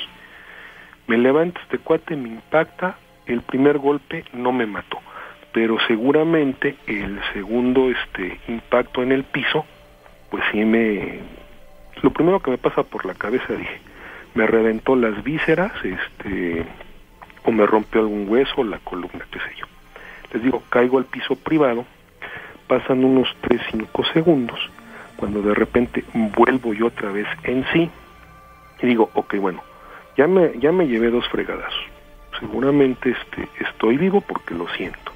me 1.09 1.17
levanta 1.17 1.59
este 1.61 1.79
cuate, 1.79 2.15
me 2.15 2.29
impacta, 2.29 2.95
el 3.25 3.41
primer 3.41 3.79
golpe 3.79 4.25
no 4.31 4.51
me 4.51 4.67
mató, 4.67 4.99
pero 5.51 5.77
seguramente 5.87 6.75
el 6.85 7.19
segundo 7.33 7.89
este 7.89 8.39
impacto 8.47 9.01
en 9.01 9.11
el 9.11 9.23
piso, 9.23 9.65
pues 10.29 10.43
sí 10.51 10.63
me 10.63 11.19
lo 12.03 12.13
primero 12.13 12.39
que 12.41 12.51
me 12.51 12.59
pasa 12.59 12.83
por 12.83 13.07
la 13.07 13.15
cabeza 13.15 13.53
dije, 13.53 13.81
me 14.35 14.45
reventó 14.45 14.95
las 14.95 15.23
vísceras, 15.23 15.71
este 15.83 16.67
o 17.43 17.51
me 17.51 17.65
rompió 17.65 18.01
algún 18.01 18.29
hueso, 18.29 18.63
la 18.63 18.77
columna, 18.77 19.25
qué 19.31 19.39
sé 19.39 19.55
yo. 19.57 19.65
Les 20.31 20.43
digo, 20.43 20.61
caigo 20.69 20.99
al 20.99 21.05
piso 21.05 21.35
privado, 21.35 21.85
pasan 22.67 23.03
unos 23.03 23.27
3 23.41 23.59
5 23.71 24.05
segundos, 24.13 24.59
cuando 25.15 25.41
de 25.41 25.55
repente 25.55 26.05
vuelvo 26.13 26.75
yo 26.75 26.85
otra 26.85 27.11
vez 27.11 27.27
en 27.45 27.65
sí 27.73 27.89
y 28.83 28.85
digo, 28.85 29.09
ok, 29.15 29.37
bueno, 29.37 29.63
ya 30.19 30.27
me, 30.27 30.51
ya 30.59 30.73
me 30.73 30.85
llevé 30.85 31.11
dos 31.11 31.25
fregadas. 31.29 31.71
Seguramente 32.41 33.11
este, 33.11 33.47
estoy 33.63 33.95
vivo 33.95 34.19
porque 34.19 34.53
lo 34.53 34.67
siento. 34.75 35.13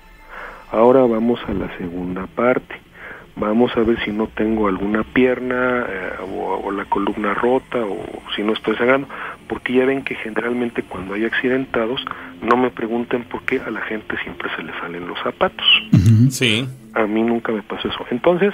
Ahora 0.71 1.01
vamos 1.01 1.41
a 1.45 1.53
la 1.53 1.75
segunda 1.77 2.25
parte. 2.27 2.75
Vamos 3.35 3.75
a 3.75 3.81
ver 3.81 4.01
si 4.05 4.11
no 4.11 4.27
tengo 4.27 4.69
alguna 4.69 5.03
pierna 5.03 5.85
eh, 5.89 6.11
o, 6.21 6.61
o, 6.63 6.71
la 6.71 6.85
columna 6.85 7.33
rota 7.33 7.79
o 7.79 7.97
si 8.33 8.43
no 8.43 8.53
estoy 8.53 8.77
sangrando. 8.77 9.09
porque 9.49 9.73
ya 9.73 9.85
ven 9.85 10.05
que 10.05 10.15
generalmente 10.15 10.83
cuando 10.83 11.15
hay 11.15 11.25
accidentados, 11.25 11.99
no 12.41 12.55
me 12.55 12.69
pregunten 12.69 13.25
por 13.25 13.43
qué 13.43 13.59
a 13.59 13.71
la 13.71 13.81
gente 13.81 14.15
siempre 14.23 14.49
se 14.55 14.63
le 14.63 14.71
salen 14.79 15.05
los 15.05 15.19
zapatos. 15.19 15.67
Sí. 16.29 16.65
A 16.93 17.05
mí 17.07 17.23
nunca 17.23 17.51
me 17.51 17.61
pasó 17.61 17.89
eso. 17.89 18.05
Entonces, 18.09 18.53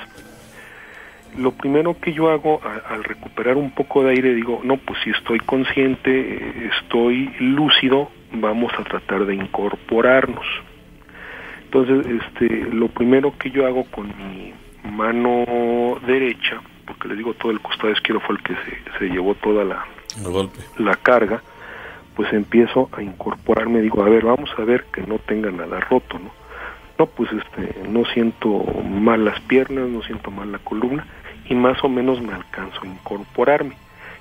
lo 1.38 1.52
primero 1.52 1.98
que 2.00 2.14
yo 2.14 2.30
hago 2.30 2.62
a- 2.64 2.94
al 2.94 3.04
recuperar 3.04 3.58
un 3.58 3.72
poco 3.72 4.04
de 4.04 4.12
aire, 4.12 4.34
digo, 4.34 4.62
no, 4.64 4.78
pues 4.78 5.00
si 5.04 5.10
estoy 5.12 5.40
consciente, 5.40 6.68
estoy 6.82 7.34
lúcido, 7.40 8.10
vamos 8.32 8.72
a 8.78 8.84
tratar 8.84 9.26
de 9.26 9.36
incorporarnos. 9.36 10.46
Entonces, 11.66 12.22
este, 12.22 12.48
lo 12.74 12.88
primero 12.88 13.38
que 13.38 13.52
yo 13.52 13.66
hago 13.68 13.86
con 13.86 14.08
mi 14.08 14.54
mano 14.92 16.00
derecha, 16.06 16.62
porque 16.86 17.08
les 17.10 17.18
digo, 17.18 17.34
todo 17.36 17.52
el 17.52 17.60
costado 17.60 17.92
izquierdo 17.92 18.22
fue 18.22 18.36
el 18.36 18.42
que 18.44 18.54
se, 18.56 19.00
se 19.00 19.06
llevó 19.10 19.36
toda 19.36 19.64
la, 19.64 19.86
golpe. 20.24 20.60
la 20.78 20.96
carga, 20.96 21.42
pues 22.16 22.34
empiezo 22.34 22.90
a 22.92 23.02
incorporarme, 23.04 23.82
digo, 23.82 24.04
a 24.04 24.10
ver, 24.10 24.26
vamos 24.26 24.50
a 24.58 24.64
ver 24.64 24.86
que 24.92 25.02
no 25.02 25.20
tenga 25.20 25.52
nada 25.52 25.80
roto, 25.82 26.18
¿no? 26.18 26.32
No, 26.98 27.06
pues 27.06 27.30
este, 27.32 27.88
no 27.88 28.04
siento 28.06 28.50
mal 28.84 29.24
las 29.24 29.40
piernas, 29.42 29.88
no 29.88 30.02
siento 30.02 30.32
mal 30.32 30.52
la 30.52 30.58
columna 30.60 31.06
y 31.50 31.56
más 31.56 31.84
o 31.84 31.90
menos 31.90 32.22
me 32.22 32.34
alcanzo 32.34 32.80
a 32.84 32.88
incorporarme. 32.88 33.76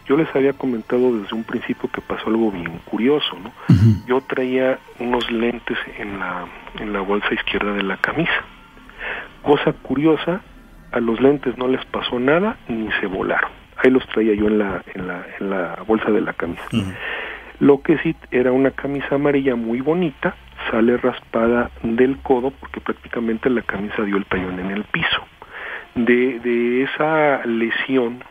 Yo 0.07 0.17
les 0.17 0.35
había 0.35 0.55
comentado 0.55 1.15
desde 1.19 1.35
un 1.35 1.45
principio 1.45 1.91
que 1.93 2.01
pasó 2.01 2.29
algo 2.29 2.51
bien 2.51 2.81
curioso, 2.87 3.39
¿no? 3.45 3.53
Yo 4.07 4.23
traía 4.23 4.79
unos 4.99 5.31
lentes 5.31 5.77
en 5.99 6.19
la, 6.19 6.47
en 6.79 6.95
la 6.95 7.01
bolsa 7.01 7.33
izquierda 7.35 7.75
de 7.75 7.83
la 7.83 7.99
camisa. 7.99 8.43
Cosa 9.43 9.75
curiosa, 9.75 10.41
a 10.93 11.01
los 11.01 11.21
lentes 11.21 11.59
no 11.59 11.69
les 11.69 11.85
pasó 11.85 12.19
nada 12.19 12.57
ni 12.69 12.91
se 13.01 13.07
volaron. 13.07 13.51
Ahí 13.77 13.91
los 13.91 14.07
traía 14.09 14.35
yo 14.35 14.47
en 14.47 14.59
la, 14.59 14.83
en 14.95 15.07
la, 15.07 15.27
en 15.39 15.51
la 15.51 15.77
bolsa 15.87 16.11
de 16.11 16.23
la 16.23 16.33
camisa. 16.33 16.65
Lo 17.61 17.83
que 17.83 17.99
sí 17.99 18.17
era 18.31 18.51
una 18.51 18.71
camisa 18.71 19.17
amarilla 19.17 19.57
muy 19.57 19.81
bonita, 19.83 20.37
sale 20.71 20.97
raspada 20.97 21.71
del 21.83 22.17
codo 22.19 22.51
porque 22.51 22.81
prácticamente 22.81 23.51
la 23.51 23.63
camisa 23.63 24.03
dio 24.05 24.17
el 24.17 24.25
tallón 24.25 24.59
en 24.59 24.71
el 24.71 24.85
piso. 24.85 25.23
De, 26.05 26.39
de 26.39 26.83
esa 26.85 27.45
lesión, 27.45 28.23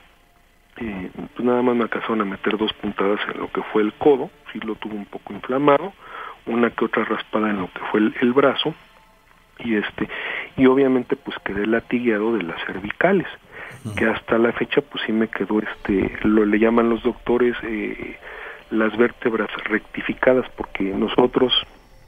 eh, 0.78 1.12
pues 1.16 1.46
nada 1.46 1.62
más 1.62 1.76
me 1.76 1.84
alcanzaron 1.84 2.22
a 2.22 2.26
meter 2.26 2.58
dos 2.58 2.72
puntadas 2.74 3.20
en 3.34 3.42
lo 3.42 3.52
que 3.52 3.62
fue 3.74 3.82
el 3.82 3.94
codo, 3.94 4.30
sí 4.54 4.60
lo 4.60 4.76
tuve 4.76 4.96
un 4.96 5.06
poco 5.06 5.34
inflamado, 5.34 5.94
una 6.46 6.70
que 6.70 6.86
otra 6.86 7.04
raspada 7.04 7.50
en 7.50 7.60
lo 7.62 7.68
que 7.68 7.80
fue 7.92 8.00
el, 8.00 8.16
el 8.22 8.32
brazo, 8.32 8.74
y 9.60 9.76
este 9.76 10.08
y 10.56 10.66
obviamente 10.66 11.16
pues 11.16 11.38
quedé 11.44 11.66
latigueado 11.66 12.36
de 12.36 12.44
las 12.44 12.64
cervicales 12.66 13.28
que 13.96 14.06
hasta 14.06 14.38
la 14.38 14.52
fecha 14.52 14.82
pues 14.82 15.04
sí 15.06 15.12
me 15.12 15.28
quedó 15.28 15.60
este 15.60 16.12
lo 16.24 16.46
le 16.46 16.60
llaman 16.60 16.90
los 16.90 17.04
doctores 17.04 17.56
eh, 17.64 18.18
las 18.70 18.96
vértebras 18.98 19.50
rectificadas 19.66 20.46
porque 20.56 20.84
nosotros 20.84 21.54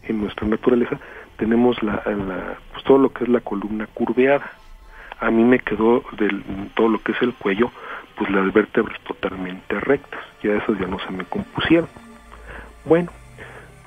en 0.04 0.22
nuestra 0.22 0.48
naturaleza 0.48 1.00
tenemos 1.38 1.82
la, 1.82 2.04
la 2.06 2.58
pues 2.72 2.84
todo 2.84 2.98
lo 2.98 3.14
que 3.14 3.24
es 3.24 3.30
la 3.30 3.40
columna 3.40 3.88
curveada 3.88 4.52
a 5.20 5.32
mí 5.32 5.44
me 5.44 5.60
quedó 5.60 6.04
del 6.18 6.44
todo 6.76 6.90
lo 6.90 7.02
que 7.02 7.12
es 7.12 7.22
el 7.22 7.34
cuello 7.34 7.72
pues 8.16 8.30
las 8.32 8.52
vértebras 8.52 9.00
totalmente 9.02 9.80
rectas 9.80 10.20
ya 10.44 10.54
esas 10.54 10.78
ya 10.80 10.88
no 10.88 11.00
se 11.00 11.12
me 11.12 11.26
compusieron. 11.26 11.90
Bueno 12.86 13.12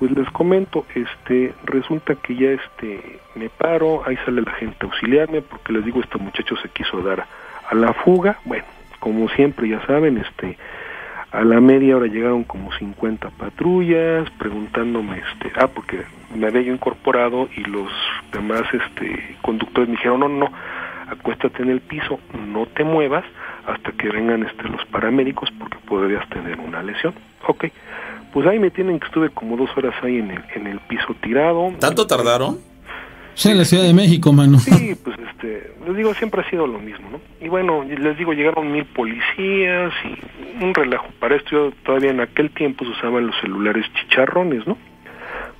pues 0.03 0.17
les 0.17 0.29
comento, 0.31 0.85
este, 0.95 1.53
resulta 1.63 2.15
que 2.15 2.35
ya 2.35 2.49
este, 2.49 3.19
me 3.35 3.47
paro, 3.47 4.03
ahí 4.05 4.17
sale 4.25 4.41
la 4.41 4.51
gente 4.51 4.75
a 4.81 4.85
auxiliarme, 4.85 5.41
porque 5.41 5.71
les 5.71 5.85
digo, 5.85 6.01
este 6.01 6.17
muchacho 6.17 6.57
se 6.57 6.67
quiso 6.67 7.01
dar 7.01 7.25
a 7.69 7.73
la 7.73 7.93
fuga, 7.93 8.37
bueno, 8.43 8.65
como 8.99 9.29
siempre 9.29 9.69
ya 9.69 9.79
saben, 9.85 10.17
este, 10.17 10.57
a 11.31 11.45
la 11.45 11.61
media 11.61 11.95
hora 11.95 12.07
llegaron 12.07 12.43
como 12.43 12.73
50 12.73 13.29
patrullas, 13.29 14.29
preguntándome, 14.31 15.19
este, 15.19 15.53
ah, 15.57 15.67
porque 15.67 16.03
me 16.35 16.47
había 16.47 16.63
yo 16.63 16.73
incorporado 16.73 17.47
y 17.55 17.61
los 17.61 17.89
demás, 18.33 18.63
este, 18.73 19.37
conductores 19.41 19.87
me 19.87 19.95
dijeron, 19.95 20.19
no, 20.19 20.27
no, 20.27 20.51
acuéstate 21.13 21.63
en 21.63 21.69
el 21.69 21.81
piso, 21.81 22.19
no 22.47 22.65
te 22.65 22.83
muevas 22.83 23.23
hasta 23.65 23.91
que 23.93 24.09
vengan, 24.09 24.43
este, 24.43 24.63
los 24.63 24.85
paramédicos, 24.87 25.49
porque 25.57 25.77
podrías 25.87 26.27
tener 26.29 26.59
una 26.59 26.83
lesión, 26.83 27.13
ok, 27.47 27.65
pues 28.33 28.47
ahí 28.47 28.59
me 28.59 28.71
tienen 28.71 28.99
que 28.99 29.05
estuve 29.05 29.29
como 29.29 29.55
dos 29.55 29.69
horas 29.77 29.93
ahí 30.01 30.17
en 30.17 30.31
el, 30.31 30.43
en 30.55 30.67
el 30.67 30.79
piso 30.79 31.15
tirado. 31.21 31.71
¿Tanto 31.79 32.07
tardaron? 32.07 32.59
Sí, 33.35 33.49
en 33.49 33.57
la 33.57 33.65
Ciudad 33.65 33.83
de 33.83 33.93
México, 33.93 34.31
mano. 34.31 34.59
Sí, 34.59 34.95
pues 35.03 35.17
este, 35.19 35.73
les 35.85 35.95
digo, 35.95 36.13
siempre 36.13 36.41
ha 36.41 36.49
sido 36.49 36.67
lo 36.67 36.79
mismo, 36.79 37.09
¿no? 37.11 37.19
Y 37.39 37.49
bueno, 37.49 37.83
les 37.83 38.17
digo, 38.17 38.33
llegaron 38.33 38.71
mil 38.71 38.85
policías 38.85 39.91
y 40.05 40.63
un 40.63 40.73
relajo. 40.73 41.07
Para 41.19 41.35
esto 41.35 41.49
yo 41.51 41.71
todavía 41.83 42.11
en 42.11 42.21
aquel 42.21 42.51
tiempo 42.51 42.85
se 42.85 42.91
usaban 42.91 43.27
los 43.27 43.35
celulares 43.41 43.85
chicharrones, 43.93 44.67
¿no? 44.67 44.77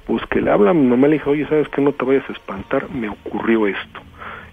Pues 0.05 0.23
que 0.27 0.41
le 0.41 0.51
habla 0.51 0.71
a 0.71 0.73
mi 0.73 0.85
mamá, 0.85 1.07
le 1.07 1.13
dije, 1.13 1.29
oye, 1.29 1.47
¿sabes 1.47 1.67
que 1.69 1.81
No 1.81 1.93
te 1.93 2.05
vayas 2.05 2.29
a 2.29 2.33
espantar, 2.33 2.89
me 2.89 3.09
ocurrió 3.09 3.67
esto. 3.67 4.01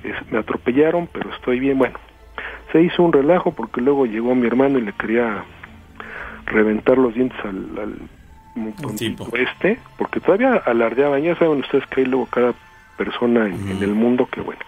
Es- 0.05 0.31
me 0.33 0.39
atropellaron, 0.39 1.09
pero 1.13 1.31
estoy 1.35 1.61
bien. 1.61 1.79
Bueno, 1.79 1.99
se 2.73 2.81
hizo 2.83 3.03
un 3.03 3.13
relajo 3.13 3.53
porque 3.53 3.81
luego 3.81 4.07
llegó 4.07 4.35
mi 4.35 4.47
hermano 4.47 4.79
y 4.79 4.83
le 4.83 4.93
quería 4.93 5.45
reventar 6.47 6.99
los 6.99 7.15
dientes 7.15 7.39
al, 7.45 7.79
al 7.79 7.95
este, 9.35 9.79
porque 9.97 10.21
todavía 10.21 10.55
alardeaban, 10.67 11.23
ya 11.23 11.37
saben 11.37 11.61
ustedes 11.61 11.87
que 11.87 12.01
hay 12.01 12.07
luego 12.07 12.27
cada 12.27 12.53
persona 12.97 13.47
en, 13.47 13.69
en 13.71 13.83
el 13.83 13.95
mundo 13.95 14.27
que 14.31 14.41
bueno. 14.41 14.61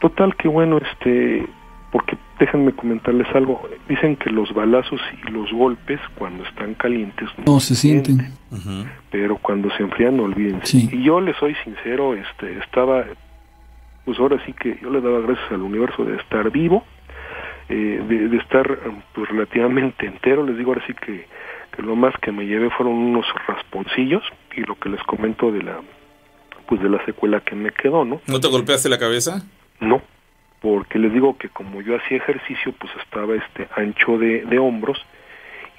Total 0.00 0.34
que 0.36 0.48
bueno, 0.48 0.78
este, 0.78 1.46
porque 1.92 2.16
déjenme 2.40 2.72
comentarles 2.72 3.28
algo, 3.34 3.68
dicen 3.88 4.16
que 4.16 4.30
los 4.30 4.52
balazos 4.52 5.00
y 5.26 5.30
los 5.30 5.52
golpes 5.52 6.00
cuando 6.16 6.44
están 6.44 6.74
calientes 6.74 7.28
No 7.46 7.60
se 7.60 7.74
sienten. 7.76 8.32
Pero 9.10 9.36
cuando 9.36 9.70
se 9.76 9.82
enfrían 9.82 10.16
no 10.16 10.24
olvídense. 10.24 10.66
Sí. 10.66 10.88
Y 10.92 11.04
yo 11.04 11.20
les 11.20 11.36
soy 11.36 11.54
sincero, 11.62 12.14
este, 12.14 12.58
estaba, 12.58 13.04
pues 14.04 14.18
ahora 14.18 14.44
sí 14.44 14.52
que 14.52 14.78
yo 14.82 14.90
le 14.90 15.00
daba 15.00 15.20
gracias 15.20 15.52
al 15.52 15.62
universo 15.62 16.04
de 16.04 16.16
estar 16.16 16.50
vivo, 16.50 16.84
eh, 17.68 18.02
de, 18.08 18.28
de 18.28 18.36
estar 18.38 18.78
pues 19.14 19.28
relativamente 19.28 20.06
entero, 20.06 20.44
les 20.44 20.56
digo 20.56 20.72
ahora 20.72 20.86
sí 20.86 20.94
que, 20.94 21.26
que 21.74 21.82
lo 21.82 21.96
más 21.96 22.14
que 22.20 22.32
me 22.32 22.46
llevé 22.46 22.70
fueron 22.70 22.94
unos 22.94 23.26
rasponcillos 23.46 24.22
y 24.56 24.62
lo 24.62 24.78
que 24.78 24.88
les 24.88 25.02
comento 25.04 25.50
de 25.50 25.62
la, 25.62 25.80
pues 26.66 26.82
de 26.82 26.88
la 26.88 27.04
secuela 27.04 27.40
que 27.40 27.54
me 27.54 27.70
quedó, 27.70 28.04
¿no? 28.04 28.20
¿No 28.26 28.40
te 28.40 28.48
golpeaste 28.48 28.88
la 28.88 28.98
cabeza? 28.98 29.42
No, 29.80 30.02
porque 30.60 30.98
les 30.98 31.12
digo 31.12 31.36
que 31.38 31.48
como 31.48 31.80
yo 31.82 31.96
hacía 31.96 32.18
ejercicio, 32.18 32.74
pues 32.78 32.92
estaba 33.02 33.34
este 33.34 33.68
ancho 33.76 34.18
de, 34.18 34.44
de 34.44 34.58
hombros 34.58 34.98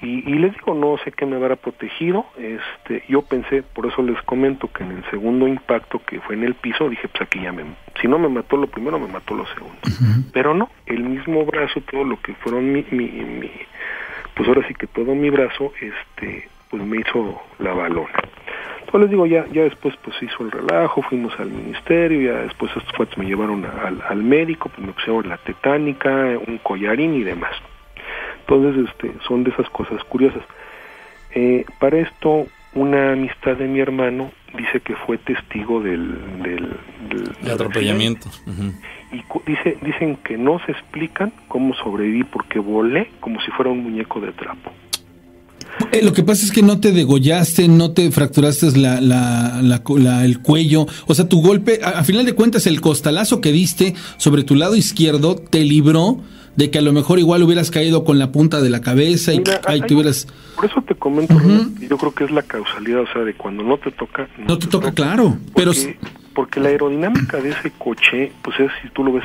y, 0.04 0.22
y 0.30 0.34
les 0.38 0.52
digo, 0.52 0.74
no 0.74 0.96
sé 1.04 1.12
qué 1.12 1.26
me 1.26 1.36
habrá 1.36 1.56
protegido. 1.56 2.26
Este, 2.38 3.02
yo 3.08 3.22
pensé, 3.22 3.62
por 3.62 3.86
eso 3.86 4.02
les 4.02 4.20
comento 4.22 4.68
que 4.72 4.84
en 4.84 4.92
el 4.92 5.04
segundo 5.10 5.48
impacto 5.48 6.00
que 6.06 6.20
fue 6.20 6.34
en 6.34 6.44
el 6.44 6.54
piso, 6.54 6.88
dije, 6.88 7.08
pues 7.08 7.22
aquí 7.22 7.40
ya 7.40 7.52
me, 7.52 7.64
si 8.00 8.06
no 8.08 8.18
me 8.18 8.28
mató 8.28 8.56
lo 8.56 8.66
primero, 8.66 8.98
me 8.98 9.08
mató 9.08 9.34
lo 9.34 9.46
segundo. 9.46 9.78
Pero 10.32 10.54
no, 10.54 10.68
el 10.86 11.02
mismo 11.04 11.44
brazo, 11.44 11.80
todo 11.90 12.04
lo 12.04 12.20
que 12.20 12.34
fueron 12.34 12.72
mi, 12.72 12.84
mi, 12.90 13.06
mi- 13.08 13.50
pues 14.34 14.48
ahora 14.48 14.66
sí 14.68 14.74
que 14.74 14.86
todo 14.88 15.14
mi 15.14 15.30
brazo, 15.30 15.72
este, 15.80 16.48
pues 16.70 16.82
me 16.82 16.98
hizo 16.98 17.40
la 17.58 17.72
balona. 17.72 18.10
Entonces 18.80 19.00
les 19.02 19.10
digo, 19.10 19.26
ya, 19.26 19.46
ya 19.52 19.62
después 19.62 19.96
pues 20.02 20.20
hizo 20.22 20.44
el 20.44 20.50
relajo, 20.50 21.02
fuimos 21.02 21.38
al 21.40 21.50
ministerio, 21.50 22.32
ya 22.32 22.38
después 22.42 22.70
estos 22.76 22.92
cuates 22.92 23.16
me 23.18 23.24
llevaron 23.26 23.64
a- 23.64 23.86
al, 23.88 24.02
al 24.08 24.22
médico, 24.22 24.68
pues 24.68 24.86
me 24.86 24.92
pusieron 24.92 25.28
la 25.28 25.36
tetánica, 25.38 26.10
un 26.46 26.58
collarín 26.58 27.14
y 27.14 27.22
demás. 27.22 27.52
Entonces, 28.46 28.86
este, 28.88 29.12
son 29.26 29.44
de 29.44 29.50
esas 29.50 29.68
cosas 29.70 30.02
curiosas. 30.04 30.42
Eh, 31.34 31.64
para 31.80 31.98
esto, 31.98 32.46
una 32.74 33.12
amistad 33.12 33.56
de 33.56 33.66
mi 33.66 33.80
hermano 33.80 34.30
dice 34.56 34.80
que 34.80 34.94
fue 35.06 35.18
testigo 35.18 35.80
del, 35.80 36.12
del, 36.42 36.68
del- 37.10 37.32
El 37.42 37.50
atropellamiento. 37.50 38.28
Ujú. 38.46 38.72
y 39.12 39.20
cu- 39.22 39.42
dice, 39.46 39.76
dicen 39.82 40.16
que 40.24 40.36
no 40.36 40.60
se 40.66 40.72
explican 40.72 41.32
cómo 41.48 41.74
sobreviví 41.74 42.24
porque 42.24 42.58
volé 42.58 43.10
como 43.20 43.40
si 43.40 43.50
fuera 43.52 43.70
un 43.70 43.82
muñeco 43.82 44.20
de 44.20 44.32
trapo. 44.32 44.70
Eh, 45.90 46.02
lo 46.04 46.12
que 46.12 46.22
pasa 46.22 46.44
es 46.44 46.52
que 46.52 46.62
no 46.62 46.78
te 46.78 46.92
degollaste, 46.92 47.66
no 47.66 47.92
te 47.92 48.08
fracturaste 48.12 48.78
la, 48.78 49.00
la, 49.00 49.60
la, 49.62 49.82
la- 49.98 50.24
el 50.24 50.38
cuello. 50.40 50.86
O 51.06 51.14
sea, 51.14 51.28
tu 51.28 51.40
golpe, 51.42 51.80
a, 51.82 52.00
a 52.00 52.04
final 52.04 52.24
de 52.26 52.32
cuentas, 52.34 52.66
el 52.68 52.80
costalazo 52.80 53.40
que 53.40 53.50
diste 53.50 53.94
sobre 54.18 54.44
tu 54.44 54.54
lado 54.54 54.76
izquierdo 54.76 55.34
te 55.36 55.64
libró 55.64 56.20
de 56.56 56.70
que 56.70 56.78
a 56.78 56.82
lo 56.82 56.92
mejor 56.92 57.18
igual 57.18 57.42
hubieras 57.42 57.70
caído 57.70 58.04
con 58.04 58.18
la 58.18 58.30
punta 58.32 58.60
de 58.60 58.70
la 58.70 58.80
cabeza 58.80 59.32
y 59.32 59.38
Mira, 59.38 59.60
ahí 59.66 59.80
hay- 59.80 59.86
te 59.86 59.94
hubieras... 59.94 60.26
Por 60.56 60.66
eso 60.66 60.82
te 60.82 60.94
comento, 60.94 61.34
yo 61.80 61.98
creo 61.98 62.14
que 62.14 62.24
es 62.24 62.30
la 62.30 62.42
causalidad, 62.42 63.00
o 63.02 63.06
sea, 63.12 63.22
de 63.22 63.34
cuando 63.34 63.62
no 63.64 63.76
te 63.78 63.90
toca... 63.90 64.28
No 64.46 64.56
te 64.58 64.66
toca, 64.68 64.92
claro, 64.92 65.36
pero... 65.54 65.72
Porque, 65.72 65.98
porque 66.32 66.60
la 66.60 66.68
aerodinámica 66.70 67.38
de 67.38 67.50
ese 67.50 67.70
coche, 67.78 68.32
pues 68.42 68.58
es, 68.60 68.70
si 68.82 68.88
tú 68.90 69.04
lo 69.04 69.12
ves, 69.12 69.24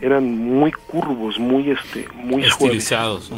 eran 0.00 0.24
muy 0.38 0.72
curvos, 0.72 1.38
muy 1.38 1.70
este, 1.70 2.06
muy 2.14 2.42
suaves. 2.44 2.52
Estilizados. 2.52 3.32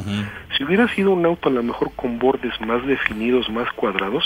Si 0.57 0.65
hubiera 0.65 0.93
sido 0.94 1.11
un 1.12 1.24
auto 1.27 1.48
a 1.48 1.53
lo 1.53 1.62
mejor 1.62 1.90
con 1.94 2.19
bordes 2.19 2.53
más 2.66 2.85
definidos, 2.86 3.48
más 3.51 3.70
cuadrados, 3.74 4.24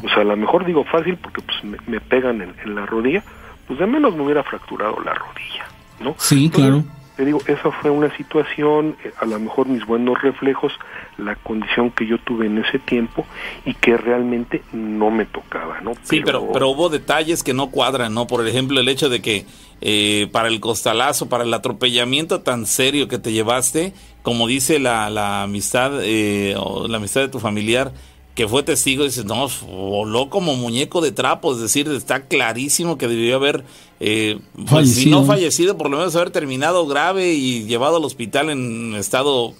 pues 0.00 0.12
a 0.16 0.22
lo 0.24 0.36
mejor 0.36 0.64
digo 0.66 0.84
fácil 0.84 1.16
porque 1.16 1.40
pues 1.42 1.56
me, 1.64 1.76
me 1.86 2.00
pegan 2.00 2.40
en, 2.42 2.52
en 2.64 2.74
la 2.74 2.84
rodilla, 2.86 3.22
pues 3.66 3.78
de 3.80 3.86
menos 3.86 4.14
me 4.14 4.22
hubiera 4.22 4.42
fracturado 4.44 4.96
la 5.04 5.14
rodilla, 5.14 5.66
¿no? 6.00 6.14
Sí, 6.18 6.44
Entonces, 6.46 6.50
claro. 6.70 6.84
Te 7.16 7.24
digo, 7.24 7.40
esa 7.46 7.70
fue 7.70 7.90
una 7.90 8.14
situación, 8.16 8.96
eh, 9.04 9.12
a 9.18 9.26
lo 9.26 9.38
mejor 9.38 9.66
mis 9.66 9.84
buenos 9.84 10.20
reflejos, 10.22 10.72
la 11.18 11.36
condición 11.36 11.90
que 11.90 12.06
yo 12.06 12.18
tuve 12.18 12.46
en 12.46 12.58
ese 12.58 12.78
tiempo 12.78 13.26
y 13.64 13.74
que 13.74 13.96
realmente 13.96 14.62
no 14.72 15.10
me 15.10 15.26
tocaba, 15.26 15.80
¿no? 15.80 15.92
Sí, 16.02 16.20
pero, 16.24 16.50
pero 16.52 16.68
hubo 16.70 16.88
detalles 16.88 17.42
que 17.42 17.54
no 17.54 17.70
cuadran, 17.70 18.14
¿no? 18.14 18.26
Por 18.26 18.46
ejemplo, 18.46 18.80
el 18.80 18.88
hecho 18.88 19.08
de 19.08 19.20
que 19.20 19.46
eh, 19.80 20.28
para 20.32 20.48
el 20.48 20.60
costalazo, 20.60 21.28
para 21.28 21.44
el 21.44 21.54
atropellamiento 21.54 22.40
tan 22.40 22.66
serio 22.66 23.08
que 23.08 23.18
te 23.18 23.32
llevaste, 23.32 23.92
como 24.22 24.46
dice 24.46 24.78
la, 24.78 25.08
la 25.10 25.42
amistad 25.42 25.92
eh, 26.02 26.54
o 26.58 26.86
la 26.86 26.98
amistad 26.98 27.22
de 27.22 27.28
tu 27.28 27.38
familiar, 27.38 27.92
que 28.40 28.48
fue 28.48 28.62
testigo, 28.62 29.04
dices, 29.04 29.26
no, 29.26 29.48
voló 29.66 30.30
como 30.30 30.56
muñeco 30.56 31.02
de 31.02 31.12
trapo, 31.12 31.52
es 31.52 31.60
decir, 31.60 31.86
está 31.90 32.22
clarísimo 32.22 32.96
que 32.96 33.06
debió 33.06 33.36
haber, 33.36 33.64
eh, 34.00 34.38
pues, 34.70 34.94
si 34.94 35.10
no 35.10 35.26
fallecido, 35.26 35.76
por 35.76 35.90
lo 35.90 35.98
menos 35.98 36.16
haber 36.16 36.30
terminado 36.30 36.86
grave 36.86 37.34
y 37.34 37.64
llevado 37.64 37.98
al 37.98 38.04
hospital 38.06 38.48
en 38.48 38.94
estado, 38.94 39.52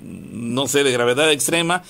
no 0.00 0.68
sé, 0.68 0.84
de 0.84 0.92
gravedad 0.92 1.32
extrema. 1.32 1.82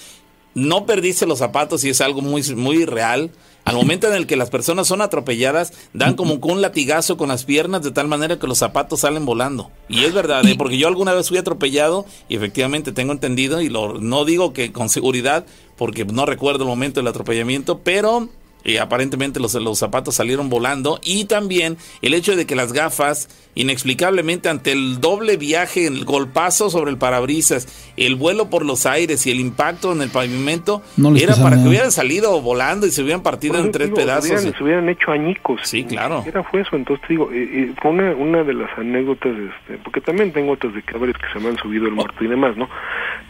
No 0.55 0.87
perdiste 0.87 1.27
los 1.27 1.41
zapatos 1.41 1.85
y 1.85 1.91
es 1.91 2.01
algo 2.01 2.23
muy, 2.23 2.43
muy 2.55 2.87
real. 2.87 3.31
Al 3.65 3.77
momento 3.77 4.09
en 4.09 4.15
el 4.15 4.27
que 4.27 4.37
las 4.37 4.51
personas 4.51 4.89
son 4.89 5.03
atropelladas, 5.03 5.75
dan 5.93 6.15
como 6.15 6.35
un 6.35 6.63
latigazo 6.63 7.17
con 7.17 7.29
las 7.29 7.45
piernas 7.45 7.83
de 7.83 7.91
tal 7.91 8.09
manera 8.09 8.39
que 8.39 8.47
los 8.47 8.59
zapatos 8.59 9.01
salen 9.01 9.27
volando. 9.27 9.71
Y 9.89 10.05
es 10.05 10.15
verdad, 10.15 10.45
¿eh? 10.47 10.55
porque 10.57 10.79
yo 10.79 10.89
alguna 10.89 11.13
vez 11.13 11.29
fui 11.29 11.39
atropellado 11.39 12.07
y 12.29 12.37
efectivamente 12.37 12.93
tengo 12.93 13.13
entendido, 13.13 13.61
y 13.61 13.69
lo, 13.69 14.01
no 14.01 14.25
digo 14.25 14.53
que 14.55 14.73
con 14.73 14.89
seguridad, 14.89 15.45
porque 15.81 16.05
no 16.05 16.27
recuerdo 16.27 16.65
el 16.65 16.69
momento 16.69 17.01
del 17.01 17.07
atropellamiento, 17.07 17.79
pero 17.79 18.29
y 18.65 18.77
aparentemente 18.77 19.41
los, 19.41 19.55
los 19.55 19.79
zapatos 19.79 20.15
salieron 20.15 20.49
volando 20.49 21.01
y 21.03 21.25
también 21.25 21.77
el 22.03 22.15
hecho 22.15 22.37
de 22.37 22.47
que 22.47 22.57
las 22.57 22.73
gafas 22.73 23.29
inexplicablemente 23.55 24.49
ante 24.49 24.73
el 24.73 25.01
doble 25.01 25.37
viaje, 25.37 25.87
el 25.87 26.05
golpazo 26.05 26.71
sobre 26.71 26.91
el 26.91 26.99
parabrisas, 26.99 27.93
el 27.97 28.15
vuelo 28.15 28.49
por 28.49 28.65
los 28.65 28.87
aires 28.87 29.27
y 29.27 29.31
el 29.31 29.41
impacto 29.41 29.93
en 29.93 30.03
el 30.03 30.11
pavimento 30.11 30.83
era 31.17 31.35
para 31.37 31.57
que 31.57 31.69
hubieran 31.69 31.93
salido 31.93 32.41
volando 32.41 32.87
y 32.87 32.91
se 32.91 33.03
hubieran 33.03 33.23
partido 33.23 33.59
en 33.59 33.73
tres 33.73 33.91
pedazos. 33.91 34.41
Se 34.41 34.63
hubieran, 34.63 34.89
hecho 34.89 35.11
añicos. 35.13 35.61
Sí, 35.65 35.85
claro. 35.85 36.25
Era 36.27 36.43
fue 36.43 36.61
eso, 36.61 36.77
entonces 36.77 37.07
te 37.07 37.15
digo, 37.15 37.31
eh, 37.33 37.49
eh, 37.53 37.75
fue 37.81 37.91
una, 37.91 38.13
una 38.13 38.45
de 38.45 38.55
las 38.55 38.71
anécdotas, 38.79 39.33
este, 39.33 39.79
porque 39.83 40.01
también 40.01 40.33
tengo 40.33 40.53
otras 40.53 40.75
de 40.75 40.83
caballos 40.83 41.17
que 41.17 41.33
se 41.33 41.39
me 41.39 41.51
han 41.51 41.57
subido 41.59 41.87
el 41.87 41.93
muerto 41.93 42.25
y 42.25 42.29
demás, 42.29 42.57
¿no? 42.57 42.69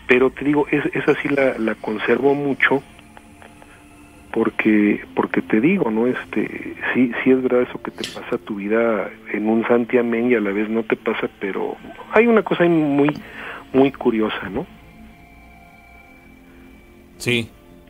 Pero 0.06 0.30
te 0.30 0.44
digo, 0.44 0.66
es, 0.70 0.84
esa 0.94 1.14
sí 1.20 1.28
la, 1.28 1.58
la 1.58 1.74
conservo 1.74 2.34
mucho 2.34 2.82
porque 4.32 5.04
porque 5.14 5.42
te 5.42 5.60
digo 5.60 5.90
no 5.90 6.06
este 6.06 6.74
sí 6.94 7.12
sí 7.22 7.30
es 7.30 7.42
verdad 7.42 7.62
eso 7.62 7.82
que 7.82 7.90
te 7.90 8.04
pasa 8.08 8.38
tu 8.38 8.56
vida 8.56 9.10
en 9.32 9.48
un 9.48 9.66
santiamén 9.66 10.30
y 10.30 10.34
a 10.34 10.40
la 10.40 10.52
vez 10.52 10.68
no 10.68 10.82
te 10.84 10.96
pasa 10.96 11.28
pero 11.40 11.76
hay 12.12 12.26
una 12.26 12.42
cosa 12.42 12.64
muy 12.64 13.10
muy 13.72 13.92
curiosa 13.92 14.48
no 14.50 14.66
sí. 17.18 17.48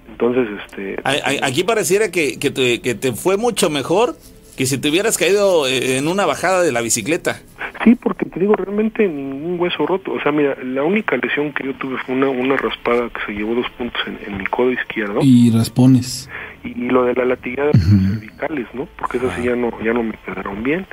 Entonces 0.08 0.48
este 0.66 0.96
aquí 1.04 1.64
pareciera 1.64 2.10
que, 2.10 2.38
que, 2.38 2.50
te, 2.50 2.80
que 2.82 2.94
te 2.94 3.12
fue 3.12 3.36
mucho 3.36 3.70
mejor 3.70 4.16
que 4.60 4.66
si 4.66 4.76
te 4.76 4.90
hubieras 4.90 5.16
caído 5.16 5.66
eh, 5.66 5.96
en 5.96 6.06
una 6.06 6.26
bajada 6.26 6.60
de 6.60 6.70
la 6.70 6.82
bicicleta 6.82 7.40
Sí, 7.82 7.94
porque 7.94 8.26
te 8.26 8.38
digo, 8.38 8.54
realmente 8.54 9.08
ningún 9.08 9.58
hueso 9.58 9.86
roto. 9.86 10.12
O 10.12 10.20
sea, 10.20 10.32
mira, 10.32 10.54
la 10.62 10.82
única 10.82 11.16
lesión 11.16 11.50
que 11.54 11.64
yo 11.64 11.74
tuve 11.76 11.96
fue 12.04 12.14
una, 12.14 12.28
una 12.28 12.58
raspada 12.58 13.08
que 13.08 13.20
se 13.24 13.32
llevó 13.32 13.54
dos 13.54 13.70
puntos 13.78 13.98
en, 14.06 14.36
mi 14.36 14.44
codo 14.44 14.70
izquierdo. 14.70 15.20
Y 15.22 15.50
raspones. 15.50 16.28
Y, 16.62 16.74
lo 16.90 17.04
de 17.04 17.14
la 17.14 17.24
latigada 17.24 17.72
cervicales, 17.72 18.66
¿no? 18.74 18.86
Porque 18.98 19.16
esas 19.16 19.34
sí 19.36 19.44
ya 19.44 19.56
no, 19.56 19.70
ya 19.82 19.94
no 19.94 20.02
me 20.02 20.12
quedaron 20.26 20.62
bien. 20.62 20.86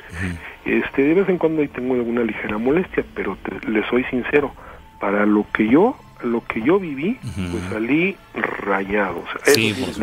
este 0.64 1.02
De 1.02 1.12
vez 1.12 1.28
en 1.28 1.36
cuando 1.36 1.60
ahí 1.60 1.68
tengo 1.68 1.92
alguna 1.92 2.22
ligera 2.22 2.56
molestia, 2.56 3.04
pero 3.14 3.36
te, 3.42 3.70
le 3.70 3.86
soy 3.90 4.04
sincero, 4.04 4.54
para 4.98 5.26
lo 5.26 5.44
que 5.52 5.68
yo 5.68 5.94
lo 6.24 6.42
que 6.46 6.62
yo 6.62 6.80
viví, 6.80 7.18
pues 7.22 7.62
salí 7.70 8.16
rayado. 8.64 9.24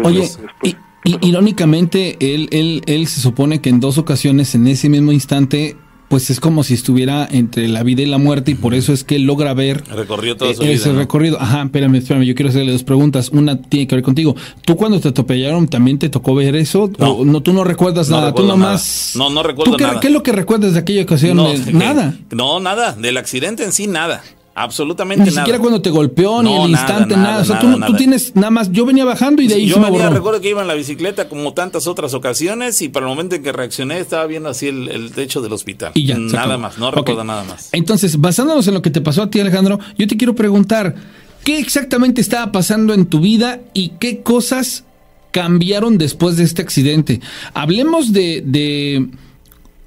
Oye, 0.04 0.30
y, 0.62 0.76
irónicamente, 1.06 2.18
él, 2.20 2.50
él, 2.52 2.82
él 2.86 3.08
se 3.08 3.22
supone 3.22 3.62
que 3.62 3.70
en 3.70 3.80
dos 3.80 3.98
ocasiones, 3.98 4.56
en 4.56 4.68
ese 4.68 4.90
mismo 4.90 5.12
instante, 5.12 5.78
pues 6.08 6.30
es 6.30 6.40
como 6.40 6.64
si 6.64 6.74
estuviera 6.74 7.28
entre 7.30 7.68
la 7.68 7.84
vida 7.84 8.02
y 8.02 8.06
la 8.06 8.18
muerte 8.18 8.52
y 8.52 8.56
por 8.56 8.74
eso 8.74 8.94
es 8.94 9.04
que 9.04 9.16
él 9.16 9.24
logra 9.24 9.54
ver 9.54 9.84
recorrió 9.88 10.38
todo 10.38 10.50
e-, 10.50 10.74
ese 10.74 10.94
recorrido. 10.94 11.40
Ajá, 11.42 11.64
espérame, 11.64 11.96
espérame, 11.96 12.24
yo 12.24 12.36
quiero 12.36 12.50
hacerle 12.50 12.72
dos 12.72 12.84
preguntas. 12.84 13.30
Una 13.30 13.62
tiene 13.62 13.88
que 13.88 13.96
ver 13.96 14.04
contigo. 14.04 14.36
¿Tú 14.64 14.76
cuando 14.76 15.00
te 15.00 15.10
atropellaron 15.10 15.68
también 15.68 16.00
te 16.00 16.10
tocó 16.10 16.36
ver 16.36 16.56
eso? 16.56 16.92
No, 16.98 17.26
no 17.26 17.42
tú 17.42 17.54
no 17.54 17.64
recuerdas 17.64 18.10
nada, 18.10 18.34
tú 18.34 18.44
nomás... 18.44 19.14
No, 19.16 19.30
no 19.30 19.44
recuerdo 19.44 19.78
qué, 19.78 19.84
nada. 19.84 20.00
¿Qué 20.00 20.08
es 20.08 20.14
lo 20.14 20.24
que 20.24 20.32
recuerdas 20.32 20.74
de 20.74 20.80
aquella 20.80 21.04
ocasión? 21.04 21.38
nada. 21.74 22.16
No, 22.32 22.60
nada, 22.60 22.94
del 22.94 23.18
accidente 23.18 23.64
en 23.64 23.72
sí 23.72 23.88
nada. 23.88 24.24
Absolutamente 24.58 25.20
nada. 25.20 25.32
Ni 25.32 25.36
siquiera 25.36 25.60
cuando 25.60 25.82
te 25.82 25.90
golpeó, 25.90 26.42
ni 26.42 26.56
el 26.56 26.70
instante, 26.70 27.18
nada. 27.18 27.42
O 27.42 27.46
sea, 27.46 27.60
tú, 27.60 27.78
tú, 27.86 27.94
tienes 27.98 28.34
nada 28.38 28.52
más. 28.52 28.72
Yo 28.72 28.86
venía 28.86 29.04
bajando 29.04 29.42
y 29.42 29.48
de 29.48 29.56
ahí 29.56 29.68
Yo 29.68 29.80
me 29.80 29.92
venía, 29.92 30.10
recuerdo 30.10 30.40
que 30.40 30.50
iba 30.50 30.62
en 30.62 30.70
la 30.70 30.76
bicicleta 30.76 31.28
como 31.28 31.54
tantas 31.54 31.88
otras 31.88 32.14
ocasiones 32.14 32.82
y 32.82 32.88
para 32.88 33.06
el 33.06 33.10
momento 33.10 33.36
en 33.36 33.44
que 33.44 33.52
reaccioné 33.52 34.00
estaba 34.00 34.26
viendo 34.28 34.48
así 34.48 34.70
el, 34.70 35.12
techo 35.14 35.42
del 35.42 35.52
hospital. 35.52 35.92
Y 35.94 36.06
ya. 36.06 36.18
Nada 36.18 36.58
más, 36.58 36.78
no 36.78 36.90
recuerdo 36.90 37.26
nada 37.26 37.44
más. 37.44 37.68
Entonces, 37.74 38.18
basándonos 38.18 38.66
en 38.70 38.76
lo 38.76 38.82
que 38.82 38.92
te 38.92 39.02
pasó 39.02 39.24
a 39.24 39.30
ti, 39.30 39.42
Alejandro, 39.42 39.78
yo 39.98 40.08
te 40.08 40.16
quiero 40.16 40.36
preguntar: 40.36 40.96
¿qué 41.44 41.60
exactamente 41.60 42.22
estaba 42.22 42.54
pasando 42.54 42.94
en 42.94 43.08
tu 43.08 43.20
vida 43.20 43.60
y 43.74 43.90
qué 44.00 44.22
cosas 44.22 44.86
cambiaron 45.32 45.98
después 45.98 46.38
de 46.38 46.46
este 46.46 46.62
accidente? 46.62 47.20
Hablemos 47.54 48.14
de. 48.14 48.42
de 48.46 49.10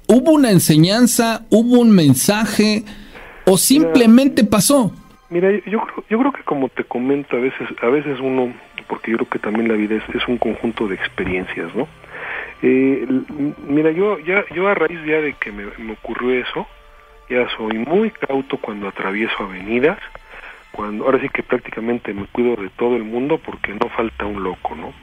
¿Hubo 0.05 0.31
una 0.31 0.51
enseñanza? 0.51 1.45
¿Hubo 1.49 1.79
un 1.79 1.89
mensaje? 1.89 2.85
O 3.49 3.57
simplemente 3.57 4.43
pasó? 4.43 4.91
Mira, 5.29 5.51
yo 5.51 5.81
creo, 5.81 6.03
yo 6.09 6.19
creo 6.19 6.31
que 6.31 6.43
como 6.43 6.69
te 6.69 6.83
comento, 6.83 7.35
a 7.35 7.39
veces, 7.39 7.67
a 7.81 7.87
veces 7.87 8.19
uno, 8.19 8.53
porque 8.87 9.11
yo 9.11 9.17
creo 9.17 9.29
que 9.29 9.39
también 9.39 9.67
la 9.67 9.75
vida 9.75 9.95
es, 9.95 10.15
es 10.15 10.27
un 10.27 10.37
conjunto 10.37 10.87
de 10.87 10.95
experiencias, 10.95 11.73
¿no? 11.75 11.87
Eh, 12.61 13.07
mira, 13.67 13.91
yo 13.91 14.19
ya, 14.19 14.43
yo 14.53 14.67
a 14.67 14.73
raíz 14.73 14.99
ya 15.05 15.21
de 15.21 15.33
que 15.33 15.51
me, 15.51 15.65
me, 15.77 15.93
ocurrió 15.93 16.31
eso, 16.33 16.67
ya 17.29 17.47
soy 17.55 17.77
muy 17.77 18.11
cauto 18.11 18.57
cuando 18.57 18.87
atravieso 18.87 19.35
avenidas, 19.39 19.99
cuando 20.71 21.05
ahora 21.05 21.19
sí 21.21 21.29
que 21.29 21.43
prácticamente 21.43 22.13
me 22.13 22.25
cuido 22.25 22.55
de 22.55 22.69
todo 22.69 22.95
el 22.95 23.03
mundo 23.03 23.37
porque 23.37 23.73
no 23.73 23.89
falta 23.89 24.25
un 24.25 24.43
loco, 24.43 24.75
¿no? 24.75 24.93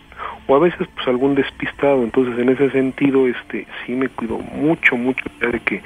O 0.49 0.57
a 0.57 0.59
veces 0.59 0.87
pues 0.95 1.07
algún 1.09 1.35
despistado, 1.35 2.03
entonces 2.03 2.39
en 2.39 2.49
ese 2.49 2.71
sentido, 2.71 3.27
este, 3.27 3.67
sí 3.85 3.93
me 3.93 4.09
cuido 4.09 4.39
mucho, 4.39 4.97
mucho 4.97 5.25
ya 5.41 5.49
de 5.49 5.61
que 5.61 5.83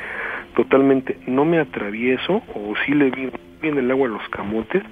totalmente 0.54 1.18
no 1.26 1.44
me 1.44 1.58
atravieso 1.58 2.42
o 2.54 2.74
si 2.84 2.92
le 2.92 3.10
vi 3.10 3.30
bien 3.60 3.78
el 3.78 3.90
agua 3.90 4.08
a 4.08 4.10
los 4.10 4.28
camotes 4.30 4.82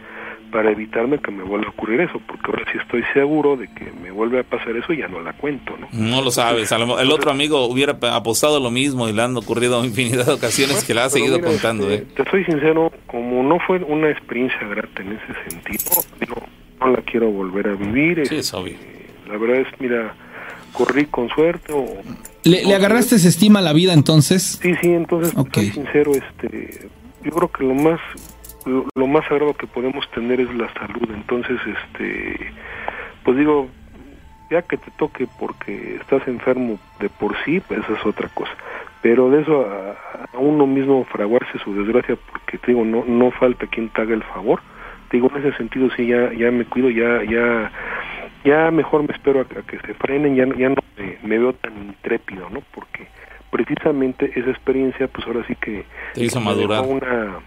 para 0.50 0.70
evitarme 0.70 1.18
que 1.18 1.30
me 1.30 1.42
vuelva 1.42 1.66
a 1.66 1.70
ocurrir 1.70 2.00
eso, 2.00 2.20
porque 2.26 2.46
ahora 2.46 2.64
sí 2.72 2.78
estoy 2.78 3.02
seguro 3.12 3.56
de 3.56 3.68
que 3.74 3.92
me 4.02 4.10
vuelve 4.10 4.40
a 4.40 4.42
pasar 4.44 4.76
eso 4.76 4.92
y 4.92 4.98
ya 4.98 5.08
no 5.08 5.20
la 5.20 5.32
cuento, 5.34 5.76
¿no? 5.76 5.88
No 5.92 6.22
lo 6.22 6.30
sabes, 6.30 6.72
el 6.72 7.10
otro 7.10 7.30
amigo 7.30 7.66
hubiera 7.66 7.98
apostado 8.12 8.60
lo 8.60 8.70
mismo 8.70 9.08
y 9.08 9.12
le 9.12 9.22
han 9.22 9.36
ocurrido 9.36 9.84
infinidad 9.84 10.26
de 10.26 10.32
ocasiones 10.32 10.84
que 10.84 10.94
le 10.94 11.02
ha 11.02 11.10
seguido 11.10 11.40
contando. 11.40 11.90
Este, 11.90 12.04
¿eh? 12.04 12.24
Te 12.24 12.30
soy 12.30 12.44
sincero, 12.44 12.90
como 13.06 13.42
no 13.42 13.58
fue 13.60 13.78
una 13.78 14.10
experiencia 14.10 14.66
grata 14.68 15.02
en 15.02 15.12
ese 15.12 15.50
sentido, 15.50 15.90
digo, 16.20 16.42
no 16.80 16.88
la 16.88 17.02
quiero 17.02 17.30
volver 17.30 17.68
a 17.68 17.74
vivir. 17.74 18.26
Sí, 18.26 18.36
es 18.36 18.54
obvio. 18.54 18.76
La 19.28 19.36
verdad 19.36 19.58
es, 19.60 19.80
mira, 19.80 20.14
corrí 20.72 21.06
con 21.06 21.28
suerte 21.28 21.72
o... 21.72 21.86
¿Le, 22.44 22.74
agarraste 22.74 23.16
esa 23.16 23.28
estima 23.28 23.58
a 23.58 23.62
la 23.62 23.72
vida 23.72 23.92
entonces? 23.92 24.58
Sí, 24.62 24.74
sí, 24.80 24.90
entonces, 24.92 25.34
soy 25.52 25.70
sincero, 25.70 26.12
este, 26.12 26.88
yo 27.22 27.30
creo 27.30 27.50
que 27.50 27.64
lo 27.64 27.74
más 27.74 28.00
lo, 28.94 29.06
más 29.06 29.26
sagrado 29.26 29.54
que 29.54 29.66
podemos 29.66 30.08
tener 30.10 30.40
es 30.40 30.54
la 30.54 30.72
salud, 30.74 31.08
entonces, 31.12 31.58
este, 31.66 32.52
pues 33.24 33.36
digo, 33.36 33.68
ya 34.50 34.62
que 34.62 34.76
te 34.76 34.90
toque 34.92 35.26
porque 35.38 35.96
estás 35.96 36.26
enfermo 36.28 36.78
de 37.00 37.08
por 37.08 37.34
sí, 37.44 37.60
pues 37.60 37.80
esa 37.80 37.94
es 37.94 38.06
otra 38.06 38.28
cosa. 38.28 38.52
Pero 39.02 39.30
de 39.30 39.42
eso 39.42 39.66
a, 39.66 40.38
uno 40.38 40.66
mismo 40.66 41.04
fraguarse 41.04 41.58
su 41.58 41.74
desgracia, 41.74 42.16
porque 42.30 42.58
te 42.58 42.68
digo, 42.68 42.84
no, 42.84 43.04
no 43.06 43.30
falta 43.30 43.66
quien 43.66 43.88
te 43.90 44.02
haga 44.02 44.14
el 44.14 44.22
favor. 44.24 44.60
Te 45.10 45.16
digo, 45.16 45.30
en 45.34 45.44
ese 45.44 45.56
sentido 45.56 45.88
sí, 45.96 46.06
ya, 46.06 46.32
ya 46.32 46.50
me 46.50 46.64
cuido, 46.64 46.90
ya, 46.90 47.22
ya 47.24 47.70
ya 48.44 48.70
mejor 48.70 49.02
me 49.02 49.14
espero 49.14 49.40
a, 49.40 49.44
que 49.44 49.78
se 49.80 49.94
frenen, 49.94 50.36
ya, 50.36 50.46
ya 50.56 50.68
no 50.68 50.76
me, 51.22 51.38
veo 51.38 51.52
tan 51.54 51.76
intrépido, 51.76 52.48
¿no? 52.50 52.62
Porque 52.74 53.06
precisamente 53.50 54.30
esa 54.34 54.50
experiencia, 54.50 55.08
pues 55.08 55.26
ahora 55.26 55.44
sí 55.46 55.54
que... 55.56 55.84
Te 56.14 56.24
hizo 56.24 56.40
madurar. 56.40 56.84
Una, 56.84 57.40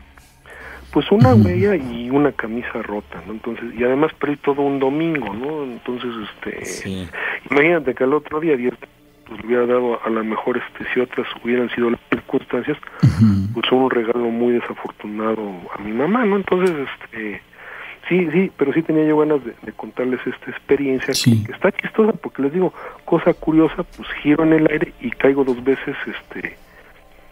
pues 0.92 1.12
una 1.12 1.34
huella 1.34 1.76
y 1.76 2.10
una 2.10 2.32
camisa 2.32 2.82
rota, 2.82 3.22
¿no? 3.26 3.34
Entonces, 3.34 3.66
y 3.78 3.84
además 3.84 4.12
perdí 4.20 4.38
todo 4.38 4.62
un 4.62 4.80
domingo, 4.80 5.34
¿no? 5.34 5.64
Entonces, 5.64 6.12
este... 6.36 7.08
Imagínate 7.50 7.94
que 7.94 8.04
al 8.04 8.14
otro 8.14 8.40
día, 8.40 8.56
pues 9.28 9.40
le 9.40 9.48
hubiera 9.48 9.66
dado 9.66 10.00
a 10.04 10.10
lo 10.10 10.24
mejor, 10.24 10.58
este, 10.58 10.92
si 10.94 11.00
otras 11.00 11.28
hubieran 11.44 11.70
sido 11.70 11.90
las 11.90 12.00
circunstancias, 12.10 12.78
pues 13.54 13.72
un 13.72 13.90
regalo 13.90 14.26
muy 14.30 14.54
desafortunado 14.54 15.42
a 15.74 15.82
mi 15.82 15.94
mamá, 15.94 16.26
¿no? 16.26 16.36
Entonces, 16.36 16.76
este 17.02 17.42
Sí, 18.12 18.28
sí, 18.34 18.52
pero 18.58 18.74
sí 18.74 18.82
tenía 18.82 19.06
yo 19.06 19.18
ganas 19.20 19.40
de, 19.46 19.72
contarles 19.72 20.20
esta 20.28 20.52
experiencia 20.52 21.14
que, 21.14 21.50
está 21.50 21.72
chistosa 21.72 22.12
porque 22.12 22.42
les 22.42 22.52
digo, 22.52 22.74
cosa 23.06 23.34
curiosa, 23.34 23.84
pues 23.84 24.10
giro 24.22 24.44
en 24.44 24.52
el 24.52 24.68
aire 24.70 24.92
y 25.00 25.12
caigo 25.12 25.46
dos 25.46 25.64
veces, 25.64 25.96
este, 26.06 26.58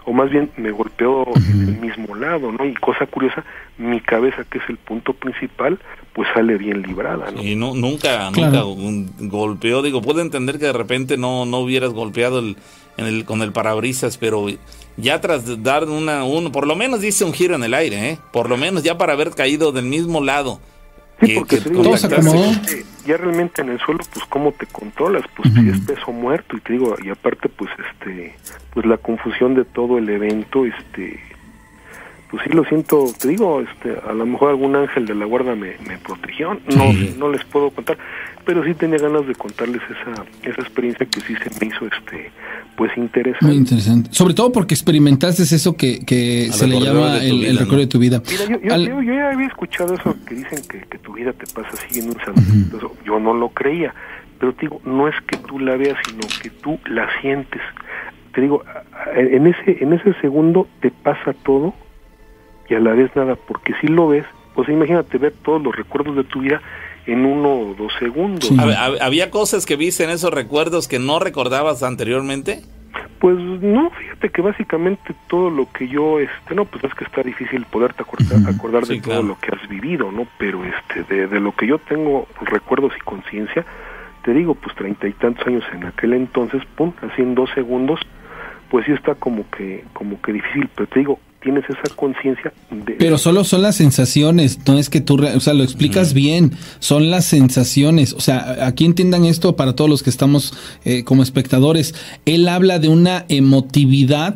o 0.06 0.14
más 0.14 0.30
bien 0.30 0.50
me 0.56 0.72
golpeó 0.72 1.28
en 1.36 1.68
el 1.68 1.82
mismo 1.82 2.16
lado, 2.16 2.54
¿no? 2.54 2.64
Y 2.64 2.76
cosa 2.76 3.06
curiosa, 3.08 3.44
mi 3.78 4.00
cabeza, 4.00 4.46
que 4.50 4.60
es 4.60 4.70
el 4.70 4.78
punto 4.78 5.12
principal, 5.12 5.78
pues 6.14 6.30
sale 6.34 6.56
bien 6.58 6.82
librada, 6.82 7.30
¿no? 7.30 7.44
Y 7.44 7.58
no, 7.58 7.76
nunca, 7.76 8.32
nunca 8.32 8.64
un 8.64 9.12
golpeó, 9.28 9.82
digo, 9.82 10.02
puedo 10.02 10.22
entender 10.22 10.60
que 10.60 10.68
de 10.68 10.74
repente 10.74 11.18
no, 11.18 11.46
no 11.46 11.58
hubieras 11.58 11.92
golpeado 11.92 12.40
el, 12.40 12.56
en 12.96 13.06
el, 13.06 13.26
con 13.26 13.42
el 13.42 13.52
parabrisas, 13.52 14.18
pero 14.18 14.46
ya 15.02 15.22
tras 15.22 15.64
dar 15.64 15.86
una, 15.86 16.24
un, 16.24 16.52
por 16.52 16.68
lo 16.68 16.76
menos 16.76 17.02
dice 17.02 17.24
un 17.26 17.34
giro 17.34 17.56
en 17.56 17.64
el 17.64 17.74
aire, 17.74 18.12
¿eh? 18.12 18.20
Por 18.32 18.50
lo 18.50 18.58
menos 18.58 18.84
ya 18.84 18.98
para 18.98 19.14
haber 19.14 19.32
caído 19.32 19.72
del 19.72 19.86
mismo 19.86 20.22
lado. 20.24 20.60
Sí, 21.22 21.36
porque 21.36 21.58
te 21.60 21.70
digo, 21.70 21.84
ya 23.06 23.18
realmente 23.18 23.62
en 23.62 23.70
el 23.70 23.80
suelo, 23.80 24.00
pues 24.14 24.26
cómo 24.30 24.52
te 24.54 24.66
controlas, 24.68 25.24
pues 25.36 25.54
si 25.54 25.70
es 25.70 25.80
peso 25.80 26.12
muerto 26.12 26.56
y 26.56 26.62
te 26.62 26.74
digo, 26.74 26.96
y 27.04 27.10
aparte 27.10 27.50
pues 27.50 27.70
este, 27.92 28.36
pues 28.74 28.86
la 28.86 28.98
confusión 28.98 29.56
de 29.56 29.66
todo 29.66 29.98
el 29.98 30.08
evento, 30.10 30.66
este, 30.66 31.20
pues 32.30 32.44
sí 32.44 32.50
lo 32.52 32.64
siento, 32.66 33.06
te 33.20 33.28
digo, 33.28 33.62
este, 33.62 33.98
a 34.08 34.14
lo 34.14 34.26
mejor 34.26 34.52
algún 34.52 34.76
ángel 34.76 35.06
de 35.08 35.16
la 35.16 35.26
guarda 35.26 35.56
me, 35.56 35.76
me 35.88 35.98
protegió, 35.98 36.54
no, 36.76 36.94
no 37.18 37.30
les 37.30 37.44
puedo 37.46 37.72
contar, 37.72 37.98
pero 38.50 38.64
sí 38.64 38.74
tenía 38.74 38.98
ganas 38.98 39.28
de 39.28 39.36
contarles 39.36 39.80
esa, 39.84 40.26
esa 40.42 40.62
experiencia 40.62 41.06
que 41.06 41.20
sí 41.20 41.36
se 41.36 41.52
me 41.60 41.68
hizo, 41.72 41.86
este, 41.86 42.32
pues 42.76 42.92
interesante. 42.98 43.46
Muy 43.46 43.58
interesante, 43.58 44.10
sobre 44.12 44.34
todo 44.34 44.52
porque 44.52 44.74
experimentaste 44.74 45.44
eso 45.44 45.78
que, 45.78 46.04
que 46.04 46.50
se 46.52 46.66
le 46.66 46.80
llama 46.82 47.18
el, 47.18 47.46
el, 47.46 47.60
recuerdo 47.60 47.82
de 47.82 47.88
tu 47.88 48.00
vida. 48.00 48.24
Mira, 48.28 48.46
yo, 48.46 48.60
yo, 48.60 48.76
yo, 48.76 49.02
yo, 49.04 49.14
ya 49.14 49.30
había 49.30 49.46
escuchado 49.46 49.94
eso 49.94 50.16
que 50.26 50.34
dicen 50.34 50.64
que, 50.68 50.80
que 50.80 50.98
tu 50.98 51.14
vida 51.14 51.32
te 51.32 51.46
pasa 51.46 51.70
así 51.74 52.00
en 52.00 52.08
un 52.08 52.18
santo, 52.26 52.96
yo 53.06 53.20
no 53.20 53.36
lo 53.36 53.50
creía, 53.50 53.94
pero 54.40 54.52
te 54.54 54.62
digo, 54.62 54.82
no 54.84 55.08
es 55.08 55.14
que 55.28 55.38
tú 55.38 55.60
la 55.60 55.78
veas, 55.78 56.00
sino 56.08 56.22
que 56.42 56.50
tú 56.50 56.80
la 56.90 57.08
sientes. 57.22 57.62
Te 58.34 58.42
digo, 58.42 58.64
en 59.16 59.46
ese, 59.46 59.78
en 59.84 59.94
ese 59.94 60.16
segundo 60.22 60.68
te 60.80 60.90
pasa 60.90 61.36
todo 61.44 61.76
y 62.68 62.74
a 62.74 62.80
la 62.80 62.94
vez 62.94 63.16
nada, 63.16 63.36
porque 63.36 63.76
si 63.80 63.86
lo 63.86 64.08
ves, 64.08 64.26
pues 64.56 64.68
imagínate 64.70 65.20
ver 65.20 65.36
todos 65.44 65.62
los 65.62 65.76
recuerdos 65.76 66.16
de 66.16 66.24
tu 66.24 66.40
vida 66.40 66.60
en 67.12 67.26
uno 67.26 67.50
o 67.50 67.74
dos 67.76 67.92
segundos. 68.00 68.52
¿Había 69.02 69.32
cosas 69.32 69.66
que 69.66 69.76
viste 69.76 70.04
en 70.04 70.10
esos 70.10 70.32
recuerdos 70.32 70.88
que 70.88 71.00
no 71.00 71.20
recordabas 71.20 71.84
anteriormente? 71.84 72.62
Pues 73.20 73.38
no, 73.38 73.90
fíjate 73.92 74.30
que 74.30 74.42
básicamente 74.42 75.14
todo 75.28 75.50
lo 75.50 75.70
que 75.72 75.88
yo, 75.90 76.20
este, 76.20 76.56
no, 76.56 76.66
pues 76.66 76.84
es 76.86 76.94
que 76.94 77.04
está 77.04 77.22
difícil 77.22 77.66
poderte 77.66 78.04
acordar, 78.04 78.50
acordar 78.50 78.86
de 78.86 79.02
todo 79.02 79.22
lo 79.22 79.38
que 79.40 79.52
has 79.54 79.68
vivido, 79.68 80.12
¿no? 80.12 80.26
Pero 80.38 80.64
este, 80.64 81.04
de, 81.04 81.28
de 81.28 81.40
lo 81.42 81.52
que 81.52 81.68
yo 81.68 81.80
tengo 81.80 82.28
recuerdos 82.42 82.94
y 82.98 83.02
conciencia, 83.02 83.66
te 84.24 84.34
digo, 84.34 84.56
pues 84.56 84.74
treinta 84.76 85.08
y 85.08 85.14
tantos 85.14 85.46
años 85.48 85.64
en 85.74 85.86
aquel 85.86 86.14
entonces, 86.14 86.64
pum, 86.76 86.94
así 87.02 87.22
en 87.22 87.36
dos 87.36 87.50
segundos, 87.56 88.00
pues 88.70 88.86
sí 88.86 88.94
está 88.94 89.16
como 89.16 89.50
que, 89.50 89.84
como 89.94 90.22
que 90.22 90.34
difícil, 90.34 90.70
pero 90.76 90.88
te 90.88 91.00
digo, 91.00 91.20
tienes 91.42 91.64
esa 91.70 91.96
conciencia 91.96 92.52
de... 92.70 92.94
Pero 92.94 93.18
solo 93.18 93.44
son 93.44 93.62
las 93.62 93.76
sensaciones, 93.76 94.60
no 94.68 94.78
es 94.78 94.90
que 94.90 95.02
tú, 95.02 95.24
o 95.24 95.40
sea, 95.40 95.54
lo 95.54 95.64
explicas 95.64 96.14
bien, 96.14 96.52
son 96.80 97.10
las 97.10 97.26
sensaciones, 97.26 98.14
o 98.14 98.20
sea, 98.20 98.66
aquí 98.66 98.86
entiendan 98.86 99.26
esto 99.26 99.56
para 99.56 99.74
todos 99.74 99.90
los 99.90 100.04
que 100.04 100.10
estamos 100.10 100.54
eh, 100.86 101.04
como 101.04 101.24
espectadores, 101.24 101.96
él 102.26 102.48
habla 102.48 102.80
de 102.80 102.90
una 102.90 103.26
emotividad 103.30 104.36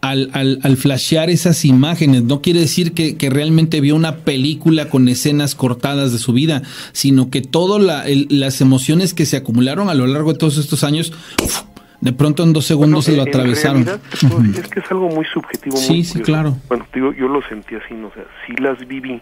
al, 0.00 0.30
al, 0.32 0.60
al, 0.62 0.76
flashear 0.76 1.28
esas 1.28 1.64
imágenes. 1.64 2.22
No 2.22 2.40
quiere 2.40 2.60
decir 2.60 2.92
que, 2.92 3.16
que, 3.16 3.28
realmente 3.28 3.82
vio 3.82 3.94
una 3.94 4.18
película 4.18 4.88
con 4.88 5.08
escenas 5.08 5.54
cortadas 5.54 6.12
de 6.12 6.18
su 6.18 6.32
vida, 6.32 6.62
sino 6.92 7.28
que 7.28 7.42
todas 7.42 7.82
la, 7.82 8.04
las 8.30 8.60
emociones 8.60 9.14
que 9.14 9.26
se 9.26 9.36
acumularon 9.36 9.90
a 9.90 9.94
lo 9.94 10.06
largo 10.06 10.32
de 10.32 10.38
todos 10.38 10.56
estos 10.56 10.84
años 10.84 11.12
uf, 11.42 11.62
de 12.00 12.12
pronto 12.12 12.42
en 12.42 12.52
dos 12.52 12.66
segundos 12.66 13.06
bueno, 13.06 13.12
se 13.12 13.16
lo 13.16 13.22
atravesaron. 13.22 13.84
Realidad, 13.84 14.00
uh 14.22 14.26
-huh. 14.26 14.58
Es 14.58 14.68
que 14.68 14.80
es 14.80 14.90
algo 14.90 15.08
muy 15.08 15.24
subjetivo. 15.26 15.76
Sí, 15.76 15.92
muy 15.92 16.04
sí, 16.04 16.12
curioso. 16.12 16.32
claro. 16.32 16.56
Bueno, 16.68 16.86
digo, 16.94 17.12
yo 17.12 17.28
lo 17.28 17.42
sentí 17.42 17.74
así, 17.74 17.94
¿no? 17.94 18.08
o 18.08 18.12
sea, 18.12 18.24
sí 18.46 18.54
las 18.56 18.78
viví. 18.86 19.20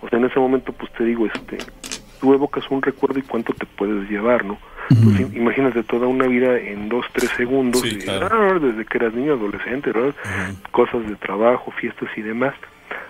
O 0.00 0.08
sea, 0.08 0.18
en 0.18 0.26
ese 0.26 0.38
momento, 0.38 0.72
pues 0.72 0.92
te 0.92 1.04
digo, 1.04 1.26
este, 1.26 1.58
tú 2.20 2.34
evocas 2.34 2.64
un 2.70 2.82
recuerdo 2.82 3.18
y 3.18 3.22
cuánto 3.22 3.52
te 3.54 3.66
puedes 3.66 4.08
llevar, 4.10 4.44
¿no? 4.44 4.54
Uh 4.90 4.94
-huh. 4.94 5.16
pues, 5.16 5.36
imagínate 5.36 5.82
toda 5.82 6.06
una 6.06 6.26
vida 6.26 6.58
en 6.58 6.88
dos, 6.88 7.06
tres 7.12 7.30
segundos, 7.36 7.80
sí, 7.82 7.96
y, 7.96 7.98
claro. 7.98 8.28
ah, 8.30 8.58
desde 8.58 8.84
que 8.84 8.98
eras 8.98 9.14
niño, 9.14 9.32
adolescente, 9.34 9.92
¿verdad? 9.92 10.14
Uh 10.24 10.28
-huh. 10.28 10.70
Cosas 10.72 11.06
de 11.08 11.16
trabajo, 11.16 11.72
fiestas 11.80 12.08
y 12.16 12.22
demás 12.22 12.54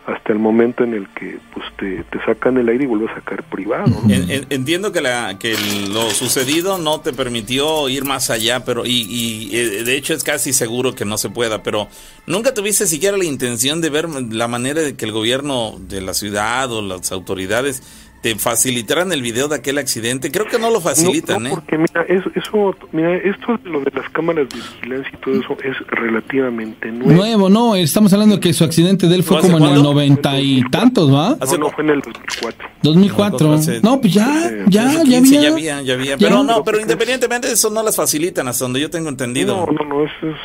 hasta 0.06 0.32
el 0.32 0.38
momento 0.38 0.84
en 0.84 0.92
el 0.92 1.08
que 1.08 1.38
pues 1.54 1.64
te, 1.78 2.04
te 2.04 2.24
sacan 2.24 2.58
el 2.58 2.68
aire 2.68 2.84
y 2.84 2.86
vuelves 2.86 3.10
a 3.10 3.14
sacar 3.14 3.42
privado. 3.44 3.86
¿no? 3.86 4.14
Entiendo 4.50 4.92
que 4.92 5.00
la 5.00 5.38
que 5.38 5.56
lo 5.90 6.10
sucedido 6.10 6.76
no 6.76 7.00
te 7.00 7.12
permitió 7.12 7.88
ir 7.88 8.04
más 8.04 8.28
allá, 8.28 8.64
pero 8.64 8.84
y, 8.84 9.06
y, 9.08 9.48
de 9.84 9.96
hecho 9.96 10.12
es 10.12 10.22
casi 10.22 10.52
seguro 10.52 10.94
que 10.94 11.04
no 11.04 11.16
se 11.16 11.30
pueda, 11.30 11.62
pero 11.62 11.88
nunca 12.26 12.52
tuviste 12.52 12.86
siquiera 12.86 13.16
la 13.16 13.24
intención 13.24 13.80
de 13.80 13.90
ver 13.90 14.08
la 14.08 14.46
manera 14.46 14.82
de 14.82 14.94
que 14.94 15.06
el 15.06 15.12
gobierno 15.12 15.76
de 15.78 16.02
la 16.02 16.12
ciudad 16.12 16.70
o 16.70 16.82
las 16.82 17.10
autoridades 17.10 17.82
te 18.24 18.34
facilitaran 18.36 19.12
el 19.12 19.20
video 19.20 19.48
de 19.48 19.56
aquel 19.56 19.76
accidente. 19.76 20.32
Creo 20.32 20.46
que 20.46 20.58
no 20.58 20.70
lo 20.70 20.80
facilitan, 20.80 21.42
no, 21.42 21.48
no, 21.50 21.54
porque 21.56 21.76
mira, 21.76 22.06
eso, 22.08 22.30
eso, 22.34 22.74
mira, 22.90 23.14
esto 23.16 23.60
lo 23.64 23.80
de 23.80 23.90
las 23.90 24.08
cámaras 24.08 24.48
de 24.48 24.56
vigilancia 24.56 25.12
y 25.12 25.16
todo 25.18 25.34
eso 25.34 25.58
es 25.62 25.76
relativamente 25.88 26.90
nuevo. 26.90 27.12
Nuevo, 27.12 27.50
no, 27.50 27.76
estamos 27.76 28.14
hablando 28.14 28.40
que 28.40 28.54
su 28.54 28.64
accidente 28.64 29.08
de 29.08 29.16
él 29.16 29.24
fue 29.24 29.42
como 29.42 29.58
en 29.58 29.74
el 29.74 29.82
noventa 29.82 30.40
y 30.40 30.62
tantos, 30.70 31.12
¿va? 31.12 31.36
No, 31.38 31.58
no, 31.58 31.68
fue 31.68 31.84
en 31.84 31.90
el 31.90 32.00
2004. 32.00 32.68
2004. 32.82 33.56
No, 33.82 34.00
pues 34.00 34.14
ya, 34.14 34.50
ya, 34.68 34.90
ya 35.04 35.18
había. 35.18 35.20
Ya 35.42 35.50
había, 35.50 35.82
ya 35.82 35.92
había. 35.92 36.16
Pero 36.16 36.42
no, 36.42 36.64
pero 36.64 36.80
independientemente 36.80 37.48
de 37.48 37.52
eso 37.52 37.68
no 37.68 37.82
las 37.82 37.94
facilitan 37.94 38.48
hasta 38.48 38.64
donde 38.64 38.80
yo 38.80 38.88
tengo 38.88 39.10
entendido. 39.10 39.66
No, 39.66 39.70
no, 39.70 39.84
no, 39.84 40.02
eso 40.02 40.28
es, 40.30 40.36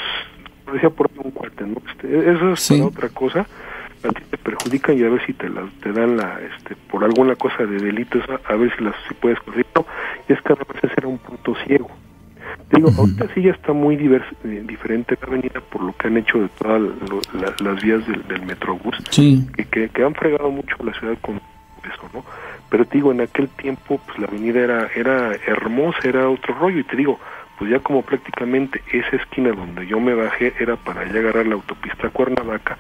lo 0.68 0.74
decía 0.74 0.90
por 0.90 1.10
un 1.16 1.32
cuate, 1.32 1.64
¿no? 1.64 1.82
Este, 1.90 2.30
eso 2.30 2.52
es 2.52 2.60
sí. 2.60 2.74
para 2.74 2.88
otra 2.88 3.10
cosa 3.10 3.48
a 4.04 4.10
ti 4.10 4.22
te 4.30 4.38
perjudican 4.38 4.98
y 4.98 5.04
a 5.04 5.10
ver 5.10 5.26
si 5.26 5.34
te 5.34 5.50
las 5.50 5.72
te 5.82 5.92
dan 5.92 6.18
la 6.18 6.40
este 6.42 6.76
por 6.90 7.04
alguna 7.04 7.36
cosa 7.36 7.66
de 7.66 7.78
delitos 7.78 8.24
a, 8.30 8.54
a 8.54 8.56
ver 8.56 8.76
si 8.76 8.84
las 8.84 8.96
si 9.08 9.14
puedes 9.16 9.40
conseguir 9.40 9.68
no 9.76 9.86
y 10.28 10.34
es 10.34 10.42
que 10.42 10.54
a 10.54 10.56
veces 10.56 10.92
era 10.98 11.08
un 11.08 11.18
punto 11.18 11.56
ciego 11.66 11.90
digo 12.72 12.90
uh 12.90 12.92
-huh. 12.92 13.00
ahorita 13.00 13.34
sí 13.34 13.42
ya 13.42 13.52
está 13.52 13.74
muy 13.74 13.96
divers, 13.96 14.26
eh, 14.44 14.64
diferente 14.66 15.18
la 15.22 15.28
avenida 15.28 15.62
por 15.70 15.84
lo 15.84 15.94
que 15.94 16.08
han 16.08 16.18
hecho 16.18 16.40
de 16.40 16.50
todas 16.50 16.82
la, 17.34 17.54
las 17.60 17.84
vías 17.84 18.06
del, 18.08 18.28
del 18.28 18.42
metrobús 18.46 18.96
sí. 19.10 19.48
que, 19.56 19.66
que, 19.66 19.90
que, 19.90 20.04
han 20.04 20.16
fregado 20.16 20.50
mucho 20.50 20.76
la 20.84 20.94
ciudad 20.94 21.18
con 21.22 21.36
eso 21.36 22.10
no 22.14 22.24
pero 22.70 22.86
te 22.86 22.98
digo 22.98 23.12
en 23.12 23.22
aquel 23.22 23.50
tiempo 23.50 24.00
pues 24.06 24.20
la 24.20 24.28
avenida 24.28 24.60
era 24.60 24.88
era 24.96 25.32
hermosa 25.48 26.00
era 26.04 26.30
otro 26.30 26.54
rollo 26.56 26.80
y 26.80 26.84
te 26.84 26.96
digo 26.96 27.20
pues 27.60 27.72
ya 27.72 27.80
como 27.80 28.02
prácticamente 28.04 28.82
esa 28.94 29.18
esquina 29.18 29.52
donde 29.52 29.86
yo 29.86 30.00
me 30.00 30.14
bajé 30.14 30.54
era 30.62 30.78
para 30.78 31.06
ya 31.12 31.20
agarrar 31.20 31.46
la 31.46 31.56
autopista 31.56 32.10
Cuernavaca, 32.10 32.78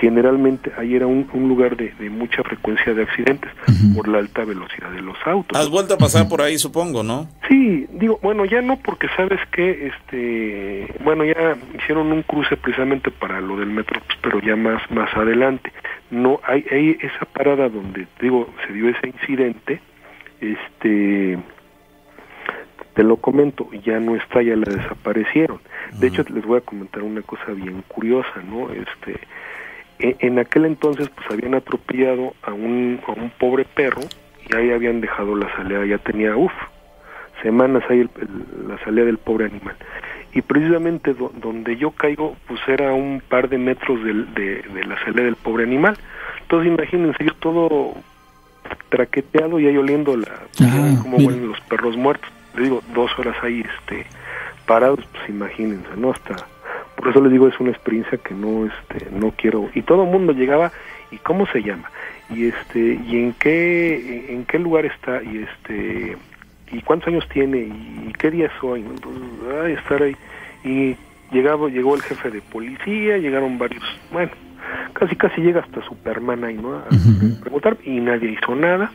generalmente 0.00 0.70
ahí 0.76 0.94
era 0.94 1.06
un, 1.06 1.26
un 1.32 1.48
lugar 1.48 1.76
de, 1.78 1.94
de, 1.98 2.10
mucha 2.10 2.42
frecuencia 2.42 2.92
de 2.92 3.04
accidentes 3.04 3.50
uh 3.66 3.70
-huh. 3.70 3.96
por 3.96 4.06
la 4.06 4.18
alta 4.18 4.44
velocidad 4.44 4.90
de 4.90 5.00
los 5.00 5.16
autos. 5.24 5.58
Has 5.58 5.70
vuelto 5.70 5.94
a 5.94 5.98
pasar 5.98 6.28
por 6.28 6.42
ahí, 6.42 6.58
supongo, 6.58 7.02
¿no? 7.02 7.26
Sí, 7.48 7.86
digo, 7.92 8.18
bueno, 8.22 8.44
ya 8.44 8.60
no 8.60 8.76
porque 8.76 9.08
sabes 9.16 9.40
que, 9.50 9.86
este, 9.88 10.94
bueno, 11.02 11.24
ya 11.24 11.56
hicieron 11.78 12.12
un 12.12 12.22
cruce 12.22 12.58
precisamente 12.58 13.10
para 13.10 13.40
lo 13.40 13.56
del 13.56 13.70
metro, 13.70 13.98
pues, 14.06 14.18
pero 14.22 14.40
ya 14.40 14.56
más, 14.56 14.82
más 14.90 15.08
adelante. 15.16 15.72
No, 16.10 16.38
hay, 16.46 16.66
hay 16.70 16.98
esa 17.00 17.24
parada 17.32 17.70
donde, 17.70 18.06
digo, 18.20 18.52
se 18.66 18.74
dio 18.74 18.90
ese 18.90 19.08
incidente, 19.08 19.80
este 20.42 21.38
te 22.98 23.04
lo 23.04 23.16
comento, 23.18 23.68
ya 23.84 24.00
no 24.00 24.16
está, 24.16 24.42
ya 24.42 24.56
la 24.56 24.64
desaparecieron. 24.74 25.60
De 26.00 26.08
hecho, 26.08 26.24
les 26.34 26.44
voy 26.44 26.58
a 26.58 26.62
comentar 26.62 27.04
una 27.04 27.22
cosa 27.22 27.52
bien 27.52 27.84
curiosa, 27.86 28.42
¿no? 28.44 28.72
Este, 28.72 29.20
en, 30.00 30.16
en 30.18 30.38
aquel 30.40 30.64
entonces, 30.64 31.08
pues 31.10 31.30
habían 31.30 31.54
atropellado 31.54 32.34
a 32.42 32.52
un, 32.52 32.98
a 33.06 33.12
un 33.12 33.30
pobre 33.38 33.64
perro 33.64 34.00
y 34.50 34.56
ahí 34.56 34.72
habían 34.72 35.00
dejado 35.00 35.36
la 35.36 35.48
salida, 35.54 35.86
ya 35.86 35.98
tenía, 35.98 36.34
uff, 36.34 36.50
semanas 37.40 37.84
ahí 37.88 38.00
el, 38.00 38.10
el, 38.20 38.68
la 38.68 38.78
salida 38.82 39.04
del 39.04 39.18
pobre 39.18 39.44
animal. 39.44 39.76
Y 40.34 40.42
precisamente 40.42 41.14
do, 41.14 41.30
donde 41.40 41.76
yo 41.76 41.92
caigo, 41.92 42.36
pues 42.48 42.60
era 42.66 42.92
un 42.94 43.22
par 43.28 43.48
de 43.48 43.58
metros 43.58 44.02
del, 44.02 44.34
de, 44.34 44.62
de 44.74 44.84
la 44.84 44.98
salida 45.04 45.22
del 45.22 45.36
pobre 45.36 45.62
animal. 45.62 45.96
Entonces, 46.42 46.72
imagínense, 46.72 47.24
yo 47.24 47.34
todo 47.34 47.94
traqueteado 48.88 49.60
y 49.60 49.68
ahí 49.68 49.76
oliendo 49.76 50.16
la, 50.16 50.32
ah, 50.62 50.98
como 51.00 51.18
huelen 51.18 51.46
los 51.46 51.60
perros 51.60 51.96
muertos 51.96 52.28
le 52.56 52.62
digo, 52.64 52.82
dos 52.94 53.10
horas 53.18 53.36
ahí 53.42 53.60
este, 53.60 54.06
parados, 54.66 55.04
pues 55.12 55.28
imagínense, 55.28 55.88
¿no? 55.96 56.10
Hasta, 56.12 56.36
por 56.96 57.08
eso 57.08 57.20
les 57.20 57.32
digo, 57.32 57.48
es 57.48 57.58
una 57.60 57.70
experiencia 57.70 58.18
que 58.18 58.34
no, 58.34 58.66
este, 58.66 59.10
no 59.10 59.32
quiero, 59.32 59.68
y 59.74 59.82
todo 59.82 60.04
el 60.04 60.10
mundo 60.10 60.32
llegaba, 60.32 60.72
¿y 61.10 61.16
cómo 61.18 61.46
se 61.46 61.62
llama? 61.62 61.90
Y 62.30 62.46
este, 62.46 63.00
y 63.06 63.16
en 63.16 63.32
qué, 63.34 64.32
en 64.34 64.44
qué 64.44 64.58
lugar 64.58 64.84
está, 64.84 65.22
y 65.22 65.38
este, 65.38 66.16
y 66.70 66.82
cuántos 66.82 67.08
años 67.08 67.26
tiene, 67.28 67.58
y, 67.58 68.12
qué 68.18 68.30
día 68.30 68.46
es 68.46 68.62
hoy, 68.62 68.80
Entonces, 68.80 69.22
ay, 69.64 69.72
estar 69.72 70.02
ahí, 70.02 70.16
y 70.64 70.96
llegaba, 71.32 71.68
llegó 71.68 71.94
el 71.94 72.02
jefe 72.02 72.30
de 72.30 72.40
policía, 72.42 73.16
llegaron 73.18 73.58
varios, 73.58 73.84
bueno, 74.12 74.32
casi 74.92 75.14
casi 75.16 75.40
llega 75.40 75.60
hasta 75.60 75.82
Superman 75.82 76.44
ahí, 76.44 76.54
¿no? 76.54 76.74
A 76.74 76.86
uh 76.90 76.94
-huh. 76.94 77.40
preguntar, 77.40 77.76
y 77.84 78.00
nadie 78.00 78.32
hizo 78.32 78.54
nada, 78.54 78.90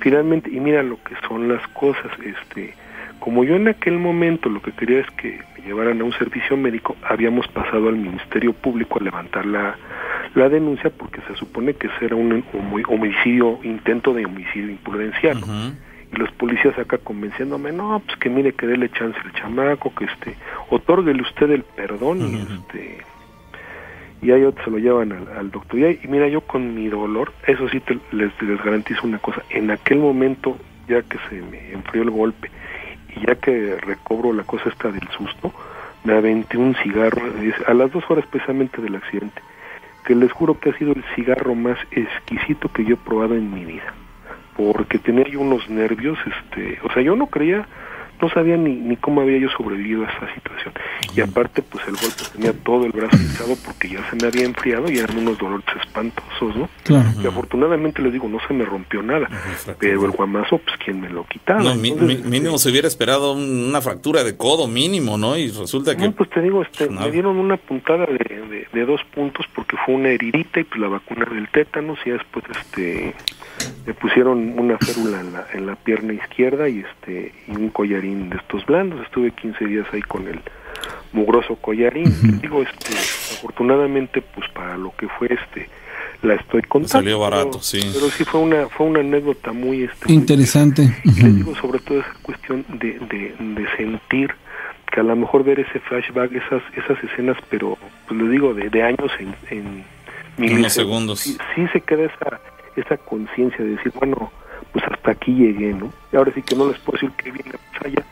finalmente, 0.00 0.50
y 0.50 0.60
mira 0.60 0.82
lo 0.82 0.96
que 1.02 1.14
son 1.28 1.48
las 1.48 1.66
cosas, 1.68 2.10
este, 2.24 2.74
Como 3.18 3.44
yo 3.44 3.54
en 3.54 3.68
aquel 3.68 3.98
momento 3.98 4.48
lo 4.48 4.60
que 4.60 4.72
quería 4.72 4.98
es 4.98 5.10
que 5.12 5.40
me 5.56 5.64
llevaran 5.64 6.00
a 6.00 6.04
un 6.04 6.12
servicio 6.14 6.56
médico, 6.56 6.96
habíamos 7.08 7.46
pasado 7.48 7.88
al 7.88 7.96
Ministerio 7.96 8.52
Público 8.52 8.98
a 8.98 9.04
levantar 9.04 9.46
la, 9.46 9.76
la 10.34 10.48
denuncia 10.48 10.90
porque 10.90 11.20
se 11.28 11.36
supone 11.36 11.74
que 11.74 11.86
ese 11.86 12.06
era 12.06 12.16
un 12.16 12.42
homicidio, 12.88 13.60
intento 13.62 14.12
de 14.12 14.26
homicidio 14.26 14.70
imprudencial. 14.70 15.38
Y 16.12 16.16
los 16.16 16.30
policías 16.32 16.76
acá 16.78 16.98
convenciéndome, 16.98 17.70
no, 17.72 18.02
pues 18.04 18.18
que 18.18 18.28
mire 18.28 18.52
que 18.52 18.66
dele 18.66 18.90
chance 18.90 19.18
al 19.24 19.32
chamaco, 19.34 19.94
que 19.94 20.04
este, 20.06 20.34
otórguele 20.70 21.22
usted 21.22 21.50
el 21.50 21.62
perdón 21.62 22.18
y 22.22 22.34
este 22.42 22.98
y 24.22 24.30
ahí 24.30 24.44
otros 24.44 24.64
se 24.64 24.70
lo 24.70 24.78
llevan 24.78 25.12
al, 25.12 25.28
al 25.36 25.50
doctor. 25.50 25.80
Y, 25.80 25.98
mira, 26.08 26.28
yo 26.28 26.40
con 26.40 26.74
mi 26.74 26.88
dolor, 26.88 27.32
eso 27.46 27.68
sí 27.68 27.80
te, 27.80 27.98
les, 28.12 28.30
les 28.40 28.62
garantizo 28.62 29.06
una 29.06 29.18
cosa, 29.18 29.42
en 29.50 29.70
aquel 29.70 29.98
momento, 29.98 30.56
ya 30.88 31.02
que 31.02 31.18
se 31.28 31.42
me 31.42 31.72
enfrió 31.72 32.02
el 32.02 32.10
golpe 32.10 32.50
y 33.16 33.26
ya 33.26 33.34
que 33.34 33.76
recobro 33.76 34.32
la 34.32 34.44
cosa 34.44 34.68
esta 34.68 34.90
del 34.90 35.06
susto, 35.08 35.52
me 36.04 36.14
aventé 36.14 36.56
un 36.56 36.74
cigarro 36.76 37.22
a 37.66 37.74
las 37.74 37.92
dos 37.92 38.04
horas 38.08 38.24
precisamente 38.26 38.80
del 38.80 38.94
accidente, 38.94 39.42
que 40.04 40.14
les 40.14 40.32
juro 40.32 40.58
que 40.58 40.70
ha 40.70 40.78
sido 40.78 40.92
el 40.92 41.04
cigarro 41.14 41.54
más 41.54 41.78
exquisito 41.90 42.68
que 42.72 42.84
yo 42.84 42.94
he 42.94 42.98
probado 42.98 43.34
en 43.34 43.52
mi 43.52 43.64
vida, 43.64 43.92
porque 44.56 44.98
tenía 44.98 45.24
yo 45.28 45.40
unos 45.40 45.68
nervios, 45.68 46.18
este, 46.26 46.78
o 46.84 46.92
sea, 46.92 47.02
yo 47.02 47.16
no 47.16 47.26
creía, 47.26 47.66
no 48.22 48.30
sabía 48.30 48.56
ni, 48.56 48.76
ni 48.76 48.96
cómo 48.96 49.20
había 49.20 49.38
yo 49.38 49.48
sobrevivido 49.50 50.04
a 50.04 50.10
esa 50.10 50.32
situación. 50.34 50.72
Y 51.14 51.20
aparte, 51.20 51.60
pues 51.62 51.84
el 51.88 51.94
golpe 51.96 52.22
tenía 52.32 52.52
todo 52.52 52.86
el 52.86 52.92
brazo 52.92 53.16
hinchado 53.16 53.54
porque 53.64 53.88
ya 53.88 54.08
se 54.08 54.16
me 54.16 54.28
había 54.28 54.44
enfriado 54.44 54.90
y 54.90 54.98
eran 54.98 55.18
unos 55.18 55.36
dolores 55.38 55.66
espantosos, 55.84 56.56
¿no? 56.56 56.68
Claro. 56.84 57.08
Y 57.22 57.26
afortunadamente 57.26 58.00
les 58.00 58.12
digo, 58.12 58.28
no 58.28 58.38
se 58.46 58.54
me 58.54 58.64
rompió 58.64 59.02
nada, 59.02 59.28
pero 59.78 60.04
el 60.06 60.12
guamazo, 60.12 60.58
pues 60.58 60.76
quien 60.84 61.00
me 61.00 61.10
lo 61.10 61.24
quitaba. 61.26 61.62
No, 61.62 61.72
Entonces, 61.72 62.24
mínimo 62.24 62.56
se 62.58 62.70
hubiera 62.70 62.88
esperado 62.88 63.32
un- 63.32 63.66
una 63.68 63.80
fractura 63.82 64.22
de 64.24 64.36
codo 64.36 64.66
mínimo, 64.68 65.18
¿no? 65.18 65.36
Y 65.36 65.48
resulta 65.50 65.96
que... 65.96 66.04
No, 66.04 66.12
pues 66.12 66.30
te 66.30 66.40
digo, 66.40 66.62
este, 66.62 66.88
Nada. 66.88 67.06
me 67.06 67.12
dieron 67.12 67.36
una 67.38 67.56
puntada 67.56 68.06
de, 68.06 68.42
de, 68.48 68.66
de 68.72 68.86
dos 68.86 69.00
puntos 69.14 69.44
porque 69.54 69.76
fue 69.84 69.94
una 69.96 70.10
heridita 70.10 70.60
y 70.60 70.64
pues 70.64 70.80
la 70.80 70.88
vacuna 70.88 71.26
del 71.26 71.48
tétanos 71.48 71.98
y 72.06 72.10
después 72.10 72.44
este 72.60 73.14
me 73.86 73.94
pusieron 73.94 74.58
una 74.58 74.78
férula 74.78 75.20
en 75.20 75.32
la, 75.32 75.46
en 75.52 75.66
la 75.66 75.76
pierna 75.76 76.12
izquierda 76.14 76.68
y 76.68 76.80
este 76.80 77.32
y 77.48 77.50
un 77.56 77.70
collarín 77.70 78.30
de 78.30 78.36
estos 78.36 78.64
blandos. 78.66 79.00
Estuve 79.04 79.30
15 79.32 79.64
días 79.66 79.86
ahí 79.92 80.02
con 80.02 80.26
el 80.28 80.40
mugroso 81.12 81.56
collarín. 81.56 82.12
Te 82.40 82.46
digo, 82.46 82.62
este, 82.62 82.94
afortunadamente 83.38 84.22
pues 84.22 84.48
para 84.50 84.76
lo 84.78 84.92
que 84.96 85.08
fue 85.08 85.28
este 85.32 85.68
la 86.22 86.34
estoy 86.34 86.62
contando. 86.62 86.88
Salió 86.88 87.18
barato, 87.18 87.50
pero- 87.52 87.62
sí. 87.62 87.80
Pero 87.92 88.08
sí 88.10 88.24
fue 88.24 88.40
una 88.40 88.68
fue 88.68 88.86
una 88.86 89.00
anécdota 89.00 89.52
muy 89.52 89.82
este 89.84 90.06
muy 90.06 90.14
Interesante. 90.16 90.82
y 91.04 91.08
les 91.10 91.18
Ujú. 91.24 91.32
digo 91.32 91.54
sobre 91.56 91.78
todo 91.80 92.00
esa 92.00 92.14
cuestión 92.22 92.64
de, 92.68 92.98
de, 93.00 93.34
de 93.38 93.76
sentir 93.76 94.32
que 94.92 95.00
a 95.00 95.02
lo 95.02 95.16
mejor 95.16 95.42
ver 95.42 95.58
ese 95.58 95.80
flashback, 95.80 96.32
esas 96.32 96.62
esas 96.76 97.02
escenas, 97.02 97.36
pero 97.50 97.76
pues 98.06 98.20
les 98.20 98.30
digo, 98.30 98.52
de, 98.54 98.68
de 98.68 98.82
años 98.82 99.10
en, 99.18 99.34
en 99.50 99.84
milisegundos, 100.36 100.72
segundos. 100.72 101.20
Sí, 101.20 101.36
sí 101.54 101.66
se 101.72 101.80
queda 101.80 102.04
esa 102.04 102.40
esa 102.76 102.96
conciencia 102.96 103.64
de 103.64 103.72
decir, 103.76 103.92
bueno, 103.98 104.30
pues 104.72 104.84
hasta 104.90 105.10
aquí 105.12 105.32
llegué, 105.34 105.72
¿no? 105.74 105.92
Y 106.12 106.16
ahora 106.16 106.32
sí 106.34 106.42
que 106.42 106.56
no 106.56 106.68
les 106.68 106.78
puedo 106.80 106.98
decir 106.98 107.10
que 107.16 107.30
viene 107.30 107.50
más 107.52 107.82
allá, 107.86 108.04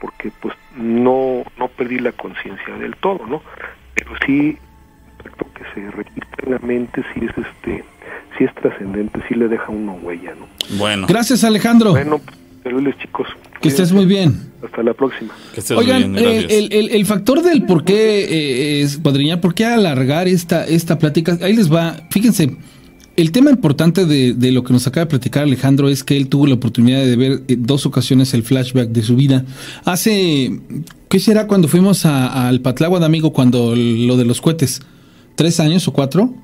porque 0.00 0.30
pues 0.40 0.54
no, 0.76 1.44
no 1.58 1.68
perdí 1.68 1.98
la 1.98 2.12
conciencia 2.12 2.74
del 2.78 2.96
todo, 2.96 3.26
¿no? 3.26 3.42
Pero 3.94 4.10
sí, 4.26 4.56
lo 5.24 5.52
que 5.52 5.62
se 5.74 5.90
registra 5.90 6.44
en 6.46 6.52
la 6.52 6.58
mente 6.60 7.02
sí 7.14 7.20
es 7.24 7.30
este 7.46 7.84
sí 8.38 8.44
es 8.44 8.54
trascendente, 8.54 9.20
sí 9.28 9.34
le 9.34 9.48
deja 9.48 9.66
a 9.66 9.70
uno 9.70 9.92
huella, 10.02 10.32
¿no? 10.38 10.46
Bueno, 10.78 11.06
Gracias, 11.06 11.44
Alejandro. 11.44 11.90
Bueno, 11.90 12.18
pues, 12.18 12.36
saludos 12.62 12.94
chicos. 12.98 13.28
que 13.60 13.68
estés 13.68 13.92
Cuídense. 13.92 13.94
muy 13.94 14.06
bien. 14.06 14.50
Hasta 14.64 14.82
la 14.82 14.94
próxima. 14.94 15.32
que 15.54 15.60
estés 15.60 15.76
Oigan, 15.76 16.10
muy 16.12 16.20
bien, 16.22 16.32
eh, 16.40 16.46
el, 16.50 16.72
el- 16.72 16.90
el 16.90 17.06
factor 17.06 17.42
del 17.42 17.64
por 17.66 17.84
qué, 17.84 18.24
eh, 18.24 18.82
es, 18.82 18.98
Padriña, 18.98 19.40
por 19.40 19.54
qué 19.54 19.66
alargar 19.66 20.26
esta, 20.28 20.64
esta 20.66 20.98
plática, 20.98 21.36
ahí 21.42 21.54
les 21.54 21.70
va, 21.72 21.96
fíjense, 22.10 22.56
el 23.20 23.32
tema 23.32 23.50
importante 23.50 24.06
de, 24.06 24.34
de 24.34 24.52
lo 24.52 24.64
que 24.64 24.72
nos 24.72 24.86
acaba 24.86 25.04
de 25.04 25.10
platicar 25.10 25.42
Alejandro 25.42 25.88
es 25.88 26.04
que 26.04 26.16
él 26.16 26.28
tuvo 26.28 26.46
la 26.46 26.54
oportunidad 26.54 27.04
de 27.04 27.16
ver 27.16 27.42
en 27.48 27.66
dos 27.66 27.86
ocasiones 27.86 28.34
el 28.34 28.42
flashback 28.42 28.88
de 28.88 29.02
su 29.02 29.16
vida. 29.16 29.44
Hace, 29.84 30.60
¿qué 31.08 31.20
será 31.20 31.46
cuando 31.46 31.68
fuimos 31.68 32.06
al 32.06 32.60
Patlagua 32.60 32.98
de 32.98 33.06
Amigo 33.06 33.32
cuando 33.32 33.74
lo 33.76 34.16
de 34.16 34.24
los 34.24 34.40
cohetes? 34.40 34.80
¿Tres 35.34 35.60
años 35.60 35.86
o 35.88 35.92
cuatro? 35.92 36.34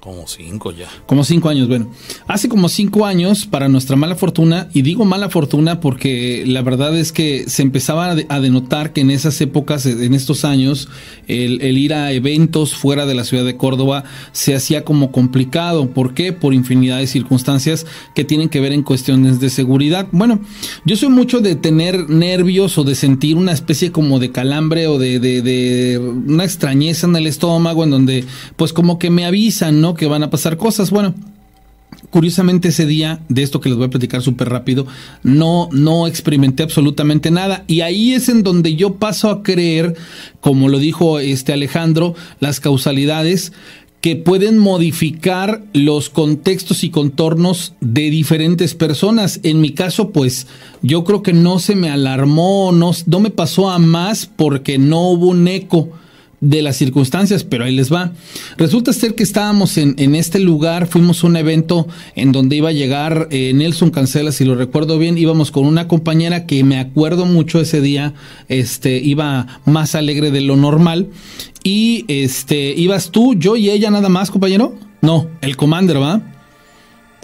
Como 0.00 0.26
cinco 0.26 0.72
ya. 0.72 0.88
Como 1.04 1.24
cinco 1.24 1.50
años, 1.50 1.68
bueno. 1.68 1.90
Hace 2.26 2.48
como 2.48 2.70
cinco 2.70 3.04
años, 3.04 3.44
para 3.44 3.68
nuestra 3.68 3.96
mala 3.96 4.16
fortuna, 4.16 4.70
y 4.72 4.80
digo 4.80 5.04
mala 5.04 5.28
fortuna 5.28 5.80
porque 5.80 6.42
la 6.46 6.62
verdad 6.62 6.96
es 6.96 7.12
que 7.12 7.44
se 7.50 7.60
empezaba 7.60 8.10
a, 8.10 8.14
de- 8.14 8.24
a 8.30 8.40
denotar 8.40 8.94
que 8.94 9.02
en 9.02 9.10
esas 9.10 9.38
épocas, 9.42 9.84
en 9.84 10.14
estos 10.14 10.46
años, 10.46 10.88
el, 11.28 11.60
ir 11.76 11.92
a 11.92 12.12
eventos 12.12 12.74
fuera 12.74 13.04
de 13.04 13.14
la 13.14 13.24
ciudad 13.24 13.44
de 13.44 13.58
Córdoba 13.58 14.04
se 14.32 14.54
hacía 14.54 14.86
como 14.86 15.12
complicado. 15.12 15.90
¿Por 15.90 16.14
qué? 16.14 16.32
Por 16.32 16.54
infinidad 16.54 16.96
de 16.96 17.06
circunstancias 17.06 17.84
que 18.14 18.24
tienen 18.24 18.48
que 18.48 18.60
ver 18.60 18.72
en 18.72 18.82
cuestiones 18.82 19.38
de 19.38 19.50
seguridad. 19.50 20.08
Bueno, 20.12 20.40
yo 20.86 20.96
soy 20.96 21.10
mucho 21.10 21.40
de 21.40 21.56
tener 21.56 22.08
nervios 22.08 22.78
o 22.78 22.84
de 22.84 22.94
sentir 22.94 23.36
una 23.36 23.52
especie 23.52 23.92
como 23.92 24.18
de 24.18 24.30
calambre 24.32 24.86
o 24.86 24.98
de, 24.98 25.20
de, 25.20 25.42
de 25.42 25.98
una 25.98 26.44
extrañeza 26.44 27.06
en 27.06 27.16
el 27.16 27.26
estómago 27.26 27.84
en 27.84 27.90
donde 27.90 28.24
pues 28.56 28.72
como 28.72 28.98
que 28.98 29.10
me 29.10 29.26
avisan, 29.26 29.82
¿no? 29.82 29.89
Que 29.94 30.06
van 30.06 30.22
a 30.22 30.30
pasar 30.30 30.56
cosas. 30.56 30.90
Bueno, 30.90 31.14
curiosamente 32.10 32.68
ese 32.68 32.86
día, 32.86 33.20
de 33.28 33.42
esto 33.42 33.60
que 33.60 33.68
les 33.68 33.78
voy 33.78 33.86
a 33.86 33.90
platicar 33.90 34.22
súper 34.22 34.48
rápido, 34.48 34.86
no, 35.22 35.68
no 35.72 36.06
experimenté 36.06 36.62
absolutamente 36.62 37.30
nada. 37.30 37.64
Y 37.66 37.82
ahí 37.82 38.12
es 38.12 38.28
en 38.28 38.42
donde 38.42 38.76
yo 38.76 38.94
paso 38.94 39.30
a 39.30 39.42
creer, 39.42 39.96
como 40.40 40.68
lo 40.68 40.78
dijo 40.78 41.18
este 41.18 41.52
Alejandro, 41.52 42.14
las 42.40 42.60
causalidades 42.60 43.52
que 44.00 44.16
pueden 44.16 44.56
modificar 44.56 45.62
los 45.74 46.08
contextos 46.08 46.84
y 46.84 46.90
contornos 46.90 47.74
de 47.80 48.08
diferentes 48.08 48.74
personas. 48.74 49.40
En 49.42 49.60
mi 49.60 49.72
caso, 49.72 50.10
pues 50.10 50.46
yo 50.80 51.04
creo 51.04 51.22
que 51.22 51.34
no 51.34 51.58
se 51.58 51.76
me 51.76 51.90
alarmó, 51.90 52.72
no, 52.72 52.92
no 53.06 53.20
me 53.20 53.30
pasó 53.30 53.68
a 53.68 53.78
más 53.78 54.24
porque 54.24 54.78
no 54.78 55.02
hubo 55.10 55.26
un 55.26 55.46
eco 55.48 55.90
de 56.40 56.62
las 56.62 56.76
circunstancias, 56.76 57.44
pero 57.44 57.64
ahí 57.64 57.74
les 57.74 57.92
va. 57.92 58.12
Resulta 58.56 58.92
ser 58.92 59.14
que 59.14 59.22
estábamos 59.22 59.76
en, 59.76 59.94
en 59.98 60.14
este 60.14 60.38
lugar, 60.38 60.86
fuimos 60.86 61.22
a 61.22 61.26
un 61.26 61.36
evento 61.36 61.86
en 62.14 62.32
donde 62.32 62.56
iba 62.56 62.70
a 62.70 62.72
llegar 62.72 63.28
eh, 63.30 63.52
Nelson 63.54 63.90
Cancela, 63.90 64.32
si 64.32 64.44
lo 64.44 64.54
recuerdo 64.54 64.98
bien, 64.98 65.18
íbamos 65.18 65.50
con 65.50 65.66
una 65.66 65.86
compañera 65.88 66.46
que 66.46 66.64
me 66.64 66.78
acuerdo 66.78 67.26
mucho 67.26 67.60
ese 67.60 67.80
día, 67.80 68.14
este, 68.48 68.96
iba 68.98 69.60
más 69.66 69.94
alegre 69.94 70.30
de 70.30 70.40
lo 70.40 70.56
normal, 70.56 71.08
y 71.62 72.04
este, 72.08 72.74
ibas 72.74 73.10
tú, 73.10 73.34
yo 73.34 73.56
y 73.56 73.70
ella 73.70 73.90
nada 73.90 74.08
más, 74.08 74.30
compañero. 74.30 74.74
No, 75.02 75.28
el 75.40 75.56
commander, 75.56 76.00
¿va? 76.00 76.39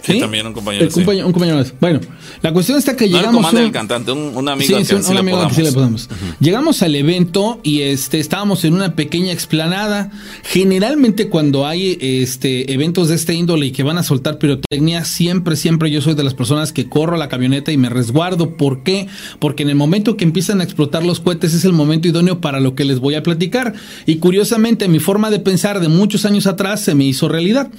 Sí, 0.03 0.19
también 0.19 0.45
un 0.47 0.53
compañero, 0.53 0.85
El 0.85 0.91
sí. 0.91 0.99
compañero- 1.01 1.27
un 1.27 1.33
compañero 1.33 1.57
más. 1.57 1.73
Bueno, 1.81 1.99
la 2.41 2.53
cuestión 2.53 2.77
está 2.77 2.95
que 2.95 3.07
No 3.09 3.17
llegamos. 3.17 3.51
un- 3.51 3.59
del 3.59 3.71
cantante, 3.71 4.11
un, 4.11 4.37
un 4.37 4.47
amigo 4.47 4.77
Sí, 4.77 4.85
sí, 4.85 4.95
un, 4.95 5.17
amigo 5.17 5.45
que 5.49 5.55
sí 5.55 5.63
le 5.63 5.71
podamos. 5.71 6.07
podamos. 6.07 6.35
Llegamos 6.39 6.81
al 6.83 6.95
evento 6.95 7.59
y 7.63 7.81
este 7.81 8.19
estábamos 8.19 8.63
en 8.63 8.73
una 8.75 8.95
pequeña 8.95 9.31
explanada. 9.33 10.11
Generalmente 10.43 11.29
cuando 11.29 11.65
hay 11.67 11.97
este 11.99 12.71
eventos 12.73 13.09
de 13.09 13.15
este 13.15 13.33
índole 13.33 13.65
y 13.67 13.71
que 13.71 13.83
van 13.83 13.97
a 13.97 14.03
soltar 14.03 14.37
pirotecnia, 14.37 15.03
siempre, 15.03 15.55
siempre 15.55 15.91
yo 15.91 16.01
soy 16.01 16.13
de 16.13 16.23
las 16.23 16.33
personas 16.35 16.71
que 16.73 16.87
corro 16.87 17.15
a 17.15 17.17
la 17.17 17.27
camioneta 17.27 17.71
y 17.71 17.77
me 17.77 17.89
resguardo. 17.89 18.55
¿Por 18.55 18.83
qué? 18.83 19.07
Porque 19.39 19.63
en 19.63 19.69
el 19.69 19.75
momento 19.75 20.15
que 20.15 20.23
empiezan 20.23 20.61
a 20.61 20.63
explotar 20.63 21.03
los 21.03 21.19
cohetes 21.19 21.53
es 21.53 21.65
el 21.65 21.73
momento 21.73 22.07
idóneo 22.07 22.39
para 22.39 22.59
lo 22.59 22.75
que 22.75 22.85
les 22.85 22.99
voy 22.99 23.15
a 23.15 23.23
platicar. 23.23 23.73
Y 24.05 24.17
curiosamente 24.17 24.87
mi 24.87 24.99
forma 24.99 25.29
de 25.29 25.39
pensar 25.39 25.79
de 25.79 25.89
muchos 25.89 26.23
años 26.25 26.47
atrás 26.47 26.81
se 26.81 26.95
me 26.95 27.03
hizo 27.05 27.27
realidad. 27.27 27.69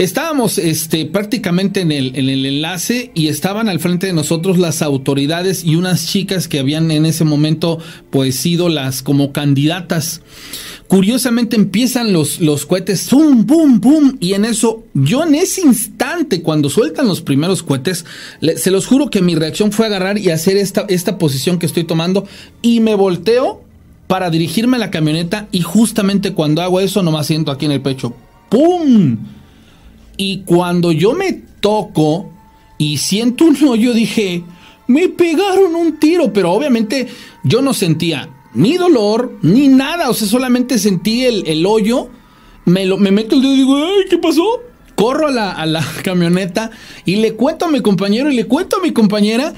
Estábamos 0.00 0.56
este, 0.56 1.04
prácticamente 1.04 1.82
en 1.82 1.92
el, 1.92 2.16
en 2.16 2.30
el 2.30 2.46
enlace 2.46 3.10
y 3.12 3.28
estaban 3.28 3.68
al 3.68 3.80
frente 3.80 4.06
de 4.06 4.14
nosotros 4.14 4.56
las 4.56 4.80
autoridades 4.80 5.62
y 5.62 5.76
unas 5.76 6.06
chicas 6.06 6.48
que 6.48 6.58
habían 6.58 6.90
en 6.90 7.04
ese 7.04 7.24
momento 7.24 7.78
pues 8.08 8.34
sido 8.36 8.70
las 8.70 9.02
como 9.02 9.30
candidatas. 9.32 10.22
Curiosamente 10.88 11.56
empiezan 11.56 12.14
los, 12.14 12.40
los 12.40 12.64
cohetes, 12.64 13.08
¡pum, 13.10 13.44
pum, 13.44 13.78
pum! 13.78 14.16
Y 14.20 14.32
en 14.32 14.46
eso, 14.46 14.84
yo 14.94 15.22
en 15.22 15.34
ese 15.34 15.60
instante, 15.60 16.40
cuando 16.40 16.70
sueltan 16.70 17.06
los 17.06 17.20
primeros 17.20 17.62
cohetes, 17.62 18.06
se 18.56 18.70
los 18.70 18.86
juro 18.86 19.10
que 19.10 19.20
mi 19.20 19.34
reacción 19.34 19.70
fue 19.70 19.84
agarrar 19.84 20.16
y 20.16 20.30
hacer 20.30 20.56
esta, 20.56 20.86
esta 20.88 21.18
posición 21.18 21.58
que 21.58 21.66
estoy 21.66 21.84
tomando 21.84 22.26
y 22.62 22.80
me 22.80 22.94
volteo 22.94 23.62
para 24.06 24.30
dirigirme 24.30 24.78
a 24.78 24.80
la 24.80 24.90
camioneta 24.90 25.46
y 25.52 25.60
justamente 25.60 26.32
cuando 26.32 26.62
hago 26.62 26.80
eso 26.80 27.02
nomás 27.02 27.26
siento 27.26 27.52
aquí 27.52 27.66
en 27.66 27.72
el 27.72 27.82
pecho, 27.82 28.16
¡pum! 28.48 29.18
Y 30.20 30.42
cuando 30.44 30.92
yo 30.92 31.14
me 31.14 31.32
toco 31.32 32.30
y 32.76 32.98
siento 32.98 33.46
un 33.46 33.56
hoyo, 33.66 33.94
dije, 33.94 34.44
me 34.86 35.08
pegaron 35.08 35.74
un 35.74 35.98
tiro, 35.98 36.30
pero 36.30 36.52
obviamente 36.52 37.08
yo 37.42 37.62
no 37.62 37.72
sentía 37.72 38.28
ni 38.52 38.76
dolor 38.76 39.38
ni 39.40 39.68
nada, 39.68 40.10
o 40.10 40.12
sea, 40.12 40.28
solamente 40.28 40.78
sentí 40.78 41.24
el, 41.24 41.48
el 41.48 41.64
hoyo, 41.64 42.10
me, 42.66 42.84
lo, 42.84 42.98
me 42.98 43.10
meto 43.10 43.34
el 43.34 43.40
dedo 43.40 43.54
y 43.54 43.56
digo, 43.56 43.76
ay, 43.76 44.04
¿qué 44.10 44.18
pasó? 44.18 44.44
Corro 44.94 45.28
a 45.28 45.30
la, 45.30 45.52
a 45.52 45.64
la 45.64 45.82
camioneta 46.04 46.70
y 47.06 47.16
le 47.16 47.32
cuento 47.32 47.64
a 47.64 47.70
mi 47.70 47.80
compañero 47.80 48.30
y 48.30 48.36
le 48.36 48.44
cuento 48.44 48.76
a 48.76 48.82
mi 48.82 48.92
compañera. 48.92 49.54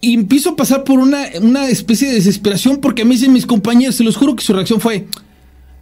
y 0.00 0.14
empiezo 0.14 0.52
a 0.52 0.56
pasar 0.56 0.84
por 0.84 0.98
una, 0.98 1.26
una 1.42 1.68
especie 1.68 2.08
de 2.08 2.14
desesperación 2.14 2.78
porque 2.78 3.04
me 3.04 3.16
dicen 3.16 3.34
mis 3.34 3.44
compañeros, 3.44 3.96
se 3.96 4.04
los 4.04 4.16
juro 4.16 4.34
que 4.34 4.44
su 4.44 4.54
reacción 4.54 4.80
fue, 4.80 5.08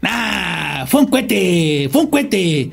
¡Ah! 0.02 0.86
Fue 0.88 1.02
un 1.02 1.06
cohete, 1.06 1.88
fue 1.92 2.00
un 2.00 2.08
cohete. 2.08 2.72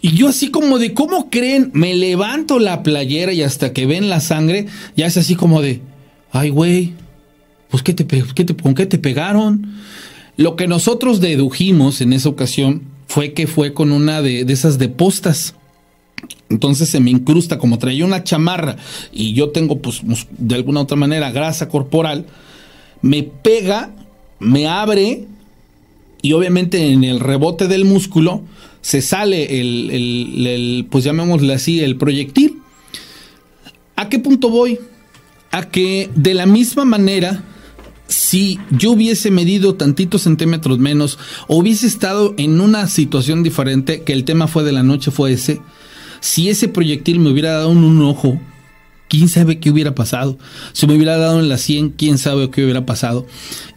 Y 0.00 0.12
yo 0.12 0.28
así 0.28 0.50
como 0.50 0.78
de, 0.78 0.94
¿cómo 0.94 1.28
creen? 1.28 1.70
Me 1.74 1.94
levanto 1.94 2.58
la 2.58 2.82
playera 2.82 3.32
y 3.32 3.42
hasta 3.42 3.72
que 3.72 3.86
ven 3.86 4.08
la 4.08 4.20
sangre, 4.20 4.66
ya 4.96 5.06
es 5.06 5.16
así 5.16 5.34
como 5.34 5.60
de, 5.60 5.80
ay 6.30 6.50
güey, 6.50 6.92
pues 7.68 7.82
¿qué 7.82 7.94
te, 7.94 8.06
qué 8.06 8.44
te, 8.44 8.56
¿con 8.56 8.74
qué 8.74 8.86
te 8.86 8.98
pegaron? 8.98 9.74
Lo 10.36 10.54
que 10.54 10.68
nosotros 10.68 11.20
dedujimos 11.20 12.00
en 12.00 12.12
esa 12.12 12.28
ocasión 12.28 12.82
fue 13.08 13.32
que 13.32 13.46
fue 13.46 13.74
con 13.74 13.90
una 13.90 14.22
de, 14.22 14.42
esas 14.42 14.78
de 14.78 14.88
postas. 14.88 15.54
Entonces 16.48 16.88
se 16.88 17.00
me 17.00 17.10
incrusta, 17.10 17.58
como 17.58 17.78
traía 17.78 18.04
una 18.04 18.22
chamarra 18.22 18.76
y 19.12 19.32
yo 19.32 19.50
tengo, 19.50 19.80
pues, 19.80 20.02
de 20.38 20.54
alguna 20.54 20.80
otra 20.80 20.96
manera, 20.96 21.32
grasa 21.32 21.68
corporal, 21.68 22.26
me 23.02 23.24
pega, 23.24 23.90
me 24.38 24.68
abre 24.68 25.26
y 26.22 26.32
obviamente 26.32 26.92
en 26.92 27.04
el 27.04 27.20
rebote 27.20 27.66
del 27.66 27.84
músculo 27.84 28.42
se 28.80 29.02
sale 29.02 29.60
el, 29.60 29.90
el, 30.46 30.86
pues 30.90 31.04
llamémosle 31.04 31.54
así, 31.54 31.80
el 31.80 31.96
proyectil. 31.96 32.58
¿A 33.96 34.08
qué 34.08 34.18
punto 34.18 34.48
voy? 34.50 34.78
A 35.50 35.68
que 35.70 36.10
de 36.14 36.34
la 36.34 36.46
misma 36.46 36.84
manera, 36.84 37.42
si 38.06 38.58
yo 38.70 38.92
hubiese 38.92 39.30
medido 39.30 39.74
tantitos 39.74 40.22
centímetros 40.22 40.78
menos 40.78 41.18
hubiese 41.48 41.86
estado 41.86 42.34
en 42.38 42.60
una 42.60 42.86
situación 42.86 43.42
diferente, 43.42 44.02
que 44.02 44.12
el 44.12 44.24
tema 44.24 44.46
fue 44.46 44.64
de 44.64 44.72
la 44.72 44.82
noche, 44.82 45.10
fue 45.10 45.32
ese, 45.32 45.60
si 46.20 46.48
ese 46.48 46.68
proyectil 46.68 47.20
me 47.20 47.30
hubiera 47.30 47.52
dado 47.52 47.70
un, 47.70 48.02
ojo, 48.02 48.40
quién 49.08 49.28
sabe 49.28 49.58
qué 49.58 49.70
hubiera 49.70 49.94
pasado. 49.94 50.38
Si 50.72 50.86
me 50.86 50.94
hubiera 50.94 51.16
dado 51.16 51.40
en 51.40 51.48
la 51.48 51.58
100, 51.58 51.90
quién 51.90 52.18
sabe 52.18 52.50
qué 52.50 52.62
hubiera 52.62 52.86
pasado. 52.86 53.26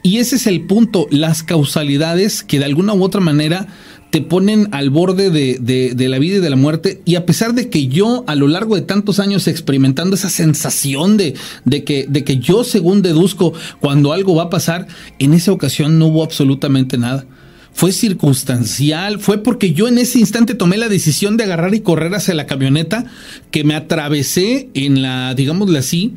Y 0.04 0.18
ese 0.18 0.36
es 0.36 0.48
el 0.48 0.62
punto, 0.62 1.08
las 1.10 1.44
causalidades 1.44 2.44
que 2.44 2.60
de 2.60 2.66
alguna 2.66 2.94
u 2.94 3.04
otra 3.04 3.22
manera 3.22 3.68
te 4.12 4.22
ponen 4.22 4.68
al 4.72 4.90
borde 4.90 5.30
de, 5.30 6.08
la 6.10 6.20
vida 6.20 6.36
y 6.36 6.40
de 6.40 6.50
la 6.50 6.56
muerte. 6.58 7.02
Y 7.06 7.16
a 7.16 7.26
pesar 7.26 7.54
de 7.54 7.70
que 7.70 7.88
yo, 7.88 8.24
a 8.28 8.36
lo 8.36 8.48
largo 8.48 8.76
de 8.76 8.82
tantos 8.82 9.20
años 9.20 9.48
experimentando 9.48 10.16
esa 10.16 10.30
sensación 10.30 11.18
de, 11.18 11.34
de, 11.66 11.84
que, 11.84 12.06
de 12.08 12.24
que 12.24 12.38
yo, 12.38 12.64
según 12.64 13.02
deduzco, 13.02 13.54
cuando 13.80 14.12
algo 14.12 14.36
va 14.36 14.44
a 14.44 14.50
pasar, 14.50 14.88
en 15.18 15.34
esa 15.34 15.54
ocasión 15.54 15.98
no 15.98 16.08
hubo 16.08 16.24
absolutamente 16.24 16.98
nada 16.98 17.26
fue 17.74 17.94
circunstancial, 17.94 19.20
fue 19.20 19.38
porque 19.38 19.74
yo 19.74 19.88
en 19.88 19.98
ese 19.98 20.20
instante 20.20 20.56
tomé 20.56 20.78
la 20.78 20.90
decisión 20.90 21.38
de 21.38 21.46
agarrar 21.46 21.74
y 21.74 21.80
correr 21.80 22.14
hacia 22.14 22.34
la 22.34 22.46
camioneta 22.46 23.06
que 23.50 23.64
me 23.64 23.76
atravesé 23.76 24.70
en 24.74 25.02
la, 25.02 25.34
digámosle 25.36 25.80
así, 25.80 26.14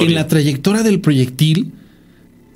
en, 0.00 0.14
la 0.14 0.26
trayectoria 0.26 0.82
del 0.82 1.00
proyectil. 1.00 1.72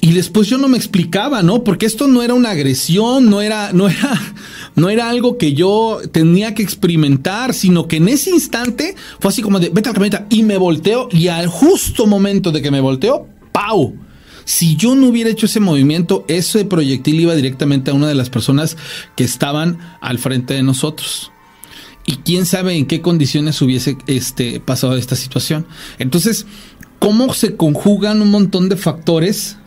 Y 0.05 0.15
después 0.15 0.49
yo 0.49 0.59
no 0.59 0.66
me 0.66 0.77
explicaba, 0.77 1.45
¿no? 1.45 1.62
Porque 1.62 1.87
esto 1.87 2.09
no 2.09 2.24
era 2.24 2.35
una 2.35 2.51
agresión, 2.51 3.31
no 3.31 3.41
era, 3.41 3.73
no 3.73 3.89
era, 3.89 4.20
no 4.74 4.91
era 4.91 5.09
algo 5.09 5.39
que 5.39 5.55
yo 5.55 6.01
tenía 6.11 6.57
que 6.57 6.62
experimentar, 6.65 7.55
sino 7.55 7.87
que 7.87 7.99
en 7.99 8.09
ese 8.09 8.31
instante 8.31 8.97
fue 9.20 9.29
así 9.31 9.43
como 9.43 9.61
de, 9.61 9.69
vete 9.69 9.89
a 9.89 9.93
la 9.93 9.95
camioneta 9.95 10.27
y 10.29 10.43
me 10.43 10.57
volteo 10.57 11.09
y 11.12 11.29
al 11.29 11.47
justo 11.47 12.09
momento 12.09 12.51
de 12.51 12.61
que 12.61 12.73
me 12.73 12.81
volteo, 12.81 13.29
¡pau! 13.53 13.95
Si 14.45 14.74
yo 14.74 14.97
no 14.97 15.07
hubiera 15.07 15.31
hecho 15.31 15.47
ese 15.47 15.61
movimiento, 15.61 16.24
ese 16.27 16.65
proyectil 16.65 17.20
iba 17.20 17.37
directamente 17.37 17.93
a 17.93 17.95
una 17.95 18.09
de 18.09 18.16
las 18.16 18.29
personas 18.29 18.77
que 19.15 19.23
estaban 19.23 19.79
al 20.01 20.19
frente 20.19 20.55
de 20.55 20.65
nosotros. 20.65 21.31
Y 22.07 22.16
quién 22.16 22.45
sabe 22.45 22.74
en 22.74 22.87
qué 22.87 23.03
condiciones 23.03 23.62
hubiese 23.62 23.97
este, 24.09 24.59
pasado 24.59 24.97
esta 24.97 25.15
situación. 25.15 25.65
Entonces, 26.01 26.47
¿cómo 26.99 27.33
se 27.35 27.55
conjugan 27.55 28.20
un 28.20 28.33
montón 28.33 28.69
de 28.69 28.77
factores 28.77 29.59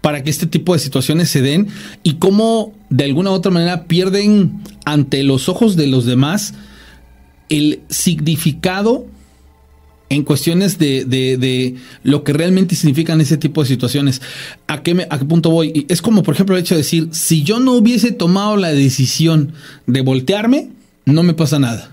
para 0.00 0.22
que 0.22 0.30
este 0.30 0.46
tipo 0.46 0.72
de 0.72 0.78
situaciones 0.78 1.30
se 1.30 1.42
den? 1.42 1.68
Y 2.02 2.14
cómo 2.14 2.74
de 2.90 3.04
alguna 3.04 3.30
u 3.30 3.34
otra 3.34 3.50
manera 3.50 3.84
pierden 3.84 4.60
ante 4.84 5.22
los 5.22 5.48
ojos 5.48 5.76
de 5.76 5.86
los 5.86 6.06
demás 6.06 6.54
el 7.48 7.80
significado 7.88 9.06
en 10.08 10.22
cuestiones 10.22 10.78
de, 10.78 11.04
de, 11.04 11.74
lo 12.02 12.22
que 12.22 12.32
realmente 12.32 12.76
significan 12.76 13.20
ese 13.20 13.36
tipo 13.36 13.62
de 13.62 13.68
situaciones. 13.68 14.22
¿A 14.68 14.82
qué, 14.82 14.94
me, 14.94 15.06
¿A 15.10 15.18
qué 15.18 15.24
punto 15.24 15.50
voy? 15.50 15.86
Es 15.88 16.00
como, 16.00 16.22
por 16.22 16.34
ejemplo, 16.34 16.54
el 16.54 16.62
hecho 16.62 16.74
de 16.74 16.82
decir, 16.82 17.08
si 17.12 17.42
yo 17.42 17.58
no 17.58 17.72
hubiese 17.72 18.12
tomado 18.12 18.56
la 18.56 18.68
decisión 18.68 19.52
de 19.86 20.02
voltearme, 20.02 20.70
no 21.04 21.22
me 21.22 21.34
pasa 21.34 21.58
nada. 21.58 21.90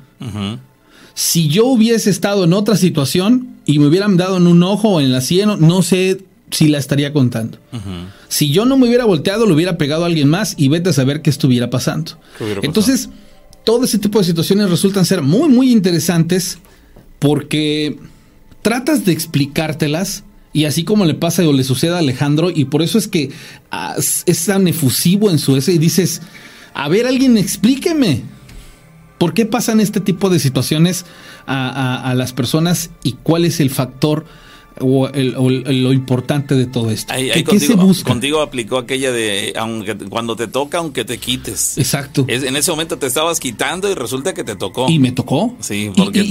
Si 1.15 1.47
yo 1.49 1.65
hubiese 1.65 2.09
estado 2.09 2.45
en 2.45 2.53
otra 2.53 2.77
situación 2.77 3.55
y 3.65 3.79
me 3.79 3.87
hubieran 3.87 4.15
dado 4.15 4.37
en 4.37 4.47
un 4.47 4.63
ojo 4.63 4.89
o 4.89 5.01
en 5.01 5.11
la 5.11 5.21
sien, 5.21 5.49
no 5.59 5.81
sé 5.81 6.23
si 6.53 6.67
la 6.67 6.77
estaría 6.77 7.11
contando. 7.13 7.57
Si 8.27 8.51
yo 8.51 8.65
no 8.65 8.77
me 8.77 8.87
hubiera 8.87 9.05
volteado, 9.05 9.47
lo 9.47 9.55
hubiera 9.55 9.77
pegado 9.77 10.03
a 10.03 10.05
alguien 10.05 10.29
más 10.29 10.53
y 10.55 10.67
vete 10.67 10.91
a 10.91 10.93
saber 10.93 11.21
qué 11.21 11.29
estuviera 11.29 11.69
pasando. 11.69 12.13
Entonces, 12.61 13.09
todo 13.63 13.85
ese 13.85 13.97
tipo 13.97 14.19
de 14.19 14.25
situaciones 14.25 14.69
resultan 14.69 15.05
ser 15.05 15.23
muy, 15.23 15.49
muy 15.49 15.71
interesantes 15.71 16.59
porque 17.17 17.97
tratas 18.61 19.03
de 19.03 19.13
explicártelas 19.13 20.23
y 20.51 20.65
así 20.65 20.83
como 20.83 21.05
le 21.05 21.15
pasa 21.15 21.41
o 21.47 21.53
le 21.53 21.63
sucede 21.63 21.95
a 21.95 21.99
Alejandro 21.99 22.51
y 22.53 22.65
por 22.65 22.83
eso 22.83 22.99
es 22.99 23.07
que 23.07 23.31
ah, 23.71 23.95
es 23.97 24.45
tan 24.45 24.67
efusivo 24.67 25.31
en 25.31 25.39
su 25.39 25.57
ese 25.57 25.73
y 25.73 25.79
dices, 25.79 26.21
a 26.75 26.87
ver, 26.87 27.07
alguien 27.07 27.37
explíqueme. 27.37 28.21
¿Por 29.17 29.33
qué 29.33 29.45
pasan 29.45 29.79
este 29.79 30.01
tipo 30.01 30.29
de 30.29 30.37
situaciones 30.37 31.05
a, 31.47 32.09
a 32.11 32.13
las 32.13 32.33
personas 32.33 32.91
y 33.03 33.13
cuál 33.13 33.45
es 33.45 33.59
el 33.59 33.69
factor 33.69 34.25
o, 34.79 35.09
lo 35.09 35.93
importante 35.93 36.55
de 36.55 36.65
todo 36.65 36.91
esto. 36.91 37.13
¿Qué, 37.13 37.43
contigo, 37.43 37.73
se 37.73 37.79
busca? 37.79 38.09
Contigo 38.09 38.41
aplicó 38.41 38.77
aquella 38.77 39.11
de 39.11 39.53
aunque 39.55 39.95
cuando 39.95 40.35
te 40.35 40.47
toca, 40.47 40.79
aunque 40.79 41.05
te 41.05 41.17
quites. 41.17 41.77
Exacto. 41.77 42.25
en 42.27 42.55
ese 42.55 42.71
momento 42.71 42.97
te 42.97 43.07
estabas 43.07 43.39
quitando 43.39 43.89
y 43.89 43.93
resulta 43.93 44.33
que 44.33 44.43
te 44.43 44.55
tocó. 44.55 44.89
Y 44.89 44.99
me 44.99 45.11
tocó. 45.11 45.55
Sí, 45.59 45.91
porque, 45.95 46.21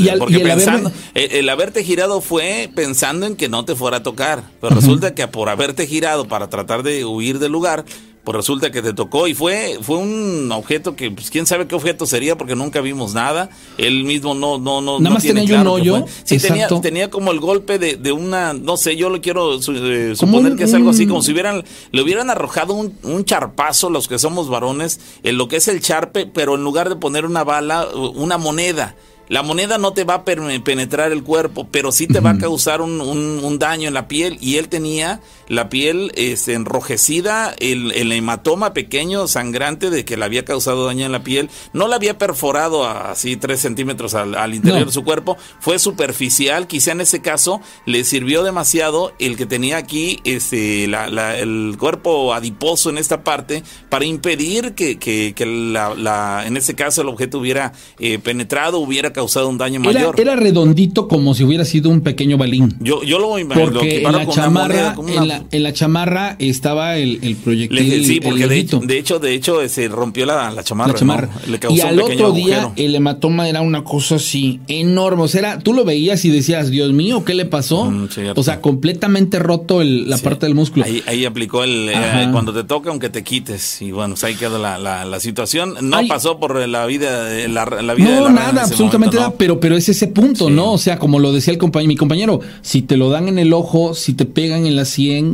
el, 1.15 1.49
haberte 1.49 1.85
girado 1.85 2.21
fue 2.21 2.71
pensando 2.75 3.27
en 3.27 3.37
que 3.37 3.49
no 3.49 3.65
te 3.65 3.75
fuera 3.75 3.99
a 3.99 4.03
tocar. 4.03 4.45
Pero 4.61 4.75
resulta 4.75 5.15
que 5.15 5.27
por 5.29 5.49
haberte 5.49 5.87
girado 5.87 6.27
para 6.29 6.49
tratar 6.49 6.83
de 6.83 7.05
huir 7.05 7.39
del 7.39 7.53
lugar, 7.53 7.85
pues 8.25 8.37
resulta 8.37 8.71
que 8.71 8.83
te 8.83 8.93
tocó 8.93 9.27
y 9.27 9.35
fue 9.35 9.79
fue 9.83 9.97
un 9.97 10.51
objeto 10.53 10.95
que 10.95 11.11
pues 11.11 11.31
quién 11.31 11.47
sabe 11.47 11.67
qué 11.67 11.75
objeto 11.75 12.07
sería 12.07 12.39
porque 12.39 12.55
nunca 12.55 12.81
vimos 12.81 13.15
nada. 13.15 13.51
Él 13.79 14.05
mismo 14.05 14.35
no 14.35 14.59
no 14.59 14.81
no 14.81 15.01
nada 15.01 15.15
más 15.15 15.23
tenía 15.23 15.61
un 15.61 15.67
hoyo 15.67 16.05
sí 16.25 16.39
tenía, 16.39 16.69
tenía 16.69 17.11
como 17.11 17.33
el 17.33 17.41
golpe 17.41 17.79
de, 17.79 17.97
de, 17.97 18.13
una 18.13 18.53
no 18.53 18.77
sé 18.77 18.97
yo 18.97 19.11
lo 19.11 19.21
quiero 19.21 19.57
eh, 19.57 20.15
suponer 20.15 20.57
que 20.57 20.65
es 20.65 20.75
algo 20.75 20.91
así 20.91 21.07
como 21.07 21.23
si 21.23 21.33
hubieran 21.33 21.65
le 21.91 22.03
hubieran 22.03 22.31
arrojado 22.31 22.75
un, 22.75 22.97
un, 23.03 23.25
charpazo 23.25 23.91
los 23.91 24.09
que 24.09 24.19
somos 24.19 24.49
varones 24.49 25.01
en 25.23 25.37
lo 25.37 25.49
que 25.49 25.57
es 25.57 25.67
el 25.69 25.81
charpe 25.81 26.27
pero 26.27 26.55
en 26.55 26.65
lugar 26.65 26.89
de 26.89 26.97
poner 26.97 27.25
una 27.25 27.45
bala 27.45 27.89
una 27.95 28.39
moneda. 28.39 28.95
La 29.29 29.43
moneda 29.43 29.79
no 29.79 29.95
te 29.95 30.05
va 30.05 30.15
a 30.15 30.25
penetrar 30.25 31.11
el 31.11 31.23
cuerpo, 31.23 31.67
pero 31.71 31.91
sí 31.91 32.07
te 32.07 32.21
va 32.21 32.31
a 32.31 32.39
causar 32.39 32.83
un, 32.83 33.01
un, 33.01 33.59
daño 33.59 33.89
en 33.89 33.95
la 33.95 34.07
piel. 34.07 34.37
Y 34.43 34.57
él 34.57 34.69
tenía 34.69 35.21
la 35.53 35.69
piel 35.69 36.13
este, 36.15 36.55
enrojecida, 36.55 37.55
el, 37.59 37.93
el, 37.93 38.11
hematoma 38.11 38.73
pequeño, 38.73 39.29
sangrante, 39.29 39.91
de 39.91 40.03
que 40.07 40.17
le 40.17 40.25
había 40.25 40.47
causado 40.47 40.87
daño 40.87 41.05
en 41.05 41.13
la 41.13 41.23
piel. 41.23 41.51
No 41.75 41.89
la 41.89 41.97
había 41.97 42.17
perforado 42.17 42.89
así 42.89 43.37
tres 43.37 43.61
centímetros 43.61 44.15
al, 44.15 44.55
interior 44.55 44.87
de 44.87 44.93
su 44.93 45.05
cuerpo. 45.05 45.37
Fue 45.61 45.79
superficial. 45.79 46.67
Quizá 46.67 46.93
en 46.93 47.03
ese 47.03 47.21
caso 47.21 47.61
le 47.85 48.03
sirvió 48.05 48.45
demasiado 48.45 49.13
el 49.19 49.37
que 49.37 49.45
tenía 49.45 49.77
aquí 49.77 50.21
este, 50.25 50.89
la, 50.89 51.37
el 51.39 51.77
cuerpo 51.79 52.33
adiposo 52.33 52.89
en 52.89 52.97
esta 52.97 53.23
parte 53.23 53.63
para 53.91 54.07
impedir 54.07 54.73
que, 54.73 54.99
que, 54.99 55.35
que 55.37 55.45
la, 55.45 56.45
en 56.47 56.57
ese 56.57 56.75
caso 56.75 57.03
el 57.03 57.09
objeto 57.09 57.39
hubiera 57.39 57.75
eh, 57.99 58.19
penetrado, 58.19 58.79
hubiera 58.79 59.13
causado 59.13 59.51
un 59.51 59.59
daño 59.59 59.81
mayor. 59.81 60.19
Era 60.19 60.35
redondito 60.35 61.09
como 61.09 61.35
si 61.35 61.45
hubiera 61.45 61.67
sido 61.67 61.91
un 61.91 62.01
pequeño 62.01 62.39
balín. 62.39 62.75
Yo, 62.81 63.03
yo 63.03 63.19
lo. 63.19 63.33
Porque 63.33 64.03
en 64.03 64.13
la, 64.13 64.27
chamarra, 64.29 64.95
en, 64.95 65.29
la, 65.29 65.42
chamarra 65.73 66.37
estaba 66.39 66.97
el, 66.97 67.19
el 67.23 67.37
proyectil. 67.37 68.05
sí, 68.05 68.21
porque 68.21 68.47
de, 68.47 68.59
hecho, 68.59 68.81
de 68.81 68.99
hecho, 68.99 69.19
de 69.19 69.35
hecho, 69.35 69.69
se 69.69 69.89
rompió 69.89 70.27
la, 70.27 70.51
la 70.51 70.63
chamarra. 70.65 71.29
Le 71.47 71.59
causó 71.59 71.77
y 71.77 71.81
al 71.81 72.01
otro 72.01 72.33
día 72.33 72.73
el 72.77 72.95
hematoma 72.95 73.49
era 73.49 73.61
una 73.61 73.85
cosa 73.85 74.17
así 74.17 74.61
enorme. 74.69 75.23
O 75.23 75.29
sea, 75.29 75.59
tú 75.59 75.73
lo 75.73 75.85
veías 75.85 76.25
y 76.25 76.31
decías, 76.31 76.71
Dios 76.71 76.93
mío, 76.93 77.25
¿qué 77.25 77.35
le 77.35 77.45
pasó? 77.45 77.85
Mm, 77.87 78.09
o 78.35 78.43
sea, 78.43 78.61
completamente 78.61 79.39
roto 79.39 79.83
la 79.83 80.19
parte 80.19 80.47
del 80.47 80.55
músculo. 80.55 80.85
Ahí, 80.85 81.03
ahí 81.07 81.25
aplicó 81.25 81.65
el 81.65 81.89
eh, 81.89 82.29
cuando 82.33 82.53
te 82.53 82.65
toca, 82.65 82.91
aunque 82.91 83.09
te 83.09 83.23
quites. 83.23 83.83
Y 83.83 83.93
bueno, 83.93 84.15
pues 84.15 84.25
ahí 84.25 84.35
quedó 84.35 84.59
la, 84.59 84.79
la, 84.79 85.21
situación. 85.21 85.77
No 85.83 86.01
pasó 86.09 86.39
por 86.39 86.67
la 86.69 86.87
vida, 86.87 87.29
la, 87.49 87.65
la 87.65 87.95
vida 87.95 88.21
no, 88.21 88.31
nada, 88.31 88.63
absolutamente 88.63 89.19
pero, 89.39 89.61
pero 89.61 89.77
es 89.77 89.89
ese 89.89 90.09
punto, 90.09 90.51
¿no? 90.51 90.73
O 90.73 90.79
sea, 90.79 90.99
como 90.99 91.19
lo 91.19 91.33
decía 91.33 91.53
el 91.53 91.59
compañero, 91.59 91.89
mi 91.89 91.97
compañero, 91.97 92.41
si 92.63 92.83
te 92.83 92.97
lo 92.97 93.11
dan 93.11 93.29
en 93.29 93.39
el 93.39 93.53
ojo, 93.53 93.95
si 93.95 94.15
te 94.15 94.25
pegan 94.25 94.67
en 94.67 94.77
la 94.77 94.85
100, 94.85 95.32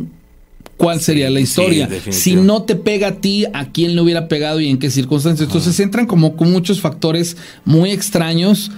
¿cuál 0.79 1.01
sería 1.01 1.29
la 1.29 1.41
historia? 1.41 1.89
si 2.09 2.37
no 2.37 2.63
te 2.63 2.75
pega 2.75 3.09
a 3.09 3.15
ti, 3.17 3.45
¿a 3.53 3.71
quién 3.71 3.95
le 3.95 4.01
hubiera 4.01 4.29
pegado 4.29 4.61
y 4.61 4.69
en 4.69 4.79
qué 4.79 4.91
circunstancias? 4.91 5.47
Entonces 5.49 5.79
entran 5.81 6.07
como 6.07 6.37
con 6.37 6.51
muchos 6.51 6.81
factores 6.81 7.37
muy 7.67 7.91
extraños 7.91 8.71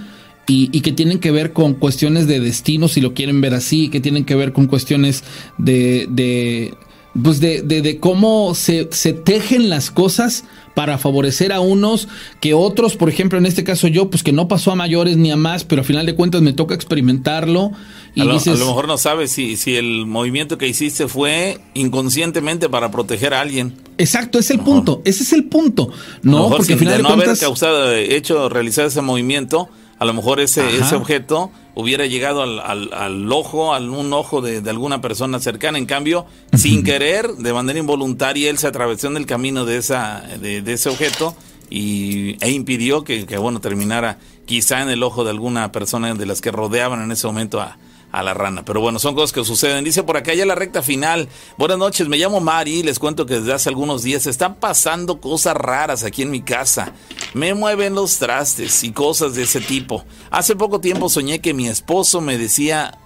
y, 0.47 0.81
que 0.81 0.91
tienen 0.91 1.19
que 1.19 1.31
ver 1.31 1.53
con 1.53 1.75
cuestiones 1.75 2.27
de 2.27 2.41
destino, 2.41 2.89
si 2.89 2.99
lo 2.99 3.13
quieren 3.13 3.39
ver 3.39 3.53
así, 3.53 3.87
que 3.87 4.01
tienen 4.01 4.25
que 4.25 4.35
ver 4.35 4.51
con 4.51 4.67
cuestiones 4.67 5.23
de, 5.57 6.07
de 6.09 6.73
pues 7.21 7.39
de, 7.39 7.61
de, 7.61 7.99
cómo 7.99 8.55
se, 8.55 8.87
se, 8.91 9.13
tejen 9.13 9.69
las 9.69 9.91
cosas 9.91 10.45
para 10.73 10.97
favorecer 10.97 11.51
a 11.51 11.59
unos 11.59 12.07
que 12.39 12.53
otros, 12.53 12.95
por 12.95 13.09
ejemplo, 13.09 13.37
en 13.37 13.45
este 13.45 13.63
caso 13.63 13.87
yo, 13.87 14.09
pues 14.09 14.23
que 14.23 14.31
no 14.31 14.47
pasó 14.47 14.71
a 14.71 14.75
mayores 14.75 15.17
ni 15.17 15.29
a 15.29 15.35
más, 15.35 15.65
pero 15.65 15.81
al 15.81 15.85
final 15.85 16.05
de 16.05 16.15
cuentas 16.15 16.41
me 16.41 16.53
toca 16.53 16.73
experimentarlo. 16.73 17.71
Y 18.15 18.21
a, 18.21 18.25
lo, 18.25 18.37
a 18.37 18.45
lo 18.45 18.65
mejor 18.65 18.87
no 18.87 18.97
sabes 18.97 19.31
si, 19.31 19.57
si 19.57 19.75
el 19.75 20.05
movimiento 20.05 20.57
que 20.57 20.67
hiciste 20.67 21.07
fue 21.07 21.59
inconscientemente 21.73 22.69
para 22.69 22.91
proteger 22.91 23.33
a 23.33 23.41
alguien. 23.41 23.73
Exacto, 23.97 24.39
es 24.39 24.49
el 24.49 24.59
punto, 24.59 25.01
ese 25.03 25.23
es 25.23 25.33
el 25.33 25.45
punto. 25.45 25.91
No, 26.21 26.49
porque 26.49 26.73
al 26.73 26.79
final 26.79 26.97
de, 26.97 27.03
no 27.03 27.09
haber 27.09 27.37
causado, 27.37 27.93
hecho, 27.93 28.47
realizar 28.47 28.85
ese 28.85 29.01
movimiento, 29.01 29.69
a 30.01 30.05
lo 30.05 30.15
mejor 30.15 30.39
ese, 30.39 30.67
ese 30.77 30.95
objeto 30.95 31.51
hubiera 31.75 32.07
llegado 32.07 32.41
al, 32.41 32.59
al, 32.59 32.91
al 32.91 33.31
ojo, 33.31 33.75
al 33.75 33.91
un 33.91 34.11
ojo 34.13 34.41
de, 34.41 34.59
de, 34.59 34.69
alguna 34.71 34.99
persona 34.99 35.39
cercana. 35.39 35.77
En 35.77 35.85
cambio, 35.85 36.25
sin 36.57 36.83
querer, 36.83 37.29
de 37.33 37.53
manera 37.53 37.77
involuntaria, 37.77 38.49
él 38.49 38.57
se 38.57 38.65
atravesó 38.65 39.09
en 39.09 39.17
el 39.17 39.27
camino 39.27 39.63
de, 39.63 39.77
esa, 39.77 40.21
de, 40.41 40.63
de 40.63 40.73
ese 40.73 40.89
objeto 40.89 41.35
y, 41.69 42.43
e 42.43 42.49
impidió 42.49 43.03
que, 43.03 43.27
que, 43.27 43.37
bueno, 43.37 43.61
terminara 43.61 44.17
quizá 44.47 44.81
en 44.81 44.89
el 44.89 45.03
ojo 45.03 45.23
de 45.23 45.29
alguna 45.29 45.71
persona 45.71 46.11
de 46.15 46.25
las 46.25 46.41
que 46.41 46.49
rodeaban 46.49 47.03
en 47.03 47.11
ese 47.11 47.27
momento 47.27 47.61
a, 47.61 47.77
a 48.11 48.23
la 48.23 48.33
rana. 48.33 48.63
Pero 48.63 48.81
bueno, 48.81 48.99
son 48.99 49.15
cosas 49.15 49.31
que 49.31 49.43
suceden. 49.43 49.83
Dice 49.83 50.03
por 50.03 50.17
acá 50.17 50.33
ya 50.33 50.45
la 50.45 50.55
recta 50.55 50.81
final. 50.81 51.29
Buenas 51.57 51.77
noches, 51.77 52.07
me 52.07 52.17
llamo 52.17 52.39
Mari. 52.39 52.83
Les 52.83 52.99
cuento 52.99 53.25
que 53.25 53.39
desde 53.39 53.53
hace 53.53 53.69
algunos 53.69 54.03
días 54.03 54.27
están 54.27 54.55
pasando 54.55 55.19
cosas 55.19 55.55
raras 55.55 56.03
aquí 56.03 56.21
en 56.21 56.31
mi 56.31 56.41
casa. 56.41 56.93
Me 57.33 57.53
mueven 57.53 57.95
los 57.95 58.17
trastes 58.17 58.83
y 58.83 58.91
cosas 58.91 59.35
de 59.35 59.43
ese 59.43 59.61
tipo. 59.61 60.05
Hace 60.29 60.55
poco 60.55 60.79
tiempo 60.79 61.09
soñé 61.09 61.39
que 61.39 61.53
mi 61.53 61.67
esposo 61.67 62.21
me 62.21 62.37
decía 62.37 62.97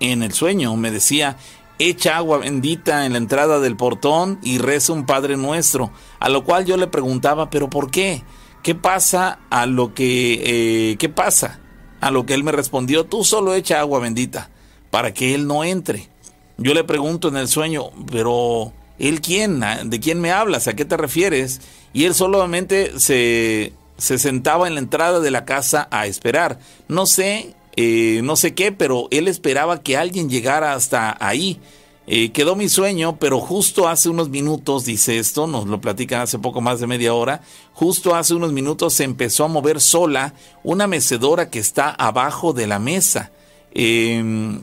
en 0.00 0.22
el 0.22 0.32
sueño, 0.32 0.76
me 0.76 0.90
decía, 0.90 1.36
echa 1.78 2.16
agua 2.16 2.38
bendita 2.38 3.06
en 3.06 3.12
la 3.12 3.18
entrada 3.18 3.60
del 3.60 3.76
portón 3.76 4.38
y 4.42 4.58
reza 4.58 4.92
un 4.92 5.06
Padre 5.06 5.36
Nuestro. 5.36 5.92
A 6.18 6.28
lo 6.28 6.44
cual 6.44 6.64
yo 6.64 6.76
le 6.76 6.88
preguntaba, 6.88 7.50
¿pero 7.50 7.70
por 7.70 7.90
qué? 7.90 8.22
¿Qué 8.62 8.74
pasa 8.74 9.40
a 9.50 9.66
lo 9.66 9.94
que... 9.94 10.90
Eh, 10.92 10.96
¿Qué 10.96 11.08
pasa? 11.08 11.61
A 12.02 12.10
lo 12.10 12.26
que 12.26 12.34
él 12.34 12.42
me 12.42 12.50
respondió, 12.50 13.04
tú 13.04 13.22
solo 13.22 13.54
echa 13.54 13.78
agua 13.78 14.00
bendita 14.00 14.50
para 14.90 15.14
que 15.14 15.36
él 15.36 15.46
no 15.46 15.62
entre. 15.62 16.08
Yo 16.58 16.74
le 16.74 16.82
pregunto 16.82 17.28
en 17.28 17.36
el 17.36 17.46
sueño, 17.46 17.90
pero 18.10 18.72
¿él 18.98 19.20
quién? 19.20 19.62
¿De 19.84 20.00
quién 20.00 20.20
me 20.20 20.32
hablas? 20.32 20.66
¿A 20.66 20.74
qué 20.74 20.84
te 20.84 20.96
refieres? 20.96 21.60
Y 21.92 22.06
él 22.06 22.14
solamente 22.14 22.98
se, 22.98 23.72
se 23.98 24.18
sentaba 24.18 24.66
en 24.66 24.74
la 24.74 24.80
entrada 24.80 25.20
de 25.20 25.30
la 25.30 25.44
casa 25.44 25.86
a 25.92 26.06
esperar. 26.06 26.58
No 26.88 27.06
sé, 27.06 27.54
eh, 27.76 28.20
no 28.24 28.34
sé 28.34 28.52
qué, 28.52 28.72
pero 28.72 29.06
él 29.12 29.28
esperaba 29.28 29.80
que 29.80 29.96
alguien 29.96 30.28
llegara 30.28 30.72
hasta 30.72 31.16
ahí. 31.20 31.60
Eh, 32.06 32.32
quedó 32.32 32.56
mi 32.56 32.68
sueño, 32.68 33.16
pero 33.18 33.38
justo 33.38 33.88
hace 33.88 34.08
unos 34.08 34.28
minutos, 34.28 34.84
dice 34.84 35.18
esto, 35.18 35.46
nos 35.46 35.68
lo 35.68 35.80
platican 35.80 36.20
hace 36.20 36.38
poco 36.38 36.60
más 36.60 36.80
de 36.80 36.88
media 36.88 37.14
hora, 37.14 37.42
justo 37.72 38.16
hace 38.16 38.34
unos 38.34 38.52
minutos 38.52 38.94
se 38.94 39.04
empezó 39.04 39.44
a 39.44 39.48
mover 39.48 39.80
sola 39.80 40.34
una 40.64 40.88
mecedora 40.88 41.48
que 41.48 41.60
está 41.60 41.90
abajo 41.90 42.52
de 42.52 42.66
la 42.66 42.80
mesa, 42.80 43.30
eh, 43.72 44.58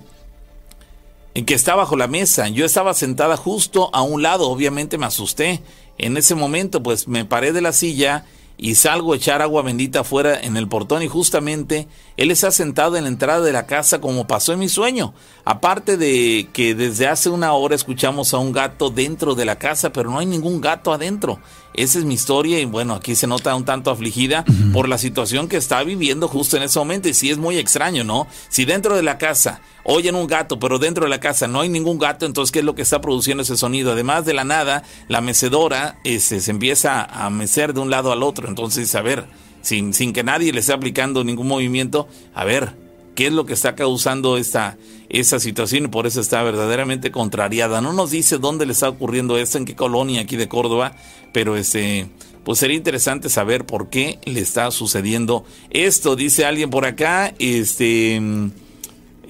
que 1.45 1.53
está 1.53 1.76
bajo 1.76 1.95
la 1.95 2.07
mesa. 2.07 2.49
Yo 2.49 2.66
estaba 2.66 2.94
sentada 2.94 3.38
justo 3.38 3.90
a 3.94 4.02
un 4.02 4.22
lado, 4.22 4.49
obviamente 4.49 4.98
me 4.98 5.06
asusté. 5.06 5.61
En 5.98 6.18
ese 6.18 6.36
momento, 6.36 6.84
pues 6.84 7.07
me 7.07 7.24
paré 7.24 7.53
de 7.53 7.61
la 7.61 7.72
silla 7.72 8.26
y 8.61 8.76
salgo 8.76 9.14
a 9.14 9.15
echar 9.15 9.41
agua 9.41 9.61
bendita 9.61 10.02
afuera 10.02 10.38
en 10.38 10.57
el 10.57 10.68
portón 10.68 11.02
y 11.02 11.07
justamente 11.07 11.88
él 12.18 12.30
está 12.30 12.52
sentado 12.52 12.98
en 12.98 13.03
la 13.03 13.10
entrada 13.10 13.40
de 13.40 13.53
la 13.53 13.65
casa 13.65 14.02
como 14.02 14.27
pasó 14.27 14.52
en 14.52 14.60
mi 14.60 14.68
sueño. 14.68 15.14
Aparte 15.45 15.95
de 15.95 16.49
que 16.52 16.76
desde 16.76 17.07
hace 17.07 17.30
una 17.30 17.53
hora 17.53 17.73
escuchamos 17.73 18.34
a 18.34 18.38
un 18.38 18.52
gato 18.52 18.90
dentro 18.90 19.34
de 19.34 19.45
la 19.45 19.57
casa, 19.57 19.94
pero 19.94 20.11
no 20.11 20.19
hay 20.19 20.26
ningún 20.26 20.60
gato 20.60 20.91
adentro. 20.91 21.40
Esa 21.74 22.00
es 22.00 22.06
mi 22.06 22.16
historia 22.16 22.60
y 22.60 22.66
bueno, 22.66 22.96
aquí 22.96 23.16
se 23.16 23.28
nota 23.28 23.56
un 23.56 23.66
tanto 23.66 23.91
afligida 23.91 24.44
uh 24.48 24.52
-huh. 24.52 24.74
por 24.74 24.90
la 24.90 24.98
situación 24.98 25.48
que 25.48 25.58
está 25.58 25.84
viviendo 25.84 26.28
justo 26.28 26.58
en 26.58 26.64
ese 26.64 26.80
momento 26.80 27.08
y 27.08 27.14
sí 27.14 27.30
es 27.30 27.38
muy 27.38 27.58
extraño, 27.58 28.04
¿no? 28.04 28.28
Si 28.50 28.66
dentro 28.66 28.96
de 28.96 29.04
la 29.04 29.18
casa 29.18 29.62
oyen 29.84 30.16
un 30.16 30.28
gato, 30.28 30.60
pero 30.60 30.80
dentro 30.80 31.04
de 31.06 31.10
la 31.10 31.20
casa 31.20 31.48
no 31.48 31.62
hay 31.62 31.70
ningún 31.70 32.00
gato, 32.00 32.26
entonces 32.26 32.52
¿qué 32.52 32.60
es 32.60 32.66
lo 32.66 32.76
que 32.76 32.82
está 32.82 33.02
produciendo 33.02 33.44
ese 33.44 33.58
sonido? 33.58 33.91
Además 33.91 34.26
de 34.26 34.34
la 34.34 34.44
nada, 34.44 34.84
la 35.08 35.22
mecedora 35.22 36.00
este, 36.04 36.41
se 36.41 36.52
empieza 36.52 37.04
a 37.04 37.30
mecer 37.30 37.74
de 37.74 37.80
un 37.80 37.90
lado 37.90 38.12
al 38.12 38.24
otro, 38.24 38.48
entonces 38.48 38.94
a 38.96 39.02
ver, 39.02 39.28
sin, 39.62 39.94
sin 39.94 40.14
que 40.14 40.24
nadie 40.24 40.52
le 40.52 40.60
esté 40.60 40.74
aplicando 40.74 41.24
ningún 41.24 41.48
movimiento, 41.48 42.08
a 42.34 42.46
ver, 42.46 42.76
¿qué 43.16 43.28
es 43.28 43.34
lo 43.34 43.46
que 43.46 43.54
está 43.54 43.76
causando 43.76 44.38
esta, 44.38 44.78
esa 45.10 45.40
situación? 45.40 45.86
Y 45.86 45.88
por 45.88 46.07
eso 46.07 46.22
está 46.22 46.41
verdaderamente 46.44 47.11
contrariada. 47.11 47.81
No 47.81 47.94
nos 47.94 48.11
dice 48.11 48.38
dónde 48.38 48.65
le 48.65 48.73
está 48.73 48.90
ocurriendo 48.90 49.38
esto, 49.38 49.57
en 49.57 49.65
qué 49.65 49.76
colonia 49.76 50.22
aquí 50.22 50.36
de 50.36 50.48
Córdoba, 50.48 50.95
pero 51.34 51.57
este, 51.57 52.07
pues 52.44 52.60
sería 52.60 52.77
interesante 52.77 53.30
saber 53.30 53.65
por 53.65 53.90
qué 53.90 54.19
le 54.26 54.40
está 54.40 54.72
sucediendo 54.72 55.45
esto. 55.69 56.15
Dice 56.15 56.45
alguien 56.45 56.69
por 56.69 56.86
acá, 56.86 57.34
este... 57.40 58.22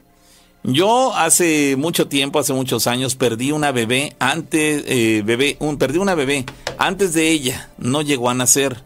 Yo 0.62 1.14
hace 1.14 1.76
mucho 1.76 2.08
tiempo, 2.08 2.38
hace 2.38 2.52
muchos 2.52 2.86
años, 2.86 3.14
perdí 3.14 3.52
una 3.52 3.72
bebé 3.72 4.16
antes, 4.18 4.84
eh, 4.86 5.22
bebé, 5.24 5.56
un, 5.60 5.76
perdí 5.76 5.98
una 5.98 6.14
bebé 6.14 6.44
antes 6.78 7.12
de 7.12 7.30
ella, 7.30 7.70
no 7.78 8.02
llegó 8.02 8.30
a 8.30 8.34
nacer. 8.34 8.82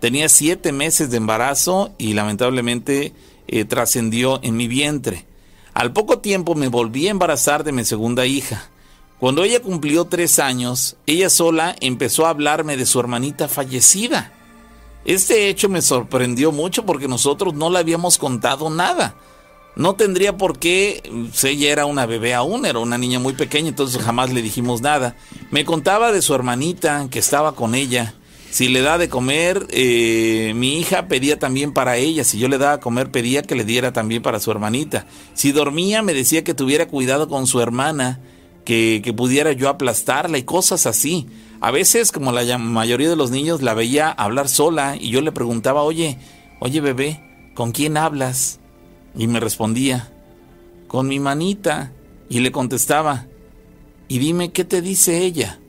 Tenía 0.00 0.28
siete 0.28 0.72
meses 0.72 1.10
de 1.10 1.16
embarazo 1.16 1.94
y 1.98 2.12
lamentablemente 2.12 3.14
trascendió 3.68 4.40
en 4.42 4.56
mi 4.56 4.68
vientre. 4.68 5.24
Al 5.72 5.92
poco 5.92 6.18
tiempo 6.18 6.54
me 6.54 6.68
volví 6.68 7.08
a 7.08 7.12
embarazar 7.12 7.64
de 7.64 7.72
mi 7.72 7.84
segunda 7.84 8.26
hija. 8.26 8.68
Cuando 9.18 9.44
ella 9.44 9.60
cumplió 9.60 10.04
tres 10.04 10.38
años, 10.38 10.96
ella 11.06 11.30
sola 11.30 11.74
empezó 11.80 12.26
a 12.26 12.30
hablarme 12.30 12.76
de 12.76 12.86
su 12.86 13.00
hermanita 13.00 13.48
fallecida. 13.48 14.32
Este 15.04 15.48
hecho 15.48 15.68
me 15.68 15.82
sorprendió 15.82 16.52
mucho 16.52 16.84
porque 16.84 17.08
nosotros 17.08 17.54
no 17.54 17.70
le 17.70 17.78
habíamos 17.78 18.18
contado 18.18 18.68
nada 18.70 19.16
no 19.76 19.94
tendría 19.94 20.36
por 20.36 20.58
qué, 20.58 21.02
ella 21.44 21.70
era 21.70 21.86
una 21.86 22.06
bebé 22.06 22.34
aún, 22.34 22.64
era 22.64 22.78
una 22.78 22.96
niña 22.96 23.20
muy 23.20 23.34
pequeña, 23.34 23.68
entonces 23.68 24.02
jamás 24.02 24.32
le 24.32 24.40
dijimos 24.40 24.80
nada. 24.80 25.16
Me 25.50 25.66
contaba 25.66 26.12
de 26.12 26.22
su 26.22 26.34
hermanita 26.34 27.06
que 27.10 27.18
estaba 27.18 27.54
con 27.54 27.74
ella. 27.74 28.14
Si 28.50 28.68
le 28.68 28.80
da 28.80 28.96
de 28.96 29.10
comer, 29.10 29.66
eh, 29.68 30.52
mi 30.56 30.78
hija 30.78 31.08
pedía 31.08 31.38
también 31.38 31.74
para 31.74 31.98
ella. 31.98 32.24
Si 32.24 32.38
yo 32.38 32.48
le 32.48 32.56
daba 32.56 32.74
a 32.74 32.80
comer, 32.80 33.10
pedía 33.10 33.42
que 33.42 33.54
le 33.54 33.64
diera 33.64 33.92
también 33.92 34.22
para 34.22 34.40
su 34.40 34.50
hermanita. 34.50 35.06
Si 35.34 35.52
dormía, 35.52 36.00
me 36.00 36.14
decía 36.14 36.42
que 36.42 36.54
tuviera 36.54 36.88
cuidado 36.88 37.28
con 37.28 37.46
su 37.46 37.60
hermana, 37.60 38.18
que, 38.66 39.14
pudiera 39.16 39.52
yo 39.52 39.70
aplastarla 39.70 40.36
y 40.36 40.42
cosas 40.42 40.86
así. 40.86 41.26
A 41.62 41.70
veces, 41.70 42.12
como 42.12 42.32
la 42.32 42.58
mayoría 42.58 43.08
de 43.08 43.16
los 43.16 43.30
niños, 43.30 43.62
la 43.62 43.72
veía 43.72 44.10
hablar 44.10 44.50
sola 44.50 44.96
y 45.00 45.08
yo 45.08 45.22
le 45.22 45.32
preguntaba, 45.32 45.82
oye, 45.82 46.18
oye 46.60 46.82
bebé, 46.82 47.52
¿con 47.54 47.72
quién 47.72 47.96
hablas? 47.96 48.60
Y 49.16 49.28
me 49.28 49.40
respondía, 49.40 50.12
con 50.88 51.08
mi 51.08 51.18
manita. 51.18 51.92
Y 52.28 52.40
le 52.40 52.50
contestaba, 52.50 53.26
y 54.08 54.18
dime 54.18 54.50
qué 54.50 54.64
te 54.64 54.82
dice 54.82 55.22
ella. 55.22 55.60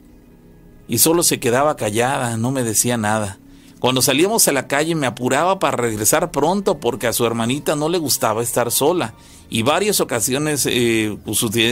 Y 0.88 0.98
solo 0.98 1.22
se 1.22 1.40
quedaba 1.40 1.76
callada, 1.76 2.36
no 2.36 2.50
me 2.50 2.64
decía 2.64 2.98
nada. 2.98 3.38
Cuando 3.80 4.02
salíamos 4.02 4.48
a 4.48 4.54
la 4.54 4.68
calle 4.68 4.96
me 4.96 5.06
apuraba 5.06 5.60
para 5.60 5.78
regresar 5.78 6.32
pronto 6.32 6.80
porque 6.80 7.06
a 7.06 7.14
su 7.14 7.28
hermanita 7.28 7.76
no 7.76 7.90
le 7.90 8.00
gustaba 8.00 8.42
estar 8.42 8.72
sola. 8.72 9.14
Y 9.50 9.64
varias 9.64 10.02
ocasiones 10.02 10.66
eh, 10.70 11.18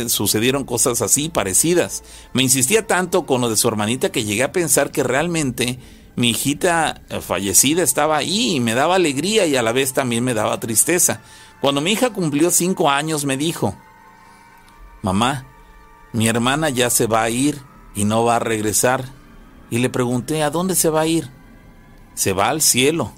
sucedieron 0.08 0.64
cosas 0.64 1.02
así, 1.02 1.30
parecidas. 1.30 2.04
Me 2.34 2.44
insistía 2.44 2.88
tanto 2.88 3.26
con 3.26 3.42
lo 3.42 3.50
de 3.50 3.58
su 3.58 3.68
hermanita 3.68 4.12
que 4.12 4.24
llegué 4.24 4.44
a 4.44 4.52
pensar 4.52 4.92
que 4.92 5.04
realmente 5.04 5.80
mi 6.16 6.30
hijita 6.30 7.02
eh, 7.10 7.20
fallecida 7.20 7.84
estaba 7.84 8.18
ahí 8.18 8.56
y 8.56 8.60
me 8.62 8.74
daba 8.74 8.96
alegría 8.96 9.46
y 9.46 9.58
a 9.58 9.62
la 9.62 9.74
vez 9.74 9.94
también 9.94 10.24
me 10.24 10.34
daba 10.34 10.60
tristeza. 10.60 11.22
Cuando 11.60 11.82
mi 11.82 11.92
hija 11.92 12.12
cumplió 12.12 12.52
cinco 12.52 12.90
años 12.90 13.26
me 13.26 13.36
dijo, 13.36 13.76
mamá, 15.02 15.46
mi 16.14 16.28
hermana 16.30 16.70
ya 16.70 16.90
se 16.90 17.08
va 17.08 17.24
a 17.24 17.30
ir 17.30 17.62
y 17.94 18.06
no 18.06 18.24
va 18.24 18.38
a 18.38 18.40
regresar. 18.40 19.04
Y 19.70 19.80
le 19.80 19.90
pregunté, 19.90 20.44
¿a 20.44 20.50
dónde 20.50 20.76
se 20.76 20.90
va 20.90 21.02
a 21.02 21.08
ir? 21.08 21.30
Se 22.14 22.32
va 22.32 22.50
al 22.50 22.62
cielo. 22.62 23.12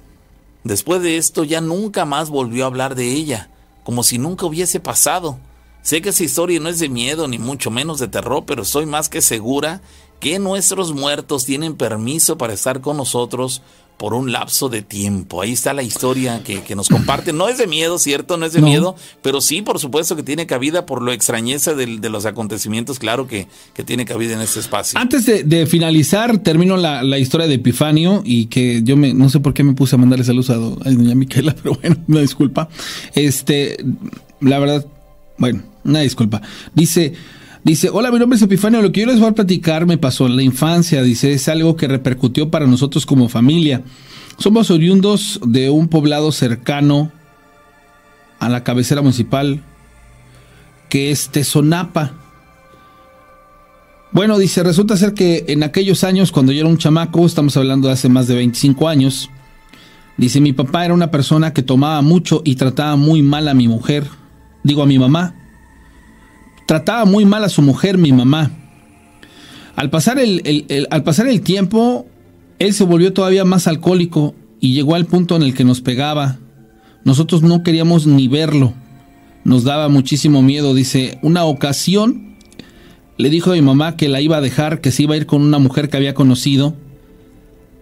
Después 0.63 1.01
de 1.01 1.17
esto 1.17 1.43
ya 1.43 1.61
nunca 1.61 2.05
más 2.05 2.29
volvió 2.29 2.63
a 2.63 2.67
hablar 2.67 2.95
de 2.95 3.11
ella, 3.11 3.49
como 3.87 4.03
si 4.03 4.17
nunca 4.17 4.45
hubiese 4.45 4.81
pasado. 4.81 5.39
Sé 5.81 6.01
que 6.01 6.09
esa 6.09 6.25
historia 6.25 6.59
no 6.59 6.67
es 6.67 6.77
de 6.79 6.89
miedo 6.89 7.25
ni 7.29 7.39
mucho 7.39 7.71
menos 7.71 7.99
de 7.99 8.09
terror, 8.09 8.43
pero 8.45 8.63
estoy 8.63 8.85
más 8.85 9.07
que 9.07 9.21
segura 9.21 9.81
que 10.19 10.39
nuestros 10.39 10.93
muertos 10.93 11.45
tienen 11.45 11.77
permiso 11.77 12.37
para 12.37 12.51
estar 12.51 12.81
con 12.81 12.97
nosotros 12.97 13.61
por 13.97 14.13
un 14.13 14.31
lapso 14.31 14.69
de 14.69 14.81
tiempo. 14.83 15.41
Ahí 15.41 15.53
está 15.53 15.73
la 15.73 15.83
historia 15.83 16.43
que, 16.43 16.75
nos 16.75 16.89
comparte. 16.89 17.33
No 17.33 17.47
es 17.49 17.57
de 17.57 17.67
miedo, 17.67 17.97
¿cierto? 17.97 18.37
No 18.37 18.45
es 18.45 18.53
de 18.53 18.61
miedo, 18.61 18.95
pero 19.23 19.41
sí, 19.41 19.63
por 19.63 19.79
supuesto 19.79 20.15
que 20.15 20.23
tiene 20.23 20.45
cabida 20.45 20.85
por 20.85 21.01
lo 21.01 21.11
extrañeza 21.11 21.73
de, 21.73 21.87
los 22.09 22.25
acontecimientos, 22.25 22.99
claro 22.99 23.27
que, 23.27 23.47
tiene 23.85 24.05
cabida 24.05 24.33
en 24.33 24.41
este 24.41 24.59
espacio. 24.59 24.99
Antes 24.99 25.25
de, 25.25 25.65
finalizar, 25.65 26.37
termino 26.39 26.77
la, 26.77 27.17
historia 27.17 27.47
de 27.47 27.55
Epifanio 27.55 28.21
y 28.23 28.45
que 28.45 28.83
yo 28.83 28.95
me, 28.95 29.13
no 29.13 29.29
sé 29.29 29.39
por 29.39 29.53
qué 29.53 29.63
me 29.63 29.73
puse 29.73 29.95
a 29.95 29.97
mandarle 29.97 30.23
saludos 30.23 30.51
a, 30.51 30.53
a 30.53 30.91
doña 30.91 31.15
Miquela, 31.15 31.55
pero 31.63 31.75
bueno, 31.75 31.97
una 32.07 32.21
disculpa. 32.21 32.69
Este, 33.15 33.77
la 34.39 34.59
verdad, 34.59 34.85
bueno, 35.37 35.63
una 35.83 36.01
disculpa. 36.01 36.41
Dice... 36.73 37.13
Dice, 37.67 37.89
hola, 37.91 38.11
mi 38.11 38.17
nombre 38.17 38.37
es 38.37 38.41
Epifanio, 38.41 38.81
lo 38.81 38.93
que 38.93 39.01
yo 39.01 39.07
les 39.07 39.19
voy 39.19 39.27
a 39.27 39.33
platicar 39.33 39.85
me 39.85 39.97
pasó 39.97 40.25
en 40.25 40.37
la 40.37 40.41
infancia, 40.41 41.03
dice, 41.03 41.33
es 41.33 41.49
algo 41.49 41.75
que 41.75 41.89
repercutió 41.89 42.49
para 42.49 42.65
nosotros 42.65 43.05
como 43.05 43.27
familia. 43.27 43.83
Somos 44.37 44.71
oriundos 44.71 45.41
de 45.45 45.69
un 45.69 45.89
poblado 45.89 46.31
cercano 46.31 47.11
a 48.39 48.47
la 48.47 48.63
cabecera 48.63 49.01
municipal, 49.01 49.65
que 50.87 51.11
es 51.11 51.27
Tezonapa. 51.27 52.13
Bueno, 54.13 54.37
dice, 54.37 54.63
resulta 54.63 54.95
ser 54.95 55.13
que 55.13 55.43
en 55.49 55.61
aquellos 55.61 56.05
años, 56.05 56.31
cuando 56.31 56.53
yo 56.53 56.61
era 56.61 56.69
un 56.69 56.77
chamaco, 56.77 57.25
estamos 57.25 57.57
hablando 57.57 57.89
de 57.89 57.95
hace 57.95 58.07
más 58.07 58.29
de 58.29 58.35
25 58.35 58.87
años, 58.87 59.29
dice, 60.15 60.39
mi 60.39 60.53
papá 60.53 60.85
era 60.85 60.93
una 60.93 61.11
persona 61.11 61.51
que 61.51 61.63
tomaba 61.63 62.01
mucho 62.01 62.41
y 62.45 62.55
trataba 62.55 62.95
muy 62.95 63.21
mal 63.23 63.49
a 63.49 63.53
mi 63.53 63.67
mujer, 63.67 64.07
digo 64.63 64.83
a 64.83 64.85
mi 64.85 64.97
mamá. 64.97 65.46
Trataba 66.67 67.05
muy 67.05 67.25
mal 67.25 67.45
a 67.45 67.49
su 67.49 67.61
mujer, 67.61 67.97
mi 67.97 68.11
mamá. 68.11 68.51
Al 69.77 69.89
pasar 69.89 70.19
el, 70.19 70.87
al 70.89 71.03
pasar 71.03 71.27
el 71.27 71.39
tiempo, 71.41 72.05
él 72.59 72.73
se 72.73 72.83
volvió 72.83 73.13
todavía 73.13 73.45
más 73.45 73.67
alcohólico 73.67 74.35
y 74.59 74.73
llegó 74.73 74.95
al 74.95 75.05
punto 75.05 75.37
en 75.37 75.43
el 75.43 75.53
que 75.53 75.63
nos 75.63 75.79
pegaba. 75.79 76.39
Nosotros 77.05 77.41
no 77.41 77.63
queríamos 77.63 78.05
ni 78.05 78.27
verlo. 78.27 78.73
Nos 79.45 79.63
daba 79.63 79.87
muchísimo 79.87 80.41
miedo. 80.41 80.73
Dice, 80.73 81.19
una 81.21 81.45
ocasión 81.45 82.35
le 83.17 83.29
dijo 83.29 83.51
a 83.51 83.55
mi 83.55 83.61
mamá 83.61 83.95
que 83.95 84.09
la 84.09 84.19
iba 84.19 84.35
a 84.35 84.41
dejar, 84.41 84.81
que 84.81 84.91
se 84.91 85.03
iba 85.03 85.13
a 85.13 85.17
ir 85.17 85.25
con 85.25 85.43
una 85.43 85.59
mujer 85.59 85.87
que 85.87 85.95
había 85.95 86.13
conocido, 86.13 86.75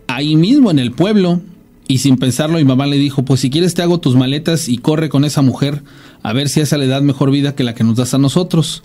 ahí 0.08 0.36
mismo 0.36 0.70
en 0.70 0.78
el 0.78 0.92
pueblo. 0.92 1.42
Y 1.88 2.00
sin 2.00 2.18
pensarlo, 2.18 2.60
mi 2.60 2.66
mamá 2.66 2.86
le 2.86 2.98
dijo, 2.98 3.26
pues 3.26 3.40
si 3.40 3.50
quieres 3.50 3.74
te 3.74 3.82
hago 3.82 4.00
tus 4.00 4.16
maletas 4.16 4.70
y 4.70 4.78
corre 4.78 5.10
con 5.10 5.26
esa 5.26 5.42
mujer 5.42 5.84
a 6.26 6.34
ver 6.34 6.50
si 6.50 6.60
esa 6.60 6.80
le 6.80 6.88
da 6.88 7.02
mejor 7.02 7.30
vida 7.30 7.54
que 7.54 7.64
la 7.64 7.76
que 7.76 7.84
nos 7.84 7.98
das 7.98 8.16
a 8.16 8.18
nosotros. 8.18 8.82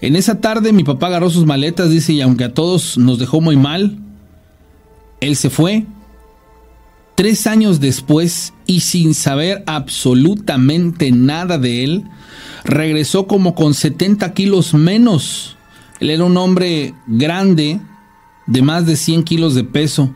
En 0.00 0.14
esa 0.14 0.40
tarde 0.40 0.72
mi 0.72 0.84
papá 0.84 1.08
agarró 1.08 1.28
sus 1.28 1.44
maletas, 1.44 1.90
dice, 1.90 2.12
y 2.12 2.20
aunque 2.20 2.44
a 2.44 2.54
todos 2.54 2.96
nos 2.96 3.18
dejó 3.18 3.40
muy 3.40 3.56
mal, 3.56 3.98
él 5.20 5.34
se 5.34 5.50
fue. 5.50 5.86
Tres 7.16 7.48
años 7.48 7.80
después, 7.80 8.54
y 8.64 8.78
sin 8.78 9.14
saber 9.14 9.64
absolutamente 9.66 11.10
nada 11.10 11.58
de 11.58 11.82
él, 11.82 12.04
regresó 12.62 13.26
como 13.26 13.56
con 13.56 13.74
70 13.74 14.32
kilos 14.32 14.72
menos. 14.72 15.56
Él 15.98 16.10
era 16.10 16.22
un 16.22 16.36
hombre 16.36 16.94
grande, 17.08 17.80
de 18.46 18.62
más 18.62 18.86
de 18.86 18.94
100 18.94 19.24
kilos 19.24 19.56
de 19.56 19.64
peso. 19.64 20.14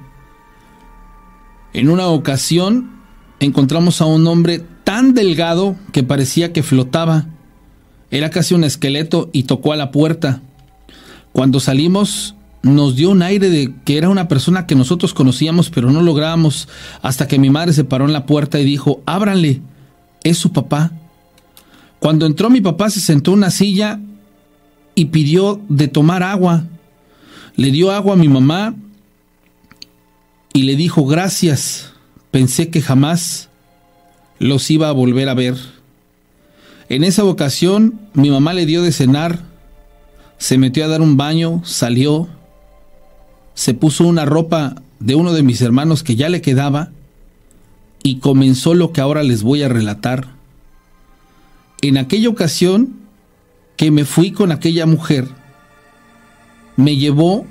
En 1.72 1.88
una 1.88 2.06
ocasión 2.06 3.02
encontramos 3.40 4.00
a 4.00 4.04
un 4.04 4.28
hombre 4.28 4.64
tan 4.84 5.14
delgado 5.14 5.76
que 5.92 6.02
parecía 6.02 6.52
que 6.52 6.62
flotaba. 6.62 7.26
Era 8.10 8.30
casi 8.30 8.54
un 8.54 8.64
esqueleto 8.64 9.30
y 9.32 9.44
tocó 9.44 9.72
a 9.72 9.76
la 9.76 9.90
puerta. 9.90 10.42
Cuando 11.32 11.60
salimos 11.60 12.34
nos 12.62 12.94
dio 12.94 13.10
un 13.10 13.22
aire 13.22 13.50
de 13.50 13.74
que 13.84 13.98
era 13.98 14.08
una 14.08 14.28
persona 14.28 14.66
que 14.66 14.76
nosotros 14.76 15.14
conocíamos 15.14 15.68
pero 15.68 15.90
no 15.90 16.00
lográbamos 16.00 16.68
hasta 17.02 17.26
que 17.26 17.38
mi 17.38 17.50
madre 17.50 17.72
se 17.72 17.82
paró 17.82 18.04
en 18.04 18.12
la 18.12 18.24
puerta 18.24 18.60
y 18.60 18.64
dijo, 18.64 19.02
ábranle, 19.04 19.60
es 20.22 20.38
su 20.38 20.52
papá. 20.52 20.92
Cuando 21.98 22.26
entró 22.26 22.50
mi 22.50 22.60
papá 22.60 22.90
se 22.90 23.00
sentó 23.00 23.32
en 23.32 23.38
una 23.38 23.50
silla 23.50 24.00
y 24.94 25.06
pidió 25.06 25.60
de 25.68 25.88
tomar 25.88 26.22
agua. 26.22 26.64
Le 27.56 27.70
dio 27.70 27.90
agua 27.90 28.14
a 28.14 28.16
mi 28.18 28.28
mamá 28.28 28.74
y 30.52 30.62
le 30.64 30.76
dijo 30.76 31.04
gracias. 31.06 31.92
Pensé 32.30 32.70
que 32.70 32.80
jamás 32.80 33.50
los 34.38 34.70
iba 34.70 34.88
a 34.88 34.92
volver 34.92 35.28
a 35.28 35.34
ver. 35.34 35.56
En 36.88 37.04
esa 37.04 37.24
ocasión 37.24 38.00
mi 38.14 38.30
mamá 38.30 38.52
le 38.52 38.66
dio 38.66 38.82
de 38.82 38.92
cenar, 38.92 39.40
se 40.38 40.58
metió 40.58 40.84
a 40.84 40.88
dar 40.88 41.00
un 41.00 41.16
baño, 41.16 41.62
salió, 41.64 42.28
se 43.54 43.74
puso 43.74 44.04
una 44.04 44.24
ropa 44.24 44.82
de 44.98 45.14
uno 45.14 45.32
de 45.32 45.42
mis 45.42 45.60
hermanos 45.62 46.02
que 46.02 46.16
ya 46.16 46.28
le 46.28 46.40
quedaba 46.40 46.90
y 48.02 48.18
comenzó 48.18 48.74
lo 48.74 48.92
que 48.92 49.00
ahora 49.00 49.22
les 49.22 49.42
voy 49.42 49.62
a 49.62 49.68
relatar. 49.68 50.28
En 51.80 51.98
aquella 51.98 52.28
ocasión 52.28 52.96
que 53.76 53.90
me 53.90 54.04
fui 54.04 54.32
con 54.32 54.52
aquella 54.52 54.86
mujer, 54.86 55.28
me 56.76 56.96
llevó 56.96 57.46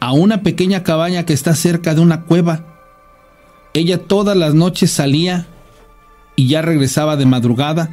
a 0.00 0.12
una 0.12 0.42
pequeña 0.42 0.82
cabaña 0.82 1.24
que 1.24 1.32
está 1.32 1.54
cerca 1.54 1.94
de 1.94 2.00
una 2.00 2.22
cueva. 2.22 2.64
Ella 3.74 3.98
todas 3.98 4.36
las 4.36 4.54
noches 4.54 4.90
salía 4.90 5.46
y 6.36 6.48
ya 6.48 6.62
regresaba 6.62 7.16
de 7.16 7.26
madrugada, 7.26 7.90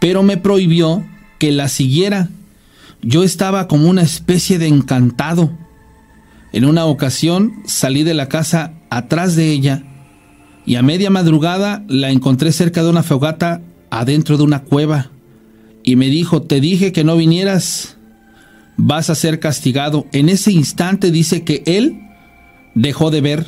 pero 0.00 0.22
me 0.22 0.36
prohibió 0.36 1.04
que 1.38 1.52
la 1.52 1.68
siguiera. 1.68 2.28
Yo 3.00 3.22
estaba 3.22 3.68
como 3.68 3.88
una 3.88 4.02
especie 4.02 4.58
de 4.58 4.66
encantado. 4.66 5.52
En 6.52 6.64
una 6.64 6.84
ocasión 6.84 7.62
salí 7.64 8.02
de 8.02 8.14
la 8.14 8.28
casa 8.28 8.72
atrás 8.90 9.36
de 9.36 9.50
ella 9.50 9.84
y 10.66 10.76
a 10.76 10.82
media 10.82 11.10
madrugada 11.10 11.84
la 11.88 12.10
encontré 12.10 12.52
cerca 12.52 12.82
de 12.82 12.90
una 12.90 13.02
fogata 13.02 13.62
adentro 13.90 14.36
de 14.36 14.42
una 14.42 14.64
cueva 14.64 15.10
y 15.84 15.96
me 15.96 16.08
dijo, 16.08 16.42
te 16.42 16.60
dije 16.60 16.92
que 16.92 17.04
no 17.04 17.16
vinieras, 17.16 17.96
vas 18.76 19.08
a 19.10 19.14
ser 19.14 19.40
castigado. 19.40 20.06
En 20.12 20.28
ese 20.28 20.52
instante 20.52 21.10
dice 21.10 21.44
que 21.44 21.62
él 21.66 22.00
dejó 22.74 23.10
de 23.10 23.20
ver, 23.20 23.46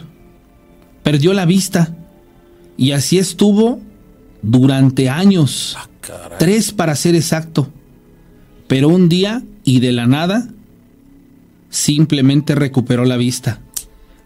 perdió 1.03 1.35
la 1.35 1.45
vista 1.45 1.95
y 2.77 2.93
así 2.93 3.19
estuvo 3.19 3.81
durante 4.43 5.09
años, 5.09 5.77
ah, 5.79 5.89
tres 6.39 6.73
para 6.73 6.95
ser 6.95 7.15
exacto, 7.15 7.69
pero 8.67 8.89
un 8.89 9.09
día 9.09 9.43
y 9.65 9.81
de 9.81 9.93
la 9.93 10.07
nada 10.07 10.49
simplemente 11.71 12.55
recuperó 12.55 13.05
la 13.05 13.17
vista. 13.17 13.61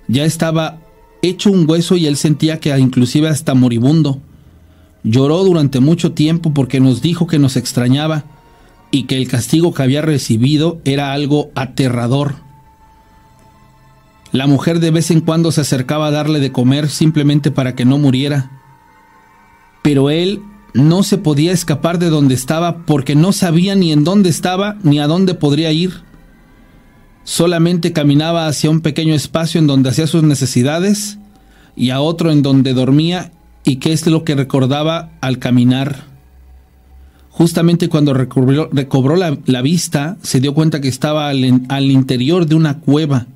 Ya 0.08 0.24
estaba 0.24 0.78
hecho 1.22 1.50
un 1.50 1.68
hueso 1.68 1.96
y 1.96 2.06
él 2.06 2.16
sentía 2.16 2.60
que 2.60 2.76
inclusive 2.78 3.28
hasta 3.28 3.54
moribundo. 3.54 4.20
Lloró 5.02 5.44
durante 5.44 5.80
mucho 5.80 6.12
tiempo 6.12 6.54
porque 6.54 6.80
nos 6.80 7.02
dijo 7.02 7.26
que 7.26 7.38
nos 7.38 7.56
extrañaba 7.56 8.24
y 8.90 9.04
que 9.04 9.16
el 9.16 9.28
castigo 9.28 9.74
que 9.74 9.82
había 9.82 10.02
recibido 10.02 10.80
era 10.84 11.12
algo 11.12 11.50
aterrador. 11.54 12.36
La 14.32 14.46
mujer 14.46 14.80
de 14.80 14.90
vez 14.90 15.10
en 15.10 15.20
cuando 15.20 15.52
se 15.52 15.60
acercaba 15.60 16.08
a 16.08 16.10
darle 16.10 16.40
de 16.40 16.52
comer 16.52 16.88
simplemente 16.88 17.50
para 17.50 17.74
que 17.74 17.84
no 17.84 17.98
muriera 17.98 18.50
pero 19.84 20.08
él 20.08 20.40
no 20.72 21.02
se 21.02 21.18
podía 21.18 21.52
escapar 21.52 21.98
de 21.98 22.08
donde 22.08 22.34
estaba 22.34 22.86
porque 22.86 23.14
no 23.14 23.32
sabía 23.32 23.74
ni 23.74 23.92
en 23.92 24.02
dónde 24.02 24.30
estaba 24.30 24.78
ni 24.82 24.98
a 24.98 25.06
dónde 25.06 25.34
podría 25.34 25.72
ir. 25.72 25.92
Solamente 27.22 27.92
caminaba 27.92 28.46
hacia 28.46 28.70
un 28.70 28.80
pequeño 28.80 29.14
espacio 29.14 29.58
en 29.58 29.66
donde 29.66 29.90
hacía 29.90 30.06
sus 30.06 30.22
necesidades 30.22 31.18
y 31.76 31.90
a 31.90 32.00
otro 32.00 32.32
en 32.32 32.40
donde 32.40 32.72
dormía 32.72 33.30
y 33.62 33.76
que 33.76 33.92
es 33.92 34.06
lo 34.06 34.24
que 34.24 34.34
recordaba 34.34 35.10
al 35.20 35.38
caminar. 35.38 36.04
Justamente 37.28 37.90
cuando 37.90 38.14
recobró, 38.14 39.16
la, 39.16 39.62
vista, 39.62 40.16
se 40.22 40.40
dio 40.40 40.54
cuenta 40.54 40.80
que 40.80 40.88
estaba 40.88 41.28
al, 41.28 41.90
interior 41.90 42.46
de 42.46 42.54
una 42.54 42.78
cueva. 42.78 43.26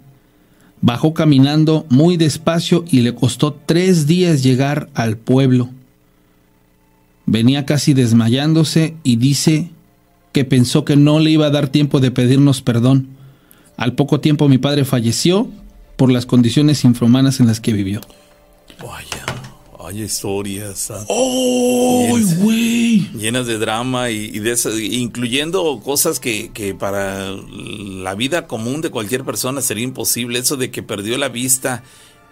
Bajó 0.81 1.13
caminando 1.13 1.85
muy 1.91 2.17
despacio 2.17 2.87
y 2.91 3.03
le 3.03 3.15
costó 3.15 3.53
tres 3.53 4.07
días 4.07 4.43
llegar 4.43 4.89
al 4.95 5.19
pueblo. 5.19 5.69
Venía 7.31 7.67
casi 7.67 7.93
desmayándose 7.93 8.97
y 9.03 9.17
dice 9.17 9.69
que 10.33 10.47
pensó 10.47 10.87
que 10.87 10.97
no 10.97 11.19
le 11.19 11.31
iba 11.31 11.45
a 11.45 11.51
dar 11.51 11.69
tiempo 11.69 12.01
de 12.01 12.11
pedirnos 12.11 12.63
perdón. 12.63 13.09
Al 13.77 13.93
poco 13.93 14.19
tiempo 14.19 14.49
mi 14.49 14.57
padre 14.57 14.87
falleció 14.87 15.47
por 15.97 16.11
las 16.11 16.25
condiciones 16.25 16.85
infrahumanas 16.85 17.39
en 17.41 17.47
las 17.47 17.61
que 17.61 17.75
vivió. 17.75 18.01
Vaya, 18.83 19.27
vaya 19.79 20.05
historias. 20.07 20.91
¡Oh, 21.09 22.17
güey! 22.39 23.11
llenas 23.13 23.47
de 23.47 23.59
drama 23.59 24.09
y, 24.09 24.31
y 24.33 24.39
de 24.39 24.53
eso, 24.53 24.79
incluyendo 24.79 25.81
cosas 25.85 26.21
que, 26.21 26.51
que 26.55 26.75
para 26.75 27.31
la 27.31 28.15
vida 28.15 28.47
común 28.47 28.81
de 28.81 28.89
cualquier 28.89 29.25
persona 29.25 29.61
sería 29.61 29.85
imposible. 29.85 30.39
Eso 30.39 30.57
de 30.57 30.71
que 30.71 30.83
perdió 30.83 31.19
la 31.19 31.29
vista 31.29 31.83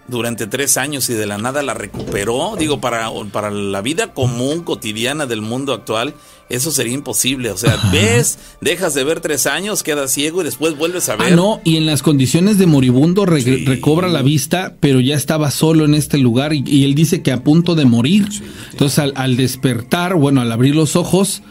durante 0.08 0.46
tres 0.46 0.76
años 0.76 1.08
y 1.10 1.14
de 1.14 1.26
la 1.26 1.38
nada 1.38 1.62
la 1.62 1.74
recuperó. 1.74 2.54
Digo, 2.58 2.80
para, 2.80 3.10
para 3.32 3.50
la 3.50 3.80
vida 3.82 4.14
común, 4.14 4.62
cotidiana 4.62 5.26
del 5.26 5.40
mundo 5.42 5.72
actual, 5.72 6.14
eso 6.48 6.70
sería 6.70 6.92
imposible. 6.94 7.50
O 7.50 7.56
sea, 7.56 7.76
ves, 7.92 8.38
dejas 8.60 8.94
de 8.94 9.02
ver 9.04 9.20
tres 9.20 9.46
años, 9.46 9.82
quedas 9.82 10.12
ciego 10.12 10.40
y 10.40 10.44
después 10.44 10.76
vuelves 10.78 11.08
a 11.08 11.16
ver. 11.16 11.32
Ah, 11.32 11.36
no, 11.36 11.60
y 11.64 11.76
en 11.76 11.86
las 11.86 12.02
condiciones 12.02 12.56
de 12.58 12.66
moribundo 12.66 13.26
re- 13.26 13.42
Sí. 13.42 13.64
recobra 13.64 14.08
la 14.08 14.22
vista, 14.22 14.76
pero 14.80 15.00
ya 15.00 15.16
estaba 15.16 15.50
solo 15.50 15.84
en 15.84 15.94
este 15.94 16.18
lugar 16.18 16.52
y, 16.52 16.62
y 16.66 16.84
él 16.84 16.94
dice 16.94 17.22
que 17.22 17.32
a 17.32 17.42
punto 17.42 17.74
de 17.74 17.84
morir. 17.84 18.26
Entonces 18.70 18.98
al, 19.00 19.12
al 19.16 19.36
despertar, 19.36 20.14
bueno, 20.14 20.40
al 20.40 20.52
abrir 20.52 20.76
los 20.76 20.94
ojos, 20.94 21.42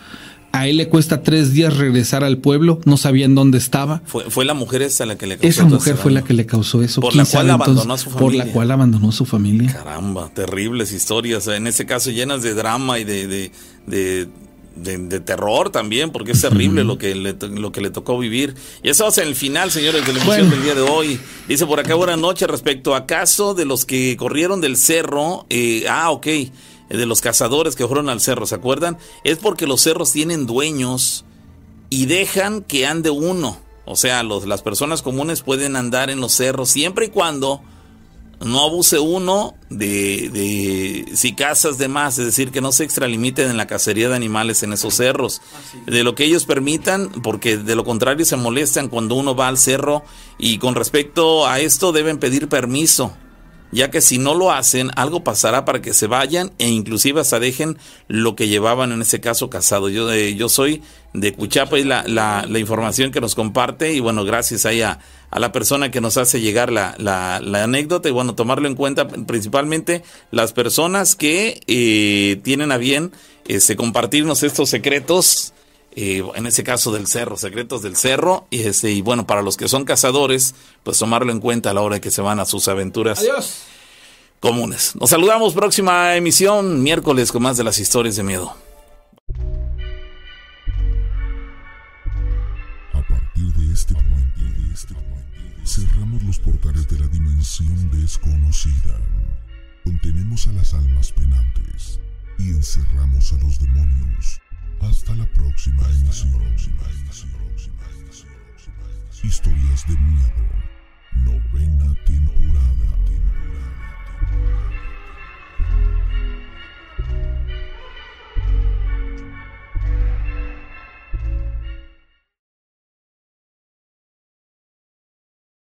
a 0.57 0.68
él 0.68 0.77
le 0.77 0.90
cuesta 0.90 1.22
tres 1.23 1.52
días 1.53 1.77
regresar 1.77 2.23
al 2.23 2.38
pueblo, 2.38 2.80
no 2.86 2.98
sabían 2.98 3.36
dónde 3.36 3.57
estaba. 3.57 4.02
Fue, 4.06 4.30
fue 4.30 4.45
la 4.45 4.53
mujer 4.53 4.82
esa 4.82 5.06
la 5.06 5.18
que 5.18 5.27
le 5.27 5.38
causó 5.38 5.48
Esa 5.49 5.65
mujer 5.65 5.94
ese 5.94 6.02
fue 6.03 6.11
la 6.11 6.23
que 6.23 6.34
le 6.34 6.45
causó 6.45 6.82
eso. 6.82 7.02
Por 7.02 7.11
¿Quién 7.14 7.23
la 7.26 7.30
cual 7.30 7.49
abandonó 7.52 7.94
a 7.94 7.98
su 7.98 8.10
Por 8.11 8.22
la 8.34 8.40
familia. 8.40 8.53
cual 8.53 8.72
abandonó 8.72 9.10
a 9.10 9.11
su 9.11 9.26
familia. 9.26 9.73
Caramba, 9.73 10.30
terribles 10.34 10.91
historias. 10.91 11.48
En 11.48 11.68
este 11.68 11.86
caso 11.86 12.11
llenas 12.11 12.41
de 12.41 12.53
drama 12.53 12.99
y 12.99 13.03
de, 13.03 13.27
de, 13.27 13.52
de, 13.88 14.27
de- 14.76 14.98
de 14.98 15.19
terror 15.22 15.69
también, 15.69 16.11
porque 16.11 16.34
es 16.34 16.41
terrible 16.41 16.84
lo, 16.84 16.98
que 16.98 17.15
le, 17.15 17.34
lo 17.49 17.72
que 17.72 17.80
le 17.80 17.90
tocó 17.91 18.18
vivir. 18.19 18.56
Y 18.84 18.90
eso 18.90 19.07
es 19.07 19.18
en 19.19 19.27
el 19.30 19.36
final, 19.36 19.72
señores, 19.72 20.06
de 20.06 20.14
la 20.14 20.19
emisión 20.19 20.49
Bueno. 20.49 20.49
del 20.52 20.64
día 20.64 20.76
de 20.76 20.82
hoy. 20.82 21.18
Dice 21.48 21.65
por 21.65 21.80
acá, 21.80 21.95
buenas 21.95 22.19
noches, 22.19 22.45
respecto 22.49 22.94
a 22.94 23.06
caso 23.06 23.53
de 23.53 23.64
los 23.64 23.86
que 23.86 24.18
corrieron 24.18 24.60
del 24.60 24.76
cerro. 24.76 25.45
eh, 25.49 25.86
ah, 25.90 26.11
ok, 26.11 26.27
de 26.90 27.06
los 27.06 27.22
cazadores 27.22 27.76
que 27.76 27.88
fueron 27.88 28.10
al 28.10 28.22
cerro, 28.22 28.45
¿se 28.45 28.56
acuerdan? 28.56 28.98
Es 29.24 29.38
porque 29.38 29.68
los 29.68 29.82
cerros 29.82 30.12
tienen 30.12 30.45
dueños 30.45 31.26
y 31.90 32.06
dejan 32.06 32.62
que 32.62 32.86
ande 32.86 33.10
uno. 33.10 33.57
O 33.86 33.95
sea, 33.95 34.24
los, 34.24 34.45
las 34.48 34.62
personas 34.62 35.02
comunes 35.02 35.41
pueden 35.41 35.76
andar 35.76 36.10
en 36.10 36.20
los 36.20 36.34
cerros 36.34 36.70
siempre 36.70 37.06
y 37.06 37.10
cuando 37.10 37.62
no 38.44 38.64
abuse 38.64 38.99
uno 38.99 39.56
de, 39.70 40.30
de 40.30 41.16
si 41.16 41.34
cazas 41.34 41.78
de 41.78 41.88
más, 41.88 42.18
es 42.18 42.26
decir, 42.26 42.52
que 42.52 42.62
no 42.62 42.72
se 42.72 42.84
extralimiten 42.84 43.49
en 43.49 43.57
la 43.57 43.68
cacería 43.68 44.10
de 44.10 44.16
animales 44.16 44.64
en 44.64 44.74
esos 44.74 44.95
cerros, 44.95 45.41
de 45.86 46.03
lo 46.03 46.16
que 46.16 46.26
ellos 46.26 46.45
permitan, 46.45 47.10
porque 47.24 47.57
de 47.57 47.76
lo 47.76 47.86
contrario 47.86 48.26
se 48.26 48.36
molestan 48.36 48.90
cuando 48.90 49.16
uno 49.16 49.36
va 49.36 49.48
al 49.48 49.57
cerro 49.57 50.03
y 50.38 50.57
con 50.57 50.76
respecto 50.76 51.48
a 51.48 51.60
esto 51.60 51.91
deben 51.91 52.18
pedir 52.18 52.49
permiso, 52.49 53.14
ya 53.76 53.91
que 53.91 53.99
si 53.99 54.18
no 54.18 54.34
lo 54.34 54.52
hacen, 54.53 54.89
algo 54.95 55.23
pasará 55.23 55.65
para 55.65 55.81
que 55.81 55.93
se 55.93 56.07
vayan 56.07 56.53
e 56.60 56.69
inclusive 56.69 57.19
hasta 57.19 57.39
dejen 57.39 57.77
lo 58.07 58.35
que 58.35 58.47
llevaban 58.47 58.93
en 58.93 59.02
ese 59.02 59.19
caso 59.19 59.49
casado. 59.49 59.89
Yo, 59.89 60.11
eh, 60.14 60.35
yo 60.35 60.47
soy 60.47 60.81
de 61.14 61.34
Cuchapa 61.34 61.77
y 61.77 61.84
la, 61.84 62.03
la, 62.07 62.60
información 62.60 63.11
que 63.11 63.19
nos 63.19 63.35
comparte 63.35 63.93
y 63.93 63.99
bueno, 63.99 64.23
gracias 64.23 64.65
ahí 64.65 64.81
a, 64.81 64.99
a 65.30 65.39
la 65.39 65.52
persona 65.52 65.91
que 65.91 65.99
nos 65.99 66.15
hace 66.15 66.39
llegar 66.39 66.72
la, 66.72 66.95
la, 66.97 67.41
la 67.41 67.65
anécdota 67.65 68.07
y 68.07 68.14
bueno, 68.14 68.34
tomarlo 68.34 68.69
en 68.69 68.76
cuenta 68.76 69.10
principalmente 69.10 70.03
las 70.31 70.53
personas 70.53 71.18
que 71.18 71.61
eh, 71.68 72.39
tienen 72.43 72.72
a 72.72 72.77
bien 72.77 73.11
este, 73.45 73.76
compartirnos 73.76 74.43
estos 74.43 74.69
secretos. 74.69 75.53
Eh, 75.98 76.22
en 76.36 76.46
ese 76.46 76.64
caso 76.64 76.92
del 76.92 77.08
cerro, 77.08 77.38
secretos 77.38 77.82
del 77.82 77.96
cerro, 77.96 78.48
y, 78.50 78.64
este, 78.64 78.92
y 78.92 79.02
bueno, 79.02 79.26
para 79.26 79.42
los 79.42 79.56
que 79.56 79.70
son 79.70 79.86
cazadores, 79.86 80.54
pues 80.84 81.00
tomarlo 81.00 81.32
en 81.32 81.40
cuenta 81.40 81.70
a 81.70 81.74
la 81.74 81.82
hora 81.82 81.96
de 81.96 82.02
que 82.02 82.12
se 82.12 82.22
van 82.22 82.40
a 82.42 82.46
sus 82.46 82.68
aventuras 82.68 83.20
Adiós. 83.20 83.62
comunes. 84.42 84.94
Nos 85.00 85.10
saludamos 85.10 85.54
próxima 85.54 86.16
emisión, 86.16 86.84
miércoles, 86.84 87.32
con 87.32 87.44
más 87.44 87.56
de 87.56 87.64
las 87.64 87.80
historias 87.80 88.18
de 88.18 88.24
miedo. 88.24 88.54
A 92.92 93.02
partir 93.08 93.54
de 93.54 93.74
este 93.74 93.94
momento, 93.94 94.42
de 94.42 94.74
este 94.74 94.94
momento, 94.94 95.66
cerramos 95.66 96.24
los 96.24 96.40
portales 96.40 96.90
de 96.90 97.00
la 97.00 97.08
dimensión 97.08 97.90
desconocida. 97.92 99.00
Contenemos 99.86 100.46
a 100.48 100.52
las 100.52 100.74
almas 100.74 101.14
penantes 101.14 102.00
y 102.38 102.50
encerramos 102.50 103.32
a 103.32 103.38
los 103.38 103.60
demonios. 103.60 104.42
Hasta 104.80 105.15
la 105.15 105.26
próxima 105.27 105.88
emisión. 105.89 106.31
Historias 109.23 109.88
de 109.88 109.97
miedo. 109.97 110.45
Novena 111.23 111.93
temporada. 112.06 112.89
temporada. 113.07 113.95